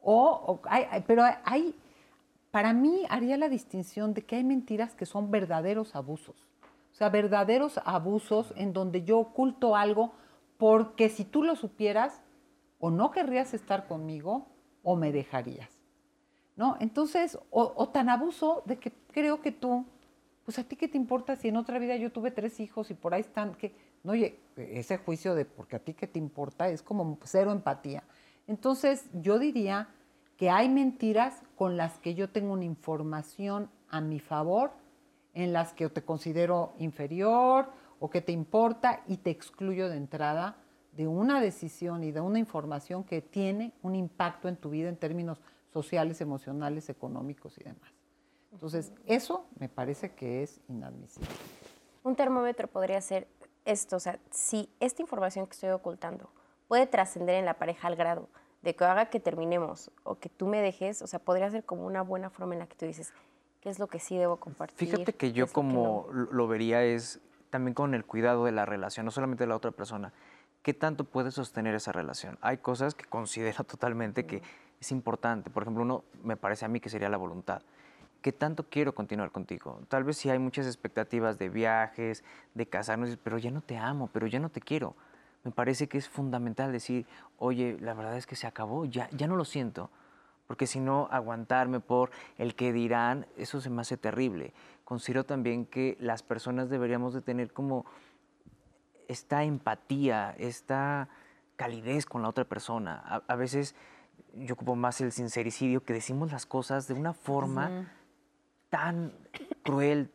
O, 0.00 0.30
o 0.30 0.60
hay- 0.68 1.02
pero 1.08 1.24
hay, 1.44 1.74
para 2.56 2.72
mí 2.72 3.02
haría 3.10 3.36
la 3.36 3.50
distinción 3.50 4.14
de 4.14 4.22
que 4.22 4.36
hay 4.36 4.42
mentiras 4.42 4.94
que 4.94 5.04
son 5.04 5.30
verdaderos 5.30 5.94
abusos. 5.94 6.48
O 6.90 6.94
sea, 6.94 7.10
verdaderos 7.10 7.78
abusos 7.84 8.54
en 8.56 8.72
donde 8.72 9.04
yo 9.04 9.18
oculto 9.18 9.76
algo 9.76 10.14
porque 10.56 11.10
si 11.10 11.26
tú 11.26 11.42
lo 11.42 11.54
supieras, 11.54 12.22
o 12.78 12.90
no 12.90 13.10
querrías 13.10 13.52
estar 13.52 13.86
conmigo 13.86 14.46
o 14.82 14.96
me 14.96 15.12
dejarías. 15.12 15.68
¿no? 16.56 16.78
Entonces, 16.80 17.38
o, 17.50 17.90
tan 17.90 18.08
abuso 18.08 18.62
de 18.64 18.78
que 18.78 18.90
creo 19.12 19.42
que 19.42 19.52
tú, 19.52 19.84
pues 20.46 20.58
a 20.58 20.64
ti 20.64 20.76
qué 20.76 20.88
te 20.88 20.96
importa 20.96 21.36
si 21.36 21.48
en 21.48 21.58
otra 21.58 21.78
vida 21.78 21.94
yo 21.96 22.10
tuve 22.10 22.30
tres 22.30 22.58
hijos 22.58 22.90
y 22.90 22.94
por 22.94 23.12
ahí 23.12 23.20
están, 23.20 23.54
que, 23.56 23.76
no, 24.02 24.12
oye, 24.12 24.40
ese 24.56 24.96
juicio 24.96 25.34
de 25.34 25.44
porque 25.44 25.76
a 25.76 25.80
ti 25.80 25.92
qué 25.92 26.06
te 26.06 26.18
importa 26.18 26.70
es 26.70 26.80
como 26.80 27.18
cero 27.24 27.52
empatía. 27.52 28.02
Entonces, 28.46 29.10
yo 29.12 29.38
diría 29.38 29.90
que 30.36 30.50
hay 30.50 30.68
mentiras 30.68 31.42
con 31.56 31.76
las 31.76 31.98
que 31.98 32.14
yo 32.14 32.30
tengo 32.30 32.52
una 32.52 32.64
información 32.64 33.70
a 33.88 34.00
mi 34.00 34.20
favor, 34.20 34.72
en 35.34 35.52
las 35.52 35.72
que 35.72 35.88
te 35.88 36.02
considero 36.02 36.72
inferior 36.78 37.70
o 38.00 38.10
que 38.10 38.20
te 38.20 38.32
importa 38.32 39.02
y 39.06 39.18
te 39.18 39.30
excluyo 39.30 39.88
de 39.88 39.96
entrada 39.96 40.56
de 40.92 41.06
una 41.06 41.40
decisión 41.40 42.04
y 42.04 42.10
de 42.10 42.20
una 42.20 42.38
información 42.38 43.04
que 43.04 43.20
tiene 43.20 43.72
un 43.82 43.94
impacto 43.94 44.48
en 44.48 44.56
tu 44.56 44.70
vida 44.70 44.88
en 44.88 44.96
términos 44.96 45.42
sociales, 45.72 46.22
emocionales, 46.22 46.88
económicos 46.88 47.58
y 47.58 47.64
demás. 47.64 47.92
Entonces, 48.50 48.92
eso 49.04 49.44
me 49.58 49.68
parece 49.68 50.14
que 50.14 50.42
es 50.42 50.60
inadmisible. 50.68 51.28
Un 52.02 52.16
termómetro 52.16 52.68
podría 52.68 53.00
ser 53.02 53.28
esto, 53.66 53.96
o 53.96 54.00
sea, 54.00 54.18
si 54.30 54.70
esta 54.80 55.02
información 55.02 55.46
que 55.46 55.52
estoy 55.52 55.70
ocultando 55.70 56.30
puede 56.66 56.86
trascender 56.86 57.34
en 57.34 57.44
la 57.44 57.54
pareja 57.54 57.88
al 57.88 57.96
grado 57.96 58.28
de 58.66 58.74
que 58.74 58.84
haga 58.84 59.06
que 59.06 59.20
terminemos 59.20 59.92
o 60.02 60.16
que 60.18 60.28
tú 60.28 60.48
me 60.48 60.60
dejes, 60.60 61.00
o 61.00 61.06
sea, 61.06 61.20
podría 61.20 61.48
ser 61.48 61.62
como 61.62 61.86
una 61.86 62.02
buena 62.02 62.30
forma 62.30 62.54
en 62.54 62.58
la 62.58 62.66
que 62.66 62.74
tú 62.74 62.84
dices, 62.84 63.14
¿qué 63.60 63.70
es 63.70 63.78
lo 63.78 63.86
que 63.86 64.00
sí 64.00 64.18
debo 64.18 64.38
compartir? 64.38 64.88
Fíjate 64.88 65.12
que 65.12 65.32
yo 65.32 65.46
lo 65.46 65.52
como 65.52 66.08
no?". 66.12 66.26
lo 66.32 66.48
vería 66.48 66.82
es 66.82 67.20
también 67.50 67.74
con 67.74 67.94
el 67.94 68.04
cuidado 68.04 68.44
de 68.44 68.50
la 68.50 68.66
relación, 68.66 69.06
no 69.06 69.12
solamente 69.12 69.44
de 69.44 69.48
la 69.48 69.54
otra 69.54 69.70
persona. 69.70 70.12
¿Qué 70.64 70.74
tanto 70.74 71.04
puede 71.04 71.30
sostener 71.30 71.76
esa 71.76 71.92
relación? 71.92 72.38
Hay 72.40 72.56
cosas 72.56 72.96
que 72.96 73.04
considero 73.08 73.62
totalmente 73.62 74.26
que 74.26 74.42
es 74.80 74.90
importante. 74.90 75.48
Por 75.48 75.62
ejemplo, 75.62 75.84
uno 75.84 76.02
me 76.24 76.36
parece 76.36 76.64
a 76.64 76.68
mí 76.68 76.80
que 76.80 76.88
sería 76.88 77.08
la 77.08 77.18
voluntad. 77.18 77.62
¿Qué 78.20 78.32
tanto 78.32 78.66
quiero 78.68 78.96
continuar 78.96 79.30
contigo? 79.30 79.78
Tal 79.86 80.02
vez 80.02 80.16
sí 80.16 80.28
hay 80.28 80.40
muchas 80.40 80.66
expectativas 80.66 81.38
de 81.38 81.50
viajes, 81.50 82.24
de 82.54 82.66
casarnos, 82.66 83.16
pero 83.22 83.38
ya 83.38 83.52
no 83.52 83.60
te 83.60 83.78
amo, 83.78 84.10
pero 84.12 84.26
ya 84.26 84.40
no 84.40 84.48
te 84.48 84.60
quiero. 84.60 84.96
Me 85.46 85.52
parece 85.52 85.88
que 85.88 85.96
es 85.96 86.08
fundamental 86.08 86.72
decir, 86.72 87.06
oye, 87.38 87.78
la 87.80 87.94
verdad 87.94 88.16
es 88.16 88.26
que 88.26 88.34
se 88.34 88.48
acabó, 88.48 88.84
ya, 88.84 89.08
ya 89.12 89.28
no 89.28 89.36
lo 89.36 89.44
siento. 89.44 89.90
Porque 90.48 90.66
si 90.66 90.80
no, 90.80 91.08
aguantarme 91.12 91.78
por 91.78 92.10
el 92.36 92.56
que 92.56 92.72
dirán, 92.72 93.28
eso 93.36 93.60
se 93.60 93.70
me 93.70 93.82
hace 93.82 93.96
terrible. 93.96 94.52
Considero 94.84 95.24
también 95.24 95.64
que 95.64 95.96
las 96.00 96.24
personas 96.24 96.68
deberíamos 96.68 97.14
de 97.14 97.22
tener 97.22 97.52
como 97.52 97.86
esta 99.06 99.44
empatía, 99.44 100.34
esta 100.36 101.08
calidez 101.54 102.06
con 102.06 102.22
la 102.22 102.28
otra 102.28 102.44
persona. 102.44 103.00
A, 103.06 103.22
a 103.28 103.36
veces 103.36 103.76
yo 104.34 104.54
ocupo 104.54 104.74
más 104.74 105.00
el 105.00 105.12
sincericidio, 105.12 105.84
que 105.84 105.92
decimos 105.92 106.32
las 106.32 106.44
cosas 106.44 106.88
de 106.88 106.94
una 106.94 107.12
forma 107.12 107.88
tan 108.68 109.12
cruel, 109.62 110.10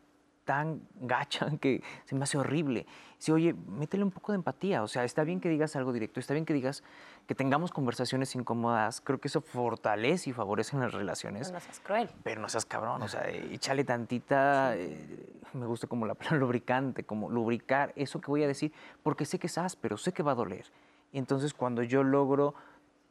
tan 0.45 0.81
gacha, 0.95 1.49
que 1.59 1.83
se 2.05 2.15
me 2.15 2.23
hace 2.23 2.37
horrible. 2.37 2.85
Si, 3.17 3.31
oye, 3.31 3.53
métele 3.53 4.03
un 4.03 4.11
poco 4.11 4.31
de 4.31 4.37
empatía. 4.37 4.83
O 4.83 4.87
sea, 4.87 5.03
está 5.03 5.23
bien 5.23 5.39
que 5.39 5.49
digas 5.49 5.75
algo 5.75 5.93
directo, 5.93 6.19
está 6.19 6.33
bien 6.33 6.45
que 6.45 6.53
digas 6.53 6.83
que 7.27 7.35
tengamos 7.35 7.71
conversaciones 7.71 8.35
incómodas. 8.35 9.01
Creo 9.01 9.19
que 9.19 9.27
eso 9.27 9.41
fortalece 9.41 10.31
y 10.31 10.33
favorece 10.33 10.75
en 10.75 10.81
las 10.81 10.93
relaciones. 10.93 11.49
No, 11.49 11.55
no 11.55 11.59
seas 11.59 11.79
cruel. 11.79 12.09
Pero 12.23 12.41
no 12.41 12.49
seas 12.49 12.65
cabrón, 12.65 13.01
o 13.01 13.07
sea, 13.07 13.29
échale 13.29 13.83
tantita, 13.83 14.75
eh, 14.75 15.39
me 15.53 15.65
gusta 15.65 15.87
como 15.87 16.05
la 16.05 16.15
palabra 16.15 16.39
lubricante, 16.39 17.03
como 17.03 17.29
lubricar 17.29 17.93
eso 17.95 18.19
que 18.19 18.27
voy 18.27 18.43
a 18.43 18.47
decir, 18.47 18.73
porque 19.03 19.25
sé 19.25 19.39
que 19.39 19.47
es 19.47 19.57
áspero, 19.57 19.97
sé 19.97 20.11
que 20.11 20.23
va 20.23 20.31
a 20.31 20.35
doler. 20.35 20.65
Y 21.11 21.17
entonces 21.17 21.53
cuando 21.53 21.83
yo 21.83 22.03
logro 22.03 22.55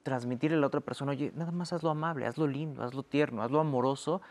transmitirle 0.03 0.57
a 0.57 0.61
la 0.61 0.67
otra 0.67 0.81
persona, 0.81 1.13
oye, 1.13 1.33
nada 1.35 1.53
más 1.53 1.73
hazlo 1.73 1.91
amable, 1.91 2.27
hazlo 2.27 2.47
lindo, 2.47 2.83
hazlo 2.83 3.03
tierno, 3.03 3.43
hazlo 3.43 3.61
amoroso, 3.61 4.23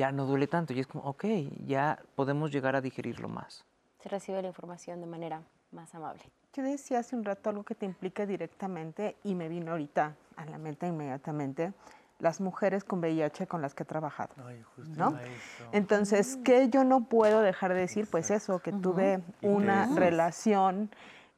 ya 0.00 0.12
no 0.12 0.24
duele 0.24 0.46
tanto. 0.46 0.72
Y 0.72 0.80
es 0.80 0.86
como, 0.86 1.04
ok, 1.04 1.24
ya 1.66 1.98
podemos 2.14 2.50
llegar 2.50 2.74
a 2.74 2.80
digerirlo 2.80 3.28
más. 3.28 3.64
Se 3.98 4.08
recibe 4.08 4.40
la 4.40 4.48
información 4.48 5.00
de 5.00 5.06
manera 5.06 5.42
más 5.72 5.94
amable. 5.94 6.22
Yo 6.54 6.62
decía 6.62 7.00
hace 7.00 7.14
un 7.14 7.24
rato 7.24 7.50
algo 7.50 7.64
que 7.64 7.74
te 7.74 7.84
implica 7.84 8.24
directamente 8.24 9.16
y 9.22 9.34
me 9.34 9.48
vino 9.48 9.72
ahorita 9.72 10.16
a 10.36 10.44
la 10.46 10.58
mente 10.58 10.86
inmediatamente 10.86 11.72
las 12.18 12.40
mujeres 12.40 12.84
con 12.84 12.98
VIH 13.00 13.46
con 13.46 13.62
las 13.62 13.74
que 13.74 13.82
he 13.82 13.86
trabajado. 13.86 14.34
Ay, 14.46 14.62
justo 14.74 14.98
¿no? 14.98 15.18
eso. 15.18 15.68
Entonces, 15.72 16.38
¿qué 16.44 16.68
yo 16.68 16.84
no 16.84 17.04
puedo 17.04 17.40
dejar 17.40 17.72
de 17.72 17.80
decir? 17.80 18.08
Pues 18.10 18.30
eso, 18.30 18.58
que 18.58 18.72
tuve 18.72 19.22
una 19.42 19.84
Intereses. 19.84 19.96
relación 19.96 20.90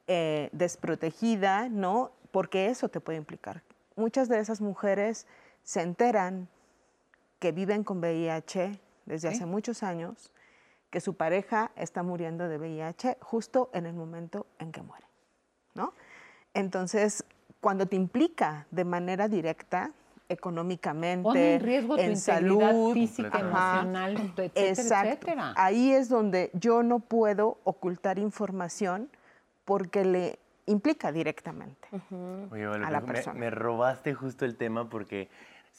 eh, 0.07 0.49
desprotegida, 0.53 1.69
¿no? 1.69 2.11
Porque 2.31 2.67
eso 2.67 2.89
te 2.89 3.01
puede 3.01 3.19
implicar. 3.19 3.63
Muchas 3.97 4.29
de 4.29 4.39
esas 4.41 4.61
mujeres 4.61 5.27
se 5.63 5.83
enteran 5.83 6.49
que 7.43 7.51
viven 7.51 7.83
con 7.83 7.99
VIH 7.99 8.79
desde 9.05 9.29
Sí. 9.31 9.35
hace 9.35 9.47
muchos 9.47 9.83
años, 9.83 10.31
que 10.91 11.01
su 11.01 11.15
pareja 11.17 11.73
está 11.75 12.05
muriendo 12.05 12.49
de 12.49 12.57
VIH 12.57 13.19
justo 13.21 13.69
en 13.75 13.85
el 13.87 13.95
momento 13.95 14.47
en 14.61 14.71
que 14.71 14.81
muere, 14.81 15.07
¿no? 15.75 15.93
Entonces, 16.55 17.25
cuando 17.61 17.87
te 17.87 17.97
implica 17.97 18.69
de 18.71 18.85
manera 18.85 19.27
directa, 19.27 19.91
económicamente, 20.29 21.25
Pone 21.25 21.55
en 21.55 21.61
riesgo 21.61 21.97
tu 21.97 22.01
en 22.01 22.13
integridad 22.13 22.71
salud, 22.71 22.95
física, 22.95 23.29
ajá, 23.39 23.81
emocional, 23.81 24.13
etcétera, 24.37 24.69
Exacto. 24.69 25.09
etcétera. 25.09 25.55
Ahí 25.57 25.93
es 25.93 26.09
donde 26.09 26.51
yo 26.55 26.85
no 26.85 27.01
puedo 27.01 27.59
ocultar 27.65 28.21
información 28.21 29.11
porque 29.65 30.05
le 30.05 30.39
implica 30.67 31.11
directamente. 31.11 31.89
Oye, 32.53 32.67
Vale, 32.69 32.87
a 32.87 32.91
la 32.91 33.01
me- 33.01 33.07
me, 33.09 33.13
persona. 33.15 33.41
me 33.41 33.51
robaste 33.51 34.15
justo 34.15 34.45
el 34.45 34.57
tema 34.57 34.89
porque 34.89 35.29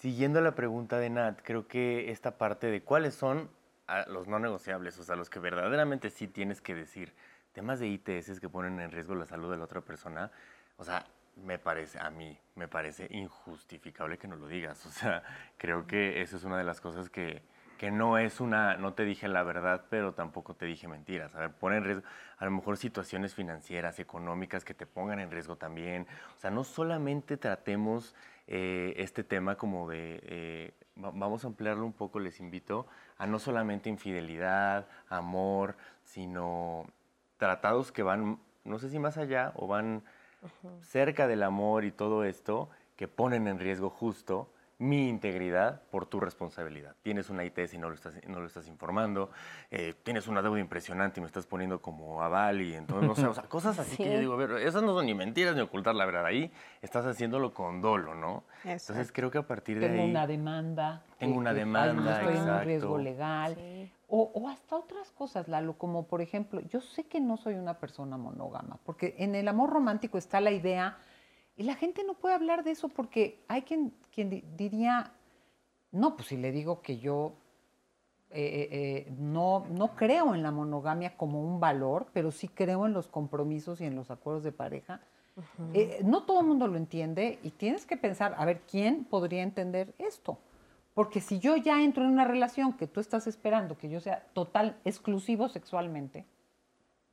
Siguiendo 0.04 0.42
la 0.42 0.54
pregunta 0.54 1.00
de 1.00 1.10
Nat, 1.10 1.40
creo 1.44 1.66
que 1.66 2.12
esta 2.12 2.38
parte 2.38 2.68
de 2.68 2.82
cuáles 2.84 3.14
son 3.14 3.50
ah, 3.88 4.04
los 4.10 4.28
no 4.28 4.38
negociables, 4.38 5.00
o 5.00 5.04
sea, 5.04 5.16
los 5.16 5.30
que 5.30 5.40
verdaderamente 5.40 6.10
sí 6.10 6.28
tienes 6.28 6.60
que 6.60 6.76
decir, 6.76 7.14
temas 7.54 7.80
de 7.80 7.88
ITS 7.88 8.42
que 8.42 8.50
ponen 8.50 8.82
en 8.82 8.92
riesgo 8.92 9.16
la 9.16 9.26
salud 9.26 9.50
de 9.50 9.56
la 9.56 9.64
otra 9.64 9.80
persona, 9.80 10.30
o 10.76 10.84
sea, 10.84 11.06
me 11.38 11.58
parece, 11.58 12.00
a 12.02 12.10
mí, 12.10 12.38
me 12.56 12.68
parece 12.68 13.08
injustificable 13.12 14.18
que 14.18 14.28
no 14.28 14.36
lo 14.36 14.50
digas. 14.50 14.86
O 14.86 14.90
sea, 14.90 15.24
creo 15.58 15.88
que 15.88 16.22
eso 16.22 16.36
es 16.36 16.44
una 16.44 16.58
de 16.58 16.66
las 16.66 16.82
cosas 16.82 17.10
que, 17.10 17.42
que 17.78 17.90
no 17.90 18.18
es 18.18 18.42
una, 18.42 18.76
no 18.76 18.94
te 18.94 19.06
dije 19.06 19.30
la 19.30 19.44
verdad, 19.44 19.86
pero 19.90 20.14
tampoco 20.14 20.54
te 20.54 20.66
dije 20.66 20.86
mentiras. 20.90 21.34
A 21.34 21.40
ver, 21.40 21.52
pone 21.52 21.78
en 21.78 21.86
riesgo, 21.86 22.04
a 22.40 22.44
lo 22.44 22.52
mejor 22.52 22.76
situaciones 22.76 23.36
financieras, 23.36 24.00
económicas 24.00 24.66
que 24.66 24.74
te 24.74 24.86
pongan 24.86 25.22
en 25.22 25.32
riesgo 25.32 25.56
también. 25.56 26.08
O 26.36 26.40
sea, 26.42 26.52
no 26.52 26.66
solamente 26.66 27.38
tratemos 27.38 28.14
eh, 28.48 28.94
este 28.98 29.24
tema 29.24 29.56
como 29.56 29.90
de, 29.90 30.20
eh, 30.24 30.74
vamos 30.96 31.44
a 31.44 31.48
ampliarlo 31.48 31.86
un 31.86 31.94
poco, 31.94 32.20
les 32.20 32.40
invito, 32.40 32.88
a 33.18 33.28
no 33.28 33.40
solamente 33.40 33.90
infidelidad, 33.90 34.88
amor, 35.10 35.76
sino 36.04 36.86
tratados 37.38 37.92
que 37.92 38.04
van, 38.04 38.40
no 38.64 38.80
sé 38.80 38.90
si 38.90 39.00
más 39.00 39.18
allá 39.18 39.54
o 39.56 39.68
van 39.68 40.04
cerca 40.82 41.28
del 41.28 41.44
amor 41.44 41.86
y 41.86 41.92
todo 41.92 42.26
esto, 42.26 42.70
que 42.96 43.08
ponen 43.08 43.48
en 43.48 43.60
riesgo 43.60 43.90
justo 43.90 44.52
mi 44.80 45.08
integridad 45.08 45.82
por 45.92 46.06
tu 46.06 46.20
responsabilidad. 46.20 46.96
Tienes 47.04 47.30
una 47.30 47.46
ITS 47.46 47.74
y 47.76 47.78
no 47.78 47.90
lo 47.90 47.96
estás, 47.96 48.20
no 48.28 48.40
lo 48.40 48.48
estás 48.48 48.68
informando, 48.68 49.30
eh, 49.72 49.94
tienes 50.04 50.28
una 50.28 50.42
deuda 50.42 50.60
impresionante 50.60 51.20
y 51.20 51.22
me 51.22 51.28
estás 51.28 51.46
poniendo 51.46 51.82
como 51.82 52.22
aval 52.22 52.62
y 52.62 52.74
entonces, 52.74 53.08
no 53.08 53.16
sé, 53.16 53.26
o 53.28 53.34
sea, 53.34 53.44
cosas 53.44 53.78
así 53.80 53.98
que 53.98 54.12
yo 54.12 54.20
digo, 54.20 54.38
pero 54.38 54.58
esas 54.58 54.84
no 54.84 54.94
son 54.94 55.06
ni 55.06 55.14
mentiras 55.14 55.56
ni 55.56 55.62
ocultar 55.62 55.96
la 55.96 56.06
verdad, 56.06 56.26
ahí 56.26 56.52
estás 56.82 57.06
haciéndolo 57.06 57.54
con 57.54 57.82
dolo, 57.82 58.16
¿no? 58.16 58.44
Entonces 58.64 59.12
creo 59.12 59.30
que 59.32 59.38
a 59.38 59.48
partir 59.48 59.80
de 59.80 59.86
ahí... 59.86 59.92
Tengo 59.92 60.06
una 60.06 60.28
demanda. 60.28 61.02
Tengo 61.18 61.38
una 61.38 61.54
demanda, 61.54 62.20
estoy 62.20 62.38
en 62.38 62.50
un 62.50 62.62
riesgo 62.62 62.98
legal. 62.98 63.58
O, 64.08 64.32
o, 64.36 64.48
hasta 64.48 64.76
otras 64.76 65.10
cosas, 65.12 65.48
Lalo, 65.48 65.74
como 65.74 66.06
por 66.06 66.22
ejemplo, 66.22 66.62
yo 66.62 66.82
sé 66.82 67.06
que 67.06 67.20
no 67.20 67.38
soy 67.38 67.56
una 67.56 67.80
persona 67.80 68.16
monógama, 68.16 68.78
porque 68.86 69.16
en 69.18 69.34
el 69.34 69.48
amor 69.48 69.72
romántico 69.72 70.20
está 70.20 70.40
la 70.40 70.52
idea 70.52 70.98
y 71.56 71.64
la 71.64 71.76
gente 71.76 72.04
no 72.04 72.16
puede 72.16 72.36
hablar 72.36 72.64
de 72.64 72.72
eso 72.72 72.90
porque 72.90 73.44
hay 73.48 73.62
quien, 73.62 73.94
quien 74.14 74.44
diría, 74.58 75.12
no, 75.92 76.16
pues 76.16 76.30
si 76.30 76.38
le 76.38 76.52
digo 76.52 76.82
que 76.82 76.98
yo 76.98 77.34
eh, 78.32 78.42
eh, 78.42 78.70
eh, 78.72 79.14
no, 79.20 79.68
no 79.70 79.96
creo 79.96 80.34
en 80.34 80.42
la 80.42 80.50
monogamia 80.50 81.16
como 81.16 81.40
un 81.40 81.60
valor, 81.60 82.08
pero 82.14 82.32
sí 82.32 82.48
creo 82.48 82.88
en 82.88 82.94
los 82.94 83.08
compromisos 83.08 83.80
y 83.80 83.86
en 83.86 83.96
los 83.96 84.10
acuerdos 84.10 84.44
de 84.44 84.52
pareja. 84.52 85.02
no 86.04 86.24
todo 86.24 86.42
el 86.42 86.48
mundo 86.48 86.68
lo 86.68 86.78
entiende 86.78 87.40
y 87.44 87.52
tienes 87.52 87.86
que 87.86 87.98
pensar, 87.98 88.36
a 88.38 88.46
ver, 88.46 88.62
¿quién 88.62 89.06
podría 89.06 89.44
entender 89.44 89.94
esto? 90.00 90.40
Porque 90.96 91.22
si 91.22 91.40
yo 91.40 91.58
ya 91.58 91.84
entro 91.84 92.04
en 92.04 92.12
una 92.12 92.26
relación 92.26 92.74
que 92.74 92.88
tú 92.88 93.00
estás 93.00 93.28
esperando 93.28 93.78
que 93.78 93.90
yo 93.90 94.00
sea 94.00 94.26
total, 94.34 94.78
exclusivo 94.86 95.48
sexualmente, 95.50 96.26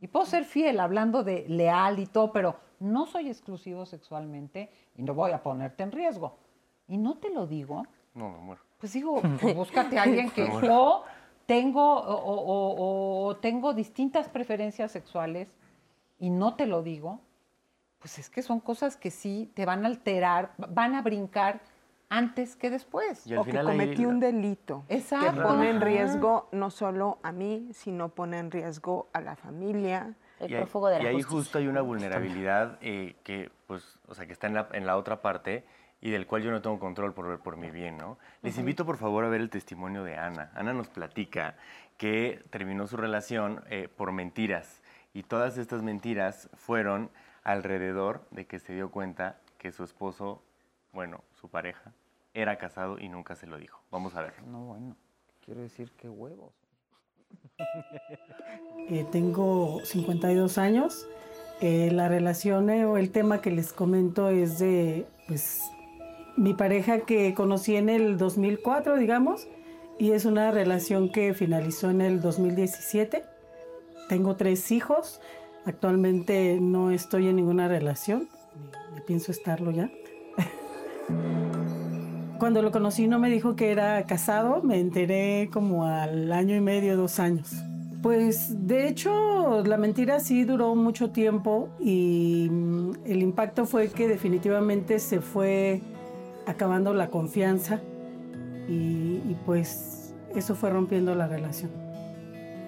y 0.01 0.07
puedo 0.07 0.25
ser 0.25 0.45
fiel 0.45 0.81
hablando 0.81 1.23
de 1.23 1.45
leal 1.49 1.99
y 1.99 2.07
todo, 2.07 2.33
pero 2.33 2.57
no 2.81 3.07
soy 3.07 3.29
exclusivo 3.29 3.87
sexualmente 3.87 4.71
y 4.97 5.03
no 5.03 5.15
voy 5.15 5.31
a 5.31 5.43
ponerte 5.43 5.83
en 5.83 5.93
riesgo. 5.93 6.37
Y 6.89 6.99
no 6.99 7.19
te 7.19 7.31
lo 7.31 7.47
digo. 7.47 7.85
No, 8.15 8.31
me 8.31 8.39
muero. 8.39 8.63
Pues 8.79 8.93
digo, 8.93 9.21
pues 9.41 9.55
búscate 9.55 9.99
a 9.99 10.03
alguien 10.03 10.31
que 10.31 10.43
o 10.45 11.05
tengo, 11.47 12.03
o, 12.05 13.37
tengo 13.41 13.75
distintas 13.75 14.29
preferencias 14.29 14.91
sexuales 14.91 15.49
y 16.19 16.31
no 16.31 16.55
te 16.55 16.67
lo 16.67 16.83
digo. 16.83 17.21
Pues 17.99 18.19
es 18.19 18.31
que 18.31 18.43
son 18.43 18.61
cosas 18.61 18.97
que 18.97 19.11
sí 19.11 19.53
te 19.55 19.67
van 19.67 19.85
a 19.85 19.89
alterar, 19.89 20.53
van 20.57 20.95
a 20.95 21.03
brincar 21.03 21.61
antes 22.09 22.57
que 22.57 22.71
después. 22.71 23.31
o 23.31 23.45
que 23.45 23.61
cometí 23.61 24.07
un 24.07 24.21
delito 24.21 24.85
Exacto. 24.89 25.35
que 25.35 25.41
pone 25.43 25.71
en 25.71 25.81
riesgo 25.81 26.49
no 26.51 26.71
solo 26.71 27.19
a 27.23 27.31
mí, 27.31 27.69
sino 27.73 28.09
pone 28.09 28.39
en 28.39 28.51
riesgo 28.51 29.09
a 29.13 29.21
la 29.21 29.37
familia, 29.37 30.17
y 30.49 30.55
ahí, 31.07 31.23
justo 31.23 31.59
hay 31.59 31.67
una 31.67 31.81
vulnerabilidad 31.81 32.79
eh, 32.81 33.17
que, 33.25 33.51
pues, 33.67 33.99
o 34.09 34.15
sea, 34.15 34.27
que 34.27 34.33
está 34.33 34.47
en 34.47 34.55
la, 34.55 34.69
en 34.73 34.87
la, 34.87 34.97
otra 34.97 35.21
parte 35.21 35.65
y 36.01 36.11
del 36.11 36.27
cual 36.27 36.43
yo 36.43 36.51
no 36.51 36.63
tengo 36.63 36.79
control 36.79 37.13
por, 37.13 37.41
por 37.41 37.57
mi 37.57 37.71
bien, 37.71 37.99
¿no? 37.99 38.19
Les 38.43 38.57
invito, 38.57 38.87
por 38.87 38.97
favor, 38.97 39.25
a 39.25 39.29
ver 39.29 39.41
el 39.41 39.51
testimonio 39.51 40.03
de 40.03 40.17
Ana. 40.17 40.51
Ana 40.55 40.73
nos 40.73 40.89
platica 40.89 41.57
que 41.99 42.43
terminó 42.51 42.87
su 42.87 42.97
relación 42.97 43.63
eh, 43.69 43.89
por 43.95 44.13
mentiras 44.13 44.83
y 45.13 45.25
todas 45.25 45.59
estas 45.59 45.83
mentiras 45.83 46.49
fueron 46.55 47.11
alrededor 47.43 48.27
de 48.31 48.47
que 48.47 48.59
se 48.59 48.75
dio 48.75 48.91
cuenta 48.91 49.41
que 49.59 49.73
su 49.73 49.85
esposo, 49.85 50.43
bueno, 50.93 51.23
su 51.33 51.49
pareja, 51.49 51.93
era 52.33 52.57
casado 52.57 52.99
y 52.99 53.09
nunca 53.09 53.35
se 53.35 53.47
lo 53.47 53.59
dijo. 53.59 53.83
Vamos 53.91 54.15
a 54.15 54.23
ver. 54.23 54.43
No, 54.45 54.65
bueno, 54.65 54.97
quiero 55.45 55.61
decir 55.61 55.93
que 55.93 56.09
huevos. 56.09 56.55
Eh, 58.91 59.07
tengo 59.13 59.81
52 59.85 60.59
años. 60.59 61.07
Eh, 61.61 61.91
la 61.93 62.09
relación 62.09 62.71
eh, 62.71 62.87
o 62.87 62.97
el 62.97 63.11
tema 63.11 63.41
que 63.41 63.51
les 63.51 63.73
comento 63.73 64.31
es 64.31 64.59
de 64.59 65.07
pues, 65.29 65.61
mi 66.37 66.55
pareja 66.55 67.01
que 67.01 67.35
conocí 67.35 67.77
en 67.77 67.89
el 67.89 68.19
2004, 68.19 68.97
digamos, 68.97 69.47
y 69.99 70.13
es 70.13 70.25
una 70.25 70.51
relación 70.51 71.13
que 71.13 71.35
finalizó 71.35 71.91
en 71.91 72.01
el 72.01 72.21
2017. 72.21 73.25
Tengo 74.09 74.37
tres 74.37 74.73
hijos. 74.73 75.21
Actualmente 75.67 76.59
no 76.61 76.91
estoy 76.91 77.29
en 77.29 77.37
ninguna 77.37 77.69
relación, 77.69 78.29
ni 78.95 79.03
pienso 79.03 79.31
estarlo 79.31 79.71
ya. 79.71 79.91
Cuando 82.41 82.63
lo 82.63 82.73
conocí 82.73 83.07
no 83.07 83.19
me 83.19 83.29
dijo 83.29 83.55
que 83.55 83.71
era 83.71 84.07
casado, 84.07 84.63
me 84.63 84.81
enteré 84.81 85.51
como 85.53 85.85
al 85.85 86.33
año 86.33 86.57
y 86.57 86.61
medio, 86.63 86.97
dos 86.97 87.21
años. 87.21 87.53
Pues 88.03 88.67
de 88.67 88.89
hecho 88.89 89.63
la 89.63 89.77
mentira 89.77 90.21
sí 90.21 90.45
duró 90.45 90.75
mucho 90.75 91.11
tiempo 91.11 91.69
y 91.79 92.49
mm, 92.51 92.93
el 93.05 93.21
impacto 93.21 93.67
fue 93.67 93.89
que 93.89 94.09
definitivamente 94.09 95.01
se 95.01 95.21
fue 95.21 95.83
acabando 96.47 96.95
la 96.95 97.11
confianza 97.11 97.83
y, 98.67 99.37
pues 99.45 100.15
eso 100.35 100.55
fue 100.55 100.71
rompiendo 100.71 101.15
la 101.15 101.27
relación. 101.29 101.71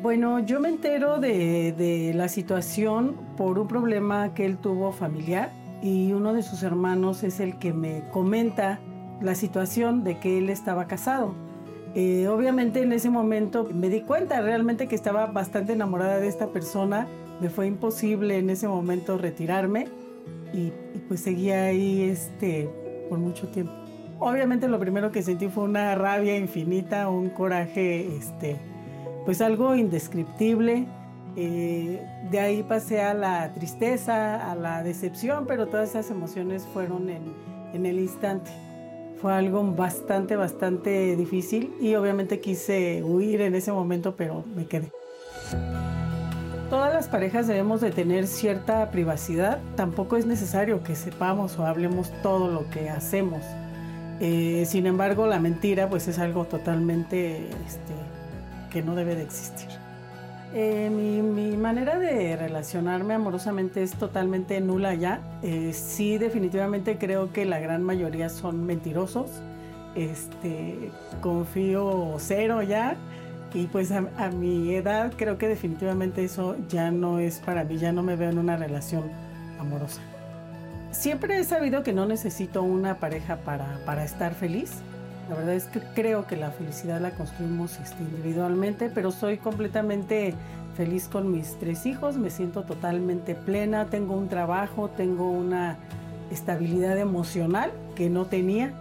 Bueno, 0.03 0.41
yo 0.41 0.61
me 0.61 0.69
entero 0.69 1.19
de, 1.19 1.73
de 1.73 2.13
la 2.13 2.29
situación 2.29 3.17
por 3.39 3.59
un 3.59 3.69
problema 3.69 4.35
que 4.35 4.45
él 4.45 4.59
tuvo 4.59 4.93
familiar 4.93 5.51
y 5.83 6.13
uno 6.13 6.35
de 6.35 6.43
sus 6.43 6.63
hermanos 6.63 7.23
es 7.23 7.41
el 7.41 7.59
que 7.59 7.73
me 7.73 8.03
comenta 8.11 8.79
la 9.23 9.35
situación 9.35 10.05
de 10.05 10.19
que 10.19 10.39
él 10.39 10.51
estaba 10.51 10.87
casado. 10.87 11.35
Eh, 11.95 12.27
obviamente 12.29 12.83
en 12.83 12.93
ese 12.93 13.11
momento 13.11 13.69
me 13.73 13.91
di 13.91 14.01
cuenta 14.01 14.41
realmente 14.41 14.89
que 14.89 14.95
estaba 14.95 15.27
bastante 15.27 15.75
enamorada 15.75 16.19
de 16.19 16.29
esta 16.29 16.49
persona. 16.49 17.07
Me 17.41 17.51
fue 17.51 17.67
imposible 17.67 18.39
en 18.39 18.51
ese 18.51 18.67
momento 18.67 19.19
retirarme 19.19 19.89
y, 20.53 20.73
pues 21.09 21.21
seguía 21.21 21.65
ahí 21.65 22.03
este, 22.03 22.69
por 23.09 23.19
mucho 23.19 23.49
tiempo. 23.49 23.73
Obviamente 24.19 24.69
lo 24.69 24.79
primero 24.79 25.11
que 25.11 25.23
sentí 25.23 25.49
fue 25.49 25.65
una 25.65 25.95
rabia 25.95 26.37
infinita, 26.37 27.09
un 27.09 27.29
coraje, 27.31 28.17
este, 28.17 28.57
pues 29.25 29.41
algo 29.41 29.75
indescriptible. 29.75 30.87
Eh, 31.35 32.07
de 32.31 32.41
ahí 32.41 32.63
pasé 32.63 33.01
a 33.01 33.15
la 33.15 33.53
tristeza, 33.53 34.51
a 34.51 34.55
la 34.55 34.83
decepción, 34.83 35.47
pero 35.47 35.67
todas 35.67 35.91
esas 35.91 36.11
emociones 36.11 36.67
fueron 36.73 37.11
en, 37.11 37.23
en 37.75 37.85
el 37.85 37.99
instante. 37.99 38.51
Fue 39.23 39.33
algo 39.33 39.63
bastante, 39.63 40.35
bastante 40.35 41.15
difícil 41.15 41.73
y 41.81 41.95
obviamente 41.95 42.41
quise 42.41 43.05
huir 43.05 43.41
en 43.43 43.55
ese 43.55 43.71
momento, 43.71 44.17
pero 44.17 44.43
me 44.57 44.67
quedé. 44.67 44.91
Todas 46.69 46.93
las 46.93 47.07
parejas 47.07 47.47
debemos 47.47 47.81
de 47.81 47.93
tener 47.93 48.27
cierta 48.27 48.91
privacidad. 48.91 49.61
Tampoco 49.77 50.17
es 50.17 50.27
necesario 50.27 50.83
que 50.83 50.97
sepamos 50.97 51.57
o 51.57 51.67
hablemos 51.67 52.11
todo 52.23 52.51
lo 52.51 52.69
que 52.71 52.91
hacemos. 52.91 53.45
Eh, 54.19 54.65
sin 54.67 54.87
embargo, 54.87 55.29
la 55.29 55.39
mentira 55.39 55.89
pues 55.89 56.09
es 56.09 56.19
algo 56.19 56.45
totalmente 56.47 57.47
este, 57.65 57.95
que 58.73 58.83
no 58.83 58.97
debe 58.97 59.15
de 59.15 59.23
existir. 59.23 59.82
Eh, 60.55 60.91
mi, 60.91 61.57
manera 61.57 61.99
de 61.99 62.37
relacionarme 62.37 63.15
amorosamente 63.15 63.83
es 63.83 63.93
totalmente 63.93 64.61
nula 64.61 64.95
ya. 64.95 65.21
Eh, 65.43 65.73
sí, 65.73 66.19
definitivamente 66.19 66.99
creo 66.99 67.33
que 67.33 67.45
la 67.45 67.59
gran 67.61 67.83
mayoría 67.83 68.29
son 68.29 68.67
mentirosos. 68.67 69.31
Este, 69.95 70.91
confío 71.21 72.17
cero 72.19 72.63
ya. 72.63 72.97
Y 73.55 73.67
pues 73.67 73.93
a, 73.93 74.09
a, 74.17 74.31
mi 74.31 74.75
edad 74.75 75.13
creo 75.17 75.39
que 75.39 75.47
definitivamente 75.47 76.25
eso 76.25 76.57
ya 76.69 76.91
no 76.91 77.19
es 77.19 77.39
para 77.39 77.65
mí, 77.65 77.77
ya 77.77 77.93
no 77.93 78.03
me 78.03 78.17
veo 78.17 78.31
en 78.31 78.39
una 78.39 78.57
relación 78.57 79.05
amorosa. 79.59 80.01
Siempre 80.91 81.39
he 81.39 81.45
sabido 81.45 81.83
que 81.83 81.93
no 81.93 82.07
necesito 82.07 82.63
una 82.63 82.97
pareja 82.97 83.37
para, 83.37 83.79
para 83.87 84.05
estar 84.05 84.35
feliz. 84.35 84.73
La 85.29 85.37
verdad 85.37 85.55
es 85.55 85.67
que 85.67 85.81
creo 85.81 86.27
que 86.27 86.37
la 86.37 86.51
felicidad 86.51 87.01
la 87.01 87.13
construimos 87.13 87.79
este, 87.79 88.03
individualmente, 88.03 88.91
pero 88.91 89.11
soy 89.11 89.39
completamente 89.39 90.35
feliz 90.77 91.09
con 91.09 91.31
mis 91.31 91.59
tres 91.59 91.87
hijos, 91.87 92.17
me 92.17 92.31
siento 92.31 92.63
totalmente 92.63 93.35
plena, 93.35 93.87
tengo 93.87 94.15
un 94.17 94.29
trabajo, 94.29 94.89
tengo 94.89 95.31
una 95.31 95.79
estabilidad 96.31 96.99
emocional 96.99 97.71
que 97.95 98.09
no 98.09 98.25
tenía 98.25 98.73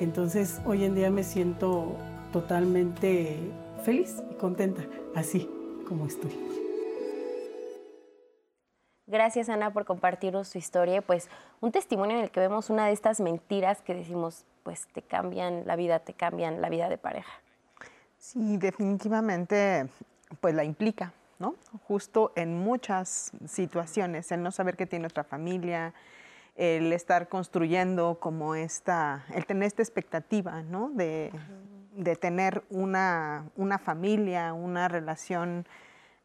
Entonces 0.00 0.60
hoy 0.66 0.84
en 0.84 0.94
día 0.94 1.10
me 1.10 1.22
siento 1.22 1.96
totalmente 2.32 3.38
feliz 3.84 4.22
y 4.30 4.34
contenta, 4.34 4.82
así 5.14 5.48
como 5.88 6.06
estoy. 6.06 6.30
Gracias 9.06 9.48
Ana 9.48 9.72
por 9.72 9.86
compartirnos 9.86 10.50
tu 10.50 10.58
historia, 10.58 11.00
pues 11.00 11.30
un 11.60 11.72
testimonio 11.72 12.18
en 12.18 12.24
el 12.24 12.30
que 12.30 12.40
vemos 12.40 12.68
una 12.68 12.86
de 12.86 12.92
estas 12.92 13.20
mentiras 13.20 13.80
que 13.80 13.94
decimos, 13.94 14.44
pues 14.68 14.86
te 14.92 15.00
cambian 15.00 15.66
la 15.66 15.76
vida, 15.76 16.00
te 16.00 16.12
cambian 16.12 16.60
la 16.60 16.68
vida 16.68 16.90
de 16.90 16.98
pareja. 16.98 17.32
Sí, 18.18 18.58
definitivamente, 18.58 19.88
pues 20.42 20.54
la 20.54 20.62
implica, 20.62 21.14
¿no? 21.38 21.54
Justo 21.84 22.32
en 22.36 22.54
muchas 22.54 23.32
situaciones, 23.46 24.30
el 24.30 24.42
no 24.42 24.50
saber 24.52 24.76
que 24.76 24.84
tiene 24.84 25.06
otra 25.06 25.24
familia, 25.24 25.94
el 26.54 26.92
estar 26.92 27.30
construyendo 27.30 28.18
como 28.20 28.54
esta, 28.56 29.24
el 29.32 29.46
tener 29.46 29.68
esta 29.68 29.80
expectativa, 29.80 30.60
¿no? 30.60 30.90
De, 30.90 31.32
tener 32.20 32.62
una, 32.68 33.50
familia, 33.82 34.52
una 34.52 34.88
relación, 34.88 35.66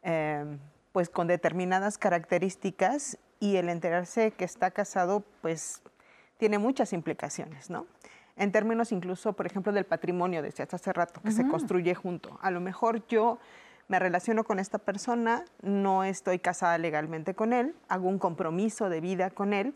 eh, 0.02 0.58
pues 0.92 1.08
con 1.08 1.28
determinadas 1.28 1.96
características 1.96 3.16
y 3.40 3.56
el 3.56 3.70
enterarse 3.70 4.32
que 4.32 4.44
está 4.44 4.70
casado, 4.70 5.24
pues 5.40 5.80
tiene 6.36 6.58
muchas 6.58 6.92
implicaciones, 6.92 7.70
¿no? 7.70 7.86
En 8.36 8.50
términos 8.50 8.90
incluso, 8.92 9.32
por 9.34 9.46
ejemplo, 9.46 9.72
del 9.72 9.84
patrimonio, 9.84 10.42
decías 10.42 10.72
hace 10.74 10.92
rato, 10.92 11.20
que 11.22 11.30
se 11.30 11.46
construye 11.46 11.94
junto. 11.94 12.38
A 12.42 12.50
lo 12.50 12.60
mejor 12.60 13.06
yo 13.06 13.38
me 13.88 13.98
relaciono 13.98 14.44
con 14.44 14.58
esta 14.58 14.78
persona, 14.78 15.44
no 15.62 16.04
estoy 16.04 16.38
casada 16.38 16.78
legalmente 16.78 17.34
con 17.34 17.52
él, 17.52 17.74
hago 17.88 18.08
un 18.08 18.18
compromiso 18.18 18.88
de 18.88 19.00
vida 19.00 19.30
con 19.30 19.52
él 19.52 19.74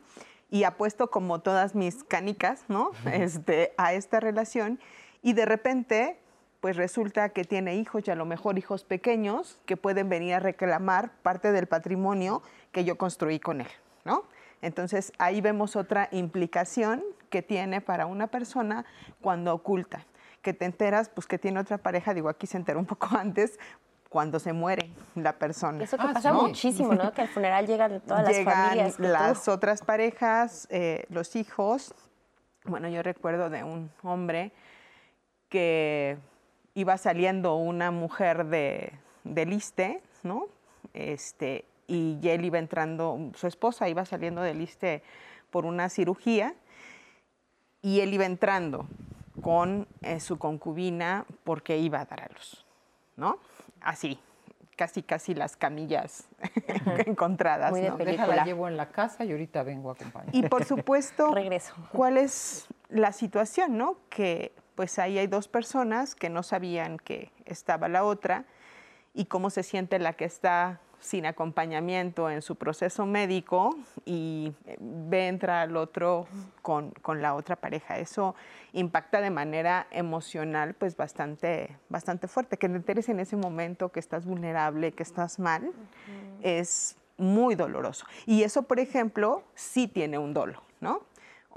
y 0.51 0.65
apuesto 0.65 1.11
como 1.11 1.41
todas 1.41 1.75
mis 1.75 2.05
canicas, 2.05 2.65
¿no? 2.69 2.91
Este, 3.13 3.75
a 3.77 3.93
esta 3.93 4.19
relación 4.19 4.81
y 5.23 5.35
de 5.35 5.45
repente 5.45 6.19
pues 6.61 6.77
resulta 6.77 7.29
que 7.29 7.45
tiene 7.45 7.77
hijos 7.77 8.03
y 8.07 8.11
a 8.11 8.17
lo 8.17 8.25
mejor 8.25 8.59
hijos 8.59 8.83
pequeños 8.83 9.61
que 9.65 9.77
pueden 9.77 10.09
venir 10.09 10.35
a 10.35 10.41
reclamar 10.41 11.13
parte 11.23 11.53
del 11.53 11.69
patrimonio 11.69 12.43
que 12.73 12.85
yo 12.85 12.99
construí 12.99 13.39
con 13.39 13.61
él, 13.61 13.69
¿no? 14.05 14.25
Entonces 14.61 15.13
ahí 15.19 15.41
vemos 15.41 15.77
otra 15.77 16.09
implicación 16.11 17.05
que 17.29 17.43
tiene 17.43 17.81
para 17.81 18.07
una 18.07 18.27
persona 18.27 18.85
cuando 19.21 19.55
oculta, 19.55 20.05
que 20.43 20.53
te 20.53 20.65
enteras 20.65 21.09
pues 21.09 21.27
que 21.27 21.39
tiene 21.39 21.61
otra 21.61 21.79
pareja, 21.79 22.15
digo 22.15 22.29
aquí 22.29 22.47
se 22.47 22.57
enteró 22.57 22.79
un 22.79 22.87
poco 22.87 23.09
antes, 23.19 23.59
cuando 24.09 24.39
se 24.39 24.53
muere 24.53 24.91
la 25.15 25.35
persona. 25.35 25.85
Eso 25.85 25.99
que 25.99 26.07
ah, 26.07 26.13
pasa 26.15 26.33
muchísimo, 26.33 26.95
¿no? 26.95 27.13
Que 27.13 27.23
al 27.23 27.29
funeral 27.29 27.67
llegan 27.67 28.01
todas 28.01 28.25
las 28.25 28.45
familias. 28.45 28.99
las 28.99 29.49
otras 29.49 29.83
parejas, 29.83 30.67
eh, 30.71 31.05
los 31.11 31.37
hijos. 31.37 31.95
Bueno, 32.65 32.89
yo 32.89 33.03
recuerdo 33.03 33.51
de 33.51 33.65
un 33.65 33.91
hombre 34.03 34.53
que 35.51 36.17
iba 36.75 36.97
saliendo 36.97 37.57
una 37.57 37.91
mujer 37.91 38.47
de, 38.47 38.93
del 39.25 39.53
ISTE, 39.53 40.03
¿no? 40.23 40.47
Este, 40.95 41.67
y 41.87 42.19
él 42.29 42.45
iba 42.45 42.59
entrando, 42.59 43.31
su 43.35 43.47
esposa 43.47 43.89
iba 43.89 44.05
saliendo 44.05 44.43
del 44.43 44.61
ISTE 44.61 45.03
por 45.51 45.67
una 45.67 45.89
cirugía 45.89 46.55
y 47.89 48.03
él 48.03 48.13
iba 48.13 48.27
entrando 48.27 48.87
con 49.41 49.89
eh, 50.03 50.21
su 50.21 50.39
concubina 50.39 51.25
porque 51.45 51.79
iba 51.79 52.01
a 52.01 52.05
dar 52.05 52.21
a 52.21 52.29
luz, 52.35 52.67
¿no? 53.17 53.39
Así, 53.81 54.19
casi 54.77 55.03
casi 55.03 55.35
las 55.35 55.57
camillas 55.57 56.29
encontradas. 57.07 57.71
Muy 57.71 57.81
¿no? 57.81 57.97
Déjala, 57.97 58.45
llevo 58.45 58.69
en 58.69 58.77
la 58.77 58.91
casa 58.91 59.25
y 59.25 59.33
ahorita 59.33 59.63
vengo 59.63 59.89
a 59.89 59.93
acompañar. 59.95 60.37
Y 60.37 60.43
por 60.43 60.67
supuesto, 60.67 61.31
regreso. 61.35 61.73
¿Cuál 61.91 62.19
es 62.19 62.67
la 62.91 63.13
situación, 63.13 63.79
no? 63.79 63.97
Que 64.11 64.53
pues 64.75 64.99
ahí 64.99 65.19
hay 65.19 65.27
dos 65.27 65.49
personas 65.49 66.15
que 66.15 66.29
no 66.29 66.43
sabían 66.43 66.99
que 66.99 67.33
estaba 67.47 67.89
la 67.89 68.05
otra 68.05 68.45
y 69.15 69.25
cómo 69.25 69.49
se 69.49 69.63
siente 69.63 69.99
la 69.99 70.13
que 70.13 70.27
está 70.27 70.79
sin 71.01 71.27
acompañamiento 71.27 72.31
en 72.31 72.43
su 72.43 72.57
proceso 72.57 73.07
médico 73.07 73.77
y 74.05 74.53
eh, 74.67 74.77
ve 74.81 75.29
entrar 75.29 75.69
al 75.69 75.77
otro 75.77 76.27
con, 76.63 76.93
la 77.21 77.35
otra 77.35 77.57
pareja. 77.57 77.99
Eso 77.99 78.35
impacta 78.73 79.21
de 79.21 79.31
manera 79.31 79.87
emocional 79.91 80.75
pues 80.75 80.97
bastante, 80.97 81.77
bastante 81.89 82.29
fuerte. 82.29 82.57
Que 82.57 82.69
te 82.69 82.77
enteres 82.77 83.09
en 83.09 83.21
ese 83.21 83.37
momento 83.37 83.91
que 83.91 84.01
estás 84.01 84.27
vulnerable, 84.27 84.93
que 84.93 85.03
estás 85.03 85.39
mal, 85.39 85.71
es 86.43 86.97
muy 87.17 87.55
doloroso. 87.55 88.07
Y 88.27 88.43
eso, 88.43 88.63
por 88.63 88.81
ejemplo, 88.81 89.43
sí 89.55 89.89
tiene 89.89 90.19
un 90.19 90.35
dolo, 90.35 90.63
¿no? 90.81 91.03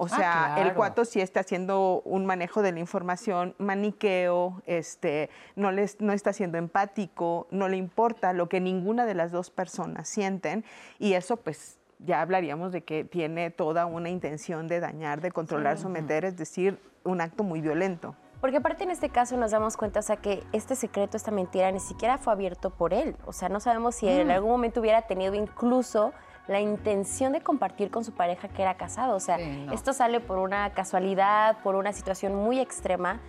O 0.01 0.05
ah, 0.05 0.09
sea, 0.09 0.55
el 0.57 0.73
cuato 0.73 1.05
sí 1.05 1.21
está 1.21 1.41
haciendo 1.41 2.01
un 2.05 2.25
manejo 2.25 2.63
de 2.63 2.71
la 2.71 2.79
información 2.79 3.53
maniqueo, 3.59 4.63
este, 4.65 5.29
no, 5.55 5.71
les, 5.71 6.01
no 6.01 6.11
está 6.11 6.33
siendo 6.33 6.57
empático, 6.57 7.45
no 7.51 7.69
le 7.69 7.77
importa 7.77 8.33
lo 8.33 8.49
que 8.49 8.59
ninguna 8.59 9.05
de 9.05 9.13
las 9.13 9.31
dos 9.31 9.51
personas 9.51 10.09
sienten 10.09 10.65
y 10.97 11.13
eso 11.13 11.37
pues 11.37 11.77
ya 11.99 12.19
hablaríamos 12.21 12.71
de 12.71 12.83
que 12.83 13.03
tiene 13.03 13.51
toda 13.51 13.85
una 13.85 14.09
intención 14.09 14.67
de 14.67 14.79
dañar, 14.79 15.21
de 15.21 15.29
controlar, 15.29 15.77
someter, 15.77 16.25
es 16.25 16.35
decir, 16.35 16.79
un 17.03 17.21
acto 17.21 17.43
muy 17.43 17.61
violento. 17.61 18.15
Porque 18.39 18.57
aparte 18.57 18.85
en 18.85 18.89
este 18.89 19.09
caso 19.09 19.37
nos 19.37 19.51
damos 19.51 19.77
cuenta, 19.77 19.99
o 19.99 20.03
sea, 20.03 20.17
que 20.17 20.43
este 20.51 20.75
secreto, 20.75 21.15
esta 21.15 21.29
mentira, 21.29 21.71
ni 21.71 21.79
siquiera 21.79 22.17
fue 22.17 22.33
abierto 22.33 22.71
por 22.71 22.95
él. 22.95 23.15
O 23.27 23.33
sea, 23.33 23.49
no 23.49 23.59
sabemos 23.59 23.93
si 23.93 24.07
en 24.07 24.29
mm. 24.29 24.31
algún 24.31 24.49
momento 24.49 24.79
hubiera 24.79 25.03
tenido 25.03 25.35
incluso 25.35 26.11
la 26.47 26.59
intención 26.59 27.33
de 27.33 27.41
compartir 27.41 27.91
con 27.91 28.03
su 28.03 28.13
pareja 28.13 28.47
que 28.47 28.61
era 28.61 28.75
casado. 28.75 29.15
O 29.15 29.19
sea, 29.19 29.37
esto 29.71 29.93
sale 29.93 30.19
por 30.19 30.37
una 30.37 30.71
casualidad, 30.71 31.57
por 31.63 31.75
una 31.75 31.93
situación 31.93 32.35
muy 32.35 32.59
extrema 32.59 33.19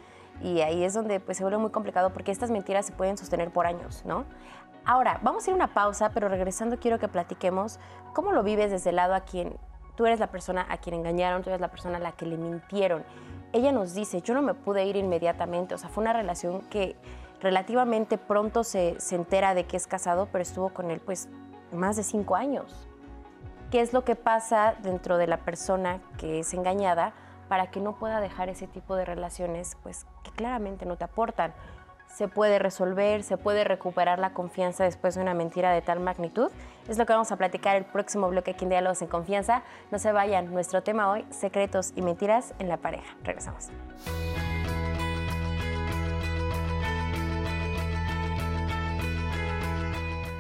y 0.41 0.61
ahí 0.61 0.83
es 0.83 0.95
donde 0.95 1.21
pues, 1.21 1.37
se 1.37 1.45
vuelve 1.45 1.59
muy 1.59 1.71
complicado 1.71 2.13
porque 2.13 2.33
estas 2.33 2.51
mentiras 2.51 2.87
se 2.87 2.93
pueden 2.93 3.17
sostener 3.17 3.51
por 3.51 3.67
años, 3.67 4.05
¿no? 4.05 4.25
Ahora, 4.85 5.21
vamos 5.23 5.47
a 5.47 5.51
ir 5.51 5.53
a 5.53 5.57
una 5.57 5.75
pausa, 5.75 6.11
pero 6.11 6.29
regresando 6.29 6.79
quiero 6.79 6.99
que 6.99 7.07
platiquemos 7.07 7.79
cómo 8.13 8.33
lo 8.33 8.43
vives 8.43 8.71
desde 8.71 8.91
el 8.91 8.97
lado 8.97 9.15
a 9.15 9.21
quien 9.21 9.57
tú 9.95 10.07
eres 10.07 10.19
la 10.19 10.29
persona 10.29 10.67
a 10.69 10.79
quien 10.79 10.97
engañaron, 10.97 11.43
tú 11.43 11.51
eres 11.51 11.61
la 11.61 11.69
persona 11.69 11.99
a 11.99 12.01
la 12.01 12.13
que 12.13 12.27
le 12.27 12.37
mintieron. 12.37 13.05
Ella 13.53 13.71
nos 13.71 13.95
dice, 13.95 14.23
yo 14.23 14.35
no 14.35 14.43
me 14.43 14.55
pude 14.55 14.85
ir 14.87 14.97
inmediatamente, 14.97 15.75
o 15.75 15.79
sea, 15.79 15.89
fue 15.89 16.03
una 16.03 16.13
relación 16.13 16.63
que 16.63 16.97
relativamente 17.41 18.19
pronto 18.19 18.65
se, 18.65 18.99
se 18.99 19.15
entera 19.15 19.55
de 19.55 19.65
que 19.65 19.77
es 19.77 19.87
casado, 19.87 20.27
pero 20.33 20.43
estuvo 20.43 20.71
con 20.71 20.91
él 20.91 21.01
pues 21.01 21.29
más 21.71 21.97
de 21.97 22.03
cinco 22.03 22.35
años 22.35 22.89
qué 23.73 23.81
es 23.81 23.95
lo 23.95 24.05
que 24.05 24.17
pasa 24.17 24.75
dentro 24.83 25.17
de 25.17 25.27
la 25.27 25.39
persona 25.39 26.01
que 26.19 26.41
es 26.41 26.53
engañada 26.53 27.15
para 27.49 27.71
que 27.71 27.81
no 27.81 27.95
pueda 27.95 28.21
dejar 28.21 28.51
ese 28.51 28.67
tipo 28.67 28.97
de 28.97 29.07
relaciones 29.07 29.79
pues 29.83 30.05
que 30.23 30.31
claramente 30.31 30.85
no 30.85 30.97
te 30.97 31.05
aportan. 31.05 31.55
Se 32.07 32.29
puede 32.29 32.59
resolver, 32.59 33.23
se 33.23 33.39
puede 33.39 33.65
recuperar 33.65 34.19
la 34.19 34.35
confianza 34.35 34.85
después 34.85 35.15
de 35.15 35.23
una 35.23 35.33
mentira 35.33 35.73
de 35.73 35.81
tal 35.81 36.01
magnitud. 36.01 36.51
Es 36.87 36.99
lo 36.99 37.07
que 37.07 37.15
vamos 37.15 37.33
a 37.33 37.37
platicar 37.39 37.77
el 37.77 37.87
próximo 37.87 38.29
bloque 38.29 38.51
aquí 38.51 38.67
en 38.67 38.69
Diálogos 38.69 39.01
en 39.01 39.09
Confianza. 39.09 39.63
No 39.91 39.99
se 39.99 40.13
vayan, 40.13 40.53
nuestro 40.53 40.83
tema 40.83 41.11
hoy, 41.11 41.25
secretos 41.31 41.95
y 41.97 42.03
mentiras 42.03 42.53
en 42.59 42.69
la 42.69 42.77
pareja. 42.77 43.17
Regresamos. 43.25 43.71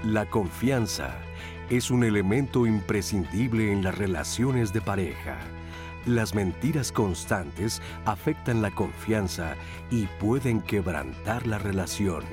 La 0.04 0.26
confianza 0.26 1.14
es 1.70 1.90
un 1.90 2.04
elemento 2.04 2.66
imprescindible 2.66 3.72
en 3.72 3.82
las 3.82 3.96
relaciones 3.96 4.72
de 4.72 4.80
pareja. 4.80 5.38
Las 6.06 6.34
mentiras 6.34 6.90
constantes 6.90 7.80
afectan 8.04 8.60
la 8.60 8.70
confianza 8.72 9.54
y 9.90 10.06
pueden 10.20 10.60
quebrantar 10.60 11.46
la 11.46 11.58
relación. 11.58 12.24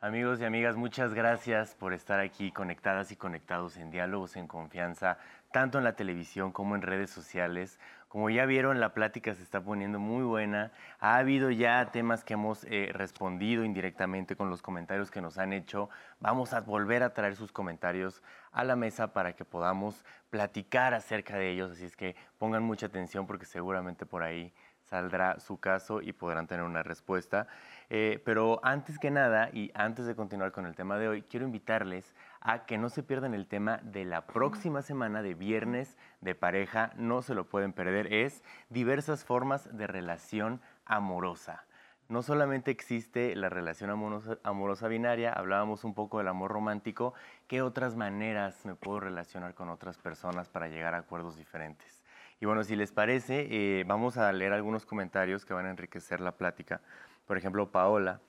Amigos 0.00 0.40
y 0.40 0.44
amigas, 0.44 0.76
muchas 0.76 1.14
gracias 1.14 1.74
por 1.74 1.92
estar 1.92 2.20
aquí 2.20 2.52
conectadas 2.52 3.10
y 3.10 3.16
conectados 3.16 3.76
en 3.76 3.90
Diálogos 3.90 4.36
en 4.36 4.46
Confianza, 4.46 5.18
tanto 5.50 5.78
en 5.78 5.84
la 5.84 5.96
televisión 5.96 6.52
como 6.52 6.76
en 6.76 6.82
redes 6.82 7.10
sociales. 7.10 7.80
Como 8.16 8.30
ya 8.30 8.46
vieron, 8.46 8.80
la 8.80 8.94
plática 8.94 9.34
se 9.34 9.42
está 9.42 9.60
poniendo 9.60 9.98
muy 9.98 10.24
buena. 10.24 10.72
Ha 11.00 11.18
habido 11.18 11.50
ya 11.50 11.90
temas 11.92 12.24
que 12.24 12.32
hemos 12.32 12.64
eh, 12.64 12.88
respondido 12.94 13.62
indirectamente 13.62 14.36
con 14.36 14.48
los 14.48 14.62
comentarios 14.62 15.10
que 15.10 15.20
nos 15.20 15.36
han 15.36 15.52
hecho. 15.52 15.90
Vamos 16.18 16.54
a 16.54 16.62
volver 16.62 17.02
a 17.02 17.12
traer 17.12 17.36
sus 17.36 17.52
comentarios 17.52 18.22
a 18.52 18.64
la 18.64 18.74
mesa 18.74 19.12
para 19.12 19.34
que 19.34 19.44
podamos 19.44 20.02
platicar 20.30 20.94
acerca 20.94 21.36
de 21.36 21.50
ellos. 21.50 21.72
Así 21.72 21.84
es 21.84 21.94
que 21.94 22.16
pongan 22.38 22.62
mucha 22.62 22.86
atención 22.86 23.26
porque 23.26 23.44
seguramente 23.44 24.06
por 24.06 24.22
ahí 24.22 24.50
saldrá 24.80 25.38
su 25.38 25.58
caso 25.60 26.00
y 26.00 26.14
podrán 26.14 26.46
tener 26.46 26.64
una 26.64 26.82
respuesta. 26.82 27.48
Eh, 27.90 28.22
pero 28.24 28.60
antes 28.62 28.98
que 28.98 29.10
nada, 29.10 29.50
y 29.52 29.70
antes 29.74 30.06
de 30.06 30.16
continuar 30.16 30.52
con 30.52 30.64
el 30.64 30.74
tema 30.74 30.96
de 30.96 31.08
hoy, 31.08 31.20
quiero 31.20 31.44
invitarles 31.44 32.14
a 32.46 32.64
que 32.64 32.78
no 32.78 32.88
se 32.90 33.02
pierdan 33.02 33.34
el 33.34 33.48
tema 33.48 33.80
de 33.82 34.04
la 34.04 34.24
próxima 34.28 34.80
semana 34.80 35.20
de 35.20 35.34
viernes 35.34 35.96
de 36.20 36.36
pareja, 36.36 36.92
no 36.94 37.20
se 37.20 37.34
lo 37.34 37.48
pueden 37.48 37.72
perder, 37.72 38.12
es 38.12 38.44
diversas 38.70 39.24
formas 39.24 39.76
de 39.76 39.88
relación 39.88 40.60
amorosa. 40.84 41.64
No 42.08 42.22
solamente 42.22 42.70
existe 42.70 43.34
la 43.34 43.48
relación 43.48 43.90
amorosa, 43.90 44.38
amorosa, 44.44 44.86
binaria, 44.86 45.32
hablábamos 45.32 45.82
un 45.82 45.92
poco 45.92 46.18
del 46.18 46.28
amor 46.28 46.52
romántico, 46.52 47.14
¿qué 47.48 47.62
otras 47.62 47.96
maneras 47.96 48.64
me 48.64 48.76
puedo 48.76 49.00
relacionar 49.00 49.54
con 49.54 49.68
otras 49.68 49.98
personas 49.98 50.48
para 50.48 50.68
llegar 50.68 50.94
a 50.94 50.98
acuerdos 50.98 51.36
diferentes? 51.36 52.04
Y 52.40 52.46
bueno, 52.46 52.62
si 52.62 52.76
les 52.76 52.92
parece, 52.92 53.48
eh, 53.50 53.84
vamos 53.88 54.18
a 54.18 54.30
leer 54.30 54.52
algunos 54.52 54.86
comentarios 54.86 55.44
que 55.44 55.52
van 55.52 55.66
a 55.66 55.70
enriquecer 55.70 56.20
la 56.20 56.36
plática. 56.36 56.80
Por 57.26 57.38
ejemplo, 57.38 57.72
Paola 57.72 58.20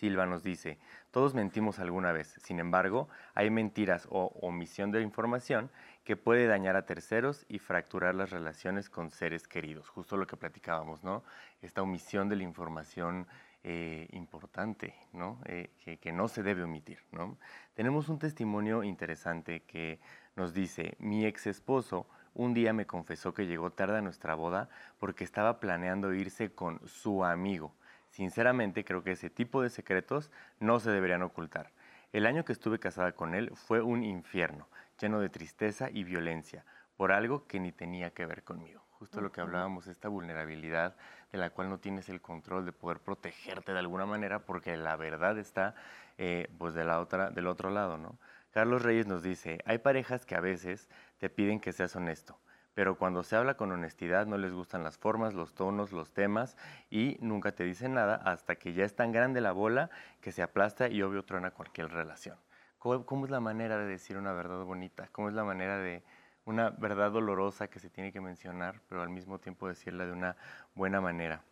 Silva 0.00 0.24
nos 0.24 0.42
dice, 0.42 0.78
todos 1.10 1.34
mentimos 1.34 1.78
alguna 1.78 2.12
vez, 2.12 2.36
sin 2.42 2.60
embargo, 2.60 3.08
hay 3.34 3.50
mentiras 3.50 4.06
o 4.10 4.26
omisión 4.40 4.90
de 4.90 5.02
información 5.02 5.70
que 6.04 6.16
puede 6.16 6.46
dañar 6.46 6.76
a 6.76 6.86
terceros 6.86 7.44
y 7.48 7.58
fracturar 7.58 8.14
las 8.14 8.30
relaciones 8.30 8.88
con 8.88 9.10
seres 9.10 9.46
queridos. 9.46 9.88
Justo 9.88 10.16
lo 10.16 10.26
que 10.26 10.36
platicábamos, 10.36 11.04
¿no? 11.04 11.22
Esta 11.62 11.82
omisión 11.82 12.28
de 12.28 12.36
la 12.36 12.44
información 12.44 13.26
eh, 13.62 14.08
importante, 14.12 14.94
¿no? 15.12 15.40
Eh, 15.44 15.70
que, 15.84 15.98
que, 15.98 16.12
no 16.12 16.28
se 16.28 16.42
debe 16.42 16.62
omitir, 16.62 16.98
¿no? 17.12 17.38
Tenemos 17.74 18.08
un 18.08 18.18
testimonio 18.18 18.82
interesante 18.82 19.62
que 19.64 20.00
nos 20.36 20.54
dice, 20.54 20.96
mi 20.98 21.26
ex 21.26 21.46
esposo 21.46 22.06
un 22.34 22.54
día 22.54 22.72
me 22.72 22.86
confesó 22.86 23.34
que 23.34 23.46
llegó 23.46 23.72
tarde 23.72 23.98
a 23.98 24.02
nuestra 24.02 24.34
boda 24.34 24.68
porque 24.98 25.24
estaba 25.24 25.60
planeando 25.60 26.14
irse 26.14 26.52
con 26.52 26.80
su 26.86 27.24
amigo. 27.24 27.74
Sinceramente 28.10 28.84
creo 28.84 29.02
que 29.02 29.12
ese 29.12 29.30
tipo 29.30 29.62
de 29.62 29.70
secretos 29.70 30.30
no 30.58 30.80
se 30.80 30.90
deberían 30.90 31.22
ocultar. 31.22 31.72
El 32.12 32.26
año 32.26 32.44
que 32.44 32.52
estuve 32.52 32.78
casada 32.78 33.12
con 33.12 33.34
él 33.34 33.52
fue 33.54 33.80
un 33.80 34.02
infierno, 34.02 34.68
lleno 35.00 35.20
de 35.20 35.28
tristeza 35.28 35.88
y 35.90 36.04
violencia, 36.04 36.64
por 36.96 37.12
algo 37.12 37.46
que 37.46 37.60
ni 37.60 37.72
tenía 37.72 38.10
que 38.10 38.26
ver 38.26 38.42
conmigo. 38.42 38.82
Justo 38.98 39.22
lo 39.22 39.32
que 39.32 39.40
hablábamos, 39.40 39.86
esta 39.86 40.08
vulnerabilidad 40.08 40.96
de 41.32 41.38
la 41.38 41.50
cual 41.50 41.70
no 41.70 41.78
tienes 41.78 42.08
el 42.10 42.20
control 42.20 42.66
de 42.66 42.72
poder 42.72 42.98
protegerte 42.98 43.72
de 43.72 43.78
alguna 43.78 44.04
manera 44.04 44.40
porque 44.40 44.76
la 44.76 44.96
verdad 44.96 45.38
está 45.38 45.74
eh, 46.18 46.48
pues 46.58 46.74
de 46.74 46.84
la 46.84 47.00
otra, 47.00 47.30
del 47.30 47.46
otro 47.46 47.70
lado, 47.70 47.96
¿no? 47.96 48.18
Carlos 48.50 48.82
Reyes 48.82 49.06
nos 49.06 49.22
dice, 49.22 49.60
hay 49.64 49.78
parejas 49.78 50.26
que 50.26 50.34
a 50.34 50.40
veces 50.40 50.90
te 51.18 51.30
piden 51.30 51.60
que 51.60 51.72
seas 51.72 51.94
honesto, 51.96 52.38
pero 52.74 52.96
cuando 52.96 53.22
se 53.22 53.36
habla 53.36 53.54
con 53.54 53.72
honestidad 53.72 54.26
no 54.26 54.38
les 54.38 54.52
gustan 54.52 54.84
las 54.84 54.96
formas, 54.96 55.34
los 55.34 55.54
tonos, 55.54 55.92
los 55.92 56.12
temas 56.12 56.56
y 56.90 57.16
nunca 57.20 57.52
te 57.52 57.64
dicen 57.64 57.94
nada 57.94 58.14
hasta 58.16 58.56
que 58.56 58.72
ya 58.72 58.84
es 58.84 58.94
tan 58.94 59.12
grande 59.12 59.40
la 59.40 59.52
bola 59.52 59.90
que 60.20 60.32
se 60.32 60.42
aplasta 60.42 60.88
y 60.88 61.02
obvio 61.02 61.24
truena 61.24 61.50
cualquier 61.50 61.90
relación. 61.90 62.36
¿Cómo, 62.78 63.26
es 63.26 63.30
la 63.30 63.40
manera 63.40 63.76
de 63.76 63.84
decir 63.84 64.16
una 64.16 64.32
verdad 64.32 64.64
bonita? 64.64 65.08
¿Cómo 65.12 65.28
es 65.28 65.34
la 65.34 65.44
manera 65.44 65.76
de 65.76 66.02
una 66.46 66.70
verdad 66.70 67.10
dolorosa 67.10 67.68
que 67.68 67.78
se 67.78 67.90
tiene 67.90 68.10
que 68.10 68.22
mencionar, 68.22 68.80
pero 68.88 69.02
al 69.02 69.10
mismo 69.10 69.38
tiempo 69.38 69.68
decirla 69.68 70.06
de 70.06 70.12
una 70.12 70.36
buena 70.74 71.00
manera? 71.02 71.42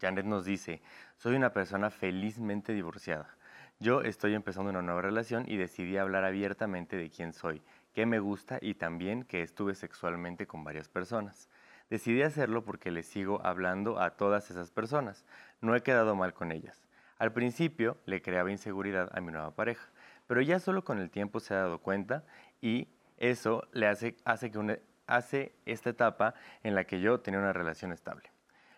Janet 0.00 0.26
nos 0.26 0.44
dice, 0.44 0.80
soy 1.16 1.34
una 1.34 1.52
persona 1.52 1.90
felizmente 1.90 2.72
divorciada. 2.72 3.34
Yo 3.80 4.02
estoy 4.02 4.34
empezando 4.34 4.70
una 4.70 4.82
nueva 4.82 5.02
relación 5.02 5.44
y 5.48 5.56
decidí 5.56 5.96
hablar 5.96 6.24
abiertamente 6.24 6.96
de 6.96 7.10
quién 7.10 7.32
soy 7.32 7.62
qué 7.94 8.06
me 8.06 8.18
gusta 8.18 8.58
y 8.60 8.74
también 8.74 9.24
que 9.24 9.42
estuve 9.42 9.74
sexualmente 9.74 10.46
con 10.46 10.64
varias 10.64 10.88
personas. 10.88 11.48
Decidí 11.90 12.22
hacerlo 12.22 12.64
porque 12.64 12.90
le 12.90 13.02
sigo 13.02 13.44
hablando 13.44 14.00
a 14.00 14.10
todas 14.10 14.50
esas 14.50 14.70
personas. 14.70 15.24
No 15.60 15.74
he 15.74 15.82
quedado 15.82 16.14
mal 16.14 16.32
con 16.32 16.52
ellas. 16.52 16.86
Al 17.18 17.32
principio 17.32 17.98
le 18.06 18.22
creaba 18.22 18.50
inseguridad 18.50 19.10
a 19.12 19.20
mi 19.20 19.32
nueva 19.32 19.54
pareja, 19.54 19.90
pero 20.26 20.40
ya 20.40 20.58
solo 20.58 20.84
con 20.84 20.98
el 20.98 21.10
tiempo 21.10 21.40
se 21.40 21.54
ha 21.54 21.58
dado 21.58 21.78
cuenta 21.78 22.24
y 22.60 22.88
eso 23.18 23.68
le 23.72 23.88
hace, 23.88 24.16
hace, 24.24 24.50
que 24.50 24.80
hace 25.06 25.52
esta 25.66 25.90
etapa 25.90 26.34
en 26.62 26.74
la 26.74 26.84
que 26.84 27.00
yo 27.00 27.20
tenía 27.20 27.40
una 27.40 27.52
relación 27.52 27.92
estable. 27.92 28.30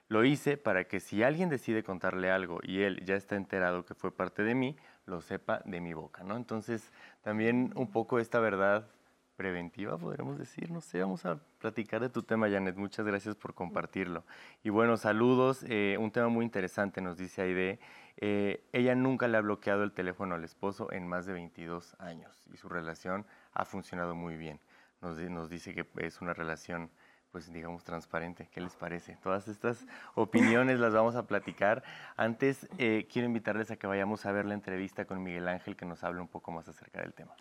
Lo 0.09 0.25
hice 0.25 0.57
para 0.57 0.85
que 0.85 1.01
si 1.01 1.23
alguien 1.23 1.49
decide 1.49 1.85
contarle 1.85 2.31
algo 2.31 2.59
y 2.63 2.83
él 2.83 3.05
ya 3.05 3.15
está 3.15 3.37
enterado 3.37 3.85
que 3.85 3.95
fue 3.95 4.15
parte 4.15 4.43
de 4.43 4.55
mí, 4.55 4.77
lo 5.07 5.21
sepa 5.21 5.63
de 5.65 5.81
mi 5.81 5.95
boca, 5.95 6.25
¿no? 6.25 6.37
Entonces, 6.37 6.93
también 7.23 7.73
un 7.77 7.91
poco 7.91 8.19
esta 8.19 8.41
verdad 8.41 8.89
preventiva, 9.37 9.97
podríamos 9.99 10.39
decir. 10.39 10.71
No 10.71 10.81
sé, 10.81 11.01
vamos 11.01 11.25
a 11.27 11.39
platicar 11.59 12.01
de 12.01 12.09
tu 12.09 12.23
tema, 12.23 12.49
Janet. 12.49 12.77
Muchas 12.77 13.07
gracias 13.07 13.37
por 13.37 13.55
compartirlo. 13.55 14.25
Y 14.63 14.71
bueno, 14.71 14.97
saludos. 14.97 15.65
Eh, 15.69 15.97
un 15.99 16.11
tema 16.11 16.29
muy 16.29 16.45
interesante, 16.45 17.01
nos 17.01 17.17
dice 17.17 17.43
Aide. 17.43 17.81
Eh, 18.19 18.63
ella 18.73 18.95
nunca 18.95 19.29
le 19.29 19.39
ha 19.39 19.41
bloqueado 19.41 19.83
el 19.83 19.93
teléfono 19.93 20.35
al 20.35 20.45
esposo 20.45 20.93
en 20.93 21.09
más 21.09 21.27
de 21.27 21.33
22 21.33 21.97
años 21.99 22.45
y 22.53 22.57
su 22.57 22.69
relación 22.69 23.27
ha 23.53 23.65
funcionado 23.65 24.15
muy 24.15 24.37
bien. 24.37 24.61
Nos, 25.01 25.19
nos 25.19 25.51
dice 25.51 25.75
que 25.75 25.87
es 25.97 26.21
una 26.21 26.35
relación 26.35 26.91
pues 27.33 27.51
digamos 27.51 27.83
transparente. 27.83 28.49
¿Qué 28.53 28.61
les 28.61 28.77
parece? 28.77 29.17
Todas 29.23 29.49
estas 29.49 29.87
opiniones 30.15 30.79
las 30.79 30.93
vamos 30.93 31.17
a 31.17 31.27
platicar. 31.27 31.83
Antes 32.17 32.69
eh, 32.79 33.09
quiero 33.11 33.27
invitarles 33.27 33.71
a 33.71 33.77
que 33.77 33.87
vayamos 33.87 34.27
a 34.27 34.33
ver 34.33 34.45
la 34.45 34.55
entrevista 34.55 35.07
con 35.07 35.23
Miguel 35.23 35.49
Ángel 35.49 35.75
que 35.75 35.87
nos 35.87 36.05
hable 36.05 36.21
un 36.21 36.29
poco 36.29 36.53
más 36.53 36.69
acerca 36.69 37.01
del 37.01 37.15
tema. 37.15 37.35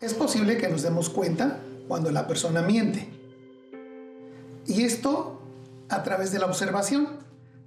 Es 0.00 0.14
posible 0.14 0.56
que 0.56 0.68
nos 0.68 0.80
demos 0.80 1.10
cuenta 1.10 1.60
cuando 1.86 2.10
la 2.10 2.26
persona 2.26 2.62
miente. 2.62 3.06
Y 4.66 4.84
esto 4.84 5.42
a 5.90 6.02
través 6.02 6.32
de 6.32 6.38
la 6.38 6.46
observación. 6.46 7.06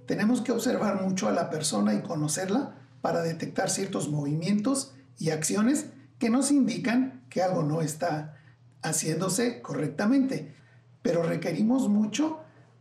Tenemos 0.08 0.42
que 0.42 0.52
observar 0.52 1.00
mucho 1.04 1.28
a 1.28 1.32
la 1.32 1.52
persona 1.52 1.94
y 1.94 2.02
conocerla 2.02 2.76
para 3.02 3.22
detectar 3.22 3.70
ciertos 3.70 4.10
movimientos 4.10 4.96
y 5.20 5.30
acciones 5.30 5.86
que 6.18 6.32
nos 6.32 6.50
indican 6.50 7.24
que 7.30 7.44
algo 7.44 7.62
no 7.62 7.82
está 7.82 8.38
haciéndose 8.82 9.62
correctamente. 9.62 10.56
Pero 11.04 11.22
requerimos 11.22 11.88
mucho 11.88 12.40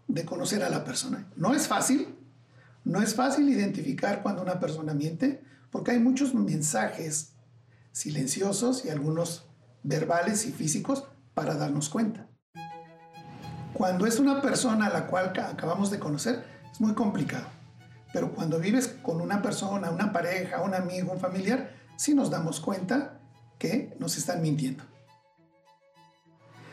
de 0.09 0.24
conocer 0.24 0.62
a 0.62 0.70
la 0.70 0.82
persona. 0.82 1.28
No 1.36 1.55
es 1.55 1.68
fácil, 1.68 2.14
no 2.84 3.03
es 3.03 3.14
fácil 3.14 3.50
identificar 3.50 4.22
cuando 4.22 4.40
una 4.40 4.61
persona 4.61 4.94
miente, 4.94 5.42
porque 5.70 5.90
hay 5.90 5.98
muchos 5.98 6.32
mensajes 6.32 7.32
silenciosos 7.93 8.84
y 8.84 8.90
algunos 8.90 9.47
verbales 9.82 10.47
y 10.47 10.53
físicos 10.53 11.05
para 11.34 11.55
darnos 11.55 11.88
cuenta. 11.88 12.28
Cuando 13.74 14.07
es 14.07 14.18
una 14.18 14.43
persona 14.43 14.86
a 14.86 14.90
la 14.90 15.07
cual 15.07 15.32
acabamos 15.38 15.90
de 15.90 15.99
conocer, 15.99 16.45
es 16.70 16.80
muy 16.80 16.95
complicado. 16.95 17.47
Pero 18.12 18.34
cuando 18.34 18.59
vives 18.59 18.88
con 18.88 19.20
una 19.20 19.40
persona, 19.40 19.90
una 19.90 20.12
pareja, 20.12 20.62
un 20.62 20.74
amigo, 20.74 21.12
un 21.12 21.20
familiar, 21.20 21.74
sí 21.97 22.14
nos 22.14 22.30
damos 22.30 22.61
cuenta 22.61 23.20
que 23.59 23.97
nos 23.99 24.18
están 24.18 24.43
mintiendo. 24.43 24.84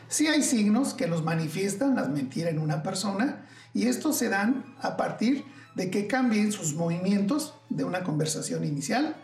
Sí 0.08 0.26
hay 0.26 0.42
signos 0.42 0.92
que 0.92 1.06
nos 1.06 1.22
manifiestan 1.22 1.94
las 1.94 2.08
mentiras 2.08 2.50
en 2.50 2.58
una 2.58 2.82
persona 2.82 3.46
y 3.72 3.86
estos 3.86 4.16
se 4.16 4.28
dan 4.28 4.64
a 4.80 4.96
partir 4.96 5.44
de 5.76 5.90
que 5.90 6.08
cambien 6.08 6.50
sus 6.50 6.74
movimientos 6.74 7.54
de 7.68 7.84
una 7.84 8.02
conversación 8.02 8.64
inicial 8.64 9.14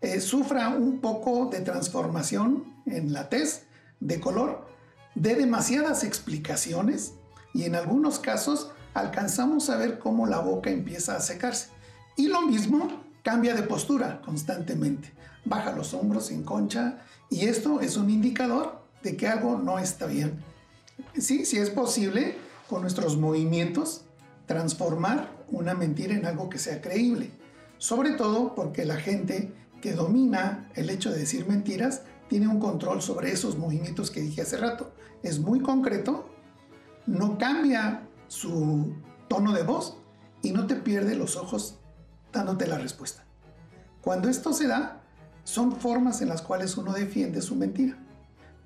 eh, 0.00 0.20
sufra 0.20 0.70
un 0.70 1.00
poco 1.00 1.46
de 1.46 1.60
transformación 1.60 2.64
en 2.86 3.12
la 3.12 3.28
tez 3.28 3.64
de 4.00 4.18
color, 4.20 4.66
de 5.14 5.34
demasiadas 5.34 6.04
explicaciones 6.04 7.14
y 7.52 7.64
en 7.64 7.74
algunos 7.74 8.18
casos 8.18 8.70
alcanzamos 8.94 9.68
a 9.70 9.76
ver 9.76 9.98
cómo 9.98 10.26
la 10.26 10.38
boca 10.38 10.70
empieza 10.70 11.16
a 11.16 11.20
secarse. 11.20 11.68
Y 12.16 12.28
lo 12.28 12.42
mismo 12.42 12.88
cambia 13.22 13.54
de 13.54 13.62
postura 13.62 14.20
constantemente, 14.22 15.12
baja 15.44 15.72
los 15.72 15.94
hombros, 15.94 16.26
se 16.26 16.34
enconcha 16.34 16.98
y 17.28 17.46
esto 17.46 17.80
es 17.80 17.96
un 17.96 18.10
indicador 18.10 18.82
de 19.02 19.16
que 19.16 19.28
algo 19.28 19.58
no 19.58 19.78
está 19.78 20.06
bien. 20.06 20.42
Sí, 21.18 21.44
sí 21.44 21.58
es 21.58 21.70
posible 21.70 22.36
con 22.68 22.82
nuestros 22.82 23.16
movimientos 23.16 24.02
transformar 24.46 25.28
una 25.48 25.74
mentira 25.74 26.14
en 26.14 26.26
algo 26.26 26.48
que 26.48 26.58
sea 26.58 26.80
creíble, 26.80 27.30
sobre 27.78 28.12
todo 28.12 28.54
porque 28.54 28.84
la 28.84 28.96
gente 28.96 29.52
que 29.80 29.92
domina 29.92 30.68
el 30.74 30.90
hecho 30.90 31.10
de 31.10 31.18
decir 31.18 31.46
mentiras 31.46 32.02
tiene 32.28 32.48
un 32.48 32.60
control 32.60 33.02
sobre 33.02 33.32
esos 33.32 33.58
movimientos 33.58 34.10
que 34.10 34.20
dije 34.20 34.42
hace 34.42 34.56
rato. 34.56 34.92
Es 35.22 35.40
muy 35.40 35.60
concreto, 35.60 36.30
no 37.06 37.38
cambia 37.38 38.08
su 38.28 38.94
tono 39.28 39.52
de 39.52 39.62
voz 39.62 39.96
y 40.42 40.52
no 40.52 40.66
te 40.66 40.76
pierde 40.76 41.16
los 41.16 41.36
ojos 41.36 41.78
dándote 42.32 42.66
la 42.66 42.78
respuesta. 42.78 43.24
Cuando 44.00 44.28
esto 44.28 44.52
se 44.52 44.68
da, 44.68 45.02
son 45.44 45.72
formas 45.72 46.22
en 46.22 46.28
las 46.28 46.42
cuales 46.42 46.76
uno 46.76 46.92
defiende 46.92 47.42
su 47.42 47.56
mentira. 47.56 47.98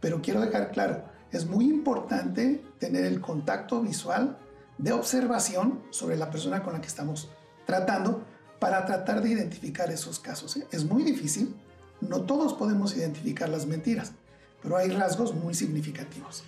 Pero 0.00 0.20
quiero 0.20 0.40
dejar 0.40 0.70
claro, 0.70 1.04
es 1.30 1.46
muy 1.46 1.64
importante 1.64 2.62
tener 2.78 3.04
el 3.04 3.20
contacto 3.20 3.80
visual 3.80 4.38
de 4.78 4.92
observación 4.92 5.82
sobre 5.90 6.16
la 6.16 6.30
persona 6.30 6.62
con 6.62 6.74
la 6.74 6.80
que 6.80 6.88
estamos 6.88 7.30
tratando 7.64 8.22
para 8.64 8.86
tratar 8.86 9.20
de 9.20 9.28
identificar 9.28 9.90
esos 9.90 10.18
casos. 10.18 10.56
¿eh? 10.56 10.66
Es 10.70 10.86
muy 10.86 11.02
difícil, 11.02 11.54
no 12.00 12.22
todos 12.22 12.54
podemos 12.54 12.96
identificar 12.96 13.50
las 13.50 13.66
mentiras, 13.66 14.12
pero 14.62 14.78
hay 14.78 14.88
rasgos 14.88 15.34
muy 15.34 15.52
significativos. 15.52 16.44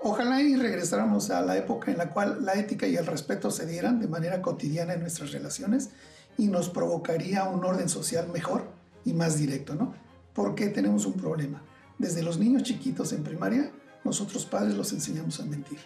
Ojalá 0.00 0.40
y 0.42 0.54
regresáramos 0.54 1.30
a 1.30 1.40
la 1.40 1.56
época 1.56 1.90
en 1.90 1.98
la 1.98 2.10
cual 2.10 2.44
la 2.44 2.54
ética 2.54 2.86
y 2.86 2.94
el 2.94 3.04
respeto 3.04 3.50
se 3.50 3.66
dieran 3.66 3.98
de 3.98 4.06
manera 4.06 4.42
cotidiana 4.42 4.94
en 4.94 5.00
nuestras 5.00 5.32
relaciones 5.32 5.90
y 6.38 6.46
nos 6.46 6.70
provocaría 6.70 7.42
un 7.48 7.64
orden 7.64 7.88
social 7.88 8.28
mejor 8.32 8.68
y 9.04 9.12
más 9.12 9.36
directo, 9.36 9.74
¿no? 9.74 9.92
Porque 10.34 10.68
tenemos 10.68 11.04
un 11.04 11.14
problema. 11.14 11.64
Desde 11.98 12.22
los 12.22 12.38
niños 12.38 12.62
chiquitos 12.62 13.12
en 13.12 13.24
primaria, 13.24 13.72
nosotros 14.04 14.46
padres 14.46 14.76
los 14.76 14.92
enseñamos 14.92 15.40
a 15.40 15.46
mentir. 15.46 15.80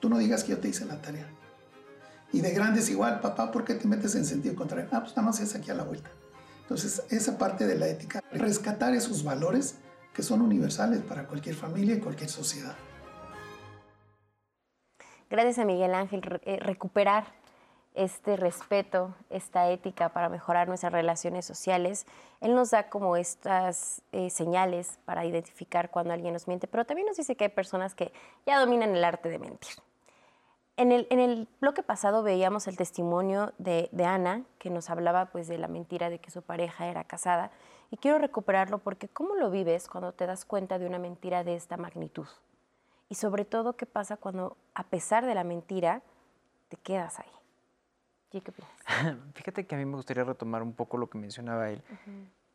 Tú 0.00 0.08
no 0.08 0.16
digas 0.16 0.42
que 0.42 0.52
yo 0.52 0.58
te 0.58 0.68
hice 0.68 0.86
la 0.86 1.02
tarea. 1.02 1.28
Y 2.32 2.40
de 2.40 2.50
grandes 2.52 2.88
igual, 2.90 3.20
papá, 3.20 3.50
¿por 3.50 3.64
qué 3.64 3.74
te 3.74 3.88
metes 3.88 4.14
en 4.14 4.24
sentido 4.24 4.54
contrario? 4.54 4.88
Ah, 4.92 5.00
pues 5.00 5.16
nada 5.16 5.22
más 5.22 5.40
es 5.40 5.54
aquí 5.54 5.70
a 5.70 5.74
la 5.74 5.84
vuelta. 5.84 6.10
Entonces, 6.62 7.02
esa 7.10 7.36
parte 7.36 7.66
de 7.66 7.76
la 7.76 7.88
ética, 7.88 8.22
rescatar 8.32 8.94
esos 8.94 9.24
valores 9.24 9.74
que 10.14 10.22
son 10.22 10.40
universales 10.40 11.00
para 11.02 11.26
cualquier 11.26 11.56
familia 11.56 11.94
y 11.94 12.00
cualquier 12.00 12.30
sociedad. 12.30 12.76
gracias 15.28 15.58
a 15.58 15.64
Miguel 15.64 15.94
Ángel, 15.94 16.40
eh, 16.44 16.58
recuperar 16.60 17.24
este 17.94 18.36
respeto, 18.36 19.14
esta 19.30 19.68
ética 19.70 20.10
para 20.10 20.28
mejorar 20.28 20.68
nuestras 20.68 20.92
relaciones 20.92 21.44
sociales. 21.44 22.06
Él 22.40 22.54
nos 22.54 22.70
da 22.70 22.88
como 22.88 23.16
estas 23.16 24.02
eh, 24.12 24.30
señales 24.30 24.98
para 25.04 25.24
identificar 25.24 25.90
cuando 25.90 26.12
alguien 26.12 26.32
nos 26.32 26.46
miente, 26.46 26.68
pero 26.68 26.84
también 26.84 27.06
nos 27.06 27.16
dice 27.16 27.36
que 27.36 27.44
hay 27.44 27.50
personas 27.50 27.94
que 27.94 28.12
ya 28.46 28.60
dominan 28.60 28.94
el 28.94 29.04
arte 29.04 29.28
de 29.28 29.38
mentir. 29.38 29.74
En 30.80 30.92
el, 30.92 31.06
en 31.10 31.20
el 31.20 31.46
bloque 31.60 31.82
pasado 31.82 32.22
veíamos 32.22 32.66
el 32.66 32.78
testimonio 32.78 33.52
de, 33.58 33.90
de, 33.92 34.06
Ana, 34.06 34.44
que 34.58 34.70
nos 34.70 34.88
hablaba 34.88 35.26
pues, 35.26 35.46
de 35.46 35.58
la 35.58 35.68
mentira 35.68 36.08
de 36.08 36.20
que 36.20 36.30
su 36.30 36.40
pareja 36.40 36.86
era 36.86 37.04
casada, 37.04 37.50
y 37.90 37.98
quiero 37.98 38.16
recuperarlo 38.16 38.78
porque 38.78 39.06
¿cómo 39.06 39.34
lo 39.34 39.50
vives 39.50 39.88
cuando 39.88 40.12
te 40.12 40.24
das 40.24 40.46
cuenta 40.46 40.78
de 40.78 40.86
una 40.86 40.98
mentira 40.98 41.44
de 41.44 41.54
esta 41.54 41.76
magnitud? 41.76 42.26
Y 43.10 43.16
sobre 43.16 43.44
todo, 43.44 43.76
¿qué 43.76 43.84
pasa 43.84 44.16
cuando 44.16 44.56
a 44.72 44.84
pesar 44.84 45.26
de 45.26 45.34
la 45.34 45.44
mentira 45.44 46.00
te 46.70 46.78
quedas 46.78 47.18
ahí? 47.18 47.32
¿Y 48.32 48.40
qué 48.40 48.50
piensas? 48.50 48.78
Fíjate 49.34 49.66
que 49.66 49.74
a 49.74 49.78
mí 49.78 49.84
me 49.84 49.96
gustaría 49.96 50.24
retomar 50.24 50.62
un 50.62 50.72
poco 50.72 50.96
lo 50.96 51.10
que 51.10 51.18
mencionaba 51.18 51.68
él, 51.68 51.82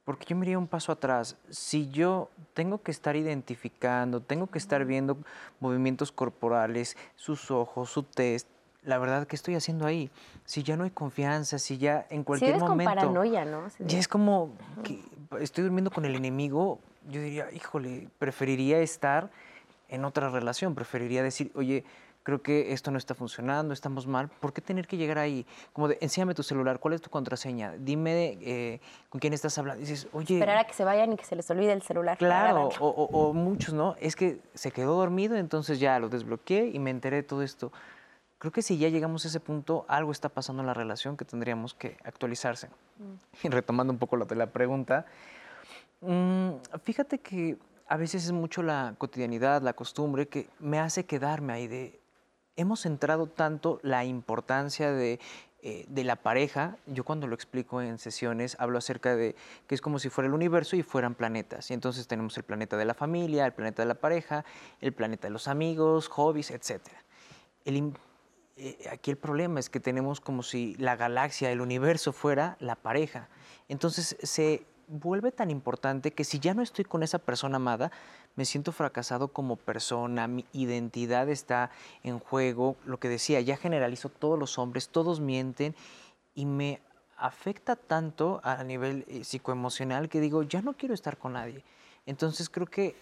porque 0.05 0.25
yo 0.27 0.35
me 0.35 0.45
iría 0.45 0.57
un 0.57 0.67
paso 0.67 0.91
atrás. 0.91 1.35
Si 1.49 1.89
yo 1.89 2.29
tengo 2.53 2.81
que 2.81 2.91
estar 2.91 3.15
identificando, 3.15 4.21
tengo 4.21 4.47
que 4.47 4.59
estar 4.59 4.85
viendo 4.85 5.17
movimientos 5.59 6.11
corporales, 6.11 6.95
sus 7.15 7.51
ojos, 7.51 7.89
su 7.89 8.03
test, 8.03 8.47
la 8.83 8.99
verdad, 8.99 9.25
¿qué 9.25 9.35
estoy 9.35 9.55
haciendo 9.55 9.87
ahí? 9.87 10.11
Si 10.45 10.61
ya 10.61 10.77
no 10.77 10.83
hay 10.83 10.91
confianza, 10.91 11.57
si 11.57 11.79
ya 11.79 12.05
en 12.11 12.23
cualquier 12.23 12.51
si 12.51 12.57
eres 12.57 12.61
momento. 12.61 12.91
Con 12.91 12.95
paranoia, 12.99 13.43
¿no? 13.43 13.63
Ya 13.79 13.97
es 13.97 14.07
como 14.07 14.51
que 14.83 15.03
estoy 15.41 15.63
durmiendo 15.63 15.89
con 15.89 16.05
el 16.05 16.15
enemigo. 16.15 16.79
Yo 17.09 17.19
diría, 17.19 17.51
híjole, 17.51 18.07
preferiría 18.19 18.79
estar 18.79 19.31
en 19.89 20.05
otra 20.05 20.29
relación, 20.29 20.75
preferiría 20.75 21.23
decir, 21.23 21.51
oye, 21.55 21.83
creo 22.25 22.41
que 22.41 22.73
esto 22.73 22.89
no 22.89 22.97
está 22.97 23.13
funcionando, 23.13 23.71
estamos 23.71 24.07
mal, 24.07 24.29
¿por 24.29 24.51
qué 24.51 24.59
tener 24.59 24.87
que 24.87 24.97
llegar 24.97 25.19
ahí? 25.19 25.45
Como 25.73 25.87
de, 25.87 25.99
enséñame 26.01 26.33
tu 26.33 26.41
celular, 26.41 26.79
¿cuál 26.79 26.95
es 26.95 27.01
tu 27.01 27.11
contraseña? 27.11 27.75
Dime 27.77 28.39
eh, 28.41 28.81
con 29.09 29.19
quién 29.19 29.31
estás 29.31 29.55
hablando. 29.59 29.79
dices, 29.79 30.07
oye... 30.11 30.33
Esperar 30.33 30.57
a 30.57 30.63
que 30.63 30.73
se 30.73 30.83
vayan 30.83 31.13
y 31.13 31.17
que 31.17 31.23
se 31.23 31.35
les 31.35 31.47
olvide 31.51 31.71
el 31.71 31.83
celular. 31.83 32.17
Claro, 32.17 32.69
o, 32.79 32.87
o, 32.87 33.27
o, 33.29 33.33
muchos, 33.33 33.75
¿no? 33.75 33.95
Es 33.99 34.15
que 34.15 34.39
se 34.55 34.71
quedó 34.71 34.95
dormido, 34.97 35.37
entonces 35.37 35.79
ya 35.79 35.99
lo 35.99 36.09
desbloqueé 36.09 36.71
y 36.73 36.79
me 36.79 36.89
enteré 36.89 37.17
de 37.17 37.23
todo 37.23 37.43
esto. 37.43 37.71
Creo 38.39 38.51
que 38.51 38.63
si 38.63 38.79
ya 38.79 38.89
llegamos 38.89 39.23
a 39.25 39.27
ese 39.27 39.39
punto, 39.39 39.85
algo 39.87 40.11
está 40.11 40.29
pasando 40.29 40.63
en 40.63 40.67
la 40.67 40.73
relación 40.73 41.17
que 41.17 41.25
tendríamos 41.25 41.75
que 41.75 41.95
actualizarse. 42.03 42.69
Mm. 42.97 43.45
Y 43.45 43.49
retomando 43.49 43.93
un 43.93 43.99
poco 43.99 44.17
de 44.17 44.35
la 44.35 44.47
pregunta, 44.47 45.05
mmm, 46.01 46.53
fíjate 46.83 47.19
que 47.19 47.59
a 47.87 47.97
veces 47.97 48.25
es 48.25 48.31
mucho 48.31 48.63
la 48.63 48.95
cotidianidad, 48.97 49.61
la 49.61 49.73
costumbre, 49.73 50.27
que 50.27 50.49
me 50.57 50.79
hace 50.79 51.05
quedarme 51.05 51.53
ahí 51.53 51.67
de, 51.67 51.99
hemos 52.55 52.81
centrado 52.81 53.27
tanto 53.27 53.79
la 53.83 54.05
importancia 54.05 54.91
de, 54.91 55.19
eh, 55.61 55.85
de, 55.87 56.03
la 56.03 56.15
pareja. 56.15 56.77
Yo 56.85 57.03
cuando 57.03 57.25
lo 57.25 57.33
explico 57.33 57.81
en 57.81 57.97
sesiones 57.97 58.55
hablo 58.59 58.77
acerca 58.77 59.15
de 59.15 59.35
que 59.65 59.73
es 59.73 59.81
como 59.81 59.97
si 59.97 60.09
fuera 60.09 60.27
el 60.27 60.33
universo 60.33 60.75
y 60.75 60.83
fueran 60.83 61.15
planetas. 61.15 61.71
Y 61.71 61.73
entonces 61.73 62.07
tenemos 62.07 62.37
el 62.37 62.43
planeta 62.43 62.77
de 62.77 62.85
la 62.85 62.93
familia, 62.93 63.45
el 63.45 63.53
planeta 63.53 63.81
de 63.81 63.87
la 63.87 63.95
pareja, 63.95 64.45
el 64.79 64.93
planeta 64.93 65.27
de 65.27 65.31
los 65.31 65.47
amigos, 65.47 66.07
hobbies, 66.07 66.51
etc. 66.51 66.81
Eh, 68.57 68.87
aquí 68.91 69.11
el 69.11 69.17
problema 69.17 69.59
es 69.59 69.69
que 69.69 69.79
tenemos 69.79 70.21
como 70.21 70.43
si 70.43 70.75
la 70.75 70.95
galaxia, 70.95 71.51
el 71.51 71.61
universo 71.61 72.13
fuera 72.13 72.57
la 72.59 72.75
pareja. 72.75 73.27
Entonces 73.67 74.15
se 74.21 74.65
vuelve 74.87 75.31
tan 75.31 75.51
importante 75.51 76.11
que 76.11 76.23
si 76.23 76.39
ya 76.39 76.53
no 76.53 76.61
estoy 76.61 76.85
con 76.85 77.03
esa 77.03 77.19
persona 77.19 77.57
amada, 77.57 77.91
me 78.35 78.45
siento 78.45 78.71
fracasado 78.71 79.29
como 79.29 79.55
persona, 79.55 80.27
mi 80.27 80.45
identidad 80.53 81.29
está 81.29 81.71
en 82.03 82.19
juego, 82.19 82.75
lo 82.85 82.99
que 82.99 83.09
decía, 83.09 83.41
ya 83.41 83.57
generalizo 83.57 84.09
todos 84.09 84.37
los 84.37 84.57
hombres, 84.57 84.89
todos 84.89 85.19
mienten 85.19 85.75
y 86.33 86.45
me 86.45 86.81
afecta 87.17 87.75
tanto 87.75 88.41
a 88.43 88.63
nivel 88.63 89.05
eh, 89.07 89.23
psicoemocional 89.23 90.09
que 90.09 90.19
digo, 90.19 90.43
ya 90.43 90.61
no 90.61 90.73
quiero 90.73 90.93
estar 90.93 91.17
con 91.17 91.33
nadie. 91.33 91.63
Entonces 92.05 92.49
creo 92.49 92.67
que 92.67 92.95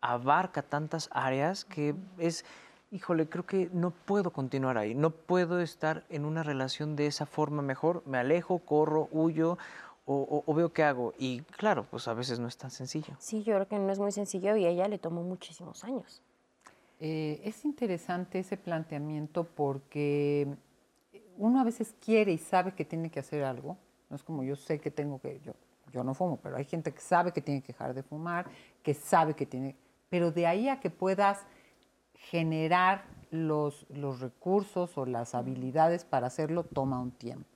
abarca 0.00 0.62
tantas 0.62 1.08
áreas 1.12 1.64
que 1.64 1.94
es, 2.18 2.44
híjole, 2.90 3.28
creo 3.28 3.46
que 3.46 3.68
no 3.72 3.90
puedo 3.90 4.30
continuar 4.30 4.78
ahí, 4.78 4.94
no 4.94 5.10
puedo 5.10 5.60
estar 5.60 6.04
en 6.08 6.24
una 6.24 6.42
relación 6.42 6.96
de 6.96 7.06
esa 7.06 7.26
forma 7.26 7.62
mejor, 7.62 8.02
me 8.06 8.18
alejo, 8.18 8.58
corro, 8.60 9.08
huyo 9.12 9.58
o, 10.12 10.44
o, 10.46 10.54
veo 10.54 10.72
qué 10.72 10.82
hago. 10.82 11.12
Y 11.18 11.40
claro, 11.42 11.86
pues 11.90 12.08
a 12.08 12.14
veces 12.14 12.38
no 12.38 12.48
es 12.48 12.56
tan 12.56 12.70
sencillo. 12.70 13.14
Sí, 13.18 13.42
yo 13.42 13.54
creo 13.54 13.68
que 13.68 13.78
no 13.78 13.90
es 13.90 13.98
muy 13.98 14.12
sencillo 14.12 14.56
y 14.56 14.64
a 14.64 14.68
ella 14.68 14.88
le 14.88 14.98
tomó 14.98 15.22
muchísimos 15.22 15.84
años. 15.84 16.22
Eh, 17.04 17.40
es 17.44 17.64
interesante 17.64 18.38
ese 18.38 18.56
planteamiento 18.56 19.42
porque 19.42 20.46
uno 21.36 21.60
a 21.60 21.64
veces 21.64 21.96
quiere 22.00 22.32
y 22.32 22.38
sabe 22.38 22.74
que 22.74 22.84
tiene 22.84 23.10
que 23.10 23.18
hacer 23.18 23.42
algo. 23.42 23.76
No 24.08 24.14
es 24.14 24.22
como 24.22 24.44
yo 24.44 24.54
sé 24.54 24.78
que 24.78 24.92
tengo 24.92 25.20
que, 25.20 25.40
yo, 25.44 25.52
yo 25.92 26.04
no 26.04 26.14
fumo, 26.14 26.38
pero 26.40 26.56
hay 26.56 26.64
gente 26.64 26.92
que 26.92 27.00
sabe 27.00 27.32
que 27.32 27.40
tiene 27.40 27.60
que 27.60 27.72
dejar 27.72 27.92
de 27.92 28.04
fumar, 28.04 28.46
que 28.84 28.94
sabe 28.94 29.34
que 29.34 29.46
tiene, 29.46 29.74
pero 30.10 30.30
de 30.30 30.46
ahí 30.46 30.68
a 30.68 30.78
que 30.78 30.90
puedas 30.90 31.40
generar 32.14 33.04
los, 33.32 33.84
los 33.88 34.20
recursos 34.20 34.96
o 34.96 35.04
las 35.04 35.34
habilidades 35.34 36.04
para 36.04 36.28
hacerlo 36.28 36.62
toma 36.62 37.00
un 37.00 37.10
tiempo. 37.10 37.51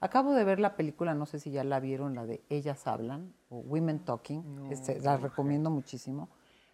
Acabo 0.00 0.32
de 0.32 0.44
ver 0.44 0.60
la 0.60 0.76
película, 0.76 1.14
no 1.14 1.26
sé 1.26 1.40
si 1.40 1.50
ya 1.50 1.64
la 1.64 1.80
vieron, 1.80 2.14
la 2.14 2.24
de 2.24 2.40
Ellas 2.48 2.86
Hablan 2.86 3.32
o 3.50 3.58
Women 3.58 4.00
Talking, 4.00 4.54
no, 4.54 4.70
este, 4.70 5.00
la 5.00 5.16
recomiendo 5.16 5.70
muchísimo. 5.70 6.28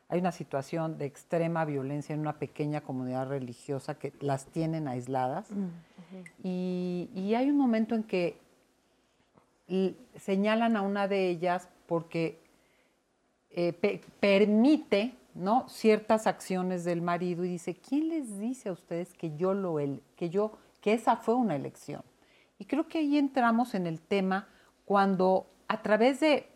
Hay 0.09 0.21
una 0.21 0.33
situación 0.33 0.99
de 0.99 1.07
extrema 1.07 1.65
violencia 1.65 2.15
en 2.15 2.21
una 2.21 2.39
pequeña 2.39 2.83
comunidad 2.83 3.29
religiosa 3.29 3.99
que 3.99 4.13
las 4.21 4.45
tienen 4.47 4.87
aisladas 4.87 5.51
mm, 5.51 5.63
uh 5.63 5.67
-huh. 5.67 6.31
y, 6.43 7.11
y, 7.15 7.35
hay 7.35 7.49
un 7.49 7.57
momento 7.57 7.95
en 7.95 8.03
que 8.03 8.39
señalan 10.17 10.77
a 10.77 10.83
una 10.83 11.09
de 11.09 11.31
ellas 11.31 11.71
porque 11.87 12.39
eh, 13.51 13.73
pe 13.73 14.01
permite 14.21 15.15
¿no? 15.35 15.69
ciertas 15.69 16.27
acciones 16.27 16.85
del 16.85 17.03
marido 17.03 17.45
y 17.45 17.49
dice, 17.49 17.75
¿quién 17.75 18.09
les 18.09 18.39
dice 18.39 18.69
a 18.69 18.73
ustedes 18.73 19.15
que 19.15 19.37
yo 19.37 19.55
lo 19.55 19.79
el 19.81 20.03
que 20.17 20.29
yo 20.29 20.53
que 20.81 20.93
esa 20.93 21.17
fue 21.17 21.35
una 21.35 21.57
elección? 21.57 22.03
Y 22.59 22.67
creo 22.67 22.89
que 22.89 22.99
ahí 22.99 23.19
entramos 23.19 23.75
en 23.75 23.87
el 23.87 24.01
tema 24.01 24.49
cuando 24.85 25.47
a 25.69 25.83
través 25.83 26.21
de 26.21 26.47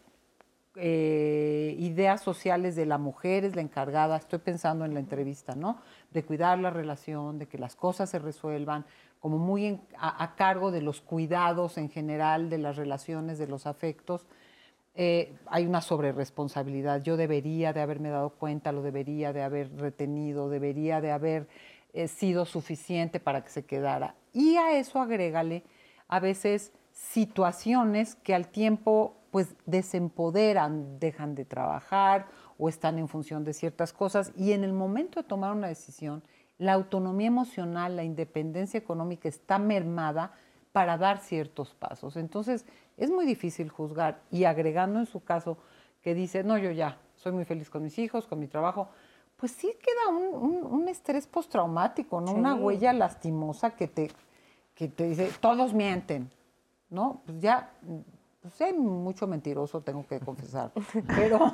eh, 0.76 1.74
ideas 1.78 2.20
sociales 2.20 2.76
de 2.76 2.86
la 2.86 2.99
mujer 2.99 3.44
es 3.44 3.57
la 3.57 3.62
encargada, 3.62 4.16
estoy 4.16 4.38
pensando 4.38 4.84
en 4.84 4.94
la 4.94 5.01
entrevista, 5.01 5.57
¿no? 5.57 5.80
De 6.12 6.24
cuidar 6.24 6.59
la 6.61 6.70
relación, 6.70 7.38
de 7.38 7.46
que 7.46 7.59
las 7.59 7.74
cosas 7.74 8.11
se 8.11 8.20
resuelvan, 8.20 8.84
como 9.18 9.38
muy 9.38 9.80
a, 9.99 10.34
cargo 10.36 10.70
de 10.70 10.80
los 10.80 11.01
cuidados 11.01 11.78
en 11.78 11.90
general, 11.90 12.51
de 12.51 12.59
las 12.59 12.76
relaciones, 12.76 13.38
de 13.38 13.49
los 13.49 13.66
afectos. 13.66 14.26
Eh, 14.94 15.34
hay 15.46 15.66
una 15.66 15.80
sobreresponsabilidad. 15.80 17.03
Yo 17.03 17.16
debería 17.16 17.72
de 17.72 17.80
haberme 17.80 18.11
dado 18.11 18.30
cuenta, 18.30 18.70
lo 18.70 18.82
debería 18.82 19.32
de 19.32 19.42
haber 19.42 19.74
retenido, 19.76 20.49
debería 20.49 21.01
de 21.01 21.11
haber 21.11 21.49
eh, 21.92 22.07
sido 22.07 22.44
suficiente 22.44 23.18
para 23.18 23.42
que 23.42 23.51
se 23.51 23.64
quedara. 23.64 24.14
Y 24.32 24.57
a 24.57 24.78
eso 24.78 25.01
agrégale 25.01 25.64
a 26.09 26.20
veces 26.20 26.72
situaciones 26.92 28.16
que 28.16 28.34
al 28.34 28.48
tiempo 28.48 29.14
pues 29.30 29.54
desempoderan, 29.66 30.98
dejan 30.98 31.34
de 31.34 31.44
trabajar 31.44 32.26
o 32.56 32.68
están 32.68 32.98
en 32.98 33.09
función 33.09 33.44
de 33.44 33.52
ciertas 33.52 33.92
cosas 33.92 34.32
y 34.36 34.52
en 34.52 34.64
el 34.64 34.72
momento 34.72 35.20
de 35.20 35.28
tomar 35.28 35.52
una 35.52 35.68
decisión, 35.68 36.22
la 36.56 36.72
autonomía 36.72 37.28
emocional, 37.28 37.94
la 37.94 38.04
independencia 38.04 38.78
económica 38.78 39.28
está 39.28 39.59
mermada 39.59 40.32
para 40.72 40.98
dar 40.98 41.18
ciertos 41.18 41.74
pasos. 41.74 42.16
Entonces, 42.16 42.66
es 42.96 43.11
muy 43.11 43.26
difícil 43.26 43.68
juzgar 43.68 44.22
y 44.30 44.44
agregando 44.44 44.98
en 44.98 45.06
su 45.06 45.22
caso 45.22 45.59
que 46.02 46.14
dice, 46.14 46.42
no, 46.42 46.59
yo 46.59 46.70
ya 46.70 46.98
soy 47.16 47.32
muy 47.32 47.44
feliz 47.44 47.70
con 47.70 47.82
mis 47.82 47.98
hijos, 47.98 48.26
con 48.26 48.38
mi 48.38 48.48
trabajo, 48.48 48.88
pues 49.36 49.52
sí 49.52 49.72
queda 49.80 50.16
un, 50.16 50.34
un, 50.34 50.66
un 50.66 50.88
estrés 50.88 51.26
postraumático, 51.26 52.20
¿no? 52.20 52.28
Sí. 52.28 52.34
Una 52.34 52.54
huella 52.54 52.92
lastimosa 52.92 53.70
que 53.76 53.86
te, 53.86 54.11
que 54.79 54.87
te 54.87 55.09
dice, 55.09 55.33
todos 55.41 55.74
mienten, 55.74 56.31
¿no? 56.89 57.22
Pues 57.26 57.41
ya, 57.41 57.72
pues 58.41 58.61
hay 58.61 58.72
mucho 58.74 59.26
mentiroso, 59.26 59.81
tengo 59.81 60.07
que 60.07 60.20
confesar, 60.20 60.70
pero, 61.16 61.53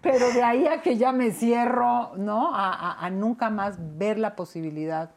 pero 0.00 0.30
de 0.30 0.40
ahí 0.40 0.68
a 0.68 0.82
que 0.82 0.96
ya 0.96 1.10
me 1.10 1.32
cierro, 1.32 2.16
¿no? 2.16 2.54
A, 2.54 2.72
a, 2.72 3.04
a, 3.04 3.10
nunca 3.10 3.50
más 3.50 3.76
ver 3.98 4.20
la 4.20 4.36
posibilidad 4.36 5.10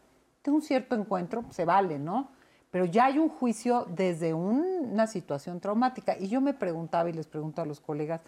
de 0.43 0.49
un 0.49 0.63
cierto 0.63 0.95
encuentro, 0.95 1.45
se 1.51 1.63
vale, 1.63 1.99
¿no? 1.99 2.31
Pero 2.71 2.85
ya 2.85 3.05
hay 3.05 3.19
un 3.19 3.29
juicio 3.29 3.85
desde 3.87 4.33
un, 4.33 4.65
una 4.93 5.05
situación 5.05 5.59
traumática. 5.59 6.17
Y 6.17 6.27
yo 6.27 6.41
me 6.41 6.55
preguntaba 6.55 7.07
y 7.07 7.13
les 7.13 7.27
pregunto 7.27 7.61
a 7.61 7.67
los 7.67 7.79
colegas, 7.79 8.21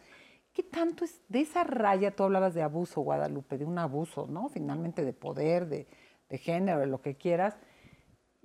¿qué 0.53 0.61
tanto 0.61 1.03
es 1.03 1.19
de 1.29 1.41
esa 1.41 1.63
raya? 1.63 2.15
Tú 2.15 2.21
hablabas 2.21 2.53
de 2.53 2.61
abuso, 2.61 3.01
Guadalupe, 3.01 3.57
de 3.57 3.65
un 3.65 3.79
abuso, 3.79 4.27
¿no? 4.27 4.49
Finalmente 4.49 5.03
de 5.03 5.13
poder, 5.13 5.67
de, 5.67 5.87
de 6.29 6.37
género, 6.37 6.79
de 6.79 6.85
lo 6.85 7.01
que 7.01 7.15
quieras 7.15 7.57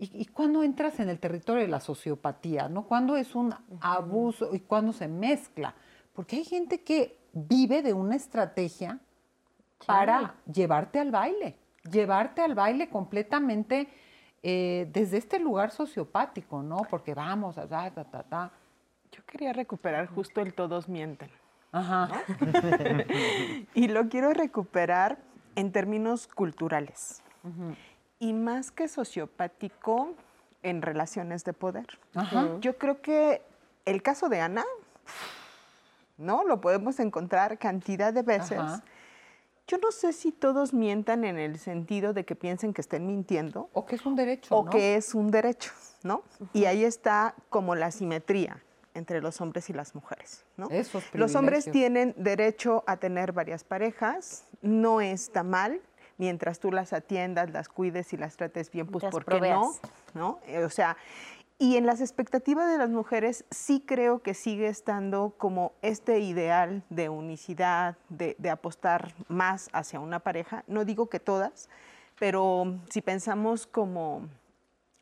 ¿Y, 0.00 0.22
y 0.22 0.24
cuándo 0.24 0.62
entras 0.62 0.98
en 0.98 1.10
el 1.10 1.20
territorio 1.20 1.62
de 1.62 1.68
la 1.68 1.80
sociopatía? 1.80 2.68
¿no? 2.68 2.84
¿Cuándo 2.84 3.16
es 3.16 3.34
un 3.34 3.54
abuso 3.80 4.54
y 4.54 4.60
cuándo 4.60 4.94
se 4.94 5.08
mezcla? 5.08 5.74
Porque 6.14 6.36
hay 6.36 6.44
gente 6.44 6.82
que 6.82 7.18
vive 7.32 7.82
de 7.82 7.92
una 7.92 8.16
estrategia 8.16 8.98
sí. 9.78 9.86
para 9.86 10.34
llevarte 10.50 10.98
al 10.98 11.10
baile. 11.10 11.56
llevarte 11.90 12.40
al 12.42 12.54
baile 12.54 12.88
completamente 12.88 13.88
eh, 14.42 14.88
desde 14.90 15.18
este 15.18 15.38
lugar 15.38 15.70
sociopático, 15.70 16.62
¿no? 16.62 16.78
Porque 16.88 17.14
vamos, 17.14 17.58
a 17.58 17.66
ta, 17.68 17.90
ta, 17.90 18.04
ta, 18.04 18.22
ta. 18.22 18.50
Yo 19.12 19.22
quería 19.26 19.52
recuperar 19.52 20.06
justo 20.06 20.40
el 20.40 20.54
todos 20.54 20.88
mienten. 20.88 21.30
Ajá. 21.72 22.08
y 23.74 23.88
lo 23.88 24.08
quiero 24.08 24.32
recuperar 24.32 25.18
en 25.56 25.72
términos 25.72 26.26
culturales. 26.26 27.22
Y 28.20 28.32
más 28.32 28.70
que 28.70 28.86
sociopático, 28.86 30.14
en 30.62 30.82
relaciones 30.82 31.44
de 31.44 31.52
poder. 31.52 31.86
Ajá. 32.14 32.48
Yo 32.60 32.76
creo 32.76 33.00
que 33.00 33.42
el 33.86 34.02
caso 34.02 34.28
de 34.28 34.40
Ana, 34.40 34.64
¿no? 36.18 36.44
Lo 36.44 36.60
podemos 36.60 37.00
encontrar 37.00 37.58
cantidad 37.58 38.12
de 38.12 38.22
veces. 38.22 38.58
Ajá. 38.58 38.84
Yo 39.66 39.78
no 39.78 39.92
sé 39.92 40.12
si 40.12 40.32
todos 40.32 40.74
mientan 40.74 41.24
en 41.24 41.38
el 41.38 41.58
sentido 41.58 42.12
de 42.12 42.24
que 42.24 42.34
piensen 42.34 42.74
que 42.74 42.80
estén 42.80 43.06
mintiendo 43.06 43.70
O 43.72 43.86
que 43.86 43.94
es 43.94 44.04
un 44.04 44.16
derecho, 44.16 44.56
o 44.56 44.64
¿no? 44.64 44.70
que 44.70 44.96
es 44.96 45.14
un 45.14 45.30
derecho, 45.30 45.70
¿no? 46.02 46.24
Y 46.52 46.64
ahí 46.64 46.82
está 46.84 47.36
como 47.50 47.76
la 47.76 47.92
simetría 47.92 48.60
entre 48.94 49.20
los 49.20 49.40
hombres 49.40 49.70
y 49.70 49.72
las 49.72 49.94
mujeres, 49.94 50.44
¿no? 50.56 50.68
Esos 50.70 51.04
Los 51.14 51.36
hombres 51.36 51.70
tienen 51.70 52.14
derecho 52.16 52.82
a 52.88 52.96
tener 52.96 53.32
varias 53.32 53.62
parejas, 53.62 54.44
no 54.60 55.00
está 55.00 55.44
mal, 55.44 55.80
mientras 56.20 56.60
tú 56.60 56.70
las 56.70 56.92
atiendas, 56.92 57.50
las 57.50 57.70
cuides 57.70 58.12
y 58.12 58.18
las 58.18 58.36
trates 58.36 58.70
bien, 58.70 58.86
pues 58.86 59.02
Mientras 59.04 59.24
¿por 59.24 59.40
qué 59.40 59.50
no? 59.50 59.72
¿no? 60.12 60.38
Eh, 60.46 60.62
O 60.64 60.68
sea, 60.70 60.98
y 61.58 61.78
en 61.78 61.86
las 61.86 62.02
expectativas 62.02 62.70
de 62.70 62.76
las 62.76 62.90
mujeres 62.90 63.46
sí 63.50 63.82
creo 63.86 64.20
que 64.20 64.34
sigue 64.34 64.68
estando 64.68 65.34
como 65.38 65.72
este 65.80 66.20
ideal 66.20 66.82
de 66.90 67.08
unicidad, 67.08 67.96
de, 68.10 68.36
de 68.38 68.50
apostar 68.50 69.14
más 69.28 69.70
hacia 69.72 69.98
una 69.98 70.20
pareja. 70.20 70.62
No 70.66 70.84
digo 70.84 71.08
que 71.08 71.20
todas, 71.20 71.70
pero 72.18 72.78
si 72.90 73.00
pensamos 73.00 73.66
como 73.66 74.28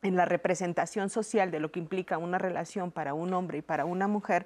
en 0.01 0.15
la 0.15 0.23
representación 0.23 1.09
social 1.09 1.51
de 1.51 1.59
lo 1.59 1.69
que 1.69 1.79
implica 1.79 2.17
una 2.17 2.37
relación 2.37 2.91
para 2.91 3.13
un 3.13 3.33
hombre 3.33 3.57
y 3.57 3.61
para 3.61 3.83
una 3.83 4.07
mujer, 4.07 4.45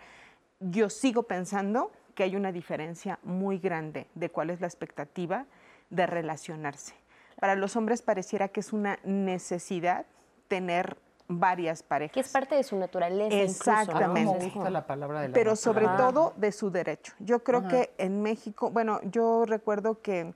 yo 0.60 0.90
sigo 0.90 1.24
pensando 1.24 1.92
que 2.16 2.24
hay 2.24 2.36
una 2.36 2.52
diferencia 2.52 3.20
muy 3.22 3.60
grande 3.60 4.08
de 4.16 4.30
cuál 4.30 4.50
es 4.50 4.60
la 4.60 4.68
expectativa 4.68 5.46
de 5.94 6.08
relacionarse. 6.08 6.96
Para 7.40 7.56
los 7.56 7.76
hombres 7.76 8.02
pareciera 8.02 8.48
que 8.48 8.60
es 8.60 8.74
una 8.74 9.00
necesidad 9.04 10.06
tener 10.48 10.98
varias 11.28 11.84
parejas. 11.84 12.14
Que 12.14 12.20
es 12.20 12.30
parte 12.30 12.56
de 12.56 12.64
su 12.64 12.78
naturaleza. 12.78 13.36
incluso, 13.36 13.72
¿no? 13.72 13.80
Exactamente. 13.80 14.04
A 14.04 14.08
mí 14.08 14.14
me 14.14 14.22
Entonces, 14.22 14.54
gusta 14.54 14.70
la 14.70 14.88
palabra 14.88 15.22
de 15.22 15.28
la 15.30 15.34
pero 15.34 15.56
sobre 15.56 15.88
todo 15.98 16.34
de 16.36 16.52
su 16.52 16.72
derecho. 16.72 17.14
Yo 17.20 17.44
creo 17.44 17.60
Ajá. 17.60 17.70
que 17.70 17.94
en 17.98 18.22
México, 18.22 18.72
bueno, 18.72 19.00
yo 19.04 19.46
recuerdo 19.46 20.02
que 20.02 20.34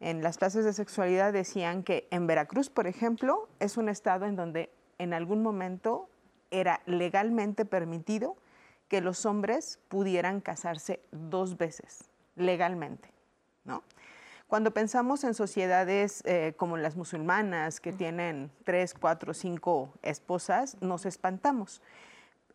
en 0.00 0.22
las 0.22 0.38
clases 0.38 0.64
de 0.64 0.72
sexualidad 0.72 1.32
decían 1.32 1.82
que 1.82 2.08
en 2.10 2.26
Veracruz, 2.26 2.70
por 2.70 2.86
ejemplo, 2.86 3.48
es 3.60 3.76
un 3.76 3.88
estado 3.88 4.26
en 4.26 4.36
donde 4.36 4.70
en 4.98 5.14
algún 5.14 5.42
momento 5.42 6.08
era 6.50 6.80
legalmente 6.86 7.64
permitido 7.64 8.36
que 8.88 9.00
los 9.00 9.26
hombres 9.26 9.78
pudieran 9.88 10.40
casarse 10.40 11.00
dos 11.10 11.56
veces, 11.56 12.08
legalmente, 12.36 13.10
¿no? 13.64 13.82
Cuando 14.46 14.70
pensamos 14.70 15.24
en 15.24 15.34
sociedades 15.34 16.22
eh, 16.24 16.54
como 16.56 16.76
las 16.76 16.94
musulmanas, 16.94 17.80
que 17.80 17.92
tienen 17.92 18.52
tres, 18.64 18.94
cuatro, 18.94 19.34
cinco 19.34 19.92
esposas, 20.02 20.76
nos 20.80 21.04
espantamos. 21.04 21.82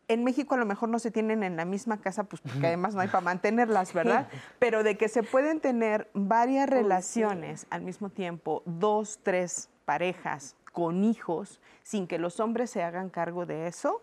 En 0.08 0.24
México 0.24 0.54
a 0.54 0.58
lo 0.58 0.64
mejor 0.64 0.88
no 0.88 0.98
se 0.98 1.10
tienen 1.10 1.42
en 1.42 1.56
la 1.56 1.66
misma 1.66 2.00
casa, 2.00 2.24
pues 2.24 2.40
porque 2.40 2.66
además 2.66 2.94
no 2.94 3.02
hay 3.02 3.08
para 3.08 3.20
mantenerlas, 3.20 3.92
¿verdad? 3.92 4.26
Pero 4.58 4.82
de 4.82 4.96
que 4.96 5.08
se 5.08 5.22
pueden 5.22 5.60
tener 5.60 6.10
varias 6.14 6.68
relaciones 6.68 7.66
al 7.68 7.82
mismo 7.82 8.08
tiempo, 8.08 8.62
dos, 8.64 9.20
tres 9.22 9.68
parejas 9.84 10.56
con 10.72 11.04
hijos, 11.04 11.60
sin 11.82 12.06
que 12.06 12.18
los 12.18 12.40
hombres 12.40 12.70
se 12.70 12.82
hagan 12.82 13.10
cargo 13.10 13.44
de 13.44 13.66
eso, 13.66 14.00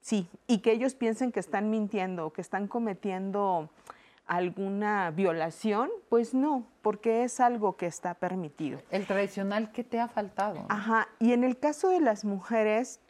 sí. 0.00 0.28
Y 0.46 0.58
que 0.58 0.72
ellos 0.72 0.94
piensen 0.94 1.30
que 1.30 1.40
están 1.40 1.70
mintiendo 1.70 2.32
que 2.32 2.40
están 2.40 2.68
cometiendo 2.68 3.70
alguna 4.26 5.10
violación, 5.10 5.90
pues 6.08 6.34
no, 6.34 6.66
porque 6.80 7.24
es 7.24 7.40
algo 7.40 7.76
que 7.76 7.86
está 7.86 8.14
permitido. 8.14 8.80
El 8.90 9.06
tradicional, 9.06 9.72
¿qué 9.72 9.84
te 9.84 10.00
ha 10.00 10.08
faltado? 10.08 10.64
Ajá, 10.68 11.08
y 11.18 11.32
en 11.32 11.44
el 11.44 11.58
caso 11.58 11.88
de 11.90 12.00
las 12.00 12.24
mujeres, 12.24 13.00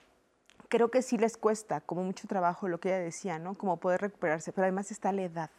creo 0.69 0.91
que 0.91 1.03
sí 1.03 1.19
les 1.19 1.37
cuesta, 1.37 1.81
como 1.83 2.03
mucho 2.03 2.27
trabajo, 2.27 2.67
lo 2.67 2.81
que 2.81 2.89
ella 2.89 2.99
decía, 2.99 3.39
¿no? 3.39 3.55
Como 3.55 3.77
poder 3.77 4.01
recuperarse, 4.01 4.53
pero 4.53 4.65
además 4.65 4.91
está 4.91 5.13
la 5.13 5.23
edad, 5.23 5.51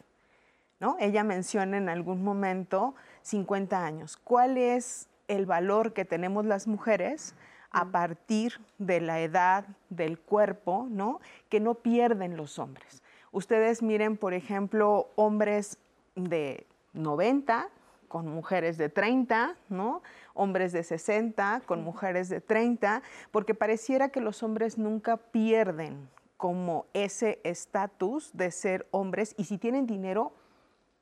¿no? 0.80 0.96
Ella 0.98 1.22
menciona 1.22 1.76
en 1.76 1.88
algún 1.88 2.24
momento 2.24 2.94
50 3.22 3.84
años. 3.84 4.16
¿Cuál 4.16 4.58
es 4.58 5.08
el 5.28 5.46
valor 5.46 5.92
que 5.92 6.04
tenemos 6.04 6.44
las 6.44 6.66
mujeres 6.66 7.36
a 7.70 7.86
partir 7.86 8.60
de 8.78 9.00
la 9.00 9.20
edad, 9.20 9.66
del 9.88 10.18
cuerpo, 10.18 10.86
¿no? 10.90 11.20
Que 11.48 11.60
no 11.60 11.74
pierden 11.74 12.36
los 12.36 12.58
hombres. 12.58 13.03
Ustedes 13.34 13.82
miren, 13.82 14.16
por 14.16 14.32
ejemplo, 14.32 15.10
hombres 15.16 15.78
de 16.14 16.68
90 16.92 17.68
con 18.06 18.28
mujeres 18.28 18.78
de 18.78 18.88
30, 18.88 19.56
¿no? 19.68 20.02
Hombres 20.34 20.70
de 20.72 20.84
60 20.84 21.62
con 21.66 21.82
mujeres 21.82 22.28
de 22.28 22.40
30, 22.40 23.02
porque 23.32 23.56
pareciera 23.56 24.10
que 24.10 24.20
los 24.20 24.44
hombres 24.44 24.78
nunca 24.78 25.16
pierden 25.16 26.08
como 26.36 26.86
ese 26.94 27.40
estatus 27.42 28.30
de 28.34 28.52
ser 28.52 28.86
hombres 28.92 29.34
y 29.36 29.46
si 29.46 29.58
tienen 29.58 29.88
dinero, 29.88 30.32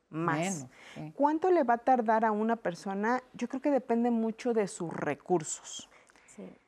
más. 0.09 0.39
Menos, 0.39 0.67
sí. 0.95 1.13
¿Cuánto 1.15 1.51
le 1.51 1.65
va 1.65 1.75
a 1.75 1.79
tardar 1.79 2.25
a 2.25 2.33
una 2.33 2.57
persona? 2.57 3.23
Yo 3.35 3.47
creo 3.47 3.61
que 3.61 3.71
depende 3.71 4.11
mucho 4.11 4.55
de 4.55 4.69
sus 4.69 4.91
recursos. 4.91 5.91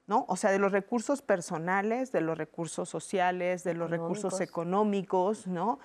¿No? 0.07 0.25
O 0.29 0.37
sea, 0.37 0.51
de 0.51 0.59
los 0.59 0.73
recursos 0.73 1.23
personales, 1.23 2.13
de 2.13 2.21
los 2.21 2.37
recursos 2.37 2.89
sociales, 2.89 3.65
de 3.65 3.75
los 3.75 3.91
recursos 3.91 4.41
económicos, 4.41 5.47
¿no? 5.47 5.79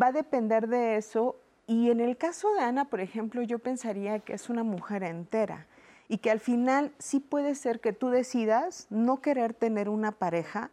Va 0.00 0.08
a 0.08 0.12
depender 0.12 0.68
de 0.68 0.96
eso. 0.96 1.36
Y 1.66 1.90
en 1.90 2.00
el 2.00 2.16
caso 2.16 2.52
de 2.54 2.60
Ana, 2.60 2.86
por 2.86 3.00
ejemplo, 3.00 3.42
yo 3.42 3.58
pensaría 3.58 4.20
que 4.20 4.34
es 4.34 4.48
una 4.48 4.62
mujer 4.62 5.02
entera 5.02 5.66
y 6.08 6.18
que 6.18 6.30
al 6.30 6.40
final 6.40 6.92
sí 6.98 7.20
puede 7.20 7.54
ser 7.54 7.80
que 7.80 7.92
tú 7.92 8.10
decidas 8.10 8.86
no 8.90 9.20
querer 9.20 9.54
tener 9.54 9.88
una 9.88 10.12
pareja, 10.12 10.70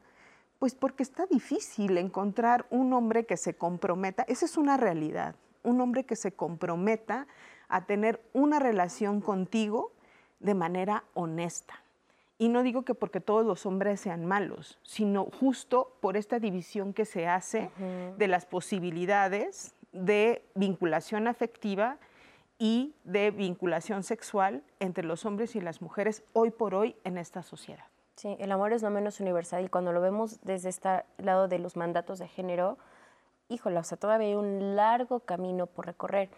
pues 0.59 0.75
porque 0.75 1.03
está 1.03 1.25
difícil 1.25 1.97
encontrar 1.97 2.65
un 2.69 2.91
hombre 2.93 3.25
que 3.25 3.37
se 3.37 3.53
comprometa. 3.53 4.23
Esa 4.27 4.45
es 4.45 4.57
una 4.57 4.77
realidad, 4.77 5.35
un 5.63 5.79
hombre 5.81 6.03
que 6.03 6.15
se 6.15 6.33
comprometa 6.33 7.27
a 7.69 7.85
tener 7.85 8.21
una 8.33 8.59
relación 8.59 9.21
contigo 9.21 9.91
de 10.39 10.55
manera 10.55 11.03
honesta. 11.13 11.83
Y 12.39 12.47
no 12.49 12.63
digo 12.63 12.83
que 12.83 12.95
porque 12.95 13.19
todos 13.19 13.45
los 13.45 13.65
hombres 13.65 13.99
sean 13.99 14.25
malos, 14.25 14.79
sino 14.81 15.25
justo 15.25 15.95
por 15.99 16.17
esta 16.17 16.39
división 16.39 16.93
que 16.93 17.03
se 17.05 17.27
hace 17.27 17.69
de 18.17 18.27
las 18.27 18.45
posibilidades 18.45 19.75
de 19.91 20.41
vinculación 20.55 21.27
afectiva 21.27 21.97
y 22.57 22.93
de 23.03 23.31
vinculación 23.31 24.03
sexual 24.03 24.63
entre 24.79 25.03
los 25.03 25.25
hombres 25.25 25.55
y 25.55 25.61
las 25.61 25.81
mujeres 25.81 26.23
hoy 26.31 26.49
por 26.49 26.75
hoy 26.75 26.95
en 27.03 27.17
esta 27.17 27.43
sociedad. 27.43 27.85
Sí, 28.15 28.35
el 28.39 28.51
amor 28.51 28.73
es 28.73 28.81
lo 28.83 28.89
menos 28.89 29.19
universal 29.19 29.63
y 29.63 29.69
cuando 29.69 29.91
lo 29.91 30.01
vemos 30.01 30.39
desde 30.41 30.69
este 30.69 31.03
lado 31.17 31.47
de 31.47 31.59
los 31.59 31.75
mandatos 31.77 32.19
de 32.19 32.27
género, 32.27 32.77
híjole, 33.47 33.79
o 33.79 33.83
sea, 33.83 33.97
todavía 33.97 34.27
hay 34.27 34.35
un 34.35 34.75
largo 34.75 35.21
camino 35.21 35.67
por 35.67 35.85
recorrer. 35.85 36.29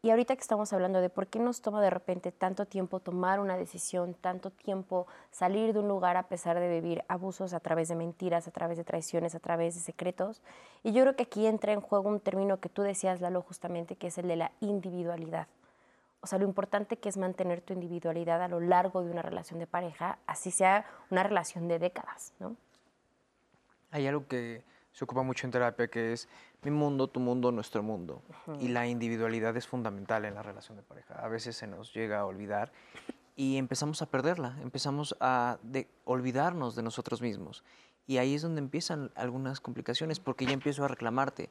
Y 0.00 0.10
ahorita 0.10 0.36
que 0.36 0.42
estamos 0.42 0.72
hablando 0.72 1.00
de 1.00 1.10
por 1.10 1.26
qué 1.26 1.40
nos 1.40 1.60
toma 1.60 1.82
de 1.82 1.90
repente 1.90 2.30
tanto 2.30 2.66
tiempo 2.66 3.00
tomar 3.00 3.40
una 3.40 3.56
decisión, 3.56 4.14
tanto 4.14 4.50
tiempo 4.50 5.08
salir 5.32 5.72
de 5.72 5.80
un 5.80 5.88
lugar 5.88 6.16
a 6.16 6.28
pesar 6.28 6.60
de 6.60 6.68
vivir 6.68 7.04
abusos 7.08 7.52
a 7.52 7.58
través 7.58 7.88
de 7.88 7.96
mentiras, 7.96 8.46
a 8.46 8.52
través 8.52 8.78
de 8.78 8.84
traiciones, 8.84 9.34
a 9.34 9.40
través 9.40 9.74
de 9.74 9.80
secretos. 9.80 10.40
Y 10.84 10.92
yo 10.92 11.02
creo 11.02 11.16
que 11.16 11.24
aquí 11.24 11.48
entra 11.48 11.72
en 11.72 11.80
juego 11.80 12.08
un 12.08 12.20
término 12.20 12.60
que 12.60 12.68
tú 12.68 12.82
decías, 12.82 13.20
Lalo, 13.20 13.42
justamente, 13.42 13.96
que 13.96 14.06
es 14.06 14.18
el 14.18 14.28
de 14.28 14.36
la 14.36 14.52
individualidad. 14.60 15.48
O 16.20 16.28
sea, 16.28 16.38
lo 16.38 16.44
importante 16.44 16.98
que 16.98 17.08
es 17.08 17.16
mantener 17.16 17.60
tu 17.60 17.72
individualidad 17.72 18.40
a 18.40 18.48
lo 18.48 18.60
largo 18.60 19.02
de 19.02 19.10
una 19.10 19.22
relación 19.22 19.58
de 19.58 19.66
pareja, 19.66 20.18
así 20.26 20.52
sea 20.52 20.84
una 21.10 21.24
relación 21.24 21.66
de 21.66 21.80
décadas, 21.80 22.34
¿no? 22.38 22.56
Hay 23.90 24.06
algo 24.06 24.28
que 24.28 24.62
se 24.92 25.04
ocupa 25.04 25.22
mucho 25.22 25.46
en 25.46 25.52
terapia 25.52 25.88
que 25.88 26.12
es 26.12 26.28
mi 26.62 26.70
mundo, 26.70 27.06
tu 27.08 27.20
mundo, 27.20 27.52
nuestro 27.52 27.82
mundo. 27.82 28.22
Y 28.60 28.68
la 28.68 28.86
individualidad 28.86 29.56
es 29.56 29.66
fundamental 29.66 30.24
en 30.24 30.34
la 30.34 30.42
relación 30.42 30.76
de 30.76 30.82
pareja. 30.82 31.14
A 31.14 31.28
veces 31.28 31.56
se 31.56 31.66
nos 31.66 31.92
llega 31.94 32.20
a 32.20 32.26
olvidar 32.26 32.72
y 33.36 33.56
empezamos 33.56 34.02
a 34.02 34.06
perderla, 34.06 34.56
empezamos 34.62 35.16
a 35.20 35.58
de- 35.62 35.86
olvidarnos 36.04 36.74
de 36.74 36.82
nosotros 36.82 37.22
mismos. 37.22 37.62
Y 38.06 38.16
ahí 38.18 38.34
es 38.34 38.42
donde 38.42 38.60
empiezan 38.60 39.10
algunas 39.14 39.60
complicaciones 39.60 40.18
porque 40.18 40.46
ya 40.46 40.52
empiezo 40.52 40.84
a 40.84 40.88
reclamarte, 40.88 41.48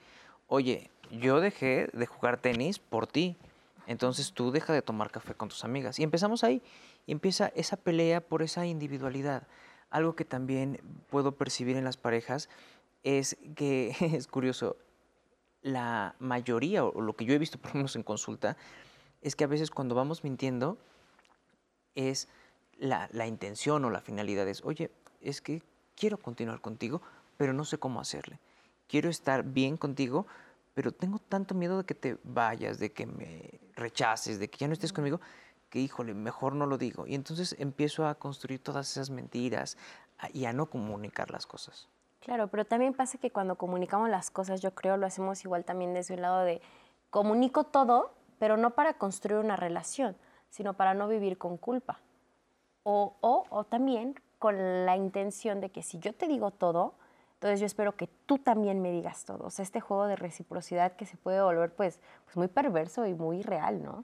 oye, 0.48 0.90
yo 1.12 1.40
dejé 1.40 1.88
de 1.94 2.06
jugar 2.06 2.38
tenis 2.42 2.80
por 2.80 3.08
ti, 3.08 3.38
entonces 3.86 4.34
tú 4.34 4.52
deja 4.52 4.74
de 4.74 4.82
tomar 4.82 5.12
café 5.12 5.34
con 5.36 5.48
tus 5.50 5.64
amigas. 5.64 6.00
Y 6.00 6.04
empezamos 6.04 6.44
ahí, 6.44 6.62
y 7.06 7.14
empieza 7.14 7.48
esa 7.56 7.78
pelea 7.78 8.20
por 8.20 8.42
esa 8.42 8.66
individualidad. 8.66 9.44
Algo 9.90 10.16
que 10.16 10.26
también 10.26 10.82
puedo 11.10 11.34
percibir 11.34 11.78
en 11.78 11.86
las 11.86 11.96
parejas 11.96 12.50
es 13.04 13.38
que, 13.56 13.96
es 14.02 14.28
curioso, 14.28 14.76
la 15.62 16.16
mayoría, 16.20 16.86
o 16.86 17.02
lo 17.02 17.16
que 17.16 17.26
yo 17.26 17.34
he 17.34 17.38
visto 17.38 17.58
por 17.58 17.72
lo 17.72 17.78
menos 17.78 17.96
en 17.96 18.04
consulta, 18.04 18.58
es 19.22 19.36
que 19.36 19.44
a 19.44 19.48
veces 19.48 19.72
cuando 19.72 19.96
vamos 19.96 20.24
mintiendo, 20.24 20.78
es 21.96 22.28
la, 22.78 23.10
la 23.12 23.28
intención 23.28 23.84
o 23.86 23.90
la 23.90 24.02
finalidad 24.02 24.48
es, 24.48 24.64
oye, 24.64 24.92
es 25.22 25.42
que 25.42 25.64
quiero 25.96 26.18
continuar 26.18 26.62
contigo, 26.62 27.02
pero 27.38 27.54
no 27.54 27.66
sé 27.66 27.78
cómo 27.78 28.00
hacerle. 28.00 28.40
Quiero 28.88 29.10
estar 29.10 29.44
bien 29.44 29.78
contigo, 29.78 30.28
pero 30.74 30.92
tengo 30.92 31.20
tanto 31.20 31.56
miedo 31.56 31.80
de 31.80 31.86
que 31.86 31.96
te 31.96 32.18
vayas, 32.24 32.78
de 32.80 32.92
que 32.92 33.06
me 33.06 33.60
rechaces, 33.76 34.40
de 34.40 34.50
que 34.50 34.60
ya 34.60 34.68
no 34.68 34.74
estés 34.74 34.94
conmigo, 34.94 35.20
que 35.70 35.80
híjole, 35.80 36.14
mejor 36.14 36.54
no 36.56 36.66
lo 36.66 36.78
digo. 36.78 37.08
Y 37.08 37.16
entonces 37.16 37.56
empiezo 37.60 38.08
a 38.08 38.16
construir 38.16 38.62
todas 38.62 38.90
esas 38.92 39.10
mentiras 39.10 39.78
y 40.34 40.46
a 40.46 40.54
no 40.54 40.68
comunicar 40.68 41.32
las 41.32 41.46
cosas. 41.46 41.90
Claro, 42.20 42.48
pero 42.48 42.66
también 42.66 42.94
pasa 42.94 43.18
que 43.18 43.32
cuando 43.32 43.56
comunicamos 43.56 44.10
las 44.10 44.32
cosas, 44.32 44.62
yo 44.62 44.74
creo, 44.74 44.98
lo 44.98 45.06
hacemos 45.06 45.44
igual 45.46 45.66
también 45.66 45.94
desde 45.94 46.16
un 46.16 46.22
lado 46.22 46.42
de 46.44 46.62
comunico 47.10 47.64
todo, 47.64 48.12
pero 48.40 48.58
no 48.58 48.72
para 48.72 48.96
construir 48.96 49.40
una 49.44 49.56
relación, 49.56 50.16
sino 50.50 50.74
para 50.74 50.94
no 50.94 51.08
vivir 51.08 51.38
con 51.38 51.58
culpa. 51.58 52.00
O, 52.84 53.16
o, 53.22 53.46
o 53.50 53.64
también 53.66 54.16
con 54.40 54.86
la 54.86 54.96
intención 54.96 55.62
de 55.62 55.70
que 55.70 55.84
si 55.84 56.00
yo 56.00 56.14
te 56.14 56.28
digo 56.28 56.52
todo, 56.52 56.94
entonces 57.38 57.60
yo 57.60 57.68
espero 57.68 57.96
que 57.96 58.08
tú 58.26 58.40
también 58.40 58.82
me 58.82 58.92
digas 58.92 59.24
todo. 59.24 59.46
O 59.46 59.50
sea, 59.52 59.62
este 59.62 59.80
juego 59.80 60.08
de 60.08 60.16
reciprocidad 60.16 60.94
que 60.94 61.06
se 61.06 61.18
puede 61.18 61.40
volver 61.40 61.72
pues, 61.76 62.00
pues 62.26 62.36
muy 62.36 62.48
perverso 62.48 63.06
y 63.06 63.14
muy 63.14 63.44
real, 63.44 63.84
¿no? 63.84 64.04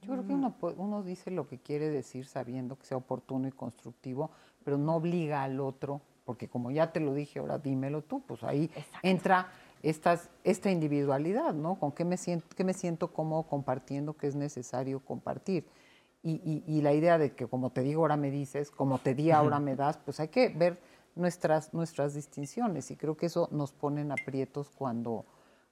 Yo 0.00 0.12
creo 0.12 0.24
que 0.24 0.32
uno, 0.32 0.54
uno 0.76 1.02
dice 1.02 1.32
lo 1.32 1.48
que 1.48 1.58
quiere 1.58 1.88
decir 1.88 2.24
sabiendo 2.24 2.78
que 2.78 2.86
sea 2.86 2.98
oportuno 2.98 3.48
y 3.48 3.52
constructivo, 3.52 4.30
pero 4.64 4.78
no 4.78 4.94
obliga 4.94 5.42
al 5.42 5.58
otro, 5.58 6.02
porque 6.24 6.48
como 6.48 6.70
ya 6.70 6.92
te 6.92 7.00
lo 7.00 7.14
dije, 7.14 7.38
ahora 7.40 7.58
dímelo 7.58 8.02
tú, 8.02 8.22
pues 8.26 8.42
ahí 8.44 8.70
entra 9.02 9.50
estas, 9.82 10.30
esta 10.44 10.70
individualidad, 10.70 11.54
¿no? 11.54 11.74
Con 11.76 11.92
qué 11.92 12.04
me 12.04 12.16
siento, 12.16 12.46
qué 12.56 12.64
me 12.64 12.72
siento 12.74 13.12
cómodo 13.12 13.42
compartiendo, 13.44 14.14
qué 14.16 14.28
es 14.28 14.34
necesario 14.36 15.00
compartir. 15.00 15.66
Y, 16.22 16.34
y- 16.44 16.62
y 16.66 16.82
la 16.82 16.92
idea 16.92 17.18
de 17.18 17.32
que 17.34 17.46
como 17.48 17.70
te 17.70 17.80
digo, 17.82 18.02
ahora 18.02 18.16
me 18.16 18.30
dices, 18.30 18.70
como 18.70 18.98
te 18.98 19.14
di, 19.14 19.32
ahora 19.32 19.58
me 19.58 19.74
das, 19.74 19.96
pues 19.98 20.20
hay 20.20 20.28
que 20.28 20.48
ver 20.50 20.78
nuestras, 21.16 21.74
nuestras 21.74 22.14
distinciones 22.14 22.90
y 22.92 22.96
creo 22.96 23.16
que 23.16 23.26
eso 23.26 23.48
nos 23.50 23.72
pone 23.72 24.00
en 24.02 24.12
aprietos 24.12 24.70
cuando, 24.70 25.26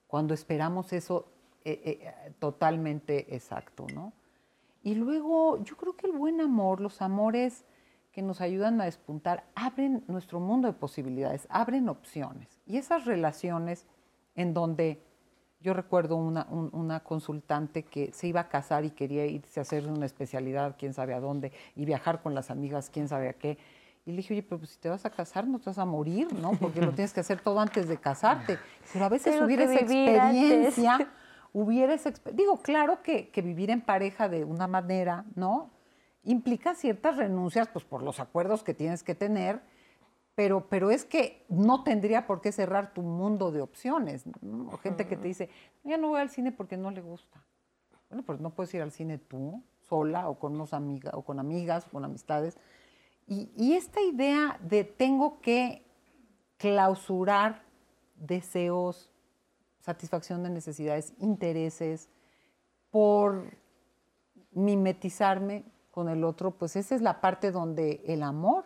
cuando 0.08 0.34
esperamos 0.34 0.92
eso 0.92 1.26
eh, 1.64 1.80
eh, 1.84 2.32
totalmente 2.40 3.34
exacto, 3.34 3.86
¿no? 3.94 4.12
Y 4.82 4.94
luego 4.96 5.62
yo 5.62 5.76
creo 5.76 5.94
que 5.94 6.06
el 6.06 6.12
buen 6.12 6.40
amor, 6.40 6.80
los 6.80 7.00
amores 7.00 7.64
que 8.12 8.22
nos 8.22 8.40
ayudan 8.40 8.80
a 8.80 8.84
despuntar, 8.86 9.44
abren 9.54 10.02
nuestro 10.08 10.40
mundo 10.40 10.66
de 10.68 10.74
posibilidades, 10.74 11.46
abren 11.50 11.88
opciones. 11.88 12.60
Y 12.66 12.76
esas 12.76 13.04
relaciones 13.04 13.86
en 14.34 14.52
donde 14.54 15.00
yo 15.60 15.74
recuerdo 15.74 16.16
una, 16.16 16.46
un- 16.50 16.70
una 16.72 17.00
consultante 17.00 17.82
que 17.84 18.12
se 18.12 18.26
iba 18.26 18.40
a 18.40 18.48
casar 18.48 18.84
y 18.84 18.90
quería 18.90 19.26
irse 19.26 19.60
a 19.60 19.62
hacer 19.62 19.86
una 19.86 20.06
especialidad, 20.06 20.74
quién 20.78 20.94
sabe 20.94 21.14
a 21.14 21.20
dónde, 21.20 21.52
y 21.76 21.84
viajar 21.84 22.22
con 22.22 22.34
las 22.34 22.50
amigas, 22.50 22.90
quién 22.90 23.08
sabe 23.08 23.28
a 23.28 23.34
qué. 23.34 23.58
Y 24.06 24.12
le 24.12 24.16
dije, 24.18 24.32
oye, 24.34 24.42
pero 24.42 24.58
pues, 24.58 24.70
si 24.70 24.78
te 24.80 24.88
vas 24.88 25.04
a 25.04 25.10
casar 25.10 25.46
no 25.46 25.58
te 25.58 25.66
vas 25.66 25.78
a 25.78 25.84
morir, 25.84 26.32
¿no? 26.40 26.52
Porque 26.52 26.80
lo 26.80 26.92
tienes 26.92 27.12
que 27.12 27.20
hacer 27.20 27.40
todo 27.42 27.60
antes 27.60 27.86
de 27.88 27.98
casarte. 27.98 28.58
Pero 28.92 29.04
a 29.04 29.08
veces 29.10 29.34
Tengo 29.34 29.44
hubiera 29.44 29.64
esa 29.64 29.84
vivir 29.84 30.18
antes. 30.18 30.42
experiencia, 30.42 31.12
hubiera 31.52 31.92
esa 31.94 32.10
Digo, 32.32 32.56
claro 32.62 33.02
que, 33.02 33.28
que 33.28 33.42
vivir 33.42 33.70
en 33.70 33.82
pareja 33.82 34.28
de 34.30 34.44
una 34.44 34.66
manera, 34.66 35.26
¿no? 35.36 35.70
Implica 36.22 36.74
ciertas 36.74 37.16
renuncias, 37.16 37.68
pues 37.68 37.84
por 37.84 38.02
los 38.02 38.20
acuerdos 38.20 38.62
que 38.62 38.74
tienes 38.74 39.02
que 39.02 39.14
tener, 39.14 39.62
pero, 40.34 40.68
pero 40.68 40.90
es 40.90 41.04
que 41.04 41.44
no 41.48 41.82
tendría 41.82 42.26
por 42.26 42.40
qué 42.40 42.52
cerrar 42.52 42.94
tu 42.94 43.02
mundo 43.02 43.50
de 43.50 43.60
opciones. 43.60 44.24
gente 44.82 45.06
que 45.06 45.16
te 45.16 45.28
dice, 45.28 45.50
ya 45.84 45.96
no 45.96 46.08
voy 46.08 46.20
al 46.20 46.30
cine 46.30 46.52
porque 46.52 46.76
no 46.76 46.90
le 46.90 47.00
gusta. 47.00 47.44
Bueno, 48.08 48.24
pues 48.24 48.40
no 48.40 48.50
puedes 48.50 48.72
ir 48.74 48.82
al 48.82 48.90
cine 48.90 49.18
tú, 49.18 49.62
sola, 49.80 50.28
o 50.28 50.38
con 50.38 50.54
unos 50.54 50.72
amigas, 50.72 51.14
o 51.14 51.22
con 51.22 51.38
amigas, 51.38 51.86
o 51.86 51.90
con 51.90 52.04
amistades. 52.04 52.58
Y, 53.26 53.50
y 53.56 53.74
esta 53.74 54.00
idea 54.00 54.58
de 54.62 54.84
tengo 54.84 55.40
que 55.40 55.86
clausurar 56.56 57.62
deseos, 58.16 59.10
satisfacción 59.80 60.42
de 60.42 60.50
necesidades, 60.50 61.14
intereses, 61.18 62.10
por 62.90 63.56
mimetizarme 64.52 65.64
con 65.90 66.08
el 66.08 66.24
otro, 66.24 66.52
pues 66.52 66.76
esa 66.76 66.94
es 66.94 67.02
la 67.02 67.20
parte 67.20 67.50
donde 67.50 68.02
el 68.06 68.22
amor 68.22 68.64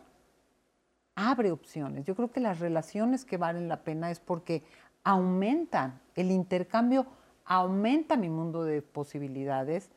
abre 1.14 1.52
opciones. 1.52 2.04
Yo 2.04 2.14
creo 2.14 2.30
que 2.30 2.40
las 2.40 2.60
relaciones 2.60 3.24
que 3.24 3.36
valen 3.36 3.68
la 3.68 3.82
pena 3.82 4.10
es 4.10 4.20
porque 4.20 4.62
aumentan, 5.04 6.00
el 6.14 6.30
intercambio 6.30 7.06
aumenta 7.44 8.16
mi 8.16 8.28
mundo 8.28 8.64
de 8.64 8.82
posibilidades, 8.82 9.90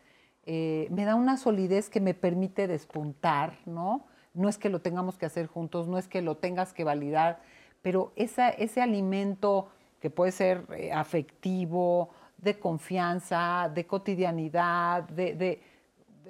eh, 0.46 0.88
me 0.92 1.06
da 1.06 1.16
una 1.16 1.38
solidez 1.38 1.90
que 1.90 2.00
me 2.00 2.14
permite 2.14 2.68
despuntar, 2.68 3.58
¿no? 3.66 4.06
No 4.34 4.48
es 4.48 4.58
que 4.58 4.70
lo 4.70 4.82
tengamos 4.82 5.18
que 5.18 5.26
hacer 5.26 5.48
juntos, 5.48 5.88
no 5.88 5.98
es 5.98 6.08
que 6.08 6.22
lo 6.22 6.38
tengas 6.38 6.74
que 6.74 6.84
validar, 6.84 7.42
pero 7.82 8.14
ese 8.16 8.82
alimento 8.82 9.70
que 10.00 10.10
puede 10.10 10.32
ser 10.32 10.66
eh, 10.76 10.92
afectivo, 10.94 12.10
de 12.38 12.60
confianza, 12.60 13.72
de 13.74 13.88
cotidianidad, 13.88 15.04
de 15.10 15.62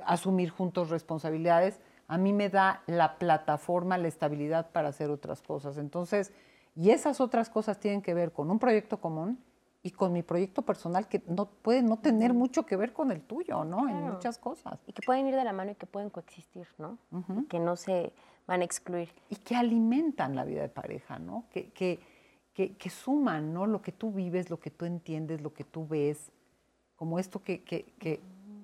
asumir 0.05 0.49
juntos 0.49 0.89
responsabilidades, 0.89 1.79
a 2.07 2.17
mí 2.17 2.33
me 2.33 2.49
da 2.49 2.83
la 2.87 3.17
plataforma, 3.17 3.97
la 3.97 4.07
estabilidad 4.07 4.71
para 4.71 4.89
hacer 4.89 5.09
otras 5.09 5.41
cosas. 5.41 5.77
Entonces, 5.77 6.31
y 6.75 6.91
esas 6.91 7.19
otras 7.19 7.49
cosas 7.49 7.79
tienen 7.79 8.01
que 8.01 8.13
ver 8.13 8.31
con 8.31 8.49
un 8.49 8.59
proyecto 8.59 9.01
común 9.01 9.43
y 9.83 9.91
con 9.91 10.13
mi 10.13 10.23
proyecto 10.23 10.61
personal 10.61 11.07
que 11.07 11.21
no 11.27 11.45
puede 11.45 11.81
no 11.81 11.97
tener 11.97 12.33
mucho 12.33 12.65
que 12.65 12.75
ver 12.75 12.93
con 12.93 13.11
el 13.11 13.21
tuyo, 13.21 13.63
¿no? 13.63 13.87
En 13.89 14.01
muchas 14.01 14.37
cosas. 14.37 14.79
Y 14.85 14.93
que 14.93 15.01
pueden 15.05 15.27
ir 15.27 15.35
de 15.35 15.43
la 15.43 15.53
mano 15.53 15.71
y 15.71 15.75
que 15.75 15.85
pueden 15.85 16.09
coexistir, 16.09 16.67
¿no? 16.77 16.97
Que 17.49 17.59
no 17.59 17.75
se 17.75 18.13
van 18.47 18.61
a 18.61 18.63
excluir. 18.63 19.09
y 19.29 19.35
que 19.35 19.55
alimentan 19.55 20.35
la 20.35 20.45
vida 20.45 20.61
de 20.61 20.69
pareja, 20.69 21.19
¿no? 21.19 21.45
Que, 21.51 21.71
que, 21.71 21.99
que, 22.53 22.75
que 22.77 22.89
suman, 22.89 23.53
¿no? 23.53 23.65
Lo 23.65 23.81
que 23.81 23.91
tú 23.91 24.11
vives, 24.11 24.49
lo 24.49 24.59
que 24.59 24.71
tú 24.71 24.85
entiendes, 24.85 25.41
lo 25.41 25.53
que 25.53 25.63
tú 25.63 25.87
ves, 25.87 26.31
como 26.95 27.19
esto 27.19 27.43
que, 27.43 27.63
que, 27.63 27.85
que 27.99 28.19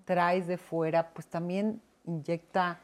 traes 0.05 0.47
de 0.47 0.57
fuera, 0.57 1.09
pues 1.13 1.27
también 1.27 1.81
inyecta 2.05 2.79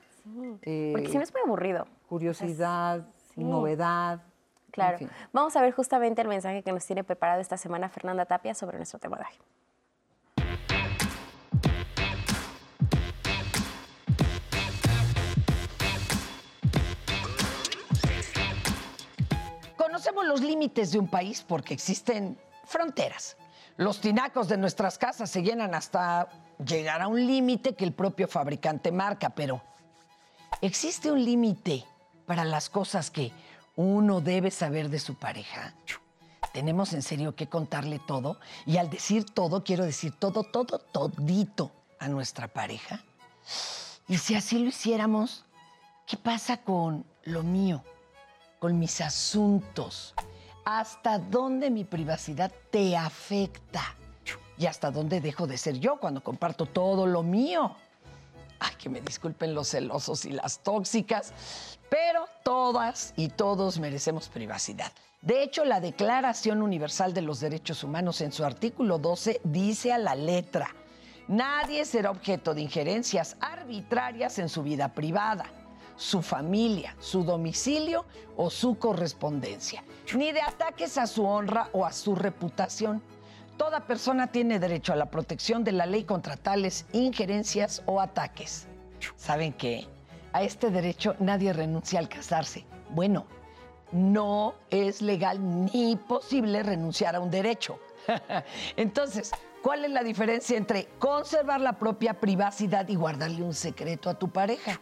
eh, 0.61 0.91
Porque 0.93 1.07
si 1.09 1.17
no 1.17 1.23
es 1.23 1.33
muy 1.33 1.41
aburrido. 1.45 1.87
curiosidad, 2.07 3.05
sí. 3.33 3.43
novedad. 3.43 4.21
en 4.21 4.71
Claro. 4.71 4.97
fin. 4.99 5.09
Vamos 5.33 5.55
a 5.55 5.61
ver 5.61 5.73
justamente 5.73 6.21
el 6.21 6.27
mensaje 6.27 6.61
que 6.63 6.71
nos 6.71 6.85
tiene 6.85 7.03
preparado 7.03 7.41
esta 7.41 7.57
semana 7.57 7.89
Fernanda 7.89 8.25
Tapia 8.25 8.53
sobre 8.53 8.77
nuestro 8.77 8.99
tema 8.99 9.17
de 9.17 9.23
hoy. 9.23 10.39
Conocemos 19.77 20.25
los 20.25 20.41
límites 20.41 20.91
de 20.91 20.99
un 20.99 21.07
país 21.07 21.43
porque 21.47 21.73
existen 21.73 22.37
fronteras. 22.65 23.37
Los 23.77 24.01
tinacos 24.01 24.47
de 24.49 24.57
nuestras 24.57 24.97
casas 24.97 25.29
se 25.29 25.41
llenan 25.41 25.73
hasta 25.73 26.27
llegar 26.65 27.01
a 27.01 27.07
un 27.07 27.25
límite 27.25 27.75
que 27.75 27.85
el 27.85 27.93
propio 27.93 28.27
fabricante 28.27 28.91
marca, 28.91 29.29
pero 29.29 29.61
¿existe 30.61 31.11
un 31.11 31.23
límite 31.23 31.85
para 32.25 32.45
las 32.45 32.69
cosas 32.69 33.09
que 33.09 33.31
uno 33.75 34.21
debe 34.21 34.51
saber 34.51 34.89
de 34.89 34.99
su 34.99 35.15
pareja? 35.15 35.73
Tenemos 36.53 36.93
en 36.93 37.01
serio 37.01 37.35
que 37.35 37.47
contarle 37.47 37.99
todo 37.99 38.39
y 38.65 38.77
al 38.77 38.89
decir 38.89 39.25
todo 39.25 39.63
quiero 39.63 39.85
decir 39.85 40.13
todo, 40.17 40.43
todo, 40.43 40.79
todito 40.79 41.71
a 41.99 42.07
nuestra 42.07 42.47
pareja. 42.47 43.03
Y 44.07 44.17
si 44.17 44.35
así 44.35 44.59
lo 44.59 44.69
hiciéramos, 44.69 45.45
¿qué 46.07 46.17
pasa 46.17 46.57
con 46.57 47.05
lo 47.23 47.43
mío? 47.43 47.83
con 48.59 48.77
mis 48.77 49.01
asuntos. 49.01 50.13
¿Hasta 50.65 51.17
dónde 51.17 51.71
mi 51.71 51.85
privacidad 51.85 52.51
te 52.69 52.95
afecta? 52.95 53.95
¿Y 54.59 54.65
hasta 54.65 54.91
dónde 54.91 55.21
dejo 55.21 55.47
de 55.47 55.57
ser 55.57 55.79
yo 55.79 55.97
cuando 55.99 56.21
comparto 56.21 56.65
todo 56.65 57.07
lo 57.07 57.23
mío? 57.23 57.75
Ay, 58.59 58.75
que 58.77 58.89
me 58.89 58.99
disculpen 58.99 59.55
los 59.55 59.69
celosos 59.69 60.25
y 60.25 60.31
las 60.31 60.59
tóxicas, 60.59 61.33
pero 61.89 62.25
todas 62.43 63.13
y 63.15 63.29
todos 63.29 63.79
merecemos 63.79 64.27
privacidad. 64.27 64.91
De 65.21 65.43
hecho, 65.43 65.63
la 65.63 65.79
Declaración 65.79 66.61
Universal 66.61 67.13
de 67.13 67.21
los 67.21 67.39
Derechos 67.39 67.85
Humanos 67.85 68.19
en 68.19 68.33
su 68.33 68.43
artículo 68.43 68.97
12 68.97 69.39
dice 69.45 69.93
a 69.93 69.97
la 69.97 70.13
letra, 70.13 70.75
nadie 71.29 71.85
será 71.85 72.11
objeto 72.11 72.53
de 72.53 72.61
injerencias 72.61 73.37
arbitrarias 73.39 74.39
en 74.39 74.49
su 74.49 74.61
vida 74.61 74.93
privada 74.93 75.45
su 75.99 76.21
familia, 76.21 76.95
su 76.99 77.25
domicilio 77.25 78.05
o 78.37 78.49
su 78.49 78.79
correspondencia, 78.79 79.83
ni 80.15 80.31
de 80.31 80.41
ataques 80.41 80.97
a 80.97 81.05
su 81.05 81.25
honra 81.25 81.69
o 81.73 81.85
a 81.85 81.91
su 81.91 82.15
reputación. 82.15 83.03
Toda 83.59 83.81
persona 83.81 84.27
tiene 84.27 84.57
derecho 84.57 84.93
a 84.93 84.95
la 84.95 85.11
protección 85.11 85.65
de 85.65 85.73
la 85.73 85.85
ley 85.85 86.05
contra 86.05 86.37
tales 86.37 86.85
injerencias 86.93 87.83
o 87.85 87.99
ataques. 87.99 88.67
¿Saben 89.17 89.51
qué? 89.51 89.85
A 90.31 90.43
este 90.43 90.71
derecho 90.71 91.17
nadie 91.19 91.51
renuncia 91.51 91.99
al 91.99 92.07
casarse. 92.07 92.65
Bueno, 92.91 93.25
no 93.91 94.55
es 94.69 95.01
legal 95.01 95.39
ni 95.65 95.97
posible 95.97 96.63
renunciar 96.63 97.17
a 97.17 97.19
un 97.19 97.29
derecho. 97.29 97.79
Entonces, 98.77 99.31
¿Cuál 99.61 99.83
es 99.83 99.91
la 99.91 100.03
diferencia 100.03 100.57
entre 100.57 100.85
conservar 100.99 101.59
la 101.59 101.73
propia 101.73 102.13
privacidad 102.13 102.87
y 102.87 102.95
guardarle 102.95 103.43
un 103.43 103.53
secreto 103.53 104.09
a 104.09 104.17
tu 104.17 104.29
pareja? 104.29 104.79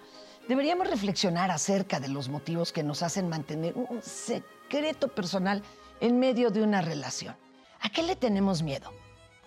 Deberíamos 0.47 0.87
reflexionar 0.87 1.49
acerca 1.49 1.99
de 1.99 2.09
los 2.09 2.29
motivos 2.29 2.71
que 2.71 2.83
nos 2.83 3.01
hacen 3.01 3.27
mantener 3.27 3.75
un 3.75 4.03
secreto 4.03 5.07
personal 5.07 5.63
en 5.99 6.19
medio 6.19 6.51
de 6.51 6.61
una 6.61 6.83
relación. 6.83 7.35
¿A 7.81 7.89
qué 7.89 8.03
le 8.03 8.15
tenemos 8.15 8.63
miedo? 8.63 8.91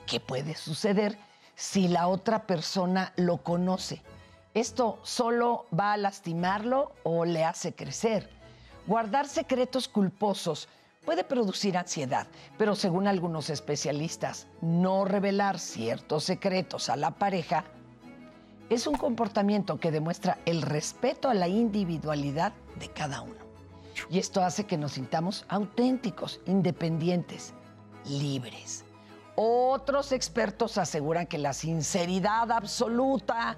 ¿Qué 0.06 0.20
puede 0.20 0.54
suceder 0.54 1.18
si 1.54 1.88
la 1.88 2.08
otra 2.08 2.46
persona 2.46 3.12
lo 3.16 3.38
conoce? 3.38 4.02
¿Esto 4.54 4.98
solo 5.02 5.66
va 5.78 5.92
a 5.92 5.96
lastimarlo 5.96 6.92
o 7.02 7.24
le 7.24 7.44
hace 7.44 7.74
crecer? 7.74 8.30
Guardar 8.86 9.28
secretos 9.28 9.88
culposos 9.88 10.68
puede 11.04 11.24
producir 11.24 11.76
ansiedad, 11.76 12.26
pero 12.58 12.74
según 12.74 13.06
algunos 13.06 13.50
especialistas, 13.50 14.48
no 14.60 15.04
revelar 15.04 15.58
ciertos 15.58 16.24
secretos 16.24 16.88
a 16.88 16.96
la 16.96 17.12
pareja 17.12 17.64
es 18.70 18.86
un 18.86 18.96
comportamiento 18.96 19.80
que 19.80 19.90
demuestra 19.90 20.38
el 20.46 20.62
respeto 20.62 21.28
a 21.28 21.34
la 21.34 21.48
individualidad 21.48 22.52
de 22.78 22.88
cada 22.88 23.20
uno. 23.20 23.34
Y 24.08 24.20
esto 24.20 24.42
hace 24.42 24.64
que 24.64 24.78
nos 24.78 24.92
sintamos 24.92 25.44
auténticos, 25.48 26.40
independientes, 26.46 27.52
libres. 28.06 28.84
Otros 29.36 30.12
expertos 30.12 30.78
aseguran 30.78 31.26
que 31.26 31.38
la 31.38 31.52
sinceridad 31.52 32.50
absoluta 32.50 33.56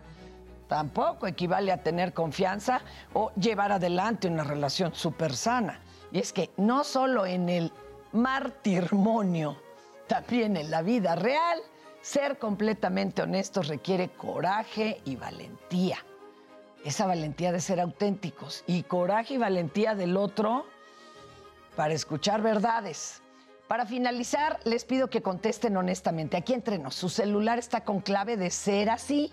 tampoco 0.68 1.26
equivale 1.26 1.72
a 1.72 1.82
tener 1.82 2.12
confianza 2.12 2.80
o 3.12 3.32
llevar 3.32 3.72
adelante 3.72 4.28
una 4.28 4.44
relación 4.44 4.94
súper 4.94 5.34
sana. 5.34 5.80
Y 6.12 6.18
es 6.18 6.32
que 6.32 6.50
no 6.56 6.84
solo 6.84 7.26
en 7.26 7.48
el 7.48 7.72
martirmonio, 8.12 9.56
también 10.06 10.56
en 10.56 10.70
la 10.70 10.82
vida 10.82 11.14
real, 11.16 11.58
ser 12.00 12.38
completamente 12.38 13.22
honestos 13.22 13.68
requiere 13.68 14.10
coraje 14.10 15.00
y 15.04 15.16
valentía. 15.16 15.98
Esa 16.84 17.06
valentía 17.06 17.52
de 17.52 17.60
ser 17.60 17.80
auténticos 17.80 18.64
y 18.66 18.82
coraje 18.82 19.34
y 19.34 19.38
valentía 19.38 19.94
del 19.94 20.16
otro 20.16 20.66
para 21.76 21.94
escuchar 21.94 22.42
verdades. 22.42 23.21
Para 23.72 23.86
finalizar, 23.86 24.60
les 24.64 24.84
pido 24.84 25.08
que 25.08 25.22
contesten 25.22 25.78
honestamente. 25.78 26.36
Aquí 26.36 26.52
entre 26.52 26.78
nos, 26.78 26.94
¿su 26.94 27.08
celular 27.08 27.58
está 27.58 27.84
con 27.84 28.00
clave 28.00 28.36
de 28.36 28.50
ser 28.50 28.90
así? 28.90 29.32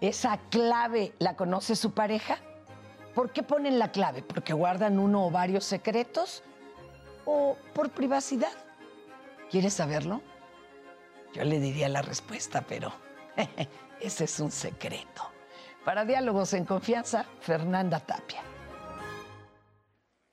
¿Esa 0.00 0.38
clave 0.50 1.12
la 1.18 1.34
conoce 1.34 1.74
su 1.74 1.94
pareja? 1.94 2.38
¿Por 3.12 3.32
qué 3.32 3.42
ponen 3.42 3.80
la 3.80 3.90
clave? 3.90 4.22
¿Porque 4.22 4.52
guardan 4.52 5.00
uno 5.00 5.26
o 5.26 5.32
varios 5.32 5.64
secretos? 5.64 6.44
¿O 7.24 7.56
por 7.74 7.90
privacidad? 7.90 8.52
¿Quieres 9.50 9.74
saberlo? 9.74 10.22
Yo 11.34 11.42
le 11.42 11.58
diría 11.58 11.88
la 11.88 12.02
respuesta, 12.02 12.62
pero 12.68 12.92
ese 14.00 14.24
es 14.26 14.38
un 14.38 14.52
secreto. 14.52 15.28
Para 15.84 16.04
Diálogos 16.04 16.54
en 16.54 16.64
Confianza, 16.64 17.26
Fernanda 17.40 17.98
Tapia. 17.98 18.44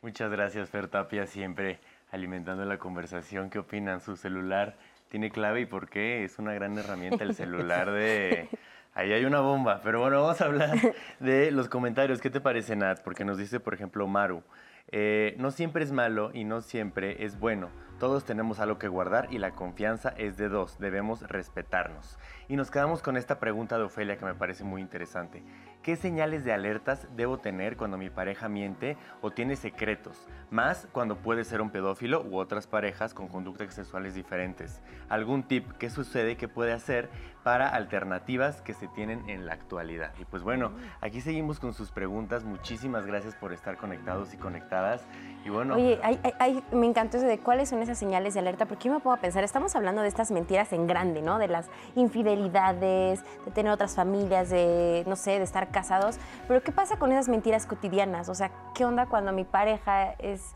Muchas 0.03 0.29
gracias, 0.29 0.69
Fer 0.69 0.87
Tapia, 0.87 1.25
siempre 1.25 1.79
alimentando 2.11 2.65
la 2.65 2.77
conversación. 2.77 3.49
¿Qué 3.49 3.59
opinan? 3.59 4.01
¿Su 4.01 4.15
celular 4.15 4.77
tiene 5.09 5.31
clave 5.31 5.61
y 5.61 5.65
por 5.65 5.89
qué? 5.89 6.23
Es 6.23 6.39
una 6.39 6.53
gran 6.53 6.77
herramienta 6.77 7.23
el 7.23 7.35
celular 7.35 7.91
de 7.91 8.49
Ahí 8.95 9.13
hay 9.13 9.23
una 9.23 9.39
bomba, 9.39 9.81
pero 9.83 10.01
bueno, 10.01 10.21
vamos 10.21 10.41
a 10.41 10.45
hablar 10.45 10.77
de 11.19 11.51
los 11.51 11.69
comentarios. 11.69 12.19
¿Qué 12.19 12.29
te 12.29 12.41
parece, 12.41 12.75
Nat? 12.75 13.01
Porque 13.01 13.23
nos 13.23 13.37
dice, 13.37 13.59
por 13.59 13.73
ejemplo, 13.73 14.07
Maru, 14.07 14.43
eh, 14.91 15.35
no 15.37 15.51
siempre 15.51 15.83
es 15.83 15.91
malo 15.91 16.31
y 16.33 16.43
no 16.43 16.61
siempre 16.61 17.23
es 17.23 17.39
bueno. 17.39 17.69
Todos 17.99 18.25
tenemos 18.25 18.59
algo 18.59 18.79
que 18.79 18.87
guardar 18.87 19.27
y 19.31 19.37
la 19.37 19.51
confianza 19.51 20.09
es 20.17 20.37
de 20.37 20.49
dos, 20.49 20.79
debemos 20.79 21.21
respetarnos. 21.21 22.17
Y 22.47 22.55
nos 22.55 22.71
quedamos 22.71 23.01
con 23.01 23.15
esta 23.15 23.39
pregunta 23.39 23.77
de 23.77 23.83
Ofelia 23.83 24.17
que 24.17 24.25
me 24.25 24.33
parece 24.33 24.63
muy 24.63 24.81
interesante. 24.81 25.43
¿Qué 25.89 25.95
señales 25.95 26.45
de 26.45 26.53
alertas 26.53 27.07
debo 27.15 27.39
tener 27.39 27.75
cuando 27.75 27.97
mi 27.97 28.11
pareja 28.11 28.47
miente 28.47 28.95
o 29.21 29.31
tiene 29.31 29.55
secretos? 29.55 30.27
Más 30.51 30.87
cuando 30.91 31.15
puede 31.17 31.43
ser 31.43 31.61
un 31.61 31.71
pedófilo 31.71 32.21
u 32.21 32.37
otras 32.37 32.67
parejas 32.67 33.15
con 33.15 33.27
conductas 33.27 33.73
sexuales 33.73 34.13
diferentes. 34.13 34.83
¿Algún 35.09 35.41
tip? 35.41 35.67
¿Qué 35.79 35.89
sucede? 35.89 36.37
¿Qué 36.37 36.47
puede 36.47 36.73
hacer 36.73 37.09
para 37.43 37.69
alternativas 37.69 38.61
que 38.61 38.73
se 38.73 38.87
tienen 38.87 39.29
en 39.29 39.45
la 39.45 39.53
actualidad? 39.53 40.11
Y 40.19 40.25
pues 40.25 40.43
bueno, 40.43 40.71
aquí 41.01 41.21
seguimos 41.21 41.59
con 41.59 41.73
sus 41.73 41.91
preguntas. 41.91 42.43
Muchísimas 42.43 43.05
gracias 43.05 43.35
por 43.35 43.53
estar 43.53 43.77
conectados 43.77 44.33
y 44.33 44.37
conectadas. 44.37 45.05
Y 45.45 45.49
bueno. 45.49 45.75
Oye, 45.75 45.99
me 46.71 46.85
encantó 46.85 47.17
eso 47.17 47.25
de 47.25 47.39
cuáles 47.39 47.69
son 47.69 47.81
esas 47.81 47.97
señales 47.97 48.33
de 48.33 48.41
alerta, 48.41 48.65
porque 48.65 48.89
yo 48.89 48.93
me 48.93 48.99
puedo 48.99 49.15
pensar, 49.17 49.43
estamos 49.43 49.75
hablando 49.75 50.01
de 50.01 50.07
estas 50.07 50.31
mentiras 50.31 50.73
en 50.73 50.87
grande, 50.87 51.21
¿no? 51.21 51.39
De 51.39 51.47
las 51.47 51.69
infidelidades, 51.95 53.23
de 53.45 53.51
tener 53.51 53.71
otras 53.71 53.95
familias, 53.95 54.49
de, 54.49 55.03
no 55.07 55.15
sé, 55.15 55.31
de 55.31 55.43
estar 55.43 55.69
casados. 55.71 56.17
Pero 56.47 56.61
¿qué 56.61 56.71
pasa 56.71 56.97
con 56.97 57.11
esas 57.11 57.29
mentiras 57.29 57.65
cotidianas? 57.65 58.29
O 58.29 58.35
sea, 58.35 58.51
¿qué 58.75 58.85
onda 58.85 59.05
cuando 59.05 59.31
mi 59.31 59.43
pareja 59.43 60.11
es. 60.19 60.53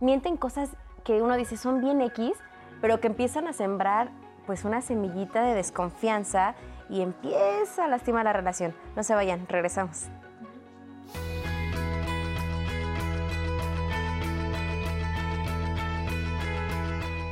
mienten 0.00 0.36
cosas 0.36 0.76
que 1.04 1.22
uno 1.22 1.36
dice 1.36 1.56
son 1.56 1.80
bien 1.80 2.00
X, 2.00 2.32
pero 2.80 3.00
que 3.00 3.06
empiezan 3.06 3.46
a 3.46 3.52
sembrar 3.52 4.10
pues 4.46 4.64
una 4.64 4.80
semillita 4.80 5.42
de 5.42 5.54
desconfianza 5.54 6.54
y 6.88 7.00
empieza 7.00 7.84
a 7.84 7.88
lastimar 7.88 8.24
la 8.24 8.32
relación. 8.32 8.74
No 8.94 9.02
se 9.02 9.14
vayan, 9.14 9.46
regresamos. 9.48 10.08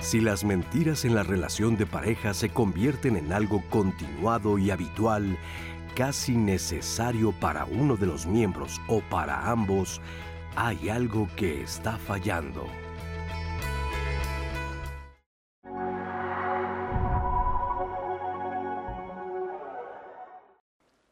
Si 0.01 0.21
las 0.21 0.45
mentiras 0.45 1.05
en 1.05 1.15
la 1.15 1.23
relación 1.23 1.77
de 1.77 1.87
pareja 1.87 2.35
se 2.35 2.51
convierten 2.51 3.17
en 3.17 3.33
algo 3.33 3.63
continuado 3.71 4.59
y 4.59 4.71
habitual, 4.71 5.39
casi 5.97 6.37
necesario 6.37 7.33
para 7.33 7.65
uno 7.65 7.97
de 7.97 8.07
los 8.07 8.27
miembros 8.27 8.81
o 8.87 9.01
para 9.01 9.51
ambos, 9.51 10.01
hay 10.57 10.89
algo 10.89 11.27
que 11.37 11.63
está 11.63 11.97
fallando. 11.97 12.67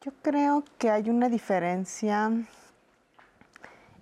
Yo 0.03 0.11
creo 0.21 0.65
que 0.77 0.89
hay 0.89 1.09
una 1.09 1.29
diferencia 1.29 2.29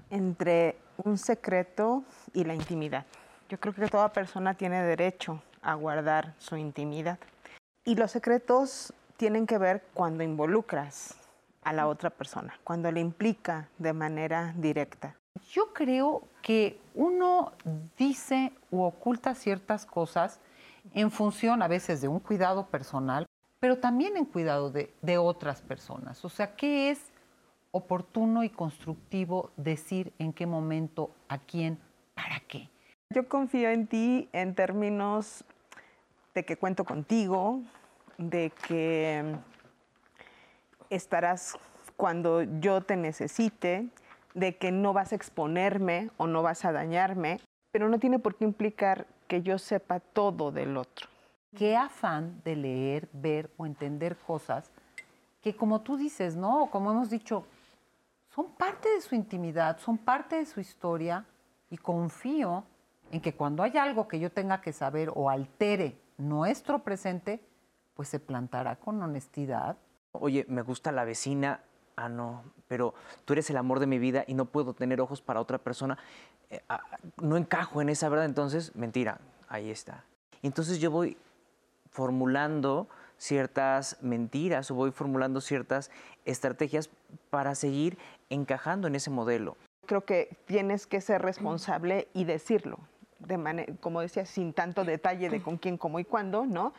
entre 0.09 0.75
un 0.97 1.19
secreto 1.19 2.03
y 2.33 2.43
la 2.43 2.55
intimidad. 2.55 3.05
Yo 3.49 3.59
creo 3.59 3.75
que 3.75 3.87
toda 3.87 4.11
persona 4.11 4.55
tiene 4.55 4.81
derecho 4.81 5.43
a 5.61 5.75
guardar 5.75 6.33
su 6.39 6.57
intimidad. 6.57 7.19
Y 7.85 7.93
los 7.93 8.09
secretos 8.09 8.95
tienen 9.15 9.45
que 9.45 9.59
ver 9.59 9.83
cuando 9.93 10.23
involucras 10.23 11.13
a 11.61 11.71
la 11.71 11.85
otra 11.85 12.09
persona, 12.09 12.59
cuando 12.63 12.91
le 12.91 12.99
implica 12.99 13.67
de 13.77 13.93
manera 13.93 14.55
directa. 14.57 15.15
Yo 15.51 15.71
creo 15.71 16.23
que 16.41 16.79
uno 16.95 17.51
dice 17.99 18.53
u 18.71 18.81
oculta 18.81 19.35
ciertas 19.35 19.85
cosas 19.85 20.39
en 20.95 21.11
función 21.11 21.61
a 21.61 21.67
veces 21.67 22.01
de 22.01 22.07
un 22.07 22.19
cuidado 22.19 22.65
personal, 22.65 23.27
pero 23.61 23.77
también 23.77 24.17
en 24.17 24.25
cuidado 24.25 24.71
de, 24.71 25.17
otras 25.19 25.61
personas. 25.61 26.25
O 26.25 26.29
sea, 26.29 26.55
¿qué 26.55 26.89
es 26.89 26.99
oportuno 27.69 28.43
y 28.43 28.49
constructivo 28.49 29.51
decir 29.55 30.11
en 30.17 30.33
qué 30.33 30.47
momento, 30.47 31.11
a 31.29 31.37
quién, 31.37 31.79
para 32.15 32.39
qué? 32.47 32.69
Yo 33.11 33.29
confío 33.29 33.69
en 33.69 33.85
ti 33.85 34.27
en 34.33 34.55
términos 34.55 35.45
de 36.33 36.43
que 36.43 36.57
cuento 36.57 36.85
contigo, 36.85 37.61
de 38.17 38.51
que 38.67 39.35
estarás 40.89 41.55
cuando 41.95 42.41
yo 42.41 42.81
te 42.81 42.97
necesite, 42.97 43.89
de 44.33 44.57
que 44.57 44.71
no 44.71 44.91
vas 44.91 45.11
a 45.11 45.15
exponerme 45.15 46.09
o 46.17 46.25
no 46.25 46.41
vas 46.41 46.65
a 46.65 46.71
dañarme, 46.71 47.39
pero 47.71 47.89
no 47.89 47.99
tiene 47.99 48.17
por 48.17 48.37
qué 48.37 48.43
implicar 48.45 49.05
que 49.27 49.43
yo 49.43 49.59
sepa 49.59 49.99
todo 49.99 50.51
del 50.51 50.77
otro. 50.77 51.11
Qué 51.55 51.75
afán 51.75 52.41
de 52.43 52.55
leer, 52.55 53.09
ver 53.13 53.51
o 53.57 53.65
entender 53.65 54.15
cosas 54.17 54.71
que 55.41 55.55
como 55.55 55.81
tú 55.81 55.97
dices, 55.97 56.35
¿no? 56.35 56.69
Como 56.71 56.91
hemos 56.91 57.09
dicho, 57.09 57.45
son 58.33 58.51
parte 58.51 58.89
de 58.89 59.01
su 59.01 59.15
intimidad, 59.15 59.79
son 59.79 59.97
parte 59.97 60.37
de 60.37 60.45
su 60.45 60.59
historia 60.59 61.25
y 61.69 61.77
confío 61.77 62.63
en 63.11 63.21
que 63.21 63.33
cuando 63.33 63.63
hay 63.63 63.77
algo 63.77 64.07
que 64.07 64.19
yo 64.19 64.31
tenga 64.31 64.61
que 64.61 64.71
saber 64.71 65.11
o 65.13 65.29
altere 65.29 65.99
nuestro 66.17 66.79
presente, 66.79 67.43
pues 67.95 68.07
se 68.07 68.19
plantará 68.19 68.77
con 68.77 69.01
honestidad. 69.01 69.77
Oye, 70.13 70.45
me 70.47 70.61
gusta 70.61 70.91
la 70.91 71.03
vecina, 71.03 71.61
ah, 71.95 72.07
no, 72.07 72.43
pero 72.67 72.93
tú 73.25 73.33
eres 73.33 73.49
el 73.49 73.57
amor 73.57 73.79
de 73.79 73.87
mi 73.87 73.99
vida 73.99 74.23
y 74.27 74.33
no 74.33 74.45
puedo 74.45 74.73
tener 74.73 75.01
ojos 75.01 75.21
para 75.21 75.41
otra 75.41 75.57
persona. 75.57 75.97
Eh, 76.49 76.61
ah, 76.69 76.81
no 77.21 77.35
encajo 77.35 77.81
en 77.81 77.89
esa 77.89 78.07
verdad, 78.07 78.25
entonces, 78.25 78.75
mentira, 78.75 79.19
ahí 79.49 79.69
está. 79.69 80.05
Entonces 80.41 80.79
yo 80.79 80.91
voy 80.91 81.17
formulando 81.91 82.87
ciertas 83.17 83.97
mentiras 84.01 84.71
o 84.71 84.75
voy 84.75 84.91
formulando 84.91 85.41
ciertas 85.41 85.91
estrategias 86.25 86.89
para 87.29 87.53
seguir 87.55 87.97
encajando 88.29 88.87
en 88.87 88.95
ese 88.95 89.11
modelo. 89.11 89.55
Creo 89.85 90.05
que 90.05 90.37
tienes 90.45 90.87
que 90.87 91.01
ser 91.01 91.21
responsable 91.21 92.07
y 92.13 92.23
decirlo, 92.23 92.79
como 93.79 94.01
decía, 94.01 94.25
sin 94.25 94.53
tanto 94.53 94.83
detalle 94.83 95.29
de 95.29 95.41
con 95.41 95.57
quién, 95.57 95.77
cómo 95.77 95.99
y 95.99 96.05
cuándo, 96.05 96.45
¿no? 96.45 96.73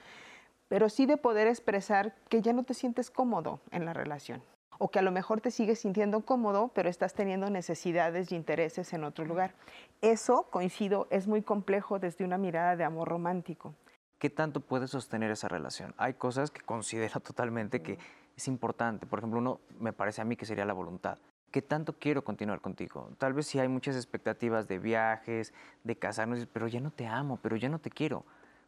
pero 0.72 0.88
sí 0.88 1.04
de 1.04 1.18
poder 1.18 1.48
expresar 1.48 2.14
que 2.30 2.40
ya 2.40 2.54
no 2.54 2.62
te 2.62 2.72
sientes 2.72 3.10
cómodo 3.10 3.60
en 3.72 3.84
la 3.84 3.92
relación 3.92 4.42
o 4.78 4.88
que 4.88 5.00
a 5.00 5.02
lo 5.02 5.12
mejor 5.12 5.42
te 5.42 5.50
sigues 5.50 5.80
sintiendo 5.80 6.22
cómodo, 6.22 6.70
pero 6.74 6.88
estás 6.88 7.12
teniendo 7.12 7.50
necesidades 7.50 8.32
y 8.32 8.36
intereses 8.36 8.94
en 8.94 9.04
otro 9.04 9.26
lugar. 9.26 9.52
Eso, 10.00 10.44
coincido, 10.50 11.08
es 11.10 11.28
muy 11.28 11.42
complejo 11.42 11.98
desde 11.98 12.24
una 12.24 12.38
mirada 12.38 12.74
de 12.74 12.84
amor 12.84 13.08
romántico. 13.08 13.74
¿Qué 14.22 14.30
tanto 14.30 14.60
puede 14.60 14.86
sostener 14.86 15.32
esa 15.32 15.48
relación? 15.48 15.96
Hay 15.98 16.14
cosas 16.14 16.52
que 16.52 16.60
considero 16.60 17.18
totalmente 17.26 17.82
que 17.82 17.98
es 18.36 18.46
importante. 18.46 19.04
Por 19.04 19.18
ejemplo, 19.18 19.40
uno 19.40 19.58
me 19.80 19.92
parece 19.92 20.20
a 20.22 20.24
mí 20.24 20.36
que 20.36 20.46
sería 20.46 20.64
la 20.64 20.74
voluntad. 20.74 21.18
¿Qué 21.50 21.60
tanto 21.60 21.94
quiero 21.98 22.22
continuar 22.22 22.60
contigo? 22.60 23.10
Tal 23.18 23.32
vez 23.32 23.48
sí 23.48 23.58
hay 23.58 23.66
muchas 23.66 23.96
expectativas 23.96 24.68
de 24.68 24.78
viajes, 24.78 25.52
de 25.82 25.96
casarnos, 25.96 26.46
pero 26.46 26.68
ya 26.68 26.78
no 26.78 26.92
te 26.92 27.08
amo, 27.08 27.40
pero 27.42 27.56
ya 27.56 27.68
no 27.68 27.80
te 27.80 27.90
quiero 27.90 28.24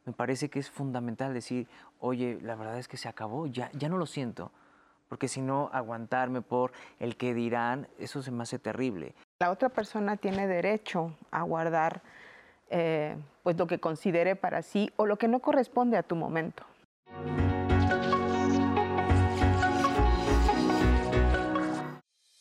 me 0.07 0.13
parece 0.13 0.51
que 0.51 0.59
es 0.59 0.69
fundamental 0.69 1.33
decir, 1.33 1.67
oye, 1.99 2.39
la 2.43 2.57
verdad 2.57 2.79
es 2.79 2.89
que 2.89 2.99
se 2.99 3.09
acabó, 3.09 3.47
ya, 3.47 3.71
ya 3.73 3.89
no 3.89 3.97
lo 3.97 4.05
siento, 4.05 4.53
porque 5.09 5.29
si 5.29 5.41
no, 5.41 5.71
aguantarme 5.73 6.43
por 6.43 6.73
el 6.99 7.17
que 7.17 7.33
dirán, 7.33 7.89
eso 7.99 8.23
se 8.23 8.31
me 8.31 8.43
hace 8.43 8.59
terrible. 8.59 9.15
La 9.41 9.51
otra 9.51 9.71
persona 9.71 10.19
tiene 10.19 10.47
derecho 10.47 11.17
a 11.31 11.43
guardar 11.43 12.03
eh, 12.77 13.15
pues 13.45 13.57
lo 13.57 13.69
que 13.69 13.79
considere 13.79 14.35
para 14.35 14.61
sí 14.63 14.91
o 14.97 15.07
lo 15.07 15.17
que 15.17 15.29
no 15.29 15.39
corresponde 15.39 15.97
a 15.97 16.03
tu 16.03 16.17
momento. 16.17 16.65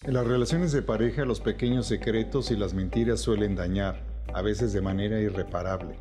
En 0.02 0.14
las 0.16 0.26
relaciones 0.26 0.72
de 0.72 0.82
pareja 0.82 1.24
los 1.24 1.40
pequeños 1.40 1.86
secretos 1.86 2.50
y 2.50 2.56
las 2.56 2.74
mentiras 2.74 3.20
suelen 3.20 3.56
dañar, 3.56 4.02
a 4.34 4.42
veces 4.42 4.74
de 4.74 4.82
manera 4.82 5.20
irreparable. 5.20 5.98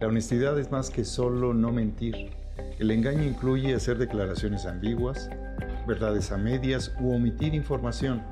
La 0.00 0.08
honestidad 0.08 0.58
es 0.58 0.72
más 0.72 0.90
que 0.90 1.04
solo 1.04 1.54
no 1.54 1.70
mentir. 1.70 2.30
El 2.80 2.90
engaño 2.90 3.22
incluye 3.22 3.76
hacer 3.76 3.96
declaraciones 3.96 4.66
ambiguas, 4.66 5.30
verdades 5.86 6.32
a 6.32 6.36
medias 6.36 6.92
u 7.00 7.14
omitir 7.14 7.54
información. 7.54 8.24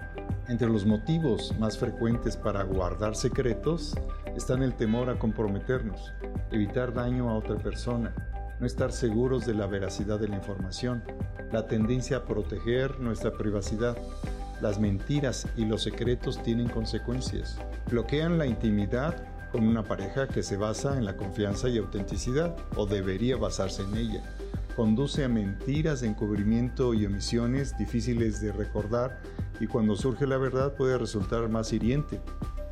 Entre 0.49 0.69
los 0.69 0.87
motivos 0.87 1.53
más 1.59 1.77
frecuentes 1.77 2.37
para 2.37 2.63
guardar 2.63 3.17
secretos 3.17 3.95
están 4.37 4.63
el 4.63 4.75
temor 4.75 5.11
a 5.11 5.19
comprometernos, 5.19 6.13
evitar 6.53 6.95
daño 6.95 7.29
a 7.29 7.35
otra 7.35 7.57
persona, 7.57 8.15
no 8.61 8.67
estar 8.67 8.93
seguros 8.93 9.45
de 9.45 9.55
la 9.55 9.67
veracidad 9.67 10.21
de 10.21 10.29
la 10.29 10.37
información, 10.37 11.03
la 11.51 11.67
tendencia 11.67 12.19
a 12.19 12.25
proteger 12.25 13.01
nuestra 13.01 13.33
privacidad. 13.33 13.97
Las 14.61 14.79
mentiras 14.79 15.49
y 15.57 15.65
los 15.65 15.83
secretos 15.83 16.41
tienen 16.43 16.69
consecuencias. 16.69 17.59
Bloquean 17.91 18.39
la 18.39 18.47
intimidad 18.47 19.17
con 19.51 19.67
una 19.67 19.83
pareja 19.83 20.29
que 20.29 20.45
se 20.45 20.57
basa 20.57 20.97
en 20.97 21.05
la 21.05 21.17
confianza 21.17 21.69
y 21.69 21.79
autenticidad, 21.79 22.55
o 22.77 22.87
debería 22.87 23.37
basarse 23.37 23.83
en 23.83 23.97
ella. 23.97 24.23
Conduce 24.77 25.25
a 25.25 25.29
mentiras, 25.31 26.03
encubrimiento 26.03 26.93
y 26.93 27.07
omisiones 27.07 27.79
difíciles 27.79 28.43
de 28.43 28.53
recordar 28.53 29.23
y 29.59 29.67
cuando 29.67 29.97
surge 29.97 30.27
la 30.27 30.37
verdad 30.37 30.75
puede 30.75 30.99
resultar 30.99 31.49
más 31.49 31.73
hiriente. 31.73 32.21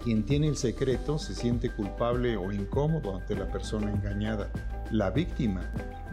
Quien 0.02 0.22
tiene 0.22 0.48
el 0.48 0.58
secreto 0.58 1.18
se 1.18 1.34
siente 1.34 1.70
culpable 1.70 2.36
o 2.36 2.52
incómodo 2.52 3.16
ante 3.16 3.34
la 3.34 3.50
persona 3.50 3.90
engañada. 3.90 4.50
La 4.90 5.10
víctima 5.10 5.62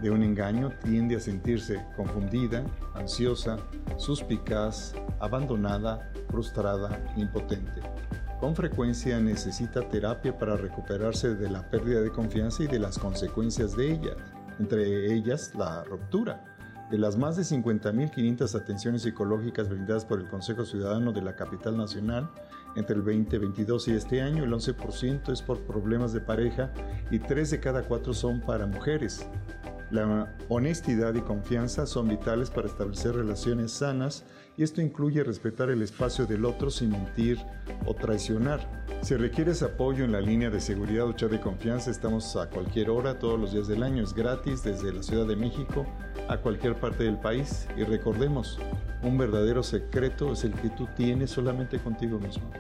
de 0.02 0.12
un 0.12 0.24
engaño 0.24 0.72
tiende 0.82 1.18
a 1.18 1.20
sentirse 1.20 1.86
confundida, 1.98 2.64
ansiosa, 2.94 3.58
suspicaz, 3.98 4.94
abandonada, 5.20 6.10
frustrada, 6.30 7.04
impotente 7.18 7.82
con 8.40 8.56
frecuencia 8.56 9.20
necesita 9.20 9.88
terapia 9.88 10.36
para 10.36 10.58
recuperarse 10.58 11.36
de 11.36 11.48
la 11.48 11.70
pérdida 11.70 12.02
de 12.02 12.10
confianza 12.10 12.64
y 12.64 12.68
de 12.68 12.80
las 12.80 12.98
consecuencias 12.98 13.78
de 13.78 13.92
ella, 13.92 14.16
entre 14.60 15.14
ellas 15.14 15.54
la 15.56 15.84
ruptura. 15.84 16.44
De 16.92 16.98
las 16.98 17.18
más 17.18 17.38
de 17.38 17.44
50.500 17.44 18.54
atenciones 18.54 19.04
psicológicas 19.04 19.70
brindadas 19.70 20.04
por 20.04 20.20
el 20.20 20.28
Consejo 20.28 20.66
Ciudadano 20.66 21.14
de 21.14 21.22
la 21.22 21.38
Capital 21.38 21.78
Nacional 21.78 22.30
entre 22.76 22.98
el 22.98 23.04
2022 23.04 23.88
y 23.88 23.92
este 23.94 24.22
año, 24.22 24.44
el 24.44 24.52
11% 24.52 25.32
es 25.32 25.42
por 25.42 25.62
problemas 25.62 26.12
de 26.12 26.22
pareja 26.22 26.72
y 27.10 27.20
3 27.20 27.52
de 27.52 27.60
cada 27.60 27.84
4 27.84 28.14
son 28.14 28.42
para 28.42 28.66
mujeres. 28.66 29.26
La 29.90 30.34
honestidad 30.48 31.14
y 31.16 31.22
confianza 31.22 31.86
son 31.86 32.08
vitales 32.08 32.50
para 32.50 32.68
establecer 32.68 33.16
relaciones 33.16 33.72
sanas 33.72 34.24
y 34.58 34.64
esto 34.64 34.82
incluye 34.82 35.24
respetar 35.24 35.70
el 35.70 35.82
espacio 35.82 36.26
del 36.26 36.46
otro 36.46 36.70
sin 36.70 36.92
mentir 36.92 37.40
o 37.86 37.94
traicionar. 37.94 38.60
Si 39.02 39.16
requieres 39.16 39.64
apoyo 39.64 40.04
en 40.06 40.12
la 40.12 40.22
línea 40.22 40.50
de 40.50 40.60
seguridad 40.60 41.08
o 41.08 41.14
chat 41.14 41.32
de 41.32 41.40
confianza, 41.40 41.90
estamos 41.90 42.36
a 42.36 42.50
cualquier 42.50 42.90
hora, 42.90 43.18
todos 43.18 43.40
los 43.40 43.54
días 43.54 43.68
del 43.68 43.84
año. 43.84 44.04
Es 44.04 44.14
gratis 44.14 44.64
desde 44.64 44.94
la 44.94 45.02
Ciudad 45.02 45.26
de 45.26 45.36
México 45.36 45.86
a 46.28 46.38
cualquier 46.38 46.76
parte 46.76 47.04
del 47.04 47.18
país. 47.18 47.68
Y 47.78 47.84
recordemos, 47.84 48.60
un 49.02 49.18
verdadero 49.18 49.64
secreto 49.64 50.34
es 50.34 50.44
el 50.44 50.54
que 50.54 50.70
tú 50.70 50.88
tienes 50.96 51.32
solamente 51.32 51.80
contigo 51.80 52.20
mismo. 52.20 52.52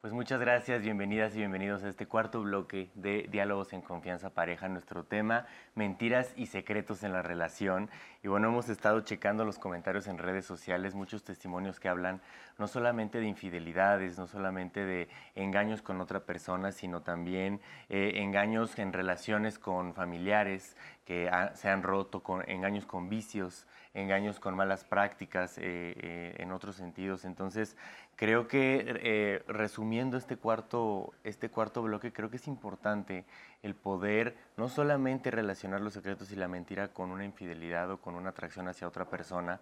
Pues 0.00 0.14
muchas 0.14 0.40
gracias, 0.40 0.80
bienvenidas 0.80 1.34
y 1.34 1.40
bienvenidos 1.40 1.82
a 1.84 1.90
este 1.90 2.06
cuarto 2.06 2.40
bloque 2.40 2.90
de 2.94 3.28
Diálogos 3.30 3.74
en 3.74 3.82
Confianza 3.82 4.30
Pareja. 4.30 4.66
Nuestro 4.66 5.04
tema, 5.04 5.44
mentiras 5.74 6.32
y 6.36 6.46
secretos 6.46 7.02
en 7.02 7.12
la 7.12 7.20
relación. 7.20 7.90
Y 8.22 8.28
bueno, 8.28 8.48
hemos 8.48 8.70
estado 8.70 9.02
checando 9.02 9.44
los 9.44 9.58
comentarios 9.58 10.06
en 10.06 10.16
redes 10.16 10.46
sociales, 10.46 10.94
muchos 10.94 11.22
testimonios 11.22 11.78
que 11.80 11.90
hablan 11.90 12.22
no 12.56 12.66
solamente 12.66 13.20
de 13.20 13.26
infidelidades, 13.26 14.16
no 14.16 14.26
solamente 14.26 14.86
de 14.86 15.10
engaños 15.34 15.82
con 15.82 16.00
otra 16.00 16.20
persona, 16.20 16.72
sino 16.72 17.02
también 17.02 17.60
eh, 17.90 18.12
engaños 18.22 18.78
en 18.78 18.94
relaciones 18.94 19.58
con 19.58 19.92
familiares 19.92 20.78
que 21.04 21.30
se 21.54 21.68
han 21.68 21.82
roto, 21.82 22.22
con 22.22 22.48
engaños 22.48 22.86
con 22.86 23.10
vicios, 23.10 23.66
engaños 23.94 24.38
con 24.38 24.54
malas 24.54 24.84
prácticas 24.84 25.58
eh, 25.58 25.62
eh, 25.96 26.36
en 26.38 26.52
otros 26.52 26.76
sentidos. 26.76 27.24
Entonces, 27.24 27.76
creo 28.20 28.48
que 28.48 28.84
eh, 28.86 29.42
resumiendo 29.48 30.18
este 30.18 30.36
cuarto, 30.36 31.14
este 31.24 31.48
cuarto 31.48 31.80
bloque, 31.80 32.12
creo 32.12 32.28
que 32.28 32.36
es 32.36 32.46
importante 32.48 33.24
el 33.62 33.74
poder 33.74 34.36
no 34.58 34.68
solamente 34.68 35.30
relacionar 35.30 35.80
los 35.80 35.94
secretos 35.94 36.30
y 36.30 36.36
la 36.36 36.46
mentira 36.46 36.88
con 36.88 37.12
una 37.12 37.24
infidelidad 37.24 37.90
o 37.90 37.96
con 37.96 38.16
una 38.16 38.28
atracción 38.28 38.68
hacia 38.68 38.86
otra 38.86 39.06
persona, 39.06 39.58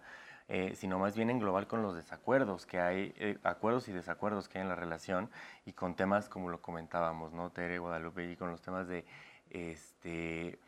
sino 0.73 0.97
más 0.99 1.15
bien 1.15 1.29
englobar 1.29 1.67
con 1.67 1.83
los 1.83 1.95
desacuerdos 1.95 2.65
que 2.65 2.79
hay, 2.79 3.37
acuerdos 3.43 3.87
y 3.87 3.93
desacuerdos 3.93 4.49
que 4.49 4.57
hay 4.57 4.63
en 4.63 4.69
la 4.69 4.75
relación 4.75 5.29
y 5.65 5.73
con 5.73 5.95
temas 5.95 6.27
como 6.27 6.49
lo 6.49 6.59
comentábamos, 6.59 7.31
¿no? 7.31 7.51
Tere, 7.51 7.77
Guadalupe, 7.77 8.29
y 8.29 8.35
con 8.35 8.49
los 8.49 8.59
temas 8.59 8.87
de 8.87 9.05
este 9.51 10.59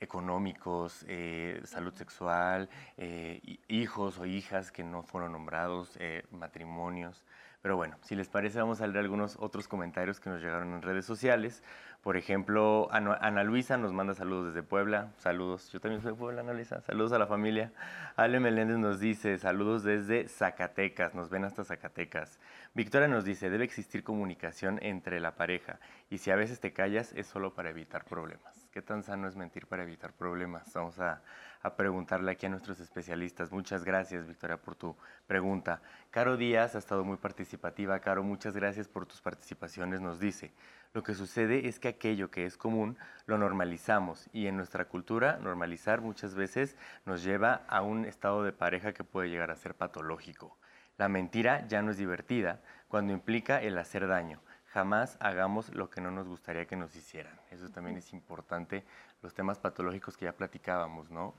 económicos, 0.00 1.04
eh, 1.08 1.60
salud 1.64 1.94
sexual, 1.94 2.68
eh, 2.96 3.40
hijos 3.68 4.18
o 4.18 4.26
hijas 4.26 4.70
que 4.70 4.84
no 4.84 5.02
fueron 5.02 5.32
nombrados, 5.32 5.96
eh, 5.98 6.24
matrimonios. 6.30 7.24
Pero 7.68 7.76
bueno, 7.76 7.98
si 8.00 8.16
les 8.16 8.30
parece, 8.30 8.58
vamos 8.58 8.80
a 8.80 8.86
leer 8.86 9.00
algunos 9.00 9.36
otros 9.38 9.68
comentarios 9.68 10.20
que 10.20 10.30
nos 10.30 10.40
llegaron 10.40 10.72
en 10.72 10.80
redes 10.80 11.04
sociales. 11.04 11.62
Por 12.00 12.16
ejemplo, 12.16 12.88
Ana, 12.90 13.44
Luisa 13.44 13.76
nos 13.76 13.92
manda 13.92 14.14
saludos 14.14 14.54
desde 14.54 14.62
Puebla. 14.62 15.12
Saludos. 15.18 15.70
Yo 15.70 15.78
también 15.78 16.00
soy 16.00 16.12
de 16.12 16.16
Puebla, 16.16 16.40
Ana 16.40 16.54
Luisa. 16.54 16.80
Saludos 16.80 17.12
a 17.12 17.18
la 17.18 17.26
familia. 17.26 17.74
Ale 18.16 18.40
Meléndez 18.40 18.78
nos 18.78 19.00
dice 19.00 19.36
saludos 19.36 19.82
desde 19.82 20.28
Zacatecas. 20.28 21.14
Nos 21.14 21.28
ven 21.28 21.44
hasta 21.44 21.62
Zacatecas. 21.62 22.40
Victoria 22.72 23.06
nos 23.06 23.26
dice, 23.26 23.50
debe 23.50 23.64
existir 23.64 24.02
comunicación 24.02 24.78
entre 24.80 25.20
la 25.20 25.34
pareja. 25.34 25.78
Y 26.08 26.16
si 26.16 26.30
a 26.30 26.36
veces 26.36 26.60
te 26.60 26.72
callas, 26.72 27.12
es 27.12 27.26
solo 27.26 27.52
para 27.52 27.68
evitar 27.68 28.06
problemas. 28.06 28.66
¿Qué 28.72 28.80
tan 28.80 29.02
sano 29.02 29.28
es 29.28 29.36
mentir 29.36 29.66
para 29.66 29.82
evitar 29.82 30.14
problemas? 30.14 30.72
Vamos 30.72 30.98
a, 31.00 31.20
a 31.68 31.76
preguntarle 31.76 32.32
aquí 32.32 32.46
a 32.46 32.48
nuestros 32.48 32.80
especialistas. 32.80 33.52
Muchas 33.52 33.84
gracias, 33.84 34.26
Victoria, 34.26 34.56
por 34.56 34.74
tu 34.74 34.96
pregunta. 35.26 35.80
Caro 36.10 36.36
Díaz 36.36 36.74
ha 36.74 36.78
estado 36.78 37.04
muy 37.04 37.16
participativa. 37.16 37.98
Caro, 38.00 38.22
muchas 38.22 38.54
gracias 38.54 38.88
por 38.88 39.06
tus 39.06 39.20
participaciones. 39.20 40.00
Nos 40.00 40.18
dice, 40.20 40.52
lo 40.94 41.02
que 41.02 41.14
sucede 41.14 41.68
es 41.68 41.78
que 41.78 41.88
aquello 41.88 42.30
que 42.30 42.46
es 42.46 42.56
común 42.56 42.96
lo 43.26 43.38
normalizamos 43.38 44.28
y 44.32 44.46
en 44.46 44.56
nuestra 44.56 44.86
cultura 44.86 45.38
normalizar 45.38 46.00
muchas 46.00 46.34
veces 46.34 46.76
nos 47.04 47.22
lleva 47.22 47.62
a 47.68 47.82
un 47.82 48.04
estado 48.04 48.42
de 48.42 48.52
pareja 48.52 48.92
que 48.92 49.04
puede 49.04 49.28
llegar 49.28 49.50
a 49.50 49.56
ser 49.56 49.74
patológico. 49.74 50.56
La 50.96 51.08
mentira 51.08 51.66
ya 51.68 51.82
no 51.82 51.90
es 51.90 51.98
divertida 51.98 52.60
cuando 52.88 53.12
implica 53.12 53.62
el 53.62 53.78
hacer 53.78 54.08
daño. 54.08 54.40
Jamás 54.72 55.16
hagamos 55.20 55.74
lo 55.74 55.88
que 55.90 56.00
no 56.00 56.10
nos 56.10 56.26
gustaría 56.26 56.66
que 56.66 56.76
nos 56.76 56.96
hicieran. 56.96 57.38
Eso 57.50 57.68
también 57.70 57.96
es 57.96 58.12
importante, 58.12 58.84
los 59.22 59.34
temas 59.34 59.58
patológicos 59.58 60.16
que 60.16 60.24
ya 60.24 60.32
platicábamos, 60.32 61.10
¿no? 61.10 61.34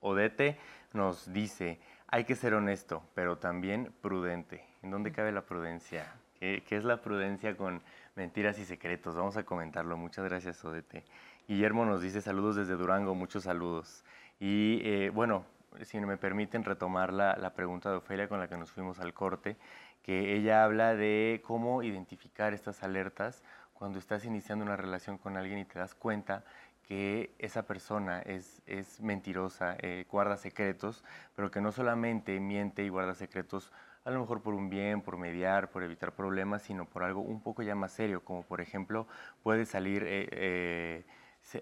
Odete 0.00 0.58
nos 0.92 1.32
dice, 1.32 1.80
hay 2.06 2.24
que 2.24 2.34
ser 2.34 2.54
honesto, 2.54 3.02
pero 3.14 3.38
también 3.38 3.92
prudente. 4.00 4.64
¿En 4.82 4.90
dónde 4.90 5.12
cabe 5.12 5.32
la 5.32 5.42
prudencia? 5.42 6.06
¿Qué, 6.38 6.62
es 6.70 6.84
la 6.84 7.02
prudencia 7.02 7.56
con 7.56 7.82
mentiras 8.14 8.58
y 8.58 8.64
secretos? 8.64 9.16
Vamos 9.16 9.36
a 9.36 9.44
comentarlo. 9.44 9.96
Muchas 9.96 10.24
gracias, 10.24 10.64
Odete. 10.64 11.04
Guillermo 11.48 11.84
nos 11.84 12.00
dice 12.00 12.20
saludos 12.20 12.56
desde 12.56 12.76
Durango, 12.76 13.14
muchos 13.14 13.44
saludos. 13.44 14.04
Y 14.38 14.80
eh, 14.84 15.10
bueno, 15.10 15.44
si 15.82 15.98
me 16.00 16.16
permiten 16.16 16.64
retomar 16.64 17.12
la, 17.12 17.36
la 17.36 17.54
pregunta 17.54 17.90
de 17.90 17.96
Ofelia 17.96 18.28
con 18.28 18.38
la 18.38 18.48
que 18.48 18.56
nos 18.56 18.70
fuimos 18.70 19.00
al 19.00 19.12
corte, 19.12 19.56
que 20.02 20.36
ella 20.36 20.64
habla 20.64 20.94
de 20.94 21.42
cómo 21.44 21.82
identificar 21.82 22.54
estas 22.54 22.82
alertas 22.82 23.42
cuando 23.74 23.98
estás 23.98 24.24
iniciando 24.24 24.64
una 24.64 24.76
relación 24.76 25.18
con 25.18 25.36
alguien 25.36 25.58
y 25.60 25.64
te 25.64 25.78
das 25.78 25.94
cuenta 25.94 26.44
que 26.88 27.34
esa 27.38 27.66
persona 27.66 28.20
es, 28.22 28.62
es 28.66 29.00
mentirosa, 29.02 29.76
eh, 29.80 30.06
guarda 30.10 30.38
secretos, 30.38 31.04
pero 31.36 31.50
que 31.50 31.60
no 31.60 31.70
solamente 31.70 32.40
miente 32.40 32.82
y 32.82 32.88
guarda 32.88 33.14
secretos 33.14 33.70
a 34.04 34.10
lo 34.10 34.20
mejor 34.20 34.40
por 34.40 34.54
un 34.54 34.70
bien, 34.70 35.02
por 35.02 35.18
mediar, 35.18 35.70
por 35.70 35.82
evitar 35.82 36.14
problemas, 36.14 36.62
sino 36.62 36.86
por 36.86 37.02
algo 37.02 37.20
un 37.20 37.42
poco 37.42 37.62
ya 37.62 37.74
más 37.74 37.92
serio, 37.92 38.24
como 38.24 38.42
por 38.42 38.62
ejemplo 38.62 39.06
puede 39.42 39.66
salir 39.66 40.02
eh, 40.06 41.04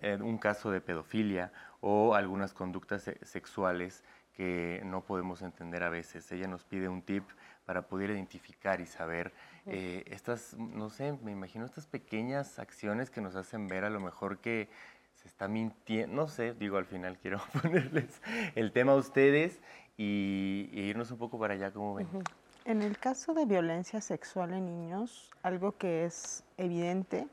eh, 0.01 0.19
un 0.21 0.39
caso 0.39 0.71
de 0.71 0.81
pedofilia 0.81 1.53
o 1.81 2.15
algunas 2.15 2.55
conductas 2.55 3.11
sexuales 3.23 4.05
que 4.37 4.83
no 4.85 5.03
podemos 5.03 5.43
entender 5.43 5.83
a 5.83 5.89
veces. 5.89 6.31
Ella 6.31 6.47
nos 6.47 6.63
pide 6.63 6.89
un 6.89 7.03
tip 7.03 7.25
para 7.65 7.89
poder 7.89 8.11
identificar 8.11 8.81
y 8.81 8.87
saber 8.87 9.33
eh, 9.65 10.05
estas, 10.07 10.55
no 10.55 10.91
sé, 10.91 11.19
me 11.23 11.33
imagino 11.33 11.65
estas 11.65 11.87
pequeñas 11.87 12.59
acciones 12.59 13.11
que 13.11 13.21
nos 13.21 13.35
hacen 13.35 13.67
ver 13.67 13.85
a 13.85 13.91
lo 13.91 13.99
mejor 13.99 14.39
que 14.39 14.69
se 15.27 15.31
está 15.31 15.49
mintiendo, 15.49 16.15
no 16.15 16.29
sé, 16.29 16.55
digo 16.55 16.77
al 16.77 16.87
final 16.87 17.19
quiero 17.19 17.41
ponerles 17.63 18.23
el 18.55 18.71
tema 18.71 18.93
a 18.93 18.95
ustedes 18.95 19.61
y, 19.97 20.69
irnos 20.73 21.11
un 21.11 21.19
poco 21.19 21.37
para 21.37 21.55
allá, 21.55 21.73
como 21.73 21.97
ven? 21.97 22.07
En 22.65 22.81
el 22.81 22.97
caso 22.99 23.35
de 23.35 23.45
violencia 23.45 24.01
sexual 24.01 24.53
en 24.53 24.67
niños, 24.67 25.31
algo 25.43 25.77
que 25.77 26.05
es 26.05 26.45
evidente 26.57 27.27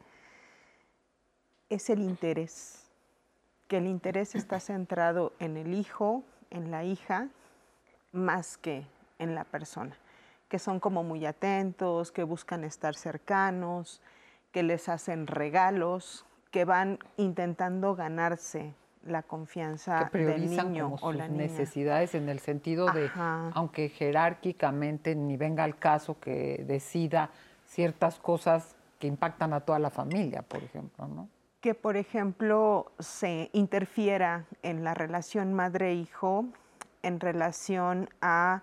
es 1.69 1.89
el 1.91 2.01
interés, 2.01 2.89
que 3.67 3.77
el 3.77 3.85
interés 3.85 4.33
está 4.33 4.59
centrado 4.59 5.33
en 5.39 5.57
el 5.57 5.73
hijo, 5.73 6.23
en 6.49 6.71
la 6.71 6.83
hija, 6.83 7.29
más 8.11 8.57
que 8.57 8.87
en 9.19 9.35
la 9.35 9.43
persona, 9.43 9.95
que 10.49 10.57
son 10.57 10.79
como 10.79 11.03
muy 11.03 11.25
atentos, 11.27 12.11
que 12.11 12.23
buscan 12.23 12.63
estar 12.63 12.95
cercanos, 12.95 14.01
que 14.51 14.63
les 14.63 14.89
hacen 14.89 15.25
regalos, 15.27 16.25
que 16.53 16.65
van 16.65 16.99
intentando 17.17 17.95
ganarse 17.95 18.75
la 19.05 19.23
confianza 19.23 20.07
que 20.11 20.19
del 20.19 20.51
niño 20.51 20.83
como 20.83 20.95
o 20.97 20.99
sus 20.99 21.15
la 21.15 21.27
niña. 21.27 21.45
necesidades 21.45 22.13
en 22.13 22.29
el 22.29 22.39
sentido 22.39 22.85
de, 22.93 23.09
aunque 23.55 23.89
jerárquicamente 23.89 25.15
ni 25.15 25.35
venga 25.35 25.63
al 25.63 25.77
caso 25.77 26.19
que 26.19 26.63
decida 26.67 27.31
ciertas 27.65 28.19
cosas 28.19 28.75
que 28.99 29.07
impactan 29.07 29.51
a 29.53 29.61
toda 29.61 29.79
la 29.79 29.89
familia, 29.89 30.43
por 30.43 30.63
ejemplo, 30.63 31.07
¿no? 31.07 31.27
Que, 31.59 31.73
por 31.73 31.97
ejemplo, 31.97 32.91
se 32.99 33.49
interfiera 33.53 34.45
en 34.61 34.83
la 34.83 34.93
relación 34.93 35.53
madre-hijo 35.53 36.45
en 37.01 37.19
relación 37.19 38.09
a 38.21 38.61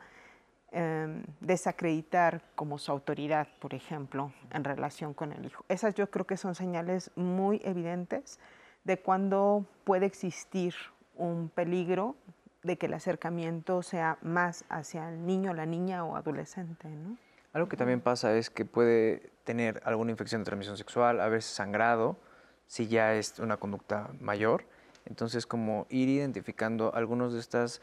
em, 0.72 1.24
desacreditar 1.40 2.42
como 2.54 2.78
su 2.78 2.92
autoridad, 2.92 3.48
por 3.60 3.74
ejemplo, 3.74 4.32
en 4.52 4.64
relación 4.64 5.14
con 5.14 5.32
el 5.32 5.44
hijo. 5.44 5.64
Esas 5.68 5.94
yo 5.94 6.10
creo 6.10 6.26
que 6.26 6.36
son 6.36 6.54
señales 6.54 7.10
muy 7.16 7.60
evidentes 7.64 8.38
de 8.84 8.98
cuando 8.98 9.66
puede 9.84 10.06
existir 10.06 10.74
un 11.16 11.48
peligro 11.48 12.16
de 12.62 12.76
que 12.76 12.86
el 12.86 12.94
acercamiento 12.94 13.82
sea 13.82 14.18
más 14.22 14.64
hacia 14.68 15.08
el 15.08 15.26
niño, 15.26 15.54
la 15.54 15.66
niña 15.66 16.04
o 16.04 16.16
adolescente. 16.16 16.88
¿no? 16.88 17.16
Algo 17.52 17.68
que 17.68 17.76
también 17.76 18.00
pasa 18.00 18.36
es 18.36 18.50
que 18.50 18.64
puede 18.64 19.32
tener 19.44 19.82
alguna 19.84 20.10
infección 20.10 20.42
de 20.42 20.44
transmisión 20.44 20.76
sexual, 20.76 21.20
a 21.20 21.40
sangrado, 21.40 22.16
si 22.66 22.86
ya 22.86 23.14
es 23.14 23.38
una 23.38 23.56
conducta 23.56 24.10
mayor. 24.20 24.64
Entonces, 25.06 25.46
como 25.46 25.86
ir 25.88 26.08
identificando 26.08 26.94
algunos 26.94 27.32
de 27.32 27.40
estas, 27.40 27.80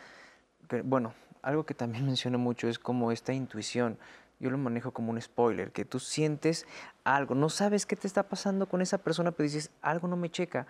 bueno, 0.83 1.13
algo 1.47 1.65
que 1.65 1.73
también 1.73 2.05
menciono 2.05 2.37
mucho 2.37 2.67
es 2.67 2.79
como 2.79 3.11
esta 3.11 3.33
intuición. 3.33 3.97
Yo 4.39 4.51
lo 4.51 4.57
manejo 4.59 4.91
como 4.91 5.11
un 5.11 5.19
spoiler, 5.19 5.71
que 5.71 5.83
tú 5.83 5.99
sientes 5.99 6.67
algo, 7.03 7.33
no 7.33 7.49
sabes 7.49 7.87
qué 7.87 7.95
te 7.95 8.05
está 8.05 8.21
pasando 8.21 8.67
con 8.67 8.83
esa 8.83 8.99
persona, 8.99 9.31
pero 9.31 9.45
dices, 9.45 9.71
algo 9.81 10.07
no 10.07 10.15
me 10.15 10.29
checa 10.29 10.67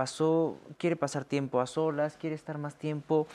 pasó, 0.00 0.58
quiere 0.78 0.96
pasar 0.96 1.26
tiempo 1.26 1.60
a 1.60 1.66
solas, 1.66 2.16
quiere 2.16 2.34
estar 2.34 2.56
más 2.56 2.76
tiempo, 2.76 3.26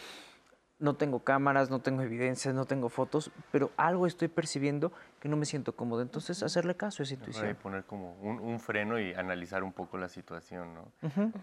no 0.79 0.95
tengo 0.95 1.19
cámaras, 1.19 1.69
no 1.69 1.79
tengo 1.79 2.01
evidencias, 2.01 2.55
no 2.55 2.65
tengo 2.65 2.89
fotos, 2.89 3.29
pero 3.51 3.69
algo 3.77 4.07
estoy 4.07 4.29
percibiendo 4.29 4.91
que 5.19 5.29
no 5.29 5.37
me 5.37 5.45
siento 5.45 5.75
cómodo. 5.75 6.01
Entonces, 6.01 6.41
hacerle 6.41 6.75
caso 6.75 7.01
a 7.01 7.05
esa 7.05 7.13
intuición. 7.13 7.55
poner 7.57 7.83
como 7.83 8.13
un, 8.15 8.59
freno 8.59 8.99
y 8.99 9.13
analizar 9.13 9.63
un 9.63 9.73
poco 9.73 9.99
la 9.99 10.09
situación, 10.09 10.73
¿no? 10.73 10.91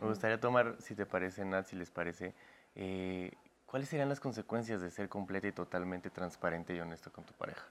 Me 0.00 0.08
gustaría 0.08 0.40
tomar, 0.40 0.74
si 0.80 0.96
te 0.96 1.06
parece, 1.06 1.44
Nat, 1.44 1.66
si 1.66 1.76
les 1.76 1.92
parece, 1.92 2.34
eh, 2.74 3.30
¿cuáles 3.72 3.88
serían 3.88 4.10
las 4.10 4.20
consecuencias 4.20 4.82
de 4.82 4.90
ser 4.90 5.08
completa 5.08 5.48
y 5.48 5.52
totalmente 5.52 6.10
transparente 6.10 6.76
y 6.76 6.80
honesto 6.80 7.10
con 7.10 7.24
tu 7.24 7.32
pareja? 7.32 7.64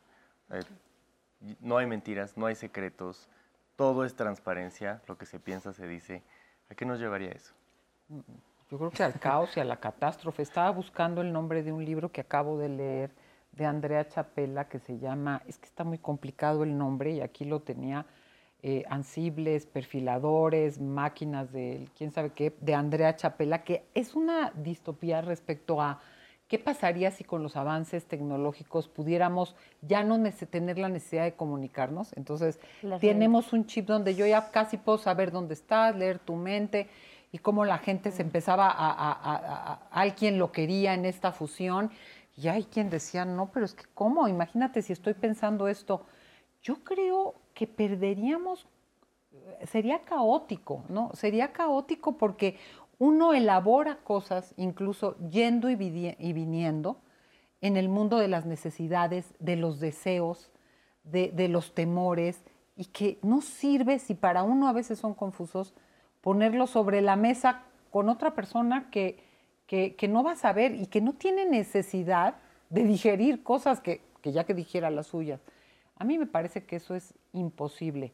no 1.60 1.78
hay 1.78 1.86
mentiras, 1.86 2.36
no 2.36 2.48
hay 2.48 2.56
secretos, 2.56 3.30
todo 3.76 4.04
es 4.04 4.16
transparencia, 4.16 5.02
lo 5.08 5.18
que 5.18 5.28
se 5.28 5.40
piensa 5.40 5.74
se 5.74 5.88
dice. 5.88 6.24
¿A 6.70 6.76
qué 6.76 6.86
nos 6.86 7.00
llevaría 7.00 7.30
eso? 7.30 7.54
Yo 8.70 8.80
creo 8.80 8.90
que 8.90 9.04
al 9.04 9.20
caos 9.20 9.56
y 9.56 9.60
a 9.60 9.64
la 9.64 9.78
catástrofe. 9.78 10.42
Estaba 10.42 10.72
buscando 10.72 11.22
el 11.22 11.32
nombre 11.32 11.62
de 11.62 11.72
un 11.72 11.86
libro 11.86 12.12
que 12.12 12.22
acabo 12.22 12.58
de 12.58 12.70
leer 12.70 13.12
de 13.52 13.66
Andrea 13.66 14.08
Chapela 14.08 14.68
que 14.68 14.80
se 14.80 14.98
llama, 14.98 15.44
es 15.46 15.60
que 15.60 15.68
está 15.68 15.84
muy 15.84 16.00
complicado 16.00 16.64
el 16.64 16.76
nombre 16.76 17.12
y 17.12 17.22
aquí 17.22 17.46
lo 17.46 17.62
tenía, 17.62 18.08
eh, 18.64 18.84
ansibles, 18.90 19.66
perfiladores, 19.66 20.80
máquinas 20.80 21.52
de 21.52 21.90
quién 21.98 22.12
sabe 22.12 22.30
qué, 22.30 22.54
de 22.62 22.76
Andrea 22.76 23.16
Chapela, 23.16 23.64
que 23.64 23.86
es 23.96 24.14
una 24.14 24.52
distopía 24.56 25.22
respecto 25.22 25.82
a 25.82 26.00
qué 26.48 26.60
pasaría 26.60 27.10
si 27.12 27.24
con 27.24 27.42
los 27.42 27.56
avances 27.56 28.06
tecnológicos 28.06 28.88
pudiéramos 28.88 29.56
ya 29.82 30.04
no 30.04 30.22
tener 30.52 30.78
la 30.78 30.90
necesidad 30.90 31.24
de 31.24 31.34
comunicarnos. 31.34 32.16
Entonces, 32.18 32.60
tenemos 33.00 33.52
un 33.52 33.66
chip 33.66 33.88
donde 33.88 34.14
yo 34.14 34.28
ya 34.28 34.52
casi 34.52 34.78
puedo 34.78 34.98
saber 34.98 35.32
dónde 35.32 35.54
estás, 35.56 35.96
leer 35.96 36.20
tu 36.20 36.36
mente 36.36 36.88
y 37.32 37.38
cómo 37.40 37.66
la 37.66 37.80
gente 37.80 38.12
se 38.12 38.22
empezaba 38.22 38.68
a, 38.68 38.92
a, 38.92 39.88
alguien 39.92 40.38
lo 40.38 40.52
quería 40.52 40.94
en 40.94 41.06
esta 41.06 41.32
fusión. 41.32 41.90
Y 42.38 42.50
hay 42.50 42.66
quien 42.66 42.92
decía, 42.92 43.26
no, 43.26 43.50
pero 43.52 43.66
es 43.66 43.74
que 43.74 43.86
¿cómo? 43.94 44.28
Imagínate 44.28 44.82
si 44.82 44.94
estoy 44.94 45.14
pensando 45.16 45.68
esto. 45.68 46.06
Yo 46.62 46.84
creo 46.84 47.41
que 47.54 47.68
perderíamos, 47.68 48.68
sería 49.64 50.00
caótico, 50.04 50.84
¿no? 50.90 51.12
Sería 51.14 51.52
caótico 51.52 52.18
porque 52.18 52.58
uno 53.02 53.34
elabora 53.34 53.98
cosas 54.04 54.54
incluso 54.58 55.18
yendo 55.18 55.72
y, 55.72 55.76
viniendo 55.76 56.98
en 57.60 57.76
el 57.76 57.90
mundo 57.90 58.20
de 58.20 58.28
las 58.28 58.46
necesidades, 58.46 59.34
de 59.40 59.56
los 59.56 59.80
deseos, 59.80 60.52
de, 61.04 61.48
los 61.48 61.74
temores, 61.74 62.44
y 62.76 62.86
que 62.86 63.18
no 63.24 63.42
sirve 63.42 63.98
si 63.98 64.14
para 64.14 64.44
uno 64.44 64.68
a 64.68 64.74
veces 64.74 65.00
son 65.00 65.16
confusos 65.16 65.74
ponerlo 66.22 66.68
sobre 66.68 67.02
la 67.02 67.16
mesa 67.16 67.64
con 67.90 68.08
otra 68.08 68.36
persona 68.36 68.92
que, 68.92 69.24
que, 69.66 70.08
no 70.08 70.24
va 70.24 70.34
a 70.34 70.36
saber 70.36 70.76
y 70.76 70.86
que 70.86 71.02
no 71.02 71.14
tiene 71.14 71.46
necesidad 71.46 72.36
de 72.70 72.84
digerir 72.84 73.42
cosas 73.42 73.80
que, 73.80 74.02
que 74.22 74.32
ya 74.32 74.44
que 74.44 74.54
dijera 74.54 74.92
las 74.92 75.08
suyas. 75.08 75.42
A 76.02 76.04
mí 76.04 76.18
me 76.18 76.26
parece 76.26 76.64
que 76.64 76.78
eso 76.78 76.96
es 76.96 77.14
imposible. 77.32 78.12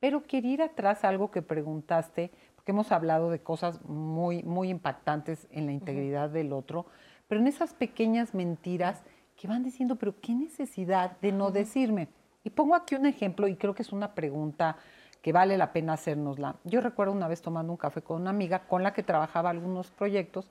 Pero 0.00 0.22
quiero 0.22 0.48
ir 0.48 0.62
atrás 0.62 1.04
a 1.04 1.10
algo 1.10 1.30
que 1.30 1.42
preguntaste 1.42 2.30
que 2.64 2.72
hemos 2.72 2.90
hablado 2.90 3.28
de 3.28 3.38
cosas 3.38 3.84
muy, 3.84 4.42
muy 4.44 4.70
impactantes 4.70 5.46
en 5.50 5.66
la 5.66 5.72
integridad 5.72 6.30
del 6.30 6.54
otro, 6.54 6.86
pero 7.28 7.38
en 7.38 7.48
esas 7.48 7.74
pequeñas 7.74 8.32
mentiras 8.32 9.02
que 9.36 9.46
van 9.46 9.62
diciendo, 9.62 9.96
pero 9.96 10.18
qué 10.22 10.34
necesidad 10.34 11.18
de 11.20 11.32
no 11.32 11.50
decirme. 11.50 12.08
Y 12.44 12.48
pongo 12.48 12.74
aquí 12.74 12.94
un 12.94 13.04
ejemplo 13.04 13.46
y 13.46 13.56
creo 13.56 13.74
que 13.74 13.82
es 13.82 13.92
una 13.92 14.14
pregunta 14.14 14.78
que 15.20 15.32
vale 15.32 15.58
la 15.58 15.74
pena 15.74 15.92
hacérnosla. 15.92 16.56
Yo 16.64 16.80
recuerdo 16.80 17.12
una 17.12 17.28
vez 17.28 17.42
tomando 17.42 17.72
un 17.74 17.76
café 17.76 18.00
con 18.00 18.22
una 18.22 18.30
amiga 18.30 18.60
con 18.60 18.82
la 18.82 18.94
que 18.94 19.02
trabajaba 19.02 19.50
algunos 19.50 19.90
proyectos, 19.90 20.50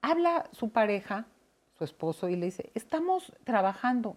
habla 0.00 0.48
su 0.52 0.70
pareja, 0.70 1.26
su 1.76 1.84
esposo, 1.84 2.30
y 2.30 2.36
le 2.36 2.46
dice, 2.46 2.70
estamos 2.74 3.34
trabajando. 3.44 4.16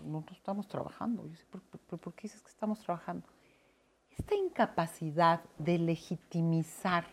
No, 0.00 0.20
no 0.20 0.32
estamos 0.32 0.68
trabajando. 0.68 1.24
Yo 1.24 1.30
dice, 1.30 1.44
por 1.46 2.14
qué 2.14 2.22
dices 2.22 2.42
que 2.42 2.50
estamos 2.50 2.80
trabajando? 2.80 3.26
esta 4.18 4.34
incapacidad 4.34 5.40
de 5.58 5.78
legitimizar, 5.78 7.04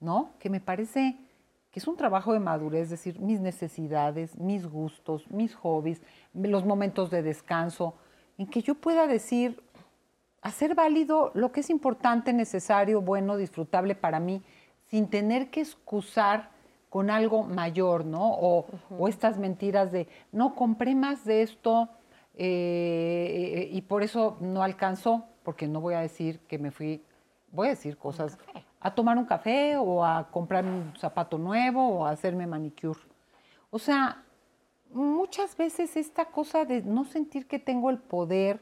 ¿no? 0.00 0.32
Que 0.38 0.50
me 0.50 0.60
parece 0.60 1.16
que 1.70 1.80
es 1.80 1.88
un 1.88 1.96
trabajo 1.96 2.34
de 2.34 2.40
madurez, 2.40 2.82
es 2.84 2.90
decir, 2.90 3.18
mis 3.18 3.40
necesidades, 3.40 4.38
mis 4.38 4.66
gustos, 4.66 5.30
mis 5.30 5.54
hobbies, 5.54 6.02
los 6.34 6.66
momentos 6.66 7.10
de 7.10 7.22
descanso, 7.22 7.94
en 8.36 8.46
que 8.46 8.60
yo 8.60 8.74
pueda 8.74 9.06
decir, 9.06 9.62
hacer 10.42 10.74
válido 10.74 11.30
lo 11.34 11.50
que 11.50 11.60
es 11.60 11.70
importante, 11.70 12.34
necesario, 12.34 13.00
bueno, 13.00 13.38
disfrutable 13.38 13.94
para 13.94 14.20
mí, 14.20 14.42
sin 14.88 15.08
tener 15.08 15.50
que 15.50 15.62
excusar 15.62 16.50
con 16.90 17.08
algo 17.08 17.42
mayor, 17.44 18.04
¿no? 18.04 18.34
O, 18.34 18.66
estas 19.08 19.38
mentiras 19.38 19.90
de, 19.92 20.08
no, 20.30 20.54
compré 20.54 20.94
más 20.94 21.24
de 21.24 21.40
esto 21.40 21.88
eh, 22.34 23.68
y 23.70 23.80
por 23.82 24.02
eso 24.02 24.36
no 24.40 24.62
alcanzó 24.62 25.24
porque 25.42 25.66
no 25.68 25.80
voy 25.80 25.94
a 25.94 26.00
decir 26.00 26.40
que 26.48 26.58
me 26.58 26.70
fui, 26.70 27.02
voy 27.50 27.68
a 27.68 27.70
decir 27.70 27.96
cosas, 27.96 28.38
a 28.80 28.94
tomar 28.94 29.18
un 29.18 29.24
café 29.24 29.76
o 29.76 30.04
a 30.04 30.28
comprar 30.30 30.64
un 30.64 30.92
zapato 30.98 31.38
nuevo 31.38 31.86
o 32.00 32.06
a 32.06 32.10
hacerme 32.10 32.46
manicure. 32.46 32.98
O 33.70 33.78
sea, 33.78 34.22
muchas 34.92 35.56
veces 35.56 35.96
esta 35.96 36.26
cosa 36.26 36.64
de 36.64 36.82
no 36.82 37.04
sentir 37.04 37.46
que 37.46 37.58
tengo 37.58 37.90
el 37.90 37.98
poder 37.98 38.60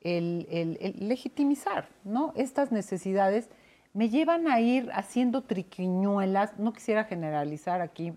el, 0.00 0.46
el- 0.50 0.78
el 0.80 1.08
legitimizar, 1.08 1.88
¿no? 2.04 2.32
Estas 2.36 2.70
necesidades 2.70 3.48
me 3.94 4.10
llevan 4.10 4.48
a 4.48 4.60
ir 4.60 4.90
haciendo 4.92 5.42
triquiñuelas, 5.44 6.58
no 6.58 6.72
quisiera 6.74 7.04
generalizar 7.04 7.80
aquí, 7.80 8.12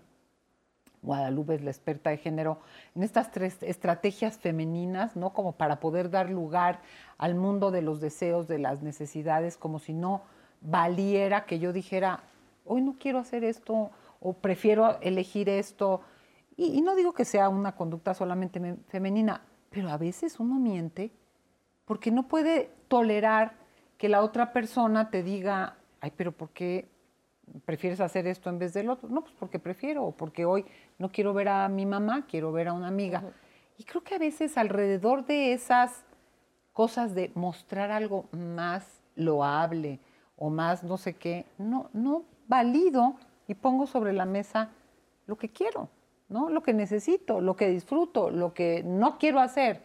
Guadalupe 1.02 1.54
es 1.54 1.62
la 1.62 1.70
experta 1.70 2.10
de 2.10 2.18
género, 2.18 2.58
en 2.94 3.02
estas 3.02 3.30
tres 3.30 3.62
estrategias 3.62 4.36
femeninas, 4.36 5.16
¿no? 5.16 5.32
Como 5.32 5.52
para 5.52 5.80
poder 5.80 6.10
dar 6.10 6.28
lugar 6.28 6.80
al 7.18 7.34
mundo 7.34 7.70
de 7.70 7.82
los 7.82 8.00
deseos, 8.00 8.48
de 8.48 8.58
las 8.58 8.82
necesidades, 8.82 9.56
como 9.56 9.78
si 9.78 9.92
no 9.92 10.22
valiera 10.60 11.44
que 11.44 11.58
yo 11.58 11.72
dijera, 11.72 12.24
hoy 12.64 12.82
no 12.82 12.96
quiero 12.98 13.18
hacer 13.18 13.44
esto 13.44 13.90
o 14.20 14.32
prefiero 14.32 15.00
elegir 15.00 15.48
esto. 15.48 16.00
Y, 16.56 16.76
y 16.76 16.82
no 16.82 16.96
digo 16.96 17.12
que 17.12 17.24
sea 17.24 17.48
una 17.48 17.76
conducta 17.76 18.12
solamente 18.14 18.58
me- 18.58 18.76
femenina, 18.88 19.42
pero 19.70 19.90
a 19.90 19.96
veces 19.96 20.40
uno 20.40 20.56
miente 20.58 21.12
porque 21.84 22.10
no 22.10 22.26
puede 22.26 22.70
tolerar 22.88 23.52
que 23.96 24.08
la 24.08 24.22
otra 24.22 24.52
persona 24.52 25.10
te 25.10 25.22
diga, 25.22 25.76
ay, 26.00 26.12
pero 26.16 26.32
¿por 26.32 26.50
qué 26.50 26.88
prefieres 27.64 28.00
hacer 28.00 28.26
esto 28.26 28.50
en 28.50 28.58
vez 28.58 28.72
del 28.72 28.90
otro? 28.90 29.08
No, 29.08 29.22
pues 29.22 29.34
porque 29.38 29.58
prefiero, 29.58 30.12
porque 30.16 30.44
hoy 30.44 30.64
no 30.98 31.10
quiero 31.10 31.32
ver 31.34 31.48
a 31.48 31.68
mi 31.68 31.86
mamá, 31.86 32.26
quiero 32.26 32.52
ver 32.52 32.68
a 32.68 32.72
una 32.72 32.88
amiga. 32.88 33.22
Y 33.76 33.84
creo 33.84 34.02
que 34.02 34.14
a 34.14 34.18
veces 34.18 34.58
alrededor 34.58 35.24
de 35.26 35.52
esas 35.52 36.04
cosas 36.72 37.14
de 37.14 37.30
mostrar 37.34 37.90
algo 37.90 38.26
más 38.32 39.02
loable 39.16 40.00
o 40.36 40.50
más 40.50 40.84
no 40.84 40.96
sé 40.96 41.14
qué, 41.14 41.46
no, 41.58 41.90
no 41.92 42.24
valido 42.46 43.16
y 43.46 43.54
pongo 43.54 43.86
sobre 43.86 44.12
la 44.12 44.24
mesa 44.24 44.70
lo 45.26 45.36
que 45.36 45.48
quiero, 45.48 45.88
¿no? 46.28 46.48
Lo 46.50 46.62
que 46.62 46.72
necesito, 46.72 47.40
lo 47.40 47.56
que 47.56 47.68
disfruto, 47.68 48.30
lo 48.30 48.54
que 48.54 48.82
no 48.84 49.18
quiero 49.18 49.40
hacer. 49.40 49.82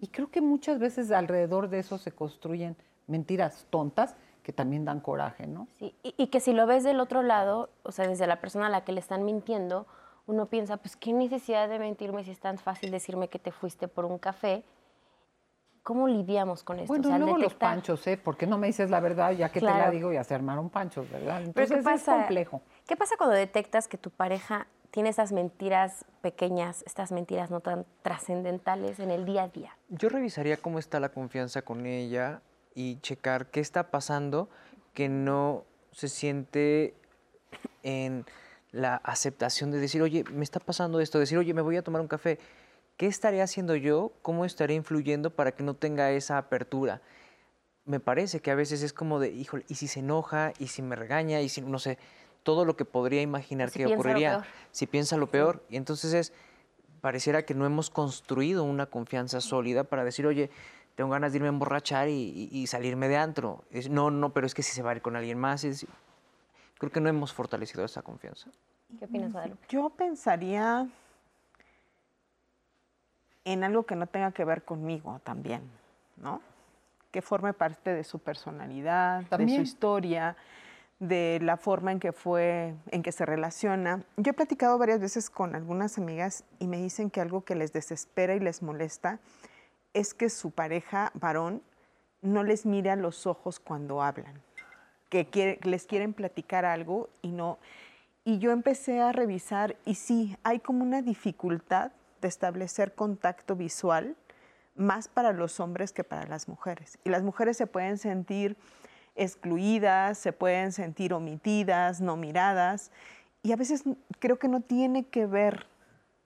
Y 0.00 0.08
creo 0.08 0.30
que 0.30 0.40
muchas 0.40 0.78
veces 0.78 1.10
alrededor 1.10 1.68
de 1.68 1.78
eso 1.78 1.98
se 1.98 2.12
construyen 2.12 2.76
mentiras 3.06 3.66
tontas 3.70 4.16
que 4.44 4.52
también 4.52 4.84
dan 4.84 5.00
coraje, 5.00 5.46
¿no? 5.48 5.66
Sí, 5.78 5.94
y, 6.04 6.14
y 6.16 6.26
que 6.28 6.38
si 6.38 6.52
lo 6.52 6.66
ves 6.66 6.84
del 6.84 7.00
otro 7.00 7.22
lado, 7.22 7.70
o 7.82 7.90
sea, 7.90 8.06
desde 8.06 8.26
la 8.28 8.40
persona 8.40 8.66
a 8.66 8.68
la 8.70 8.84
que 8.84 8.92
le 8.92 9.00
están 9.00 9.24
mintiendo, 9.24 9.86
uno 10.26 10.46
piensa, 10.46 10.76
pues 10.76 10.96
qué 10.96 11.12
necesidad 11.12 11.68
de 11.68 11.78
mentirme 11.78 12.22
si 12.24 12.30
es 12.30 12.38
tan 12.38 12.58
fácil 12.58 12.90
decirme 12.90 13.28
que 13.28 13.38
te 13.38 13.50
fuiste 13.50 13.88
por 13.88 14.04
un 14.04 14.18
café. 14.18 14.62
¿Cómo 15.82 16.08
lidiamos 16.08 16.62
con 16.62 16.78
esto? 16.78 16.88
Bueno, 16.88 17.08
O 17.08 17.10
sea, 17.10 17.18
luego 17.18 17.36
los 17.38 17.52
detectar- 17.54 17.58
panchos, 17.58 18.06
¿eh? 18.06 18.16
¿Por 18.16 18.36
qué 18.36 18.46
no 18.46 18.56
me 18.58 18.66
dices 18.68 18.90
la 18.90 19.00
verdad? 19.00 19.32
Ya 19.32 19.48
que 19.50 19.60
te 19.60 19.66
la 19.66 19.74
Claro. 19.74 19.90
digo, 19.92 20.12
ya 20.12 20.24
se 20.24 20.34
armaron 20.34 20.70
panchos, 20.70 21.10
¿verdad? 21.10 21.36
Pero 21.36 21.46
Entonces 21.46 21.70
¿qué 21.72 21.78
es 21.78 21.84
pasa? 21.84 22.12
complejo. 22.16 22.62
¿Qué 22.86 22.96
pasa 22.96 23.16
cuando 23.18 23.34
detectas 23.36 23.88
que 23.88 23.98
tu 23.98 24.10
pareja 24.10 24.66
tiene 24.90 25.08
esas 25.10 25.32
mentiras 25.32 26.04
pequeñas, 26.22 26.82
estas 26.86 27.12
mentiras 27.12 27.50
no 27.50 27.60
tan 27.60 27.84
trascendentales 28.02 28.98
en 29.00 29.10
el 29.10 29.24
día 29.26 29.42
a 29.44 29.48
día? 29.48 29.76
Yo 29.88 30.08
revisaría 30.08 30.56
cómo 30.58 30.78
está 30.78 31.00
la 31.00 31.10
confianza 31.10 31.62
con 31.62 31.84
ella 31.84 32.40
y 32.74 33.00
checar 33.00 33.50
qué 33.50 33.60
está 33.60 33.90
pasando 33.90 34.48
que 34.92 35.08
no 35.08 35.64
se 35.92 36.08
siente 36.08 36.94
en 37.82 38.24
la 38.72 38.96
aceptación 38.96 39.70
de 39.70 39.78
decir, 39.78 40.02
oye, 40.02 40.24
me 40.32 40.42
está 40.42 40.58
pasando 40.58 41.00
esto, 41.00 41.18
decir, 41.18 41.38
oye, 41.38 41.54
me 41.54 41.62
voy 41.62 41.76
a 41.76 41.82
tomar 41.82 42.00
un 42.00 42.08
café. 42.08 42.38
¿Qué 42.96 43.06
estaré 43.06 43.42
haciendo 43.42 43.76
yo? 43.76 44.12
¿Cómo 44.22 44.44
estaré 44.44 44.74
influyendo 44.74 45.30
para 45.30 45.52
que 45.52 45.62
no 45.62 45.74
tenga 45.74 46.10
esa 46.10 46.38
apertura? 46.38 47.00
Me 47.84 48.00
parece 48.00 48.40
que 48.40 48.50
a 48.50 48.54
veces 48.54 48.82
es 48.82 48.92
como 48.92 49.20
de, 49.20 49.30
híjole, 49.30 49.64
¿y 49.68 49.74
si 49.74 49.88
se 49.88 50.00
enoja? 50.00 50.52
¿Y 50.58 50.68
si 50.68 50.82
me 50.82 50.96
regaña? 50.96 51.40
¿Y 51.40 51.48
si, 51.48 51.60
no 51.60 51.78
sé, 51.78 51.98
todo 52.42 52.64
lo 52.64 52.76
que 52.76 52.84
podría 52.84 53.22
imaginar 53.22 53.70
Si 53.70 53.78
que 53.78 53.94
ocurriría? 53.94 54.44
Si 54.72 54.86
piensa 54.86 55.16
lo 55.16 55.28
peor. 55.28 55.64
Y 55.68 55.76
entonces 55.76 56.12
es, 56.14 56.32
pareciera 57.00 57.44
que 57.44 57.54
no 57.54 57.66
hemos 57.66 57.90
construido 57.90 58.64
una 58.64 58.86
confianza 58.86 59.40
sólida 59.40 59.84
para 59.84 60.04
decir, 60.04 60.26
oye, 60.26 60.50
tengo 60.94 61.10
ganas 61.10 61.32
de 61.32 61.38
irme 61.38 61.48
a 61.48 61.50
emborrachar 61.50 62.08
y, 62.08 62.12
y- 62.52 62.58
y 62.58 62.66
salirme 62.66 63.08
de 63.08 63.16
antro. 63.16 63.64
Es, 63.70 63.88
no, 63.90 64.10
no, 64.10 64.32
pero 64.32 64.46
es 64.46 64.54
que 64.54 64.62
si 64.62 64.72
se 64.72 64.82
va 64.82 64.90
a 64.92 64.94
ir 64.96 65.02
con 65.02 65.16
alguien 65.16 65.38
más. 65.38 65.64
es- 65.64 65.86
creo 66.78 66.92
que 66.92 67.00
no 67.00 67.08
hemos 67.08 67.32
fortalecido 67.32 67.84
esa 67.84 68.02
confianza. 68.02 68.50
¿Qué 68.98 69.04
opinas, 69.06 69.32
Guadalupe? 69.32 69.66
Yo 69.68 69.90
pensaría 69.90 70.86
en 73.44 73.64
algo 73.64 73.84
que 73.84 73.96
no 73.96 74.06
tenga 74.06 74.32
que 74.32 74.44
ver 74.44 74.62
conmigo 74.64 75.20
también, 75.24 75.62
¿no? 76.16 76.40
Que 77.10 77.22
forme 77.22 77.52
parte 77.52 77.92
de 77.92 78.04
su 78.04 78.18
personalidad, 78.18 79.20
de 79.20 79.26
También. 79.26 79.58
su 79.58 79.62
historia, 79.62 80.36
de 80.98 81.38
la 81.42 81.56
forma 81.56 81.92
en 81.92 82.00
que 82.00 82.12
fue, 82.12 82.74
en 82.90 83.02
que 83.02 83.12
se 83.12 83.26
relaciona. 83.26 84.02
Yo 84.16 84.30
he 84.30 84.34
platicado 84.34 84.78
varias 84.78 85.00
veces 85.00 85.28
con 85.28 85.54
algunas 85.54 85.98
amigas 85.98 86.44
y 86.58 86.66
me 86.66 86.78
dicen 86.80 87.10
que 87.10 87.20
algo 87.20 87.44
que 87.44 87.54
les 87.54 87.72
desespera 87.72 88.34
y 88.34 88.40
les 88.40 88.62
molesta 88.62 89.18
es 89.94 90.12
que 90.12 90.28
su 90.28 90.50
pareja 90.50 91.10
varón 91.14 91.62
no 92.20 92.42
les 92.42 92.66
mire 92.66 92.90
a 92.90 92.96
los 92.96 93.26
ojos 93.26 93.60
cuando 93.60 94.02
hablan, 94.02 94.42
que 95.08 95.58
les 95.62 95.86
quieren 95.86 96.12
platicar 96.12 96.64
algo 96.64 97.08
y 97.22 97.32
no. 97.32 97.58
Y 98.24 98.38
yo 98.38 98.50
empecé 98.50 99.00
a 99.00 99.12
revisar 99.12 99.76
y 99.84 99.94
sí, 99.94 100.36
hay 100.42 100.58
como 100.58 100.82
una 100.82 101.02
dificultad 101.02 101.92
de 102.20 102.28
establecer 102.28 102.94
contacto 102.94 103.54
visual 103.54 104.16
más 104.74 105.08
para 105.08 105.32
los 105.32 105.60
hombres 105.60 105.92
que 105.92 106.04
para 106.04 106.26
las 106.26 106.48
mujeres. 106.48 106.98
Y 107.04 107.10
las 107.10 107.22
mujeres 107.22 107.56
se 107.56 107.66
pueden 107.66 107.98
sentir 107.98 108.56
excluidas, 109.14 110.18
se 110.18 110.32
pueden 110.32 110.72
sentir 110.72 111.12
omitidas, 111.12 112.00
no 112.00 112.16
miradas. 112.16 112.90
Y 113.42 113.52
a 113.52 113.56
veces 113.56 113.84
creo 114.18 114.38
que 114.38 114.48
no 114.48 114.60
tiene 114.60 115.06
que 115.06 115.26
ver 115.26 115.66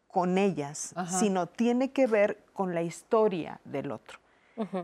con 0.09 0.39
ellas, 0.39 0.93
Ajá. 0.97 1.19
sino 1.19 1.47
tiene 1.47 1.93
que 1.93 2.07
ver 2.07 2.39
con 2.53 2.75
la 2.75 2.83
historia 2.83 3.61
del 3.65 3.93
otro. 3.93 4.19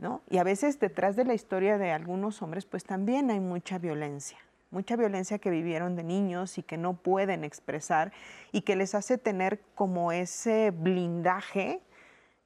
¿no? 0.01 0.23
Y 0.31 0.39
a 0.39 0.45
veces 0.45 0.79
detrás 0.79 1.17
de 1.17 1.25
la 1.25 1.35
historia 1.35 1.79
de 1.79 1.91
algunos 1.91 2.41
hombres, 2.43 2.65
pues 2.65 2.85
también 2.85 3.31
hay 3.33 3.41
mucha 3.41 3.79
violencia, 3.79 4.39
mucha 4.71 4.95
violencia 4.95 5.41
que 5.41 5.51
vivieron 5.51 5.97
de 5.97 6.05
niños 6.05 6.59
y 6.59 6.63
que 6.63 6.77
no 6.77 6.95
pueden 6.95 7.43
expresar 7.43 8.13
y 8.53 8.61
que 8.61 8.77
les 8.77 8.95
hace 8.95 9.19
tener 9.19 9.61
como 9.75 10.13
ese 10.13 10.71
blindaje, 10.71 11.81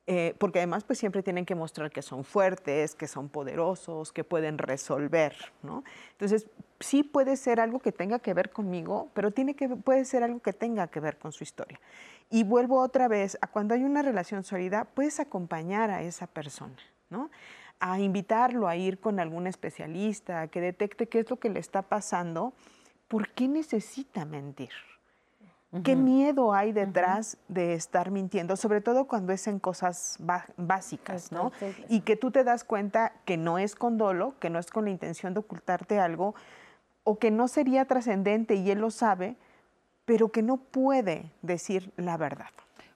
eh, 0.07 0.35
porque 0.39 0.61
además 0.61 0.85
pues 0.85 0.99
siempre 0.99 1.23
tienen 1.23 1.45
que 1.45 1.55
mostrar 1.55 1.91
que 1.91 2.01
son 2.01 2.25
fuertes, 2.25 2.95
que 2.95 3.07
son 3.07 3.29
poderosos, 3.29 4.11
que 4.11 4.25
pueden 4.25 4.57
resolver, 4.57 5.37
¿no? 5.63 5.85
Entonces 6.13 6.47
sí 6.81 7.03
puede 7.03 7.37
ser 7.37 7.61
algo 7.61 7.79
que 7.79 7.93
tenga 7.93 8.19
que 8.21 8.33
ver 8.33 8.49
conmigo, 8.49 9.11
pero 9.13 9.33
tiene 9.33 9.55
que, 9.55 9.69
puede 9.69 10.07
ser 10.07 10.23
algo 10.23 10.41
que 10.41 10.55
tenga 10.55 10.87
que 10.87 11.01
ver 11.01 11.19
con 11.19 11.33
su 11.33 11.45
historia. 11.45 11.79
Y 12.31 12.45
vuelvo 12.45 12.81
otra 12.81 13.09
vez 13.09 13.39
a 13.41 13.47
cuando 13.47 13.75
hay 13.75 13.85
una 13.85 14.03
relación 14.03 14.45
sólida, 14.45 14.85
puedes 14.85 15.19
acompañar 15.21 15.91
a 15.91 16.03
esa 16.03 16.27
persona, 16.27 16.77
¿no? 17.11 17.31
A 17.81 18.01
invitarlo 18.01 18.69
a 18.69 18.77
ir 18.77 19.01
con 19.01 19.21
algún 19.21 19.47
especialista, 19.47 20.43
a 20.43 20.49
que 20.49 20.61
detecte 20.61 21.09
qué 21.09 21.21
es 21.21 21.31
lo 21.31 21.39
que 21.39 21.49
le 21.49 21.61
está 21.61 21.83
pasando, 21.83 22.53
por 23.09 23.31
qué 23.31 23.49
necesita 23.49 24.25
mentir. 24.25 24.71
¿Qué 25.85 25.97
miedo 25.97 26.55
hay 26.55 26.73
detrás 26.73 27.37
de 27.49 27.75
estar 27.75 28.11
mintiendo? 28.11 28.57
Sobre 28.57 28.81
todo 28.81 29.05
cuando 29.07 29.35
es 29.35 29.47
en 29.47 29.59
cosas 29.59 30.17
básicas, 30.57 31.31
¿no? 31.31 31.53
Y 31.91 32.01
que 32.01 32.17
tú 32.17 32.31
te 32.31 32.43
das 32.43 32.65
cuenta 32.65 33.13
que 33.27 33.37
no 33.37 33.59
es 33.59 33.75
con 33.75 33.99
dolo, 33.99 34.35
que 34.39 34.49
no 34.49 34.59
es 34.59 34.71
con 34.71 34.87
la 34.87 34.91
intención 34.91 35.35
de 35.35 35.41
ocultarte 35.41 36.01
algo, 36.01 36.35
o 37.05 37.19
que 37.19 37.31
no 37.31 37.49
sería 37.49 37.85
trascendente 37.85 38.55
y 38.55 38.71
él 38.71 38.79
lo 38.79 38.91
sabe, 38.91 39.37
pero 40.09 40.33
que 40.33 40.41
no 40.43 40.57
puede 40.57 41.31
decir 41.43 41.93
la 41.99 42.17
verdad. 42.17 42.49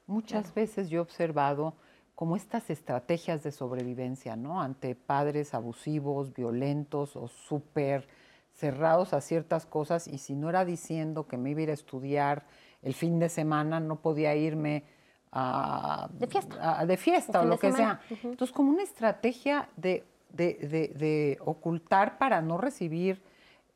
Muchas 0.06 0.54
veces 0.54 0.88
yo 0.88 0.96
he 0.96 1.02
observado 1.02 1.74
como 2.14 2.36
estas 2.36 2.70
estrategias 2.70 3.42
de 3.42 3.52
sobrevivencia, 3.52 4.34
¿no? 4.34 4.62
Ante 4.62 4.94
padres 4.94 5.52
abusivos, 5.52 6.32
violentos 6.32 7.14
o 7.16 7.28
súper 7.28 8.08
cerrados 8.54 9.12
a 9.12 9.20
ciertas 9.20 9.66
cosas 9.66 10.08
y 10.08 10.16
si 10.16 10.34
no 10.34 10.48
era 10.48 10.64
diciendo 10.64 11.26
que 11.28 11.36
me 11.36 11.50
iba 11.50 11.60
a 11.60 11.62
ir 11.64 11.70
a 11.70 11.74
estudiar 11.74 12.46
el 12.80 12.94
fin 12.94 13.18
de 13.18 13.28
semana, 13.28 13.78
no 13.78 13.96
podía 14.00 14.34
irme 14.34 14.84
a, 15.32 16.08
De 16.12 16.26
fiesta. 16.26 16.80
a- 16.80 16.86
de 16.86 16.96
fiesta 16.96 17.42
o 17.42 17.44
lo 17.44 17.58
que 17.58 17.72
semana. 17.72 18.00
sea. 18.08 18.18
Entonces, 18.30 18.54
como 18.56 18.70
una 18.70 18.82
estrategia 18.84 19.68
de, 19.76 20.02
de- 20.30 20.54
de- 20.62 20.88
de 20.98 21.38
ocultar 21.44 22.16
para 22.16 22.40
no 22.40 22.56
recibir 22.56 23.20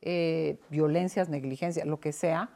eh, 0.01 0.57
violencias, 0.69 1.29
negligencia, 1.29 1.85
lo 1.85 1.99
que 1.99 2.11
sea, 2.13 2.49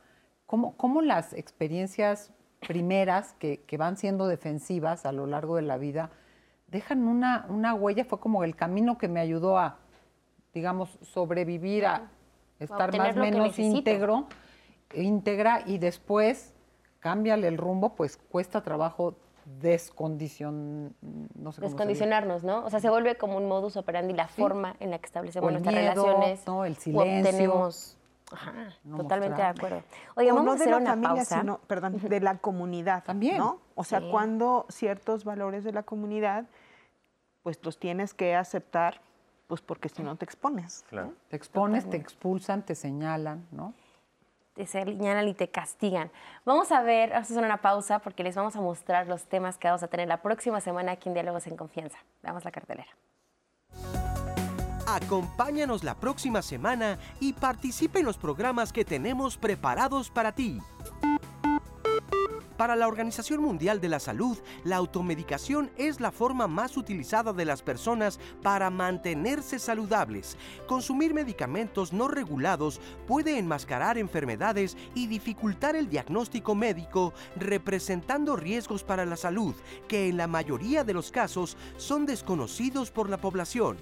cómo, 0.51 0.75
cómo 0.75 1.01
las 1.01 1.31
experiencias 1.31 2.29
primeras 2.67 3.31
que, 3.39 3.61
que 3.61 3.77
van 3.77 3.95
siendo 3.95 4.27
defensivas 4.27 5.05
a 5.05 5.13
lo 5.13 5.25
largo 5.25 5.55
de 5.55 5.61
la 5.61 5.77
vida 5.77 6.11
dejan 6.67 7.07
una, 7.07 7.45
una 7.47 7.73
huella, 7.73 8.03
fue 8.03 8.19
como 8.19 8.43
el 8.43 8.57
camino 8.57 8.97
que 8.97 9.07
me 9.07 9.21
ayudó 9.21 9.57
a, 9.57 9.77
digamos, 10.53 10.99
sobrevivir, 11.03 11.85
a 11.85 12.11
estar 12.59 12.95
más 12.97 13.15
o 13.15 13.21
menos 13.21 13.57
íntegro, 13.57 14.27
íntegra 14.93 15.63
y 15.65 15.77
después 15.77 16.53
cámbiale 16.99 17.47
el 17.47 17.57
rumbo, 17.57 17.95
pues 17.95 18.17
cuesta 18.17 18.61
trabajo 18.61 19.15
descondicion, 19.45 20.93
no 21.35 21.53
sé. 21.53 21.61
Descondicionarnos, 21.61 22.43
¿no? 22.43 22.65
O 22.65 22.69
sea, 22.69 22.81
se 22.81 22.89
vuelve 22.89 23.15
como 23.15 23.37
un 23.37 23.47
modus 23.47 23.77
operandi 23.77 24.13
la 24.13 24.27
Sí. 24.27 24.41
forma 24.41 24.75
en 24.81 24.91
la 24.91 24.99
que 24.99 25.05
establecemos 25.05 25.49
nuestras 25.49 25.75
relaciones. 25.75 26.45
¿no? 26.45 26.65
El 26.65 26.75
silencio. 26.75 27.69
Ajá, 28.31 28.53
No 28.83 28.97
totalmente 28.97 29.37
de 29.41 29.47
acuerdo. 29.47 29.83
Oye, 30.15 30.31
O 30.31 30.35
vamos 30.35 30.45
no 30.45 30.51
a 30.51 30.55
de 30.55 30.61
hacer 30.61 30.71
la 30.71 30.77
una 30.77 30.89
familia, 30.91 31.15
pausa. 31.15 31.39
sino, 31.39 31.57
perdón, 31.67 31.97
de 31.99 32.19
la 32.21 32.37
comunidad. 32.37 33.03
También. 33.03 33.37
¿no? 33.37 33.59
O 33.75 33.83
sea, 33.83 33.99
Sí. 33.99 34.07
cuando 34.11 34.65
ciertos 34.69 35.23
valores 35.23 35.63
de 35.63 35.71
la 35.73 35.83
comunidad 35.83 36.45
pues 37.43 37.59
los 37.63 37.79
tienes 37.79 38.13
que 38.13 38.35
aceptar, 38.35 39.01
pues 39.47 39.61
porque 39.61 39.89
si 39.89 40.03
no 40.03 40.15
te 40.15 40.25
expones. 40.25 40.85
Claro. 40.89 41.13
Te 41.29 41.35
expones, 41.35 41.89
te 41.89 41.97
expulsan, 41.97 42.61
te 42.63 42.75
señalan, 42.75 43.47
¿no? 43.51 43.73
te 44.53 44.65
señalan 44.67 45.27
y 45.29 45.33
te 45.33 45.49
castigan. 45.49 46.11
Vamos 46.45 46.71
a 46.73 46.81
ver, 46.81 47.11
vamos 47.11 47.31
a 47.31 47.33
hacer 47.33 47.43
una 47.43 47.61
pausa 47.61 47.99
porque 47.99 48.21
les 48.21 48.35
vamos 48.35 48.55
a 48.57 48.61
mostrar 48.61 49.07
los 49.07 49.23
temas 49.25 49.57
que 49.57 49.67
vamos 49.69 49.81
a 49.81 49.87
tener 49.87 50.07
la 50.09 50.21
próxima 50.21 50.59
semana 50.59 50.91
aquí 50.91 51.07
en 51.07 51.13
Diálogos 51.13 51.47
en 51.47 51.55
Confianza. 51.55 51.97
Veamos 52.21 52.43
la 52.43 52.51
cartelera. 52.51 52.89
Acompáñanos 54.91 55.85
la 55.85 55.95
próxima 55.95 56.41
semana 56.41 56.99
y 57.21 57.31
participe 57.31 57.99
en 57.99 58.05
los 58.05 58.17
programas 58.17 58.73
que 58.73 58.83
tenemos 58.83 59.37
preparados 59.37 60.09
para 60.09 60.33
ti. 60.33 60.59
Para 62.57 62.75
la 62.75 62.89
Organización 62.89 63.41
Mundial 63.41 63.79
de 63.79 63.87
la 63.87 63.99
Salud, 63.99 64.37
la 64.65 64.75
automedicación 64.75 65.71
es 65.77 65.99
la 66.01 66.11
forma 66.11 66.47
más 66.47 66.75
utilizada 66.77 67.31
de 67.31 67.45
las 67.45 67.63
personas 67.63 68.19
para 68.43 68.69
mantenerse 68.69 69.59
saludables. 69.59 70.37
Consumir 70.67 71.13
medicamentos 71.13 71.91
no 71.93 72.09
regulados 72.09 72.81
puede 73.07 73.39
enmascarar 73.39 73.97
enfermedades 73.97 74.77
y 74.93 75.07
dificultar 75.07 75.75
el 75.75 75.89
diagnóstico 75.89 76.53
médico, 76.53 77.13
representando 77.37 78.35
riesgos 78.35 78.83
para 78.83 79.05
la 79.05 79.15
salud 79.15 79.55
que 79.87 80.09
en 80.09 80.17
la 80.17 80.27
mayoría 80.27 80.83
de 80.83 80.93
los 80.93 81.11
casos 81.11 81.57
son 81.77 82.05
desconocidos 82.05 82.91
por 82.91 83.09
la 83.09 83.17
población. 83.17 83.77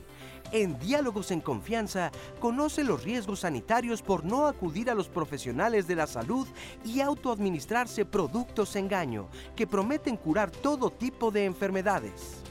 En 0.51 0.79
Diálogos 0.79 1.29
en 1.29 1.41
Confianza, 1.41 2.11
conoce 2.39 2.83
los 2.83 3.03
riesgos 3.03 3.41
sanitarios 3.41 4.01
por 4.01 4.25
no 4.25 4.47
acudir 4.47 4.89
a 4.89 4.95
los 4.95 5.07
profesionales 5.07 5.87
de 5.87 5.95
la 5.95 6.07
salud 6.07 6.47
y 6.83 7.01
autoadministrarse 7.01 8.03
productos 8.03 8.75
engaño 8.75 9.27
que 9.55 9.67
prometen 9.67 10.17
curar 10.17 10.49
todo 10.49 10.89
tipo 10.89 11.29
de 11.29 11.45
enfermedades. 11.45 12.43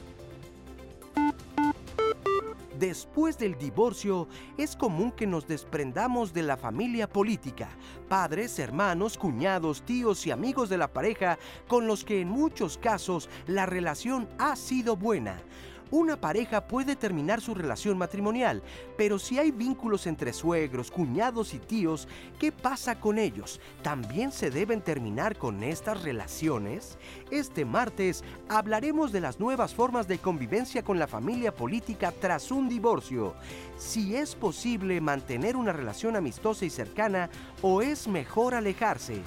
Después 2.79 3.37
del 3.37 3.57
divorcio, 3.57 4.29
es 4.57 4.77
común 4.77 5.11
que 5.11 5.27
nos 5.27 5.45
desprendamos 5.45 6.31
de 6.31 6.43
la 6.43 6.55
familia 6.55 7.09
política, 7.09 7.67
padres, 8.07 8.57
hermanos, 8.57 9.17
cuñados, 9.17 9.81
tíos 9.81 10.25
y 10.25 10.31
amigos 10.31 10.69
de 10.69 10.77
la 10.77 10.87
pareja 10.87 11.37
con 11.67 11.87
los 11.87 12.05
que 12.05 12.21
en 12.21 12.29
muchos 12.29 12.77
casos 12.77 13.29
la 13.47 13.65
relación 13.65 14.29
ha 14.37 14.55
sido 14.55 14.95
buena. 14.95 15.41
Una 15.91 16.21
pareja 16.21 16.67
puede 16.67 16.95
terminar 16.95 17.41
su 17.41 17.55
relación 17.55 17.97
matrimonial, 17.97 18.61
pero 18.95 19.17
si 19.17 19.39
hay 19.39 19.49
vínculos 19.49 20.05
entre 20.05 20.33
suegros, 20.33 20.91
cuñados 20.91 21.55
y 21.55 21.59
tíos, 21.59 22.07
¿qué 22.39 22.51
pasa 22.51 22.99
con 22.99 23.17
ellos? 23.17 23.59
¿También 23.81 24.31
se 24.31 24.51
deben 24.51 24.81
terminar 24.81 25.35
con 25.37 25.63
estas 25.63 26.03
relaciones? 26.03 26.99
Este 27.31 27.65
martes 27.65 28.23
hablaremos 28.49 29.11
de 29.11 29.21
las 29.21 29.39
nuevas 29.39 29.73
formas 29.73 30.07
de 30.07 30.19
convivencia 30.19 30.83
con 30.83 30.99
la 30.99 31.07
familia 31.07 31.55
política 31.55 32.11
tras 32.11 32.51
un 32.51 32.69
divorcio. 32.69 33.33
Si 33.77 34.15
es 34.15 34.35
posible 34.35 35.01
mantener 35.01 35.55
una 35.55 35.73
relación 35.73 36.15
amistosa 36.15 36.65
y 36.65 36.69
cercana 36.69 37.31
o 37.63 37.81
es 37.81 38.07
mejor 38.07 38.53
alejarse. 38.53 39.23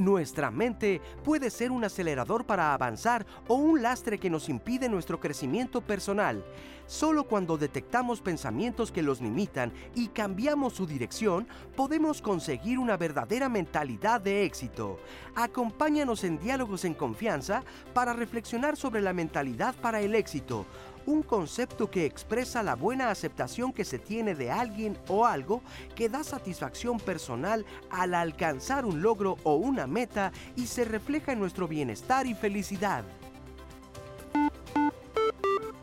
Nuestra 0.00 0.50
mente 0.50 0.98
puede 1.22 1.50
ser 1.50 1.70
un 1.70 1.84
acelerador 1.84 2.46
para 2.46 2.72
avanzar 2.72 3.26
o 3.48 3.56
un 3.56 3.82
lastre 3.82 4.16
que 4.16 4.30
nos 4.30 4.48
impide 4.48 4.88
nuestro 4.88 5.20
crecimiento 5.20 5.82
personal. 5.82 6.42
Solo 6.86 7.24
cuando 7.24 7.58
detectamos 7.58 8.22
pensamientos 8.22 8.90
que 8.90 9.02
los 9.02 9.20
limitan 9.20 9.74
y 9.94 10.08
cambiamos 10.08 10.72
su 10.72 10.86
dirección, 10.86 11.46
podemos 11.76 12.22
conseguir 12.22 12.78
una 12.78 12.96
verdadera 12.96 13.50
mentalidad 13.50 14.22
de 14.22 14.44
éxito. 14.44 14.98
Acompáñanos 15.34 16.24
en 16.24 16.38
Diálogos 16.38 16.86
en 16.86 16.94
Confianza 16.94 17.62
para 17.92 18.14
reflexionar 18.14 18.78
sobre 18.78 19.02
la 19.02 19.12
mentalidad 19.12 19.74
para 19.82 20.00
el 20.00 20.14
éxito 20.14 20.64
un 21.06 21.22
concepto 21.22 21.90
que 21.90 22.06
expresa 22.06 22.62
la 22.62 22.74
buena 22.74 23.10
aceptación 23.10 23.72
que 23.72 23.84
se 23.84 23.98
tiene 23.98 24.34
de 24.34 24.50
alguien 24.50 24.96
o 25.08 25.26
algo 25.26 25.62
que 25.94 26.08
da 26.08 26.24
satisfacción 26.24 26.98
personal 26.98 27.64
al 27.90 28.14
alcanzar 28.14 28.84
un 28.84 29.02
logro 29.02 29.36
o 29.44 29.56
una 29.56 29.86
meta 29.86 30.32
y 30.56 30.66
se 30.66 30.84
refleja 30.84 31.32
en 31.32 31.40
nuestro 31.40 31.66
bienestar 31.66 32.26
y 32.26 32.34
felicidad. 32.34 33.04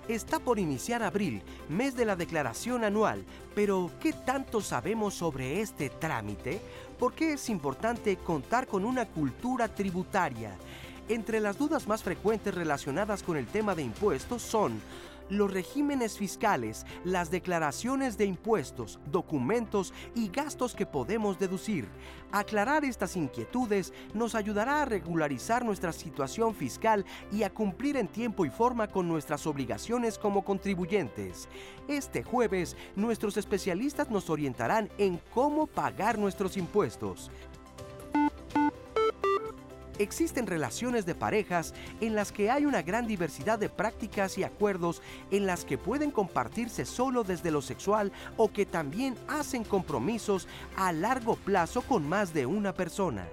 Está 0.08 0.40
por 0.40 0.58
iniciar 0.58 1.04
abril, 1.04 1.42
mes 1.68 1.94
de 1.98 2.06
la 2.06 2.16
declaración 2.16 2.86
anual, 2.86 3.26
pero 3.54 3.92
¿qué 4.00 4.14
tanto 4.14 4.62
sabemos 4.62 5.16
sobre 5.16 5.60
este 5.60 5.90
trámite? 5.90 6.62
¿Por 6.98 7.14
qué 7.14 7.34
es 7.34 7.50
importante 7.50 8.16
contar 8.16 8.68
con 8.68 8.86
una 8.86 9.06
cultura 9.06 9.68
tributaria? 9.68 10.56
Entre 11.10 11.42
las 11.42 11.58
dudas 11.58 11.88
más 11.88 12.04
frecuentes 12.04 12.56
relacionadas 12.56 13.22
con 13.22 13.36
el 13.36 13.48
tema 13.48 13.76
de 13.76 13.84
impuestos 13.84 14.42
son 14.42 14.82
los 15.30 15.52
regímenes 15.52 16.18
fiscales, 16.18 16.86
las 17.04 17.32
declaraciones 17.32 18.18
de 18.18 18.26
impuestos, 18.26 19.00
documentos 19.12 19.94
y 20.16 20.30
gastos 20.30 20.76
que 20.76 20.86
podemos 20.86 21.40
deducir. 21.40 21.88
Aclarar 22.32 22.84
estas 22.84 23.16
inquietudes 23.16 23.94
nos 24.14 24.36
ayudará 24.36 24.82
a 24.82 24.86
regularizar 24.86 25.64
nuestra 25.64 25.94
situación 25.94 26.54
fiscal 26.54 27.06
y 27.32 27.44
a 27.44 27.50
cumplir 27.50 27.98
en 27.98 28.08
tiempo 28.08 28.46
y 28.46 28.50
forma 28.50 28.88
con 28.88 29.08
nuestras 29.08 29.48
obligaciones 29.48 30.18
como 30.18 30.44
contribuyentes. 30.44 31.48
Este 31.88 32.24
jueves, 32.24 32.76
nuestros 32.96 33.38
especialistas 33.38 34.10
nos 34.10 34.30
orientarán 34.30 34.90
en 34.98 35.22
cómo 35.34 35.68
pagar 35.68 36.18
nuestros 36.18 36.58
impuestos. 36.58 37.32
Existen 40.00 40.46
relaciones 40.46 41.08
de 41.08 41.16
parejas 41.16 41.74
en 42.02 42.14
las 42.14 42.32
que 42.32 42.52
hay 42.52 42.66
una 42.66 42.84
gran 42.84 43.08
diversidad 43.08 43.58
de 43.58 43.70
prácticas 43.70 44.38
y 44.38 44.44
acuerdos 44.44 45.02
en 45.32 45.48
las 45.48 45.66
que 45.66 45.80
pueden 45.80 46.12
compartirse 46.12 46.86
solo 46.86 47.24
desde 47.24 47.50
lo 47.50 47.64
sexual 47.64 48.12
o 48.38 48.52
que 48.52 48.68
también 48.68 49.16
hacen 49.28 49.64
compromisos 49.64 50.48
a 50.76 50.92
largo 50.92 51.36
plazo 51.36 51.82
con 51.82 52.08
más 52.08 52.32
de 52.34 52.46
una 52.46 52.74
persona. 52.74 53.28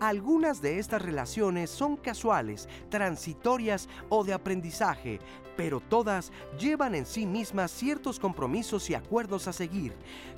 Algunas 0.00 0.60
de 0.60 0.78
estas 0.78 1.02
relaciones 1.02 1.70
son 1.70 1.96
casuales, 1.96 2.68
transitorias 2.88 3.88
o 4.08 4.24
de 4.24 4.32
aprendizaje, 4.32 5.20
pero 5.58 5.80
todas 5.80 6.30
llevan 6.56 6.94
en 6.94 7.04
sí 7.04 7.26
mismas 7.26 7.72
ciertos 7.72 8.20
compromisos 8.20 8.88
y 8.90 8.94
acuerdos 8.94 9.48
a 9.48 9.52
seguir. 9.52 9.92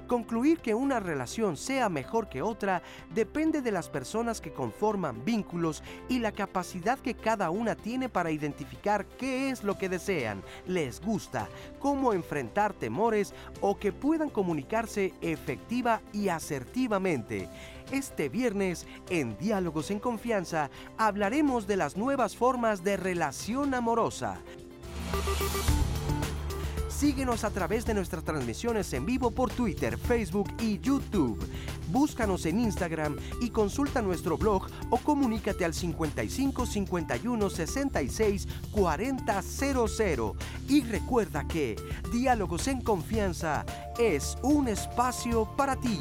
Concluir 0.07 0.61
que 0.61 0.75
una 0.75 0.99
relación 0.99 1.59
sea 1.59 1.91
mejor 1.91 2.31
que 2.31 2.41
otra 2.41 2.83
depende 3.15 3.61
de 3.61 3.71
las 3.71 3.91
personas 3.91 4.41
que 4.41 4.51
conforman 4.51 5.23
vínculos 5.23 5.83
y 6.09 6.21
la 6.21 6.33
capacidad 6.33 6.99
que 6.99 7.15
cada 7.15 7.51
una 7.51 7.77
tiene 7.77 8.09
para 8.09 8.31
identificar 8.31 9.05
qué 9.19 9.51
es 9.51 9.63
lo 9.63 9.77
que 9.77 9.91
desean, 9.91 10.43
les 10.67 11.03
gusta, 11.03 11.51
cómo 11.79 12.15
enfrentar 12.15 12.73
temores 12.73 13.35
o 13.61 13.77
que 13.77 13.93
puedan 13.93 14.31
comunicarse 14.31 15.13
efectiva 15.21 16.01
y 16.15 16.29
asertivamente. 16.29 17.47
Este 17.93 18.29
viernes, 18.31 18.87
en 19.11 19.37
Diálogos 19.37 19.91
en 19.91 19.99
Confianza, 19.99 20.71
hablaremos 20.97 21.67
de 21.67 21.77
las 21.77 21.97
nuevas 21.97 22.37
formas 22.37 22.83
de 22.85 22.97
relación 22.97 23.75
amorosa. 23.75 24.41
Síguenos 27.01 27.45
a 27.45 27.51
través 27.51 27.87
de 27.87 27.95
nuestras 27.95 28.25
transmisiones 28.25 28.93
en 28.93 29.07
vivo 29.07 29.31
por 29.31 29.51
Twitter, 29.51 29.97
Facebook 29.97 30.53
y 30.61 30.79
YouTube. 30.81 31.43
Búscanos 31.91 32.45
en 32.45 32.61
Instagram 32.61 33.17
y 33.41 33.49
consulta 33.49 34.03
nuestro 34.03 34.37
blog 34.37 34.67
o 34.91 34.99
comunícate 34.99 35.65
al 35.65 35.73
55 35.73 36.67
51 36.67 37.49
66 37.49 38.49
40 38.71 39.43
00. 39.43 40.37
Y 40.69 40.83
recuerda 40.83 41.49
que 41.49 41.77
Diálogos 42.13 42.69
en 42.69 42.83
Confianza 42.83 43.65
es 43.99 44.37
un 44.43 44.69
espacio 44.69 45.49
para 45.57 45.77
ti. 45.77 46.01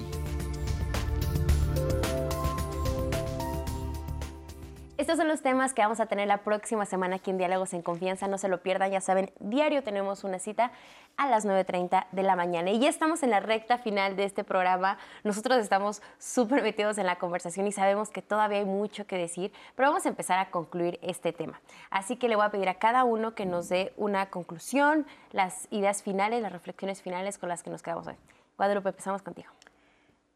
Estos 4.99 5.15
son 5.15 5.29
los 5.29 5.41
temas 5.41 5.73
que 5.73 5.81
vamos 5.81 6.01
a 6.01 6.07
tener 6.07 6.27
la 6.27 6.39
próxima 6.39 6.85
semana 6.85 7.15
aquí 7.15 7.31
en 7.31 7.37
Diálogos 7.37 7.73
en 7.73 7.81
Confianza. 7.81 8.27
No 8.27 8.37
se 8.37 8.49
lo 8.49 8.61
pierdan, 8.61 8.91
ya 8.91 8.99
saben, 8.99 9.31
diario 9.39 9.81
tenemos 9.81 10.25
una 10.25 10.39
cita 10.39 10.73
a 11.15 11.29
las 11.29 11.45
9.30 11.45 12.07
de 12.11 12.21
la 12.21 12.35
mañana. 12.35 12.69
Y 12.69 12.79
ya 12.79 12.89
estamos 12.89 13.23
en 13.23 13.29
la 13.29 13.39
recta 13.39 13.77
final 13.77 14.17
de 14.17 14.25
este 14.25 14.43
programa. 14.43 14.97
Nosotros 15.23 15.57
estamos 15.59 16.01
súper 16.17 16.63
metidos 16.63 16.97
en 16.97 17.05
la 17.05 17.15
conversación 17.15 17.65
y 17.65 17.71
sabemos 17.71 18.09
que 18.09 18.21
todavía 18.21 18.57
hay 18.57 18.65
mucho 18.65 19.07
que 19.07 19.17
decir, 19.17 19.53
pero 19.73 19.87
vamos 19.87 20.05
a 20.05 20.09
empezar 20.09 20.37
a 20.37 20.51
concluir 20.51 20.99
este 21.01 21.31
tema. 21.31 21.61
Así 21.91 22.17
que 22.17 22.27
le 22.27 22.35
voy 22.35 22.43
a 22.43 22.49
pedir 22.49 22.67
a 22.67 22.73
cada 22.73 23.05
uno 23.05 23.35
que 23.35 23.45
nos 23.45 23.69
dé 23.69 23.93
una 23.95 24.29
conclusión, 24.29 25.07
las 25.31 25.69
ideas 25.71 26.03
finales, 26.03 26.41
las 26.41 26.51
reflexiones 26.51 27.01
finales 27.01 27.37
con 27.37 27.47
las 27.47 27.63
que 27.63 27.69
nos 27.69 27.81
quedamos 27.81 28.05
hoy. 28.05 28.15
Guadalupe, 28.57 28.89
empezamos 28.89 29.21
contigo. 29.21 29.49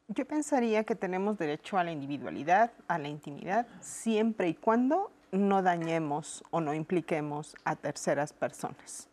Yo 0.09 0.25
pensaría 0.25 0.83
que 0.83 0.95
tenemos 0.95 1.37
derecho 1.37 1.77
a 1.77 1.83
la 1.83 1.91
individualidad, 1.91 2.71
a 2.87 2.97
la 2.97 3.07
intimidad, 3.07 3.67
siempre 3.79 4.49
y 4.49 4.53
cuando 4.53 5.11
no 5.31 5.61
dañemos 5.63 6.43
o 6.51 6.59
no 6.59 6.73
impliquemos 6.73 7.55
a 7.63 7.75
terceras 7.75 8.33
personas. 8.33 9.07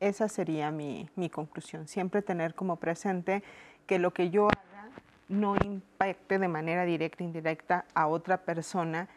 Esa 0.00 0.28
sería 0.28 0.70
mi, 0.70 1.08
mi, 1.14 1.28
conclusión. 1.28 1.86
Siempre 1.86 2.22
tener 2.22 2.54
como 2.54 2.76
presente 2.76 3.42
que 3.86 3.98
lo 3.98 4.12
que 4.12 4.30
yo 4.30 4.46
haga 4.48 4.88
no 5.28 5.56
impacte 5.56 6.38
de 6.38 6.48
manera 6.48 6.86
directa 6.86 7.22
e 7.22 7.26
indirecta 7.26 7.84
a 7.94 8.06
otra 8.06 8.38
persona 8.38 9.08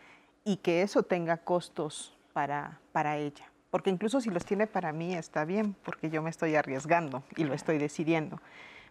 y 0.43 0.57
que 0.57 0.81
eso 0.81 1.03
tenga 1.03 1.37
costos 1.37 2.17
para, 2.33 2.79
para 2.91 3.17
ella. 3.17 3.49
porque 3.71 3.89
incluso 3.89 4.21
si 4.21 4.29
los 4.29 4.45
tiene 4.45 4.67
para 4.67 4.91
mí 4.93 5.15
está 5.15 5.45
bien, 5.45 5.75
porque 5.83 6.11
yo 6.11 6.21
me 6.21 6.29
estoy 6.29 6.55
arriesgando 6.55 7.23
y 7.37 7.45
lo 7.45 7.55
estoy 7.55 7.79
decidiendo. 7.79 8.39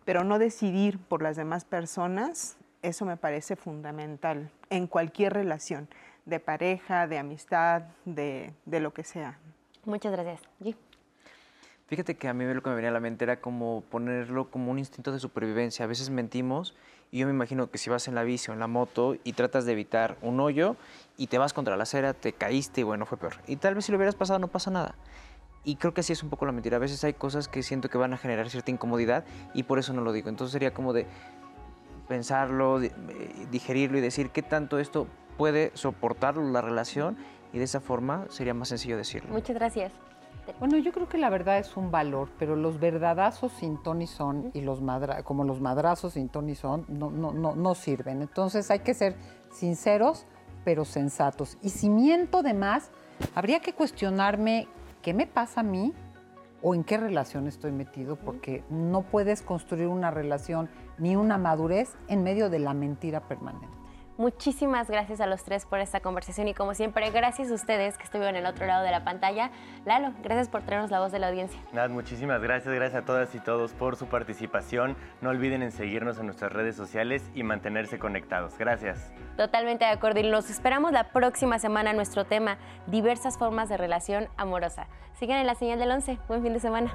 Pero 0.04 0.24
no 0.24 0.38
decidir 0.38 0.98
por 0.98 1.22
las 1.22 1.36
demás 1.36 1.64
personas, 1.64 2.56
eso 2.82 3.04
me 3.04 3.16
parece 3.16 3.56
fundamental 3.56 4.50
en 4.70 4.86
cualquier 4.86 5.32
relación, 5.32 5.88
de 6.26 6.40
pareja, 6.40 7.06
de 7.06 7.18
amistad, 7.18 7.82
de, 8.04 8.52
de 8.64 8.80
lo 8.80 8.92
que 8.92 9.04
sea. 9.04 9.38
Muchas 9.84 10.12
gracias. 10.12 10.40
G. 10.60 10.76
Fíjate 11.92 12.16
que 12.16 12.26
a 12.26 12.32
mí 12.32 12.44
lo 12.46 12.62
que 12.62 12.70
me 12.70 12.76
venía 12.76 12.88
a 12.88 12.92
la 12.94 13.00
mente 13.00 13.24
era 13.24 13.40
como 13.40 13.82
ponerlo 13.90 14.50
como 14.50 14.70
un 14.70 14.78
instinto 14.78 15.12
de 15.12 15.18
supervivencia. 15.18 15.84
A 15.84 15.88
veces 15.88 16.08
mentimos 16.08 16.74
y 17.10 17.18
yo 17.18 17.26
me 17.26 17.34
imagino 17.34 17.70
que 17.70 17.76
si 17.76 17.90
vas 17.90 18.08
en 18.08 18.14
la 18.14 18.22
bici 18.22 18.50
o 18.50 18.54
en 18.54 18.60
la 18.60 18.66
moto 18.66 19.16
y 19.24 19.34
tratas 19.34 19.66
de 19.66 19.72
evitar 19.72 20.16
un 20.22 20.40
hoyo 20.40 20.76
y 21.18 21.26
te 21.26 21.36
vas 21.36 21.52
contra 21.52 21.76
la 21.76 21.82
acera, 21.82 22.14
te 22.14 22.32
caíste 22.32 22.80
y 22.80 22.84
bueno, 22.84 23.04
fue 23.04 23.18
peor. 23.18 23.34
Y 23.46 23.56
tal 23.56 23.74
vez 23.74 23.84
si 23.84 23.92
lo 23.92 23.96
hubieras 23.98 24.14
pasado 24.14 24.38
no 24.38 24.48
pasa 24.48 24.70
nada. 24.70 24.94
Y 25.64 25.76
creo 25.76 25.94
que 25.94 26.00
así 26.00 26.12
es 26.12 26.22
un 26.22 26.30
poco 26.30 26.46
la 26.46 26.52
mentira. 26.52 26.76
A 26.76 26.80
veces 26.80 27.02
hay 27.04 27.12
cosas 27.12 27.48
que 27.48 27.62
siento 27.62 27.88
que 27.88 27.98
van 27.98 28.12
a 28.12 28.16
generar 28.16 28.50
cierta 28.50 28.70
incomodidad 28.70 29.24
y 29.54 29.62
por 29.62 29.78
eso 29.78 29.92
no 29.92 30.02
lo 30.02 30.12
digo. 30.12 30.28
Entonces 30.28 30.52
sería 30.52 30.74
como 30.74 30.92
de 30.92 31.06
pensarlo, 32.08 32.82
eh, 32.82 32.92
digerirlo 33.50 33.98
y 33.98 34.00
decir 34.00 34.30
qué 34.30 34.42
tanto 34.42 34.78
esto 34.78 35.06
puede 35.36 35.70
soportar 35.74 36.36
la 36.36 36.60
relación 36.60 37.16
y 37.52 37.58
de 37.58 37.64
esa 37.64 37.80
forma 37.80 38.26
sería 38.28 38.54
más 38.54 38.68
sencillo 38.68 38.96
decirlo. 38.96 39.32
Muchas 39.32 39.56
gracias. 39.56 39.92
Bueno, 40.58 40.76
yo 40.78 40.92
creo 40.92 41.08
que 41.08 41.18
la 41.18 41.30
verdad 41.30 41.58
es 41.58 41.76
un 41.76 41.92
valor, 41.92 42.28
pero 42.38 42.56
los 42.56 42.80
verdadazos 42.80 43.52
sin 43.52 43.80
ton 43.80 44.02
y 44.02 44.08
son 44.08 44.50
y 44.54 44.62
los 44.62 44.80
madra 44.80 45.22
como 45.22 45.44
los 45.44 45.60
madrazos 45.60 46.14
sin 46.14 46.28
ton 46.28 46.48
y 46.48 46.56
son 46.56 46.84
no, 46.88 47.10
no, 47.10 47.32
no, 47.32 47.54
no 47.54 47.74
sirven. 47.76 48.22
Entonces 48.22 48.70
hay 48.72 48.80
que 48.80 48.94
ser 48.94 49.14
sinceros, 49.52 50.26
pero 50.64 50.84
sensatos. 50.84 51.58
Y 51.62 51.70
si 51.70 51.88
miento 51.88 52.42
de 52.42 52.54
más, 52.54 52.90
habría 53.36 53.60
que 53.60 53.72
cuestionarme 53.72 54.66
qué 55.02 55.12
me 55.12 55.26
pasa 55.26 55.60
a 55.60 55.64
mí 55.64 55.92
o 56.62 56.74
en 56.74 56.84
qué 56.84 56.96
relación 56.96 57.48
estoy 57.48 57.72
metido, 57.72 58.16
porque 58.16 58.62
no 58.70 59.02
puedes 59.02 59.42
construir 59.42 59.88
una 59.88 60.10
relación 60.10 60.70
ni 60.98 61.16
una 61.16 61.36
madurez 61.36 61.96
en 62.08 62.22
medio 62.22 62.48
de 62.50 62.60
la 62.60 62.72
mentira 62.72 63.20
permanente. 63.28 63.81
Muchísimas 64.18 64.90
gracias 64.90 65.20
a 65.20 65.26
los 65.26 65.42
tres 65.42 65.64
por 65.64 65.78
esta 65.80 66.00
conversación 66.00 66.46
y 66.46 66.54
como 66.54 66.74
siempre, 66.74 67.10
gracias 67.10 67.50
a 67.50 67.54
ustedes 67.54 67.96
que 67.96 68.04
estuvieron 68.04 68.36
en 68.36 68.44
el 68.44 68.50
otro 68.50 68.66
lado 68.66 68.84
de 68.84 68.90
la 68.90 69.04
pantalla. 69.04 69.50
Lalo, 69.86 70.12
gracias 70.22 70.48
por 70.48 70.62
traernos 70.62 70.90
la 70.90 71.00
voz 71.00 71.12
de 71.12 71.18
la 71.18 71.28
audiencia. 71.28 71.58
Nada, 71.72 71.88
muchísimas 71.88 72.42
gracias, 72.42 72.74
gracias 72.74 73.02
a 73.02 73.06
todas 73.06 73.34
y 73.34 73.40
todos 73.40 73.72
por 73.72 73.96
su 73.96 74.06
participación. 74.06 74.96
No 75.22 75.30
olviden 75.30 75.62
en 75.62 75.72
seguirnos 75.72 76.18
en 76.18 76.26
nuestras 76.26 76.52
redes 76.52 76.76
sociales 76.76 77.22
y 77.34 77.42
mantenerse 77.42 77.98
conectados. 77.98 78.58
Gracias. 78.58 79.12
Totalmente 79.36 79.86
de 79.86 79.90
acuerdo 79.92 80.20
y 80.20 80.30
nos 80.30 80.50
esperamos 80.50 80.92
la 80.92 81.08
próxima 81.08 81.58
semana 81.58 81.92
nuestro 81.92 82.26
tema, 82.26 82.58
diversas 82.86 83.38
formas 83.38 83.70
de 83.70 83.78
relación 83.78 84.28
amorosa. 84.36 84.88
Sigan 85.14 85.38
en 85.38 85.46
la 85.46 85.54
señal 85.54 85.78
del 85.78 85.90
11. 85.90 86.18
Buen 86.28 86.42
fin 86.42 86.52
de 86.52 86.60
semana. 86.60 86.92